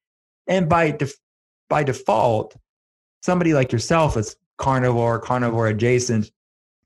And 0.46 0.68
by 0.68 0.90
def- 0.90 1.18
by 1.70 1.82
default, 1.84 2.56
somebody 3.24 3.54
like 3.54 3.72
yourself 3.72 4.14
that's 4.14 4.36
carnivore, 4.58 5.18
carnivore 5.18 5.68
adjacent, 5.68 6.30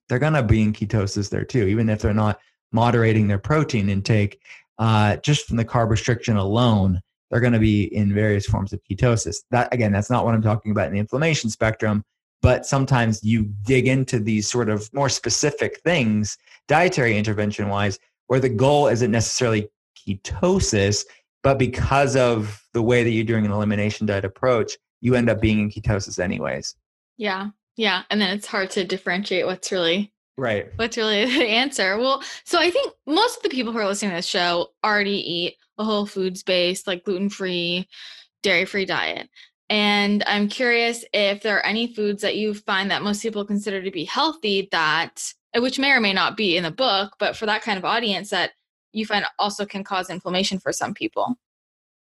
they're 0.08 0.20
going 0.20 0.34
to 0.34 0.42
be 0.42 0.62
in 0.62 0.72
ketosis 0.72 1.28
there 1.28 1.44
too, 1.44 1.66
even 1.66 1.88
if 1.88 2.00
they're 2.00 2.14
not 2.14 2.38
moderating 2.70 3.26
their 3.26 3.40
protein 3.40 3.88
intake. 3.88 4.40
Uh, 4.78 5.16
just 5.16 5.46
from 5.46 5.56
the 5.56 5.64
carb 5.64 5.90
restriction 5.90 6.36
alone, 6.36 7.00
they're 7.28 7.40
going 7.40 7.52
to 7.52 7.58
be 7.58 7.92
in 7.92 8.14
various 8.14 8.46
forms 8.46 8.72
of 8.72 8.80
ketosis. 8.88 9.38
That 9.50 9.74
again, 9.74 9.90
that's 9.90 10.10
not 10.10 10.24
what 10.24 10.32
I'm 10.32 10.42
talking 10.42 10.70
about 10.70 10.86
in 10.86 10.92
the 10.92 11.00
inflammation 11.00 11.50
spectrum. 11.50 12.04
But 12.40 12.64
sometimes 12.64 13.24
you 13.24 13.52
dig 13.62 13.88
into 13.88 14.20
these 14.20 14.48
sort 14.48 14.68
of 14.68 14.88
more 14.94 15.08
specific 15.08 15.80
things, 15.80 16.38
dietary 16.68 17.18
intervention 17.18 17.68
wise, 17.68 17.98
where 18.28 18.38
the 18.38 18.48
goal 18.48 18.86
isn't 18.86 19.10
necessarily 19.10 19.68
ketosis, 19.98 21.04
but 21.42 21.58
because 21.58 22.14
of 22.14 22.62
the 22.74 22.82
way 22.82 23.02
that 23.02 23.10
you're 23.10 23.24
doing 23.24 23.44
an 23.44 23.50
elimination 23.50 24.06
diet 24.06 24.24
approach, 24.24 24.78
you 25.00 25.14
end 25.14 25.30
up 25.30 25.40
being 25.40 25.60
in 25.60 25.70
ketosis 25.70 26.18
anyways. 26.18 26.74
Yeah. 27.16 27.48
Yeah. 27.76 28.02
And 28.10 28.20
then 28.20 28.36
it's 28.36 28.46
hard 28.46 28.70
to 28.70 28.84
differentiate 28.84 29.46
what's 29.46 29.70
really 29.70 30.12
right. 30.36 30.68
What's 30.76 30.96
really 30.96 31.24
the 31.38 31.46
answer. 31.46 31.98
Well, 31.98 32.22
so 32.44 32.58
I 32.58 32.70
think 32.70 32.92
most 33.06 33.36
of 33.36 33.42
the 33.42 33.48
people 33.48 33.72
who 33.72 33.78
are 33.78 33.86
listening 33.86 34.10
to 34.10 34.16
this 34.16 34.26
show 34.26 34.68
already 34.84 35.18
eat 35.30 35.56
a 35.78 35.84
whole 35.84 36.06
foods 36.06 36.42
based, 36.42 36.86
like 36.86 37.04
gluten 37.04 37.30
free, 37.30 37.88
dairy 38.42 38.64
free 38.64 38.84
diet. 38.84 39.28
And 39.70 40.24
I'm 40.26 40.48
curious 40.48 41.04
if 41.12 41.42
there 41.42 41.58
are 41.58 41.66
any 41.66 41.94
foods 41.94 42.22
that 42.22 42.36
you 42.36 42.54
find 42.54 42.90
that 42.90 43.02
most 43.02 43.22
people 43.22 43.44
consider 43.44 43.82
to 43.82 43.90
be 43.90 44.04
healthy 44.04 44.68
that, 44.72 45.32
which 45.54 45.78
may 45.78 45.92
or 45.92 46.00
may 46.00 46.12
not 46.12 46.36
be 46.36 46.56
in 46.56 46.62
the 46.62 46.70
book, 46.70 47.14
but 47.18 47.36
for 47.36 47.46
that 47.46 47.62
kind 47.62 47.78
of 47.78 47.84
audience 47.84 48.30
that 48.30 48.52
you 48.92 49.04
find 49.04 49.26
also 49.38 49.66
can 49.66 49.84
cause 49.84 50.08
inflammation 50.08 50.58
for 50.58 50.72
some 50.72 50.94
people. 50.94 51.36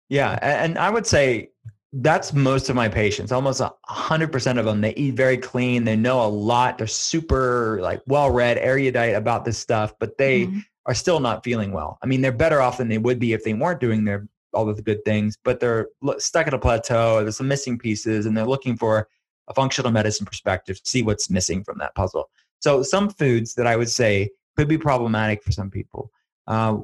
Yeah. 0.09 0.39
And 0.43 0.78
I 0.78 0.91
would 0.91 1.07
say 1.07 1.51
that's 1.99 2.32
most 2.32 2.68
of 2.68 2.76
my 2.76 2.88
patients. 2.88 3.30
Almost 3.30 3.61
100% 3.61 4.59
of 4.59 4.64
them 4.64 4.80
they 4.80 4.95
eat 4.95 5.14
very 5.14 5.36
clean. 5.36 5.84
They 5.84 5.97
know 5.97 6.24
a 6.24 6.26
lot. 6.26 6.78
They're 6.78 6.86
super 6.86 7.78
like 7.80 8.03
well 8.07 8.30
read 8.30 8.59
erudite 8.59 9.14
about 9.14 9.45
this 9.45 9.59
stuff 9.59 9.95
but 10.01 10.18
they 10.18 10.47
mm-hmm. 10.47 10.59
are 10.86 10.95
still 10.95 11.20
not 11.20 11.45
feeling 11.45 11.72
well. 11.72 11.99
I 12.03 12.07
mean 12.07 12.20
they're 12.20 12.32
better 12.32 12.61
off 12.61 12.78
than 12.78 12.88
they 12.88 12.99
would 12.99 13.20
be 13.20 13.32
if 13.32 13.45
they 13.45 13.55
weren't 13.55 13.80
doing 13.80 14.05
their 14.05 14.26
all 14.53 14.68
of 14.68 14.76
the 14.76 14.82
good 14.82 15.05
things 15.05 15.36
but 15.45 15.61
they're 15.61 15.88
stuck 16.18 16.49
at 16.49 16.55
a 16.55 16.59
plateau. 16.59 17.22
There's 17.22 17.36
some 17.36 17.49
missing 17.49 17.78
pieces 17.78 18.26
and 18.26 18.36
they're 18.36 18.45
looking 18.45 18.76
for 18.76 19.09
a 19.49 19.55
functional 19.55 19.92
medicine 19.92 20.26
perspective 20.26 20.82
to 20.82 20.90
see 20.90 21.03
what's 21.03 21.30
missing 21.30 21.62
from 21.62 21.78
that 21.78 21.95
puzzle. 21.95 22.28
So 22.61 22.82
some 22.82 23.11
foods 23.11 23.55
that 23.55 23.66
i 23.66 23.76
would 23.76 23.90
say 23.90 24.30
could 24.57 24.68
be 24.68 24.78
problematic 24.78 25.42
for 25.42 25.53
some 25.53 25.70
people 25.70 26.11
uh, 26.49 26.78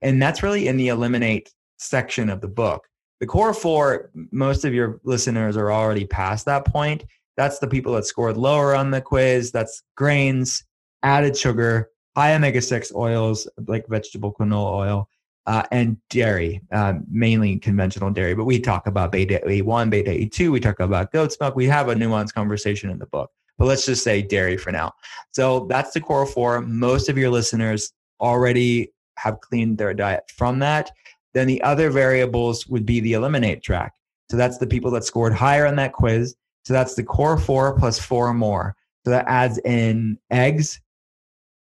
and 0.00 0.22
that's 0.22 0.42
really 0.42 0.68
in 0.68 0.76
the 0.76 0.88
eliminate 0.88 1.52
section 1.78 2.30
of 2.30 2.40
the 2.40 2.48
book 2.48 2.86
the 3.24 3.28
core 3.28 3.54
four, 3.54 4.10
most 4.32 4.66
of 4.66 4.74
your 4.74 5.00
listeners 5.02 5.56
are 5.56 5.72
already 5.72 6.04
past 6.04 6.44
that 6.44 6.66
point. 6.66 7.04
That's 7.38 7.58
the 7.58 7.66
people 7.66 7.94
that 7.94 8.04
scored 8.04 8.36
lower 8.36 8.74
on 8.76 8.90
the 8.90 9.00
quiz. 9.00 9.50
That's 9.50 9.82
grains, 9.96 10.62
added 11.02 11.34
sugar, 11.34 11.88
high 12.14 12.34
omega 12.34 12.60
6 12.60 12.92
oils 12.94 13.48
like 13.66 13.86
vegetable 13.88 14.34
canola 14.38 14.74
oil, 14.74 15.08
uh, 15.46 15.62
and 15.72 15.96
dairy, 16.10 16.60
uh, 16.70 16.96
mainly 17.10 17.58
conventional 17.58 18.10
dairy. 18.10 18.34
But 18.34 18.44
we 18.44 18.60
talk 18.60 18.86
about 18.86 19.10
beta 19.10 19.40
A1, 19.46 19.88
beta 19.88 20.10
A2. 20.10 20.52
We 20.52 20.60
talk 20.60 20.80
about 20.80 21.10
goat's 21.10 21.38
milk. 21.40 21.56
We 21.56 21.64
have 21.68 21.88
a 21.88 21.94
nuanced 21.94 22.34
conversation 22.34 22.90
in 22.90 22.98
the 22.98 23.06
book. 23.06 23.30
But 23.56 23.68
let's 23.68 23.86
just 23.86 24.04
say 24.04 24.20
dairy 24.20 24.58
for 24.58 24.70
now. 24.70 24.92
So 25.30 25.64
that's 25.70 25.92
the 25.92 26.00
core 26.02 26.26
four. 26.26 26.60
Most 26.60 27.08
of 27.08 27.16
your 27.16 27.30
listeners 27.30 27.90
already 28.20 28.92
have 29.16 29.40
cleaned 29.40 29.78
their 29.78 29.94
diet 29.94 30.24
from 30.36 30.58
that. 30.58 30.90
Then 31.34 31.46
the 31.46 31.62
other 31.62 31.90
variables 31.90 32.66
would 32.68 32.86
be 32.86 33.00
the 33.00 33.12
eliminate 33.12 33.62
track. 33.62 33.92
So 34.30 34.36
that's 34.36 34.58
the 34.58 34.66
people 34.66 34.90
that 34.92 35.04
scored 35.04 35.34
higher 35.34 35.66
on 35.66 35.76
that 35.76 35.92
quiz. 35.92 36.34
So 36.64 36.72
that's 36.72 36.94
the 36.94 37.02
core 37.02 37.36
four 37.38 37.78
plus 37.78 37.98
four 37.98 38.32
more. 38.32 38.74
So 39.04 39.10
that 39.10 39.26
adds 39.28 39.58
in 39.58 40.18
eggs, 40.30 40.80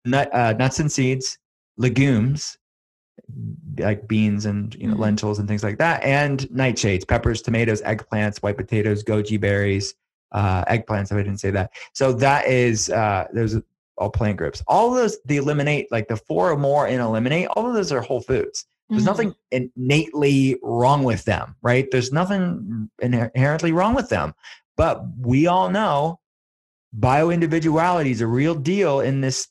nut, 0.06 0.30
uh, 0.34 0.54
nuts 0.54 0.80
and 0.80 0.92
seeds, 0.92 1.40
legumes, 1.78 2.58
like 3.80 4.08
beans 4.08 4.46
and 4.46 4.76
you 4.76 4.88
know 4.88 4.94
mm-hmm. 4.94 5.02
lentils 5.02 5.40
and 5.40 5.48
things 5.48 5.64
like 5.64 5.78
that, 5.80 6.04
and 6.04 6.42
nightshades, 6.50 7.08
peppers, 7.08 7.42
tomatoes, 7.42 7.82
eggplants, 7.82 8.38
white 8.38 8.58
potatoes, 8.58 9.04
goji 9.04 9.40
berries, 9.40 9.96
uh, 10.34 10.64
eggplants. 10.66 11.06
If 11.06 11.14
I 11.14 11.24
didn't 11.24 11.40
say 11.40 11.52
that, 11.52 11.72
so 11.94 12.14
that 12.14 12.48
is 12.48 12.90
uh, 12.90 13.28
there's 13.34 13.56
all 13.98 14.10
plant 14.10 14.38
groups. 14.38 14.64
All 14.68 14.90
of 14.90 14.96
those, 14.96 15.18
the 15.26 15.38
eliminate, 15.38 15.92
like 15.92 16.08
the 16.08 16.18
four 16.18 16.52
or 16.52 16.58
more 16.58 16.88
in 16.88 17.00
eliminate, 17.00 17.48
all 17.50 17.68
of 17.68 17.74
those 17.74 17.92
are 17.92 18.02
whole 18.02 18.22
foods. 18.22 18.66
There's 18.92 19.06
mm-hmm. 19.06 19.32
nothing 19.52 19.72
innately 19.78 20.60
wrong 20.62 21.06
with 21.06 21.24
them, 21.24 21.56
right? 21.62 21.90
There's 21.90 22.12
nothing 22.12 22.92
inherently 23.02 23.72
wrong 23.72 23.96
with 23.96 24.10
them. 24.10 24.34
But 24.76 25.04
we 25.18 25.48
all 25.48 25.70
know 25.70 26.20
bioindividuality 27.00 28.12
is 28.12 28.20
a 28.20 28.28
real 28.28 28.54
deal 28.54 29.00
in 29.00 29.22
this 29.22 29.48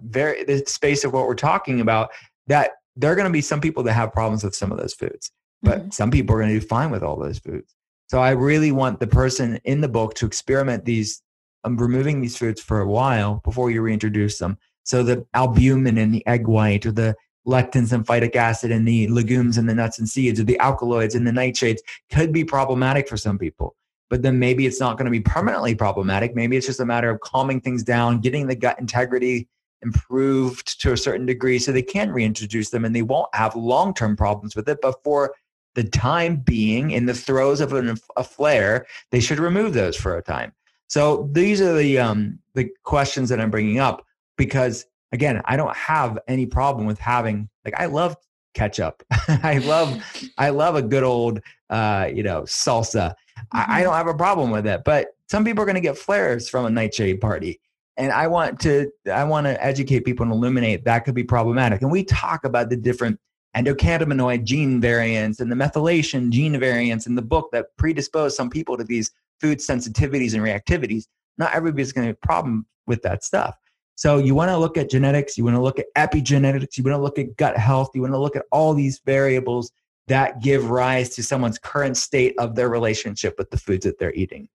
very 0.00 0.42
this 0.44 0.72
space 0.72 1.04
of 1.04 1.12
what 1.12 1.26
we're 1.26 1.34
talking 1.34 1.80
about 1.80 2.10
that 2.48 2.72
there 2.96 3.12
are 3.12 3.14
going 3.14 3.28
to 3.28 3.32
be 3.32 3.40
some 3.40 3.60
people 3.60 3.84
that 3.84 3.92
have 3.92 4.12
problems 4.12 4.42
with 4.42 4.54
some 4.54 4.72
of 4.72 4.78
those 4.78 4.92
foods 4.92 5.30
but 5.62 5.78
mm-hmm. 5.78 5.90
some 5.90 6.10
people 6.10 6.34
are 6.34 6.40
going 6.40 6.52
to 6.52 6.58
do 6.58 6.66
fine 6.66 6.90
with 6.90 7.04
all 7.04 7.16
those 7.16 7.38
foods 7.38 7.76
so 8.08 8.20
i 8.20 8.30
really 8.30 8.72
want 8.72 8.98
the 8.98 9.06
person 9.06 9.60
in 9.62 9.80
the 9.80 9.88
book 9.88 10.14
to 10.14 10.26
experiment 10.26 10.84
these 10.84 11.22
um, 11.62 11.76
removing 11.76 12.20
these 12.20 12.36
foods 12.36 12.60
for 12.60 12.80
a 12.80 12.88
while 12.88 13.40
before 13.44 13.70
you 13.70 13.80
reintroduce 13.80 14.38
them 14.38 14.58
so 14.82 15.04
the 15.04 15.24
albumin 15.34 15.96
in 15.96 16.10
the 16.10 16.26
egg 16.26 16.48
white 16.48 16.84
or 16.84 16.90
the 16.90 17.14
lectins 17.46 17.92
and 17.92 18.06
phytic 18.06 18.36
acid 18.36 18.70
in 18.70 18.84
the 18.84 19.08
legumes 19.08 19.58
and 19.58 19.68
the 19.68 19.74
nuts 19.74 19.98
and 19.98 20.08
seeds 20.08 20.38
or 20.38 20.44
the 20.44 20.58
alkaloids 20.60 21.14
and 21.14 21.26
the 21.26 21.32
nitrates 21.32 21.82
could 22.10 22.32
be 22.32 22.44
problematic 22.44 23.08
for 23.08 23.16
some 23.16 23.38
people 23.38 23.74
but 24.12 24.20
then 24.20 24.38
maybe 24.38 24.66
it's 24.66 24.78
not 24.78 24.98
going 24.98 25.06
to 25.06 25.10
be 25.10 25.20
permanently 25.20 25.74
problematic. 25.74 26.34
Maybe 26.34 26.54
it's 26.54 26.66
just 26.66 26.80
a 26.80 26.84
matter 26.84 27.08
of 27.08 27.20
calming 27.20 27.62
things 27.62 27.82
down, 27.82 28.20
getting 28.20 28.46
the 28.46 28.54
gut 28.54 28.78
integrity 28.78 29.48
improved 29.80 30.82
to 30.82 30.92
a 30.92 30.98
certain 30.98 31.24
degree 31.24 31.58
so 31.58 31.72
they 31.72 31.80
can 31.80 32.12
reintroduce 32.12 32.68
them 32.68 32.84
and 32.84 32.94
they 32.94 33.00
won't 33.00 33.34
have 33.34 33.56
long 33.56 33.94
term 33.94 34.14
problems 34.14 34.54
with 34.54 34.68
it. 34.68 34.80
But 34.82 35.02
for 35.02 35.34
the 35.76 35.84
time 35.84 36.36
being, 36.36 36.90
in 36.90 37.06
the 37.06 37.14
throes 37.14 37.62
of 37.62 37.72
an, 37.72 37.96
a 38.18 38.22
flare, 38.22 38.86
they 39.12 39.20
should 39.20 39.38
remove 39.38 39.72
those 39.72 39.96
for 39.96 40.18
a 40.18 40.22
time. 40.22 40.52
So 40.88 41.30
these 41.32 41.62
are 41.62 41.72
the 41.72 41.98
um, 41.98 42.38
the 42.52 42.68
questions 42.82 43.30
that 43.30 43.40
I'm 43.40 43.50
bringing 43.50 43.78
up 43.78 44.04
because 44.36 44.84
again, 45.12 45.42
I 45.44 45.56
don't 45.56 45.76
have 45.76 46.18
any 46.28 46.46
problem 46.46 46.86
with 46.86 46.98
having 46.98 47.48
like 47.64 47.74
I 47.78 47.86
love 47.86 48.16
ketchup. 48.54 49.02
I 49.28 49.58
love 49.58 50.02
I 50.38 50.50
love 50.50 50.74
a 50.74 50.82
good 50.82 51.04
old 51.04 51.40
uh, 51.70 52.08
you 52.12 52.22
know 52.22 52.42
salsa. 52.42 53.14
Mm-hmm. 53.14 53.56
I, 53.56 53.60
I 53.60 53.64
mm-hmm. 53.64 53.82
don't 53.84 53.94
have 53.94 54.08
a 54.08 54.14
problem 54.14 54.50
with 54.50 54.66
it, 54.66 54.82
but 54.84 55.08
some 55.28 55.44
people 55.44 55.62
are 55.62 55.66
going 55.66 55.76
to 55.76 55.80
get 55.80 55.96
flares 55.96 56.48
from 56.48 56.66
a 56.66 56.70
nightshade 56.70 57.20
party 57.20 57.58
and 57.96 58.12
i 58.12 58.26
want 58.26 58.60
to 58.60 58.90
i 59.12 59.24
want 59.24 59.46
to 59.46 59.64
educate 59.64 60.00
people 60.00 60.24
and 60.24 60.32
illuminate 60.32 60.84
that 60.84 61.00
could 61.00 61.14
be 61.14 61.24
problematic 61.24 61.82
and 61.82 61.90
we 61.90 62.04
talk 62.04 62.44
about 62.44 62.70
the 62.70 62.76
different 62.76 63.18
endocannabinoid 63.56 64.44
gene 64.44 64.80
variants 64.80 65.40
and 65.40 65.50
the 65.50 65.56
methylation 65.56 66.30
gene 66.30 66.58
variants 66.58 67.06
in 67.06 67.14
the 67.14 67.22
book 67.22 67.48
that 67.52 67.66
predispose 67.76 68.36
some 68.36 68.48
people 68.48 68.76
to 68.76 68.84
these 68.84 69.10
food 69.40 69.58
sensitivities 69.58 70.34
and 70.34 70.42
reactivities 70.42 71.06
not 71.38 71.54
everybody's 71.54 71.92
going 71.92 72.04
to 72.04 72.08
have 72.08 72.16
a 72.22 72.26
problem 72.26 72.66
with 72.86 73.02
that 73.02 73.22
stuff 73.22 73.56
so 74.02 74.18
you 74.18 74.34
want 74.34 74.50
to 74.50 74.56
look 74.56 74.76
at 74.76 74.90
genetics 74.90 75.38
you 75.38 75.44
want 75.44 75.56
to 75.56 75.62
look 75.62 75.78
at 75.78 75.86
epigenetics 75.96 76.76
you 76.76 76.82
want 76.84 76.94
to 76.94 77.02
look 77.02 77.18
at 77.18 77.36
gut 77.36 77.56
health 77.56 77.90
you 77.94 78.00
want 78.00 78.12
to 78.12 78.18
look 78.18 78.36
at 78.36 78.44
all 78.50 78.74
these 78.74 79.00
variables 79.06 79.70
that 80.08 80.42
give 80.42 80.70
rise 80.70 81.10
to 81.10 81.22
someone's 81.22 81.58
current 81.58 81.96
state 81.96 82.34
of 82.38 82.54
their 82.54 82.68
relationship 82.68 83.34
with 83.38 83.50
the 83.50 83.56
foods 83.56 83.84
that 83.84 83.98
they're 83.98 84.14
eating. 84.14 84.48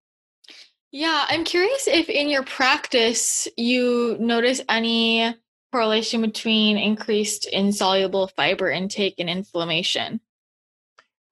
Yeah, 0.91 1.25
I'm 1.27 1.43
curious 1.43 1.87
if 1.87 2.09
in 2.09 2.29
your 2.29 2.43
practice 2.43 3.47
you 3.57 4.17
notice 4.19 4.61
any 4.69 5.35
correlation 5.71 6.21
between 6.21 6.77
increased 6.77 7.45
insoluble 7.47 8.27
fiber 8.27 8.69
intake 8.69 9.15
and 9.19 9.29
inflammation. 9.29 10.21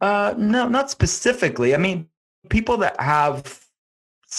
Uh, 0.01 0.33
no, 0.37 0.67
not 0.67 0.91
specifically. 0.91 1.73
I 1.73 1.77
mean, 1.77 2.09
people 2.49 2.77
that 2.77 2.99
have 2.99 3.64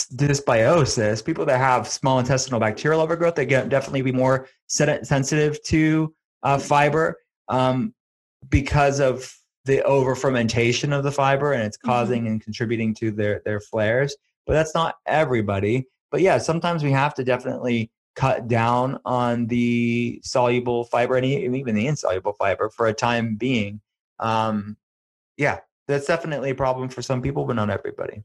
dysbiosis, 0.05 1.24
people 1.24 1.44
that 1.47 1.59
have 1.59 1.88
small 1.88 2.18
intestinal 2.18 2.61
bacterial 2.61 3.01
overgrowth, 3.01 3.34
they 3.34 3.47
get 3.47 3.68
definitely 3.68 4.03
be 4.03 4.12
more 4.12 4.49
sensitive 4.68 5.62
to 5.64 6.14
uh, 6.42 6.59
fiber 6.59 7.18
um, 7.49 7.94
because 8.49 9.01
of 9.01 9.32
the 9.66 9.82
over 9.82 10.14
fermentation 10.14 10.92
of 10.92 11.03
the 11.03 11.12
fiber 11.12 11.53
and 11.53 11.62
it's 11.62 11.76
mm-hmm. 11.76 11.88
causing 11.88 12.22
mm-hmm. 12.22 12.32
and 12.32 12.42
contributing 12.42 12.94
to 12.94 13.11
their 13.11 13.42
their 13.44 13.61
flares 13.61 14.16
but 14.47 14.55
that's 14.55 14.74
not 14.74 14.94
everybody 15.07 15.86
but 16.11 16.20
yeah 16.20 16.38
sometimes 16.38 16.82
we 16.82 16.92
have 16.92 17.12
to 17.12 17.24
definitely 17.24 17.90
cut 18.14 18.49
down 18.49 18.99
on 19.05 19.47
the 19.49 20.20
soluble 20.24 20.84
fiber 20.84 21.16
and 21.16 21.26
even 21.26 21.74
the 21.74 21.86
insoluble 21.86 22.32
fiber 22.32 22.70
for 22.70 22.86
a 22.86 22.94
time 22.94 23.34
being 23.34 23.80
um 24.20 24.76
yeah 25.36 25.59
that's 25.88 26.07
definitely 26.07 26.51
a 26.51 26.55
problem 26.55 26.88
for 26.88 27.03
some 27.03 27.20
people 27.20 27.44
but 27.44 27.57
not 27.57 27.68
everybody 27.68 28.22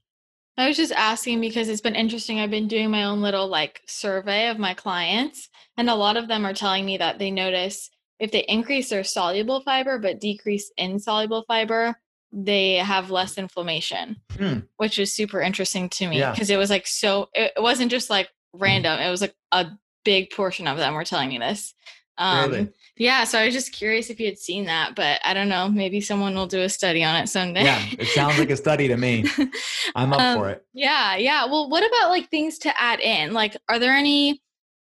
I 0.58 0.68
was 0.68 0.78
just 0.78 0.92
asking 0.92 1.42
because 1.42 1.70
it's 1.70 1.82
been 1.82 1.96
interesting. 1.96 2.40
I've 2.40 2.52
been 2.52 2.68
doing 2.68 2.92
my 2.92 3.06
own 3.06 3.22
little 3.22 3.48
like 3.48 3.82
survey 3.88 4.50
of 4.50 4.60
my 4.60 4.74
clients, 4.74 5.50
and 5.78 5.90
a 5.90 5.96
lot 5.96 6.18
of 6.18 6.28
them 6.28 6.46
are 6.46 6.54
telling 6.54 6.86
me 6.86 6.98
that 6.98 7.20
they 7.20 7.32
notice 7.32 7.90
if 8.20 8.32
they 8.32 8.44
increase 8.44 8.90
their 8.90 9.04
soluble 9.04 9.62
fiber 9.62 9.98
but 9.98 10.20
decrease 10.20 10.72
insoluble 10.78 11.44
fiber, 11.48 11.96
they 12.32 12.76
have 12.76 13.10
less 13.10 13.38
inflammation, 13.38 14.18
hmm. 14.38 14.60
which 14.78 15.00
is 15.00 15.14
super 15.14 15.42
interesting 15.42 15.90
to 15.90 16.08
me 16.08 16.24
because 16.32 16.50
yeah. 16.50 16.56
it 16.56 16.60
was 16.60 16.70
like 16.70 16.86
so, 16.86 17.30
it 17.34 17.54
wasn't 17.58 17.92
just 17.92 18.10
like 18.10 18.30
random, 18.54 19.00
it 19.00 19.10
was 19.10 19.22
like 19.22 19.34
a 19.52 19.68
big 20.06 20.30
portion 20.32 20.68
of 20.68 20.78
them 20.78 20.94
were 20.94 21.04
telling 21.04 21.30
me 21.30 21.40
this. 21.40 21.74
Um, 22.22 22.52
really? 22.52 22.70
Yeah, 22.98 23.24
so 23.24 23.40
I 23.40 23.46
was 23.46 23.54
just 23.56 23.74
curious 23.74 24.12
if 24.12 24.20
you 24.20 24.28
had 24.28 24.38
seen 24.38 24.66
that, 24.66 24.94
but 24.96 25.20
I 25.26 25.34
don't 25.34 25.50
know. 25.50 25.68
Maybe 25.68 26.00
someone 26.00 26.36
will 26.36 26.46
do 26.46 26.62
a 26.62 26.70
study 26.70 27.04
on 27.04 27.16
it 27.16 27.28
someday. 27.28 27.64
Yeah, 27.64 27.84
it 27.98 28.08
sounds 28.10 28.38
like 28.38 28.52
a 28.52 28.56
study 28.56 28.88
to 28.88 28.96
me. 28.96 29.26
I'm 29.96 30.14
up 30.14 30.22
um, 30.22 30.38
for 30.38 30.50
it. 30.50 30.64
Yeah, 30.72 31.16
yeah. 31.16 31.46
Well, 31.46 31.68
what 31.68 31.84
about 31.84 32.10
like 32.10 32.30
things 32.30 32.60
to 32.60 32.82
add 32.82 33.00
in? 33.00 33.34
Like, 33.34 33.58
are 33.68 33.80
there 33.80 33.94
any 33.94 34.40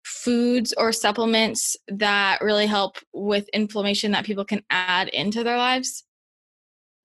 foods 0.04 0.72
or 0.74 0.92
supplements 0.92 1.76
that 1.88 2.40
really 2.40 2.66
help 2.66 2.98
with 3.12 3.48
inflammation 3.48 4.12
that 4.12 4.24
people 4.24 4.44
can 4.44 4.62
add 4.70 5.08
into 5.08 5.42
their 5.42 5.56
lives? 5.56 6.04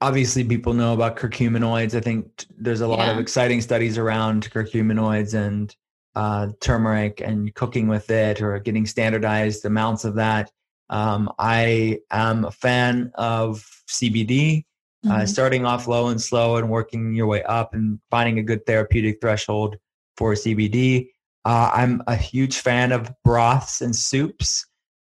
Obviously, 0.01 0.43
people 0.43 0.73
know 0.73 0.93
about 0.93 1.17
curcuminoids. 1.17 1.95
I 1.95 2.01
think 2.01 2.45
there's 2.55 2.81
a 2.81 2.87
lot 2.87 2.99
yeah. 2.99 3.13
of 3.13 3.19
exciting 3.19 3.61
studies 3.61 3.97
around 3.97 4.51
curcuminoids 4.51 5.33
and 5.33 5.75
uh, 6.15 6.47
turmeric 6.59 7.21
and 7.21 7.53
cooking 7.55 7.87
with 7.87 8.09
it 8.09 8.41
or 8.41 8.59
getting 8.59 8.85
standardized 8.85 9.65
amounts 9.65 10.05
of 10.05 10.15
that. 10.15 10.51
Um, 10.89 11.31
I 11.37 11.99
am 12.11 12.45
a 12.45 12.51
fan 12.51 13.11
of 13.15 13.65
CBD, 13.89 14.65
uh, 15.05 15.09
mm-hmm. 15.09 15.21
uh, 15.21 15.25
starting 15.25 15.65
off 15.65 15.87
low 15.87 16.07
and 16.07 16.21
slow 16.21 16.57
and 16.57 16.69
working 16.69 17.13
your 17.13 17.27
way 17.27 17.43
up 17.43 17.73
and 17.73 17.99
finding 18.09 18.39
a 18.39 18.43
good 18.43 18.65
therapeutic 18.65 19.19
threshold 19.21 19.77
for 20.17 20.33
CBD. 20.33 21.09
Uh, 21.45 21.71
I'm 21.73 22.01
a 22.07 22.15
huge 22.15 22.59
fan 22.59 22.91
of 22.91 23.11
broths 23.23 23.81
and 23.81 23.95
soups 23.95 24.65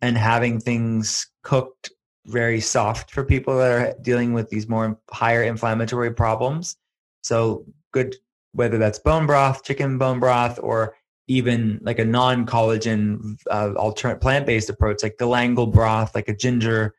and 0.02 0.18
having 0.18 0.60
things 0.60 1.28
cooked 1.44 1.92
very 2.28 2.62
soft 2.62 3.12
for 3.12 3.24
people 3.24 3.58
that 3.58 3.72
are 3.72 3.94
dealing 4.02 4.34
with 4.34 4.50
these 4.50 4.70
more 4.70 4.98
higher 5.12 5.44
inflammatory 5.44 6.14
problems. 6.14 6.78
So, 7.22 7.66
good, 7.92 8.16
whether 8.54 8.78
that's 8.78 9.00
bone 9.00 9.26
broth, 9.26 9.64
chicken 9.64 9.98
bone 9.98 10.20
broth, 10.20 10.60
or 10.62 10.96
even 11.28 11.80
like 11.82 12.00
a 12.00 12.06
non 12.06 12.46
collagen 12.46 13.38
uh, 13.50 13.74
alternate 13.74 14.22
plant 14.22 14.46
based 14.46 14.70
approach, 14.70 15.04
like 15.04 15.18
the 15.18 15.26
galangal 15.26 15.72
broth, 15.72 16.16
like 16.16 16.28
a 16.28 16.36
ginger 16.36 16.94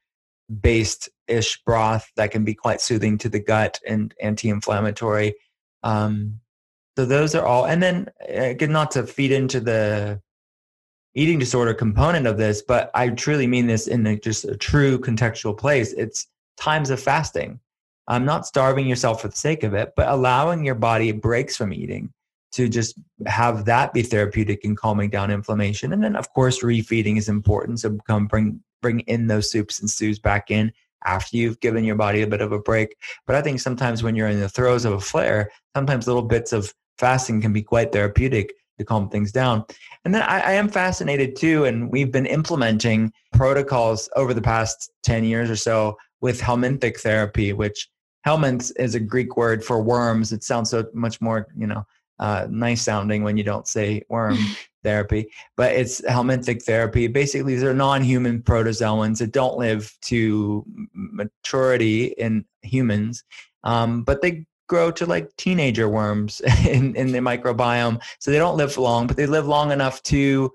based 0.61 1.09
ish 1.27 1.63
broth 1.65 2.11
that 2.17 2.31
can 2.31 2.45
be 2.45 2.55
quite 2.55 2.81
soothing 2.81 3.19
to 3.19 3.29
the 3.29 3.41
gut 3.41 3.81
and 3.87 4.15
anti 4.21 4.49
inflammatory. 4.49 5.35
Um, 5.83 6.41
so 6.97 7.05
those 7.05 7.35
are 7.35 7.45
all, 7.45 7.67
and 7.67 7.83
then 7.83 8.09
again, 8.29 8.73
not 8.73 8.93
to 8.93 9.07
feed 9.07 9.33
into 9.33 9.61
the 9.61 10.21
eating 11.15 11.39
disorder 11.39 11.75
component 11.75 12.27
of 12.27 12.39
this, 12.39 12.63
but 12.63 12.91
I 12.95 13.09
truly 13.11 13.47
mean 13.47 13.67
this 13.67 13.87
in 13.87 14.07
a, 14.07 14.17
just 14.17 14.45
a 14.45 14.57
true 14.57 14.99
contextual 14.99 15.57
place. 15.57 15.93
It's 15.93 16.27
times 16.57 16.91
of 16.91 17.01
fasting. 17.01 17.61
I'm 18.07 18.25
not 18.25 18.47
starving 18.47 18.87
yourself 18.87 19.23
for 19.23 19.29
the 19.29 19.37
sake 19.37 19.63
of 19.63 19.75
it, 19.75 19.93
but 19.97 20.09
allowing 20.09 20.65
your 20.65 20.75
body 20.75 21.13
breaks 21.13 21.57
from 21.57 21.73
eating 21.73 22.13
to 22.53 22.69
just 22.69 22.97
have 23.27 23.65
that 23.65 23.93
be 23.93 24.03
therapeutic 24.03 24.65
and 24.65 24.77
calming 24.77 25.11
down 25.11 25.31
inflammation. 25.31 25.93
And 25.93 26.03
then, 26.03 26.15
of 26.15 26.33
course, 26.35 26.63
refeeding 26.63 27.17
is 27.17 27.29
important. 27.29 27.81
So 27.81 27.99
come 28.07 28.27
bring 28.27 28.61
bring 28.81 29.01
in 29.01 29.27
those 29.27 29.51
soups 29.51 29.81
and 29.81 29.89
stews 29.89 30.19
back 30.19 30.51
in 30.51 30.71
after 31.05 31.37
you've 31.37 31.61
given 31.61 31.85
your 31.85 31.97
body 31.97 32.23
a 32.23 32.27
bit 32.27 32.43
of 32.43 32.53
a 32.53 32.59
break. 32.59 32.97
But 33.27 33.37
I 33.37 33.43
think 33.43 33.61
sometimes 33.61 34.03
when 34.03 34.15
you're 34.15 34.29
in 34.29 34.41
the 34.41 34.49
throes 34.49 34.85
of 34.85 34.93
a 34.93 35.01
flare, 35.01 35.51
sometimes 35.75 36.07
little 36.07 36.23
bits 36.23 36.53
of 36.53 36.73
fasting 36.99 37.41
can 37.41 37.53
be 37.53 37.63
quite 37.63 37.93
therapeutic 37.93 38.55
to 38.79 38.85
calm 38.85 39.09
things 39.09 39.33
down. 39.33 39.65
And 40.05 40.15
then 40.15 40.23
I, 40.23 40.41
I, 40.41 40.53
am 40.53 40.69
fascinated 40.69 41.37
too, 41.37 41.65
and 41.65 41.91
we've 41.91 42.11
been 42.11 42.27
implementing 42.27 43.13
protocols 43.33 44.09
over 44.17 44.35
the 44.35 44.43
past 44.43 44.91
10 45.05 45.25
years 45.25 45.49
or 45.49 45.57
so 45.57 45.97
with 46.21 46.41
helminthic 46.41 47.01
therapy, 47.01 47.53
which 47.53 47.89
helminth 48.27 48.73
is 48.77 48.95
a 48.95 49.01
Greek 49.01 49.37
word 49.37 49.65
for 49.65 49.83
worms. 49.83 50.33
It 50.33 50.45
sounds 50.45 50.71
so 50.71 50.87
much 50.93 51.21
more, 51.21 51.49
you 51.57 51.67
know, 51.67 51.87
uh, 52.19 52.47
nice 52.49 52.83
sounding 52.83 53.23
when 53.23 53.37
you 53.37 53.45
don't 53.45 53.67
say 53.67 54.03
worm 54.09 54.39
therapy, 54.85 55.29
but 55.57 55.73
it's 55.73 56.01
helminthic 56.03 56.63
therapy. 56.63 57.07
Basically, 57.07 57.55
these 57.55 57.65
are 57.65 57.75
non-human 57.75 58.43
protozoans 58.43 59.19
that 59.19 59.33
don't 59.33 59.59
live 59.59 59.93
to 60.03 60.65
maturity 60.95 62.07
in 62.19 62.45
humans, 62.63 63.25
um, 63.65 64.05
but 64.05 64.23
they 64.23 64.47
grow 64.69 64.91
to 64.91 65.07
like 65.07 65.35
teenager 65.37 65.89
worms 65.89 66.41
in, 66.69 66.95
in 66.97 67.13
the 67.13 67.19
microbiome. 67.19 68.01
So 68.21 68.31
they 68.31 68.39
don't 68.39 68.57
live 68.57 68.79
long, 68.79 69.07
but 69.07 69.17
they 69.17 69.27
live 69.27 69.47
long 69.47 69.73
enough 69.73 70.03
to 70.05 70.53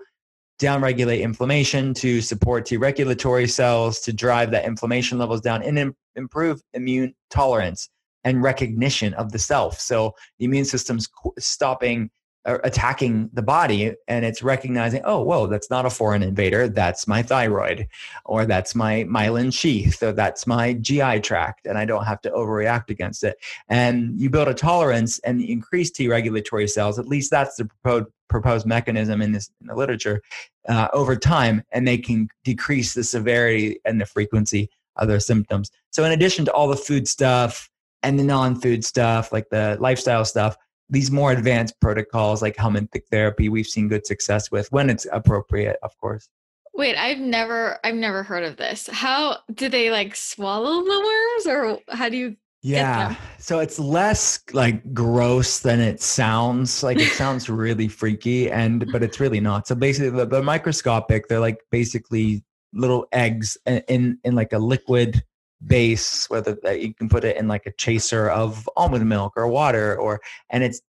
downregulate 0.59 1.21
inflammation, 1.21 1.93
to 1.95 2.21
support 2.21 2.65
T 2.65 2.77
regulatory 2.77 3.47
cells, 3.47 4.01
to 4.01 4.13
drive 4.13 4.51
that 4.51 4.65
inflammation 4.65 5.17
levels 5.17 5.41
down, 5.41 5.63
and 5.63 5.95
improve 6.19 6.61
immune 6.73 7.15
tolerance 7.31 7.89
and 8.23 8.43
recognition 8.43 9.13
of 9.15 9.31
the 9.31 9.39
self. 9.39 9.79
So 9.79 10.13
the 10.37 10.45
immune 10.45 10.65
system's 10.65 11.07
stopping 11.39 12.11
or 12.45 12.61
attacking 12.63 13.29
the 13.33 13.41
body 13.41 13.93
and 14.07 14.23
it's 14.23 14.41
recognizing 14.41 15.01
oh 15.03 15.21
whoa 15.21 15.45
that's 15.45 15.69
not 15.69 15.85
a 15.85 15.89
foreign 15.89 16.23
invader 16.23 16.69
that's 16.69 17.05
my 17.05 17.21
thyroid 17.21 17.85
or 18.23 18.45
that's 18.45 18.73
my 18.73 19.03
myelin 19.03 19.53
sheath 19.53 20.01
or 20.01 20.13
that's 20.13 20.47
my 20.47 20.73
gi 20.75 21.19
tract 21.19 21.67
and 21.67 21.77
i 21.77 21.83
don't 21.83 22.05
have 22.05 22.21
to 22.21 22.29
overreact 22.31 22.89
against 22.89 23.25
it 23.25 23.35
and 23.67 24.17
you 24.19 24.29
build 24.29 24.47
a 24.47 24.53
tolerance 24.53 25.19
and 25.19 25.41
increase 25.41 25.91
t 25.91 26.07
regulatory 26.07 26.67
cells 26.67 26.97
at 26.97 27.07
least 27.07 27.29
that's 27.29 27.57
the 27.57 27.65
proposed 27.65 28.07
proposed 28.29 28.65
mechanism 28.65 29.21
in 29.21 29.33
this 29.33 29.49
in 29.59 29.67
the 29.67 29.75
literature 29.75 30.21
uh, 30.69 30.87
over 30.93 31.15
time 31.15 31.61
and 31.71 31.87
they 31.87 31.97
can 31.97 32.29
decrease 32.43 32.93
the 32.93 33.03
severity 33.03 33.79
and 33.85 33.99
the 33.99 34.05
frequency 34.05 34.69
of 34.97 35.07
their 35.07 35.19
symptoms. 35.19 35.71
So 35.91 36.03
in 36.03 36.11
addition 36.11 36.45
to 36.45 36.53
all 36.53 36.67
the 36.67 36.75
food 36.75 37.07
stuff 37.07 37.69
and 38.03 38.19
the 38.19 38.23
non-food 38.23 38.83
stuff 38.83 39.31
like 39.31 39.49
the 39.49 39.77
lifestyle 39.79 40.25
stuff 40.25 40.55
these 40.89 41.11
more 41.11 41.31
advanced 41.31 41.79
protocols 41.79 42.41
like 42.41 42.55
helminthic 42.55 43.03
therapy 43.11 43.49
we've 43.49 43.67
seen 43.67 43.87
good 43.87 44.05
success 44.05 44.49
with 44.51 44.71
when 44.71 44.89
it's 44.89 45.05
appropriate 45.11 45.77
of 45.83 45.95
course. 45.97 46.29
Wait 46.73 46.95
i've 46.95 47.19
never 47.19 47.77
i've 47.83 47.95
never 47.95 48.23
heard 48.23 48.43
of 48.43 48.57
this. 48.57 48.89
How 48.91 49.37
do 49.53 49.69
they 49.69 49.91
like 49.91 50.15
swallow 50.15 50.83
the 50.83 50.99
worms 50.99 51.47
or 51.47 51.95
how 51.95 52.09
do 52.09 52.17
you 52.17 52.35
yeah 52.61 53.15
so 53.37 53.59
it's 53.59 53.79
less 53.79 54.39
like 54.53 54.93
gross 54.93 55.59
than 55.59 55.79
it 55.79 56.01
sounds. 56.01 56.83
Like 56.83 56.97
it 56.99 57.11
sounds 57.11 57.49
really 57.49 57.87
freaky 57.87 58.51
and 58.51 58.89
but 58.91 59.03
it's 59.03 59.19
really 59.19 59.39
not. 59.39 59.67
So 59.67 59.75
basically 59.75 60.09
the, 60.09 60.25
the 60.25 60.41
microscopic 60.41 61.27
they're 61.27 61.39
like 61.39 61.59
basically 61.71 62.43
little 62.73 63.07
eggs 63.11 63.57
in, 63.65 64.19
in 64.23 64.35
like 64.35 64.53
a 64.53 64.59
liquid 64.59 65.23
base 65.65 66.29
whether 66.29 66.57
you 66.73 66.93
can 66.93 67.09
put 67.09 67.25
it 67.25 67.35
in 67.35 67.47
like 67.47 67.65
a 67.65 67.71
chaser 67.73 68.29
of 68.29 68.69
almond 68.77 69.07
milk 69.07 69.33
or 69.35 69.47
water 69.47 69.97
or 69.99 70.21
and 70.49 70.63
it's 70.63 70.81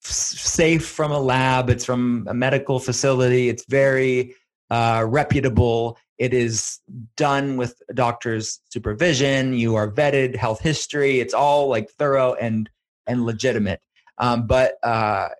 safe 0.00 0.84
from 0.84 1.12
a 1.12 1.20
lab 1.20 1.70
it's 1.70 1.84
from 1.84 2.26
a 2.28 2.34
medical 2.34 2.80
facility 2.80 3.48
it's 3.48 3.64
very 3.66 4.34
uh, 4.70 5.04
reputable 5.06 5.96
it 6.18 6.34
is 6.34 6.80
done 7.16 7.56
with 7.56 7.80
a 7.88 7.94
doctor's 7.94 8.60
supervision 8.70 9.52
you 9.52 9.76
are 9.76 9.88
vetted 9.88 10.34
health 10.34 10.60
history 10.60 11.20
it's 11.20 11.34
all 11.34 11.68
like 11.68 11.88
thorough 11.90 12.34
and 12.34 12.68
and 13.06 13.24
legitimate. 13.24 13.80
Um, 14.18 14.46
but 14.46 14.74
uh, 14.82 15.30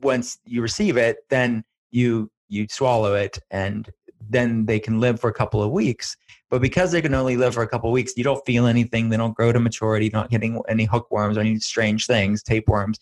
once 0.00 0.38
you 0.44 0.62
receive 0.62 0.96
it 0.96 1.18
then 1.30 1.64
you 1.90 2.30
you 2.48 2.66
swallow 2.68 3.14
it 3.14 3.38
and 3.50 3.88
then 4.28 4.66
they 4.66 4.78
can 4.78 5.00
live 5.00 5.20
for 5.20 5.28
a 5.28 5.34
couple 5.34 5.62
of 5.62 5.70
weeks 5.70 6.16
but 6.54 6.62
because 6.62 6.92
they 6.92 7.02
can 7.02 7.14
only 7.14 7.36
live 7.36 7.54
for 7.54 7.64
a 7.64 7.68
couple 7.68 7.90
of 7.90 7.92
weeks, 7.92 8.12
you 8.16 8.22
don't 8.22 8.46
feel 8.46 8.66
anything. 8.66 9.08
They 9.08 9.16
don't 9.16 9.34
grow 9.34 9.50
to 9.50 9.58
maturity, 9.58 10.08
not 10.12 10.30
getting 10.30 10.62
any 10.68 10.84
hookworms 10.84 11.36
or 11.36 11.40
any 11.40 11.58
strange 11.58 12.06
things, 12.06 12.44
tapeworms. 12.44 13.00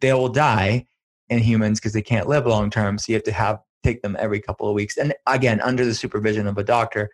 They 0.00 0.12
will 0.12 0.28
die 0.28 0.84
in 1.28 1.38
humans 1.38 1.78
because 1.78 1.92
they 1.92 2.02
can't 2.02 2.28
live 2.28 2.44
long 2.44 2.70
term. 2.70 2.98
So 2.98 3.12
you 3.12 3.14
have 3.14 3.22
to 3.22 3.30
have 3.30 3.60
take 3.84 4.02
them 4.02 4.16
every 4.18 4.40
couple 4.40 4.68
of 4.68 4.74
weeks. 4.74 4.96
And 4.96 5.14
again, 5.28 5.60
under 5.60 5.84
the 5.84 5.94
supervision 5.94 6.48
of 6.48 6.58
a 6.58 6.64
doctor, 6.64 7.10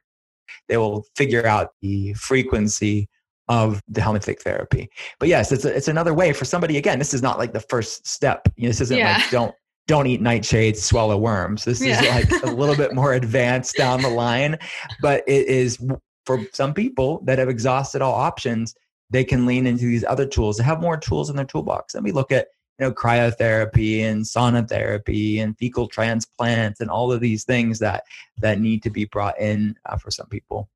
they 0.68 0.78
will 0.78 1.05
figure 1.16 1.46
out 1.46 1.72
the 1.82 2.14
frequency 2.14 3.11
of 3.48 3.82
the 3.86 4.00
helminthic 4.00 4.40
therapy. 4.40 4.88
But 5.18 5.28
yes, 5.28 5.52
it's 5.52 5.66
a, 5.66 5.76
it's 5.76 5.88
another 5.88 6.14
way 6.14 6.32
for 6.32 6.46
somebody. 6.46 6.78
Again, 6.78 6.98
this 6.98 7.12
is 7.12 7.20
not 7.20 7.38
like 7.38 7.52
the 7.52 7.61
first 7.61 8.07
step. 8.07 8.48
You 8.57 8.62
know, 8.62 8.68
this 8.68 8.80
isn't 8.80 8.96
yeah. 8.96 9.18
like 9.18 9.30
don't 9.30 9.55
don't 9.87 10.07
eat 10.07 10.22
nightshades, 10.22 10.78
swallow 10.78 11.16
worms. 11.16 11.64
This 11.64 11.85
yeah. 11.85 12.03
is 12.03 12.32
like 12.32 12.43
a 12.43 12.47
little 12.47 12.76
bit 12.76 12.95
more 12.95 13.12
advanced 13.12 13.76
down 13.76 14.03
the 14.03 14.09
line, 14.09 14.59
but 15.01 15.22
it 15.26 15.47
is 15.47 15.78
for 16.24 16.41
some 16.53 16.72
people 16.72 17.20
that 17.24 17.39
have 17.39 17.49
exhausted 17.49 18.03
all 18.03 18.14
options, 18.14 18.74
they 19.11 19.24
can 19.24 19.47
lean 19.47 19.66
into 19.66 19.85
these 19.85 20.05
other 20.05 20.26
tools. 20.26 20.57
They 20.57 20.64
have 20.64 20.80
more 20.80 20.97
tools 20.97 21.30
in 21.30 21.37
their 21.37 21.45
toolbox. 21.45 21.95
And 21.95 22.05
we 22.05 22.12
look 22.12 22.32
at 22.32 22.49
you 22.78 22.87
know 22.87 22.93
cryotherapy 22.93 24.03
and 24.03 24.24
sauna 24.24 24.68
therapy 24.68 25.39
and 25.39 25.57
fecal 25.59 25.87
transplants 25.87 26.80
and 26.80 26.91
all 26.91 27.12
of 27.12 27.20
these 27.20 27.45
things 27.45 27.78
that 27.78 28.05
that 28.39 28.59
need 28.59 28.82
to 28.82 28.91
be 28.91 29.05
brought 29.05 29.39
in 29.39 29.76
uh, 29.87 29.97
for 29.97 30.11
some 30.11 30.26
people. 30.28 30.68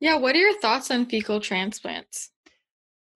Yeah, 0.00 0.16
what 0.16 0.34
are 0.34 0.40
your 0.40 0.58
thoughts 0.60 0.90
on 0.90 1.06
fecal 1.06 1.40
transplants? 1.40 2.30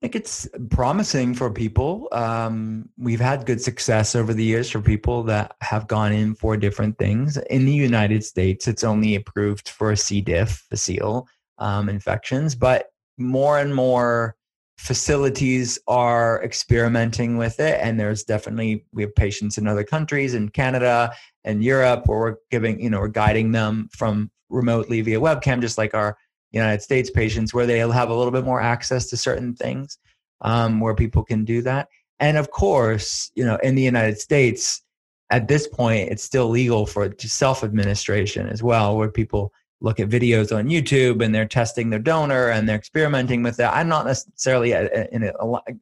Think 0.02 0.16
it's 0.16 0.46
promising 0.68 1.34
for 1.34 1.50
people. 1.50 2.08
Um, 2.12 2.90
we've 2.98 3.20
had 3.20 3.46
good 3.46 3.60
success 3.60 4.14
over 4.14 4.34
the 4.34 4.44
years 4.44 4.68
for 4.68 4.82
people 4.82 5.22
that 5.22 5.56
have 5.62 5.88
gone 5.88 6.12
in 6.12 6.34
for 6.34 6.58
different 6.58 6.98
things. 6.98 7.38
In 7.48 7.64
the 7.64 7.72
United 7.72 8.22
States, 8.22 8.68
it's 8.68 8.84
only 8.84 9.14
approved 9.14 9.70
for 9.70 9.96
C. 9.96 10.20
difficile 10.20 11.26
um, 11.56 11.88
infections, 11.88 12.54
but 12.54 12.90
more 13.16 13.60
and 13.60 13.74
more 13.74 14.36
facilities 14.76 15.78
are 15.86 16.42
experimenting 16.44 17.38
with 17.38 17.60
it. 17.60 17.78
And 17.80 17.98
there's 17.98 18.24
definitely, 18.24 18.84
we 18.92 19.04
have 19.04 19.14
patients 19.14 19.56
in 19.56 19.66
other 19.66 19.84
countries, 19.84 20.34
in 20.34 20.50
Canada 20.50 21.14
and 21.44 21.64
Europe, 21.64 22.02
where 22.06 22.18
we're 22.18 22.36
giving, 22.50 22.80
you 22.80 22.90
know, 22.90 23.00
we're 23.00 23.08
guiding 23.08 23.52
them 23.52 23.88
from 23.92 24.30
remotely 24.50 25.00
via 25.00 25.20
webcam, 25.20 25.60
just 25.60 25.78
like 25.78 25.94
our 25.94 26.18
United 26.54 26.82
States 26.82 27.10
patients 27.10 27.52
where 27.52 27.66
they'll 27.66 27.92
have 27.92 28.10
a 28.10 28.14
little 28.14 28.32
bit 28.32 28.44
more 28.44 28.60
access 28.60 29.06
to 29.10 29.16
certain 29.16 29.54
things 29.54 29.98
um, 30.42 30.80
where 30.80 30.94
people 30.94 31.24
can 31.24 31.44
do 31.44 31.62
that. 31.62 31.88
And 32.20 32.36
of 32.36 32.50
course, 32.50 33.30
you 33.34 33.44
know, 33.44 33.56
in 33.56 33.74
the 33.74 33.82
United 33.82 34.18
States, 34.18 34.82
at 35.30 35.48
this 35.48 35.66
point, 35.66 36.10
it's 36.10 36.22
still 36.22 36.48
legal 36.48 36.86
for 36.86 37.12
self 37.18 37.64
administration 37.64 38.46
as 38.48 38.62
well, 38.62 38.96
where 38.96 39.10
people 39.10 39.52
look 39.80 40.00
at 40.00 40.08
videos 40.08 40.56
on 40.56 40.68
YouTube 40.68 41.24
and 41.24 41.34
they're 41.34 41.46
testing 41.46 41.90
their 41.90 41.98
donor 41.98 42.48
and 42.48 42.68
they're 42.68 42.76
experimenting 42.76 43.42
with 43.42 43.56
that. 43.56 43.74
I'm 43.74 43.88
not 43.88 44.06
necessarily 44.06 44.72
in 44.72 45.30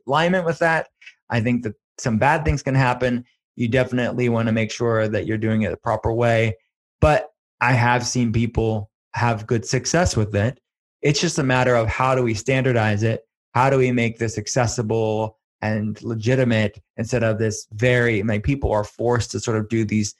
alignment 0.07 0.45
with 0.45 0.59
that. 0.61 0.89
I 1.31 1.41
think 1.41 1.62
that 1.64 1.75
some 1.99 2.18
bad 2.18 2.45
things 2.45 2.62
can 2.62 2.75
happen. 2.75 3.25
You 3.57 3.68
definitely 3.68 4.29
want 4.29 4.47
to 4.47 4.53
make 4.53 4.70
sure 4.70 5.09
that 5.09 5.27
you're 5.27 5.39
doing 5.39 5.62
it 5.62 5.70
the 5.70 5.77
proper 5.77 6.12
way. 6.12 6.57
But 7.01 7.29
I 7.61 7.73
have 7.73 8.07
seen 8.07 8.33
people 8.33 8.91
have 9.15 9.47
good 9.47 9.65
success 9.65 10.17
with 10.17 10.35
it. 10.35 10.61
It's 11.03 11.21
just 11.21 11.39
a 11.39 11.43
matter 11.43 11.75
of 11.75 11.89
how 11.89 12.15
do 12.15 12.23
we 12.23 12.35
standardize 12.35 13.03
it? 13.03 13.27
How 13.55 13.71
do 13.71 13.79
we 13.79 13.93
make 13.93 14.19
this 14.19 14.39
accessible 14.39 15.39
and 15.61 16.01
legitimate 16.03 16.83
instead 16.97 17.23
of 17.23 17.39
this 17.39 17.67
very 17.73 18.23
like 18.23 18.43
people 18.43 18.73
are 18.73 18.85
forced 18.85 19.31
to 19.31 19.41
sort 19.41 19.57
of 19.57 19.69
do 19.69 19.85
these 19.85 20.15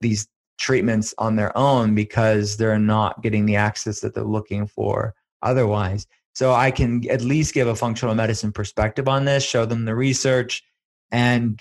these 0.00 0.26
treatments 0.58 1.14
on 1.18 1.36
their 1.36 1.56
own 1.56 1.94
because 1.94 2.56
they're 2.56 2.78
not 2.78 3.22
getting 3.22 3.46
the 3.46 3.56
access 3.56 4.00
that 4.00 4.14
they're 4.14 4.24
looking 4.24 4.66
for 4.66 5.14
otherwise. 5.42 6.06
So 6.34 6.52
I 6.52 6.70
can 6.70 7.08
at 7.08 7.22
least 7.22 7.54
give 7.54 7.68
a 7.68 7.76
functional 7.76 8.14
medicine 8.14 8.52
perspective 8.52 9.08
on 9.08 9.24
this, 9.24 9.44
show 9.44 9.66
them 9.66 9.84
the 9.84 9.94
research 9.94 10.64
and 11.10 11.60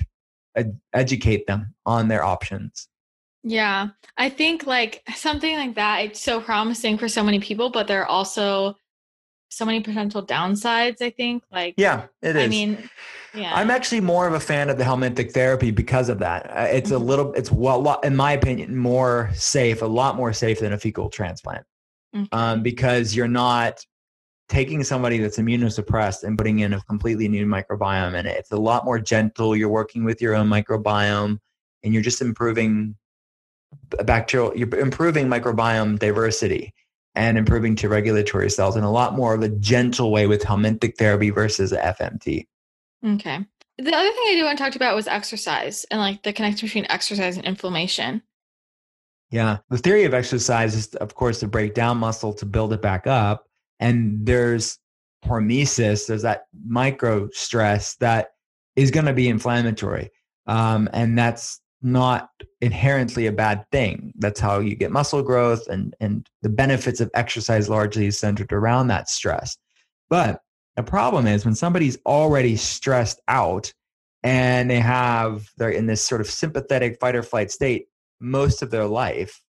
educate 0.93 1.47
them 1.47 1.75
on 1.85 2.07
their 2.07 2.23
options. 2.23 2.87
Yeah. 3.43 3.89
I 4.17 4.29
think 4.29 4.65
like 4.65 5.03
something 5.15 5.55
like 5.55 5.75
that, 5.75 5.99
it's 6.05 6.21
so 6.21 6.39
promising 6.39 6.97
for 6.97 7.07
so 7.07 7.23
many 7.23 7.39
people, 7.39 7.69
but 7.69 7.87
there 7.87 8.01
are 8.01 8.07
also 8.07 8.75
so 9.49 9.65
many 9.65 9.81
potential 9.81 10.25
downsides, 10.25 11.01
I 11.01 11.09
think. 11.11 11.43
Like 11.51 11.75
Yeah, 11.77 12.05
it 12.21 12.35
is. 12.35 12.43
I 12.43 12.47
mean, 12.47 12.89
yeah. 13.33 13.53
I'm 13.53 13.69
actually 13.69 14.01
more 14.01 14.27
of 14.27 14.33
a 14.33 14.39
fan 14.39 14.69
of 14.69 14.77
the 14.77 14.83
helminthic 14.83 15.31
therapy 15.31 15.71
because 15.71 16.09
of 16.09 16.19
that. 16.19 16.49
Uh, 16.49 16.67
it's 16.69 16.89
mm-hmm. 16.89 17.01
a 17.01 17.05
little 17.05 17.33
it's 17.33 17.51
well 17.51 17.99
in 18.01 18.15
my 18.15 18.31
opinion 18.31 18.75
more 18.75 19.29
safe, 19.33 19.81
a 19.81 19.85
lot 19.85 20.15
more 20.15 20.33
safe 20.33 20.59
than 20.59 20.73
a 20.73 20.77
fecal 20.77 21.09
transplant. 21.09 21.65
Mm-hmm. 22.15 22.35
Um, 22.35 22.61
because 22.61 23.15
you're 23.15 23.27
not 23.27 23.83
taking 24.49 24.83
somebody 24.83 25.17
that's 25.17 25.37
immunosuppressed 25.37 26.23
and 26.23 26.37
putting 26.37 26.59
in 26.59 26.73
a 26.73 26.81
completely 26.81 27.27
new 27.27 27.45
microbiome 27.45 28.13
in 28.13 28.27
it. 28.27 28.37
It's 28.37 28.51
a 28.51 28.57
lot 28.57 28.85
more 28.85 28.99
gentle. 28.99 29.55
You're 29.55 29.69
working 29.69 30.03
with 30.03 30.21
your 30.21 30.35
own 30.35 30.47
microbiome 30.47 31.39
and 31.83 31.93
you're 31.93 32.03
just 32.03 32.21
improving 32.21 32.95
bacterial, 34.05 34.55
you're 34.55 34.79
improving 34.79 35.27
microbiome 35.27 35.99
diversity 35.99 36.73
and 37.15 37.37
improving 37.37 37.75
T 37.75 37.87
regulatory 37.87 38.49
cells 38.49 38.75
in 38.75 38.83
a 38.83 38.91
lot 38.91 39.15
more 39.15 39.33
of 39.33 39.41
a 39.41 39.49
gentle 39.49 40.11
way 40.11 40.27
with 40.27 40.43
helminthic 40.43 40.97
therapy 40.97 41.29
versus 41.29 41.71
FMT. 41.71 42.47
Okay. 43.05 43.45
The 43.77 43.95
other 43.95 44.09
thing 44.09 44.25
I 44.27 44.35
do 44.35 44.45
want 44.45 44.57
to 44.57 44.63
talk 44.63 44.75
about 44.75 44.95
was 44.95 45.07
exercise 45.07 45.85
and 45.89 45.99
like 45.99 46.23
the 46.23 46.33
connection 46.33 46.67
between 46.67 46.85
exercise 46.89 47.37
and 47.37 47.45
inflammation. 47.45 48.21
Yeah. 49.31 49.57
The 49.69 49.79
theory 49.79 50.03
of 50.03 50.13
exercise 50.13 50.75
is, 50.75 50.93
of 50.95 51.15
course, 51.15 51.39
to 51.39 51.47
break 51.47 51.73
down 51.73 51.97
muscle 51.97 52.33
to 52.35 52.45
build 52.45 52.71
it 52.73 52.81
back 52.81 53.07
up. 53.07 53.45
And 53.79 54.25
there's 54.25 54.77
hormesis, 55.25 56.05
there's 56.07 56.21
that 56.21 56.45
micro 56.65 57.29
stress 57.31 57.95
that 57.95 58.29
is 58.75 58.91
going 58.91 59.07
to 59.07 59.13
be 59.13 59.27
inflammatory. 59.27 60.11
Um, 60.45 60.89
and 60.93 61.17
that's 61.17 61.59
not 61.83 62.29
inherently 62.61 63.27
a 63.27 63.31
bad 63.31 63.65
thing. 63.71 64.13
That's 64.17 64.39
how 64.39 64.59
you 64.59 64.75
get 64.75 64.91
muscle 64.91 65.21
growth 65.21 65.67
and, 65.67 65.95
and 65.99 66.27
the 66.41 66.49
benefits 66.49 67.01
of 67.01 67.11
exercise 67.13 67.69
largely 67.69 68.07
is 68.07 68.17
centered 68.17 68.53
around 68.53 68.87
that 68.87 69.09
stress. 69.09 69.57
But 70.09 70.41
the 70.75 70.83
problem 70.83 71.27
is 71.27 71.45
when 71.45 71.55
somebody's 71.55 71.97
already 72.05 72.55
stressed 72.55 73.21
out 73.27 73.73
and 74.23 74.69
they 74.69 74.79
have 74.79 75.49
they're 75.57 75.69
in 75.69 75.85
this 75.85 76.03
sort 76.03 76.21
of 76.21 76.29
sympathetic 76.29 76.99
fight 76.99 77.15
or 77.15 77.23
flight 77.23 77.51
state, 77.51 77.87
most 78.19 78.61
of 78.61 78.71
their 78.71 78.85
life, 78.85 79.41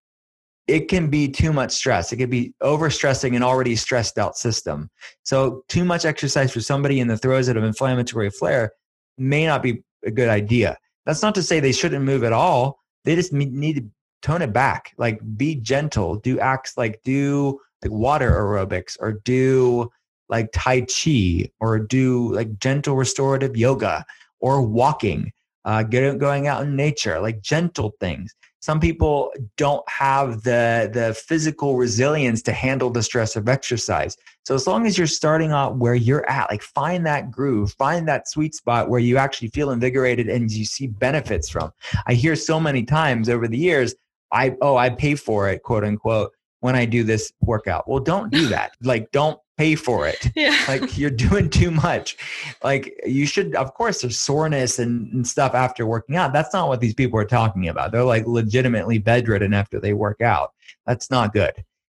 it 0.67 0.89
can 0.89 1.11
be 1.11 1.29
too 1.29 1.53
much 1.53 1.73
stress. 1.73 2.13
It 2.13 2.17
could 2.17 2.31
be 2.31 2.55
overstressing 2.63 3.37
an 3.37 3.43
already 3.43 3.77
stressed 3.77 4.19
out 4.19 4.37
system. 4.37 4.89
So, 5.23 5.65
too 5.69 5.85
much 5.85 6.05
exercise 6.05 6.53
for 6.53 6.61
somebody 6.61 7.01
in 7.01 7.09
the 7.09 7.19
throes 7.19 7.49
of 7.49 7.57
an 7.57 7.65
inflammatory 7.65 8.31
flare 8.31 8.73
may 9.19 9.47
not 9.47 9.63
be 9.63 9.83
a 10.05 10.11
good 10.11 10.29
idea. 10.29 10.79
That's 11.07 11.23
not 11.23 11.35
to 11.37 11.43
say 11.43 11.61
they 11.61 11.73
shouldn't 11.73 12.05
move 12.05 12.25
at 12.25 12.33
all. 12.33 12.79
They 13.05 13.15
just 13.15 13.33
need 13.33 13.77
to 13.77 13.85
tone 14.23 14.43
it 14.43 14.53
back. 14.53 14.95
Like, 14.99 15.21
be 15.37 15.57
gentle. 15.57 16.17
Do 16.17 16.39
acts 16.39 16.77
like 16.77 17.01
do 17.05 17.61
like 17.83 17.93
water 17.93 18.31
aerobics 18.31 18.97
or 19.01 19.13
do 19.13 19.91
like 20.29 20.51
Tai 20.53 20.83
Chi 20.83 21.51
or 21.61 21.79
do 21.79 22.33
like 22.33 22.59
gentle 22.59 22.97
restorative 22.97 23.57
yoga 23.57 24.05
or 24.39 24.63
walking, 24.63 25.33
uh, 25.65 25.83
get, 25.83 26.19
going 26.19 26.47
out 26.47 26.63
in 26.63 26.77
nature, 26.77 27.21
like 27.21 27.43
gentle 27.43 27.95
things 28.01 28.35
some 28.63 28.79
people 28.79 29.33
don't 29.57 29.87
have 29.89 30.45
the 30.45 30.89
the 30.93 31.15
physical 31.15 31.77
resilience 31.77 32.43
to 32.43 32.53
handle 32.53 32.91
the 32.91 33.03
stress 33.03 33.35
of 33.35 33.49
exercise. 33.49 34.17
So 34.45 34.55
as 34.55 34.69
long 34.69 34.87
as 34.87 34.97
you're 34.97 35.09
starting 35.09 35.51
out 35.51 35.77
where 35.77 35.97
you're 35.97 36.29
at 36.31 36.49
like 36.49 36.63
find 36.63 37.05
that 37.07 37.31
groove 37.31 37.73
find 37.73 38.07
that 38.09 38.29
sweet 38.29 38.55
spot 38.55 38.89
where 38.89 39.01
you 39.01 39.19
actually 39.19 39.49
feel 39.49 39.73
invigorated 39.73 40.29
and 40.29 40.51
you 40.51 40.65
see 40.65 40.87
benefits 40.87 41.49
from. 41.49 41.73
I 42.07 42.15
hear 42.15 42.37
so 42.37 42.61
many 42.61 42.85
times 42.85 43.29
over 43.29 43.49
the 43.49 43.59
years 43.59 43.95
i 44.31 44.57
oh 44.63 44.77
i 44.77 44.89
pay 44.89 45.17
for 45.17 45.51
it 45.51 45.63
quote 45.63 45.85
unquote 45.85 46.33
when 46.61 46.77
i 46.77 46.85
do 46.85 47.03
this 47.03 47.33
workout. 47.41 47.89
Well 47.89 48.01
don't 48.01 48.31
do 48.31 48.47
that. 48.49 48.73
Like 48.81 49.11
don't 49.11 49.41
pay 49.59 49.75
for 49.75 50.07
it. 50.07 50.31
Yeah. 50.37 50.57
like 50.67 50.97
you're 50.99 51.11
doing 51.11 51.51
too 51.51 51.71
much. 51.71 52.17
Like 52.65 52.99
you 53.07 53.27
should, 53.27 53.55
of 53.55 53.75
course, 53.75 54.01
there's 54.01 54.19
soreness 54.19 54.79
and, 54.79 55.13
and, 55.13 55.27
stuff 55.27 55.55
after 55.55 55.87
working 55.87 56.17
out. 56.17 56.33
That's 56.33 56.53
not 56.53 56.69
what 56.69 56.81
these 56.81 56.95
people 56.95 57.19
are 57.19 57.25
talking 57.25 57.69
about. 57.69 57.93
They're 57.93 58.03
like 58.03 58.27
legitimately 58.27 58.99
bedridden 58.99 59.55
after 59.55 59.79
they 59.79 59.93
work 59.93 60.21
out. 60.21 60.53
That's 60.87 61.11
not 61.11 61.33
good. 61.33 61.53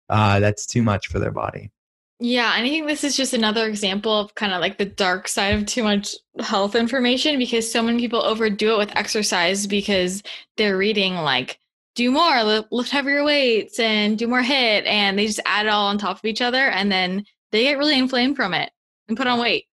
Uh, 0.09 0.39
that's 0.39 0.67
too 0.67 0.83
much 0.83 1.09
for 1.09 1.19
their 1.19 1.33
body. 1.33 1.71
Yeah, 2.19 2.55
and 2.57 2.65
I 2.65 2.69
think 2.69 2.87
this 2.87 3.05
is 3.05 3.17
just 3.17 3.35
another 3.35 3.67
example 3.67 4.21
of 4.21 4.35
kind 4.35 4.55
of 4.55 4.61
like 4.61 4.79
the 4.79 4.87
dark 4.87 5.29
side 5.29 5.55
of 5.55 5.67
too 5.67 5.83
much 5.83 6.15
health 6.41 6.75
information 6.75 7.39
because 7.39 7.71
so 7.71 7.83
many 7.83 7.99
people 7.99 8.23
overdo 8.23 8.75
it 8.75 8.79
with 8.79 8.97
exercise 8.97 9.67
because 9.67 10.23
they're 10.57 10.79
reading 10.79 11.17
like 11.17 11.59
do 11.95 12.11
more, 12.11 12.65
lift 12.71 12.91
heavier 12.91 13.25
weights 13.25 13.79
and 13.79 14.19
do 14.19 14.29
more 14.29 14.43
HIIT 14.43 14.87
and 14.87 15.19
they 15.19 15.27
just 15.27 15.41
add 15.45 15.67
it 15.67 15.71
all 15.71 15.89
on 15.89 15.99
top 15.99 16.19
of 16.19 16.25
each 16.25 16.41
other 16.41 16.69
and 16.69 16.91
then 16.91 17.25
they 17.57 17.65
get 17.65 17.79
really 17.79 17.99
inflamed 17.99 18.37
from 18.37 18.55
it 18.55 18.71
and 19.09 19.17
put 19.17 19.27
on 19.27 19.41
weight. 19.41 19.65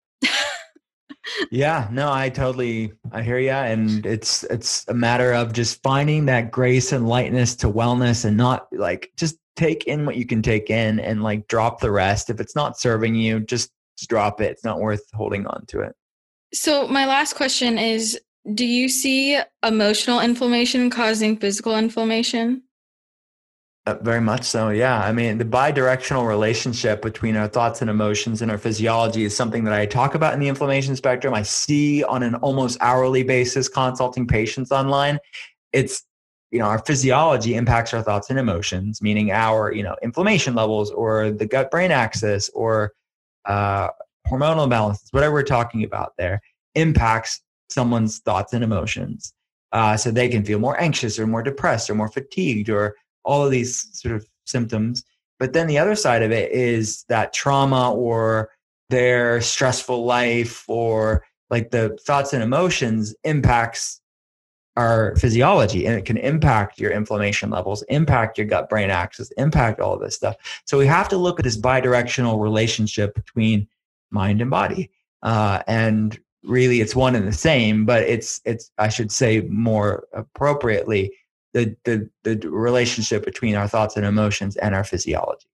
yeah, 1.51 1.87
no, 1.91 2.11
I 2.11 2.29
totally 2.29 2.93
I 3.11 3.21
hear 3.21 3.39
you 3.39 3.51
and 3.51 4.05
it's 4.05 4.43
it's 4.45 4.87
a 4.87 4.93
matter 4.93 5.33
of 5.33 5.53
just 5.53 5.81
finding 5.83 6.25
that 6.25 6.51
grace 6.51 6.91
and 6.91 7.07
lightness 7.07 7.55
to 7.57 7.69
wellness 7.69 8.25
and 8.25 8.37
not 8.37 8.67
like 8.71 9.11
just 9.17 9.37
take 9.55 9.85
in 9.85 10.05
what 10.05 10.15
you 10.15 10.25
can 10.25 10.41
take 10.41 10.69
in 10.69 10.99
and 10.99 11.23
like 11.23 11.47
drop 11.47 11.79
the 11.79 11.91
rest. 11.91 12.29
If 12.29 12.39
it's 12.39 12.55
not 12.55 12.79
serving 12.79 13.15
you, 13.15 13.39
just, 13.41 13.71
just 13.97 14.09
drop 14.09 14.41
it. 14.41 14.51
It's 14.51 14.63
not 14.63 14.79
worth 14.79 15.03
holding 15.13 15.45
on 15.45 15.65
to 15.67 15.81
it. 15.81 15.93
So 16.53 16.87
my 16.87 17.05
last 17.05 17.35
question 17.35 17.77
is 17.77 18.19
do 18.53 18.65
you 18.65 18.89
see 18.89 19.39
emotional 19.63 20.19
inflammation 20.19 20.89
causing 20.89 21.37
physical 21.37 21.77
inflammation? 21.77 22.63
Uh, 23.85 23.95
very 23.95 24.21
much 24.21 24.45
so. 24.45 24.69
Yeah. 24.69 24.97
I 25.03 25.11
mean, 25.11 25.37
the 25.37 25.45
bi-directional 25.45 26.25
relationship 26.25 27.01
between 27.01 27.35
our 27.35 27.49
thoughts 27.49 27.81
and 27.81 27.89
emotions 27.89 28.41
and 28.41 28.49
our 28.49 28.57
physiology 28.57 29.25
is 29.25 29.35
something 29.35 29.65
that 29.65 29.73
I 29.73 29.85
talk 29.85 30.15
about 30.15 30.33
in 30.33 30.39
the 30.39 30.47
inflammation 30.47 30.95
spectrum. 30.95 31.33
I 31.33 31.41
see 31.41 32.01
on 32.01 32.23
an 32.23 32.35
almost 32.35 32.77
hourly 32.79 33.23
basis 33.23 33.67
consulting 33.67 34.25
patients 34.25 34.71
online. 34.71 35.19
It's, 35.73 36.03
you 36.49 36.59
know, 36.59 36.65
our 36.65 36.79
physiology 36.79 37.55
impacts 37.55 37.93
our 37.93 38.01
thoughts 38.01 38.29
and 38.29 38.39
emotions, 38.39 39.01
meaning 39.01 39.31
our, 39.31 39.73
you 39.73 39.83
know, 39.83 39.97
inflammation 40.01 40.55
levels 40.55 40.89
or 40.89 41.31
the 41.31 41.45
gut 41.45 41.69
brain 41.69 41.91
axis 41.91 42.49
or 42.53 42.93
uh, 43.43 43.89
hormonal 44.25 44.65
imbalances, 44.65 45.11
whatever 45.11 45.33
we're 45.33 45.43
talking 45.43 45.83
about 45.83 46.13
there, 46.17 46.41
impacts 46.75 47.41
someone's 47.69 48.19
thoughts 48.19 48.53
and 48.53 48.63
emotions. 48.63 49.33
Uh, 49.73 49.97
so 49.97 50.09
they 50.09 50.29
can 50.29 50.45
feel 50.45 50.59
more 50.59 50.79
anxious 50.79 51.19
or 51.19 51.27
more 51.27 51.43
depressed 51.43 51.89
or 51.89 51.95
more 51.95 52.07
fatigued 52.07 52.69
or 52.69 52.95
all 53.23 53.45
of 53.45 53.51
these 53.51 53.89
sort 53.99 54.15
of 54.15 54.27
symptoms. 54.45 55.03
But 55.39 55.53
then 55.53 55.67
the 55.67 55.77
other 55.77 55.95
side 55.95 56.23
of 56.23 56.31
it 56.31 56.51
is 56.51 57.03
that 57.09 57.33
trauma 57.33 57.93
or 57.93 58.51
their 58.89 59.41
stressful 59.41 60.05
life 60.05 60.63
or 60.67 61.25
like 61.49 61.71
the 61.71 61.97
thoughts 62.05 62.33
and 62.33 62.43
emotions 62.43 63.15
impacts 63.23 64.01
our 64.75 65.15
physiology 65.17 65.85
and 65.85 65.95
it 65.95 66.05
can 66.05 66.17
impact 66.17 66.79
your 66.79 66.91
inflammation 66.91 67.49
levels, 67.49 67.83
impact 67.83 68.37
your 68.37 68.47
gut 68.47 68.69
brain 68.69 68.89
axis, 68.89 69.31
impact 69.37 69.79
all 69.79 69.93
of 69.93 70.01
this 70.01 70.15
stuff. 70.15 70.35
So 70.65 70.77
we 70.77 70.87
have 70.87 71.07
to 71.09 71.17
look 71.17 71.39
at 71.39 71.43
this 71.43 71.59
bidirectional 71.59 72.41
relationship 72.41 73.13
between 73.13 73.67
mind 74.09 74.41
and 74.41 74.49
body. 74.49 74.89
Uh, 75.21 75.61
and 75.67 76.19
really 76.43 76.81
it's 76.81 76.95
one 76.95 77.15
and 77.15 77.27
the 77.27 77.33
same, 77.33 77.85
but 77.85 78.03
it's, 78.03 78.41
it's, 78.45 78.71
I 78.77 78.89
should 78.89 79.11
say 79.11 79.41
more 79.41 80.07
appropriately, 80.13 81.13
the, 81.53 81.75
the, 81.83 82.09
the 82.23 82.49
relationship 82.49 83.25
between 83.25 83.55
our 83.55 83.67
thoughts 83.67 83.95
and 83.95 84.05
emotions 84.05 84.57
and 84.57 84.75
our 84.75 84.83
physiology. 84.83 85.47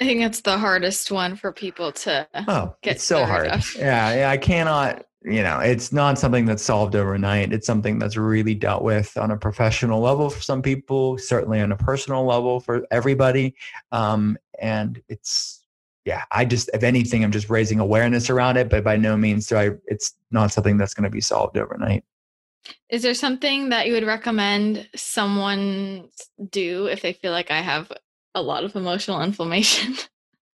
I 0.00 0.04
think 0.04 0.22
it's 0.22 0.40
the 0.40 0.58
hardest 0.58 1.12
one 1.12 1.36
for 1.36 1.52
people 1.52 1.92
to 1.92 2.26
oh, 2.48 2.74
get 2.82 2.96
it's 2.96 3.04
so 3.04 3.24
hard. 3.24 3.46
Yeah, 3.76 4.14
yeah, 4.14 4.30
I 4.30 4.36
cannot. 4.36 5.04
You 5.22 5.42
know, 5.42 5.60
it's 5.60 5.90
not 5.90 6.18
something 6.18 6.44
that's 6.44 6.62
solved 6.62 6.94
overnight. 6.96 7.52
It's 7.52 7.66
something 7.66 7.98
that's 7.98 8.16
really 8.16 8.54
dealt 8.54 8.82
with 8.82 9.16
on 9.16 9.30
a 9.30 9.36
professional 9.38 10.00
level 10.00 10.28
for 10.28 10.42
some 10.42 10.60
people, 10.60 11.16
certainly 11.16 11.60
on 11.60 11.72
a 11.72 11.76
personal 11.76 12.26
level 12.26 12.60
for 12.60 12.86
everybody. 12.90 13.54
Um, 13.90 14.36
and 14.60 15.00
it's 15.08 15.64
yeah, 16.04 16.24
I 16.30 16.44
just 16.44 16.68
if 16.74 16.82
anything, 16.82 17.24
I'm 17.24 17.32
just 17.32 17.48
raising 17.48 17.78
awareness 17.78 18.28
around 18.28 18.56
it, 18.56 18.68
but 18.68 18.84
by 18.84 18.96
no 18.96 19.16
means 19.16 19.46
do 19.46 19.56
I. 19.56 19.70
It's 19.86 20.14
not 20.30 20.52
something 20.52 20.76
that's 20.76 20.92
going 20.92 21.04
to 21.04 21.10
be 21.10 21.20
solved 21.20 21.56
overnight. 21.56 22.04
Is 22.88 23.02
there 23.02 23.14
something 23.14 23.70
that 23.70 23.86
you 23.86 23.92
would 23.94 24.06
recommend 24.06 24.88
someone 24.94 26.08
do 26.50 26.86
if 26.86 27.02
they 27.02 27.12
feel 27.12 27.32
like 27.32 27.50
I 27.50 27.60
have 27.60 27.90
a 28.34 28.42
lot 28.42 28.64
of 28.64 28.76
emotional 28.76 29.22
inflammation? 29.22 29.94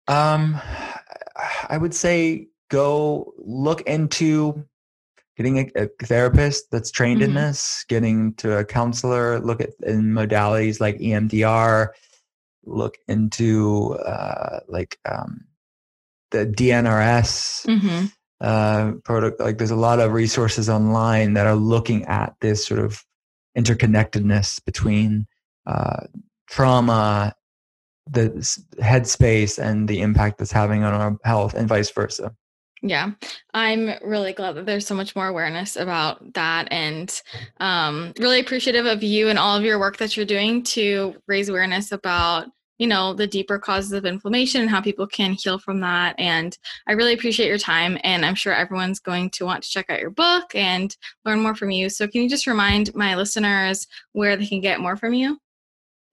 Um, 0.08 0.60
I 1.70 1.78
would 1.78 1.94
say 1.94 2.48
go 2.70 3.34
look 3.38 3.82
into 3.82 4.66
getting 5.38 5.60
a, 5.60 5.84
a 5.84 6.06
therapist 6.06 6.70
that's 6.72 6.92
trained 6.92 7.22
mm-hmm. 7.22 7.30
in 7.30 7.36
this, 7.36 7.86
getting 7.88 8.34
to 8.36 8.58
a 8.58 8.66
counselor, 8.66 9.40
look 9.40 9.62
at 9.62 9.70
in 9.84 10.12
modalities 10.12 10.82
like 10.82 10.98
EMDR, 11.00 11.90
look 12.66 12.98
into 13.08 13.94
uh, 14.06 14.60
like 14.68 14.98
um, 15.10 15.46
the 16.32 16.46
DNRS. 16.46 17.66
Mm-hmm 17.66 18.06
uh, 18.42 18.94
product 19.04 19.40
like 19.40 19.58
there's 19.58 19.72
a 19.72 19.76
lot 19.76 20.00
of 20.00 20.14
resources 20.14 20.70
online 20.70 21.34
that 21.34 21.48
are 21.48 21.56
looking 21.56 22.06
at 22.06 22.36
this 22.42 22.66
sort 22.66 22.80
of 22.80 23.04
interconnectedness 23.58 24.64
between 24.64 25.28
uh, 25.66 26.06
trauma 26.50 27.34
the 28.12 28.30
headspace 28.82 29.60
and 29.60 29.88
the 29.88 30.02
impact 30.02 30.40
that's 30.40 30.52
having 30.52 30.84
on 30.84 30.94
our 30.94 31.18
health 31.24 31.54
and 31.54 31.68
vice 31.68 31.92
versa. 31.92 32.34
Yeah. 32.82 33.12
I'm 33.54 33.92
really 34.04 34.34
glad 34.34 34.56
that 34.56 34.66
there's 34.66 34.88
so 34.88 34.96
much 34.96 35.16
more 35.16 35.28
awareness 35.28 35.76
about 35.76 36.34
that 36.34 36.70
and 36.72 37.22
um, 37.60 38.14
really 38.20 38.40
appreciative 38.40 38.86
of 38.86 39.04
you 39.04 39.28
and 39.28 39.38
all 39.38 39.58
of 39.58 39.64
your 39.64 39.80
work 39.80 39.98
that 39.98 40.16
you're 40.16 40.26
doing 40.26 40.64
to 40.64 41.16
raise 41.28 41.50
awareness 41.50 41.92
about 41.92 42.48
you 42.80 42.88
know 42.88 43.14
the 43.14 43.28
deeper 43.28 43.60
causes 43.60 43.92
of 43.92 44.06
inflammation 44.06 44.62
and 44.62 44.70
how 44.70 44.80
people 44.82 45.06
can 45.06 45.34
heal 45.34 45.60
from 45.60 45.82
that. 45.82 46.16
And 46.18 46.58
i 46.88 46.94
really 46.94 47.14
appreciate 47.14 47.48
your 47.48 47.60
time 47.60 48.00
and 48.04 48.26
i'm 48.26 48.36
sure 48.36 48.54
everyone's 48.54 49.00
going 49.00 49.30
to 49.32 49.44
want 49.46 49.64
to 49.64 49.70
check 49.70 49.90
out 49.90 50.00
your 50.00 50.10
book 50.10 50.56
and 50.56 50.96
learn 51.26 51.42
more 51.42 51.54
from 51.54 51.72
you. 51.72 51.90
So 51.90 52.08
can 52.08 52.24
you 52.24 52.30
just 52.30 52.48
remind 52.48 52.96
my 52.96 53.16
listeners 53.16 53.86
where 54.14 54.36
they 54.36 54.48
can 54.48 54.62
get 54.62 54.80
more 54.80 54.98
from 54.98 55.14
you? 55.14 55.38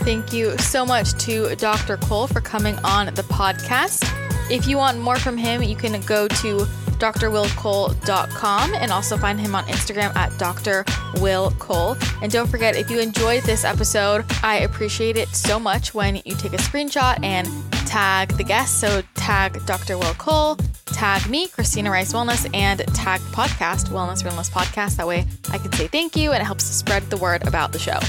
Thank 0.04 0.34
you 0.34 0.58
so 0.58 0.86
much 0.86 1.14
to 1.24 1.56
Dr. 1.56 1.96
Cole 1.98 2.28
for 2.28 2.42
coming 2.42 2.78
on 2.84 3.06
the 3.14 3.24
podcast. 3.24 4.04
If 4.52 4.68
you 4.68 4.78
want 4.78 5.00
more 5.00 5.16
from 5.16 5.38
him, 5.38 5.64
you 5.64 5.78
can 5.78 6.00
go 6.02 6.28
to 6.28 6.68
drwillcole.com 7.12 8.74
and 8.76 8.92
also 8.92 9.18
find 9.18 9.40
him 9.40 9.56
on 9.56 9.66
Instagram 9.66 10.16
at 10.16 10.38
Dr. 10.38 10.86
Will 11.16 11.52
Cole. 11.60 11.98
And 12.22 12.32
don't 12.32 12.48
forget, 12.48 12.76
if 12.76 12.90
you 12.90 13.00
enjoyed 13.00 13.44
this 13.44 13.66
episode, 13.66 14.26
I 14.42 14.60
appreciate 14.60 15.18
it 15.18 15.30
so 15.30 15.60
much 15.60 15.94
when 15.94 16.18
you 16.26 16.36
take 16.36 16.54
a 16.54 16.58
screenshot 16.58 17.24
and 17.24 17.48
tag 17.88 18.30
the 18.38 18.44
guest. 18.44 18.80
So 18.80 19.02
tag 19.16 19.66
Dr. 19.66 19.98
Will 19.98 20.14
Cole, 20.16 20.58
tag 20.86 21.30
me, 21.30 21.48
Christina 21.48 21.92
Rice 21.92 22.14
Wellness, 22.14 22.50
and 22.54 22.80
tag 22.96 23.22
podcast, 23.32 23.90
Wellness 23.90 24.24
Realness 24.24 24.50
Podcast. 24.50 24.98
That 24.98 25.08
way 25.08 25.26
I 25.52 25.58
can 25.58 25.72
say 25.74 25.88
thank 25.88 26.16
you 26.16 26.32
and 26.32 26.42
it 26.42 26.46
helps 26.46 26.64
spread 26.64 27.04
the 27.10 27.18
word 27.18 27.46
about 27.48 27.72
the 27.72 27.80
show. 27.80 28.00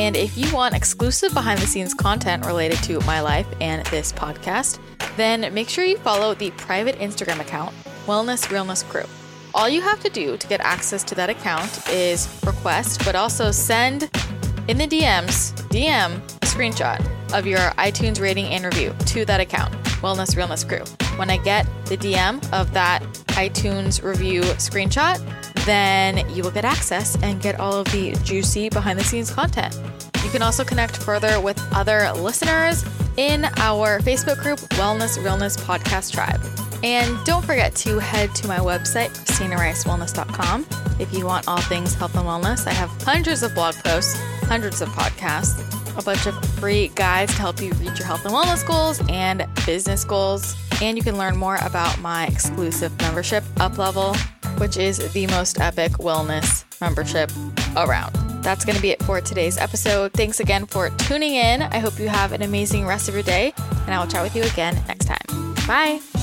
And 0.00 0.16
if 0.16 0.38
you 0.38 0.50
want 0.54 0.74
exclusive 0.74 1.34
behind 1.34 1.60
the 1.60 1.66
scenes 1.66 1.92
content 1.92 2.46
related 2.46 2.82
to 2.84 3.00
my 3.00 3.20
life 3.20 3.46
and 3.60 3.84
this 3.88 4.12
podcast, 4.12 4.78
then 5.18 5.52
make 5.52 5.68
sure 5.68 5.84
you 5.84 5.98
follow 5.98 6.32
the 6.32 6.52
private 6.52 6.98
Instagram 6.98 7.38
account, 7.38 7.74
Wellness 8.06 8.50
Realness 8.50 8.82
Crew. 8.82 9.04
All 9.52 9.68
you 9.68 9.82
have 9.82 10.00
to 10.00 10.08
do 10.08 10.38
to 10.38 10.46
get 10.48 10.58
access 10.62 11.04
to 11.04 11.14
that 11.16 11.28
account 11.28 11.86
is 11.90 12.26
request, 12.46 13.04
but 13.04 13.14
also 13.14 13.50
send 13.50 14.04
in 14.68 14.78
the 14.78 14.86
DMs, 14.86 15.52
DM 15.68 16.16
a 16.16 16.46
screenshot 16.46 16.98
of 17.34 17.46
your 17.46 17.58
iTunes 17.76 18.22
rating 18.22 18.46
and 18.46 18.64
review 18.64 18.94
to 19.04 19.26
that 19.26 19.38
account, 19.40 19.70
Wellness 20.00 20.34
Realness 20.34 20.64
Crew. 20.64 20.82
When 21.18 21.28
I 21.28 21.36
get 21.36 21.66
the 21.84 21.98
DM 21.98 22.42
of 22.54 22.72
that 22.72 23.02
iTunes 23.36 24.02
review 24.02 24.40
screenshot, 24.56 25.18
then 25.66 26.28
you 26.30 26.42
will 26.42 26.50
get 26.50 26.64
access 26.64 27.16
and 27.22 27.40
get 27.40 27.58
all 27.60 27.74
of 27.74 27.86
the 27.92 28.12
juicy 28.24 28.68
behind 28.68 28.98
the 28.98 29.04
scenes 29.04 29.30
content. 29.30 29.78
You 30.24 30.30
can 30.30 30.42
also 30.42 30.64
connect 30.64 30.96
further 30.96 31.40
with 31.40 31.60
other 31.72 32.12
listeners 32.12 32.84
in 33.16 33.46
our 33.56 34.00
Facebook 34.00 34.40
group, 34.42 34.58
Wellness 34.78 35.22
Realness 35.22 35.56
Podcast 35.56 36.12
Tribe. 36.12 36.40
And 36.82 37.22
don't 37.24 37.44
forget 37.44 37.74
to 37.76 37.98
head 37.98 38.34
to 38.36 38.48
my 38.48 38.58
website, 38.58 39.10
ChristinaRiceWellness.com, 39.26 40.66
if 40.98 41.12
you 41.12 41.26
want 41.26 41.46
all 41.48 41.60
things 41.62 41.94
health 41.94 42.16
and 42.16 42.24
wellness. 42.24 42.66
I 42.66 42.72
have 42.72 42.90
hundreds 43.02 43.42
of 43.42 43.54
blog 43.54 43.74
posts, 43.74 44.18
hundreds 44.44 44.80
of 44.80 44.88
podcasts, 44.90 45.58
a 45.98 46.02
bunch 46.02 46.26
of 46.26 46.42
free 46.58 46.88
guides 46.94 47.34
to 47.34 47.40
help 47.40 47.60
you 47.60 47.72
reach 47.74 47.98
your 47.98 48.06
health 48.06 48.24
and 48.24 48.32
wellness 48.32 48.66
goals 48.66 49.02
and 49.10 49.46
business 49.66 50.04
goals. 50.04 50.56
And 50.80 50.96
you 50.96 51.04
can 51.04 51.18
learn 51.18 51.36
more 51.36 51.56
about 51.56 52.00
my 52.00 52.26
exclusive 52.26 52.96
membership, 53.00 53.44
Up 53.58 53.76
Level, 53.76 54.14
which 54.60 54.76
is 54.76 55.12
the 55.12 55.26
most 55.28 55.60
epic 55.60 55.92
wellness 55.92 56.64
membership 56.80 57.30
around. 57.76 58.14
That's 58.42 58.64
going 58.64 58.76
to 58.76 58.82
be 58.82 58.90
it 58.90 59.02
for 59.02 59.20
today's 59.20 59.58
episode. 59.58 60.12
Thanks 60.12 60.40
again 60.40 60.66
for 60.66 60.90
tuning 60.90 61.34
in. 61.34 61.62
I 61.62 61.78
hope 61.78 61.98
you 61.98 62.08
have 62.08 62.32
an 62.32 62.42
amazing 62.42 62.86
rest 62.86 63.08
of 63.08 63.14
your 63.14 63.22
day, 63.22 63.52
and 63.56 63.94
I 63.94 64.00
will 64.00 64.10
chat 64.10 64.22
with 64.22 64.36
you 64.36 64.42
again 64.44 64.80
next 64.86 65.06
time. 65.06 65.54
Bye. 65.66 66.19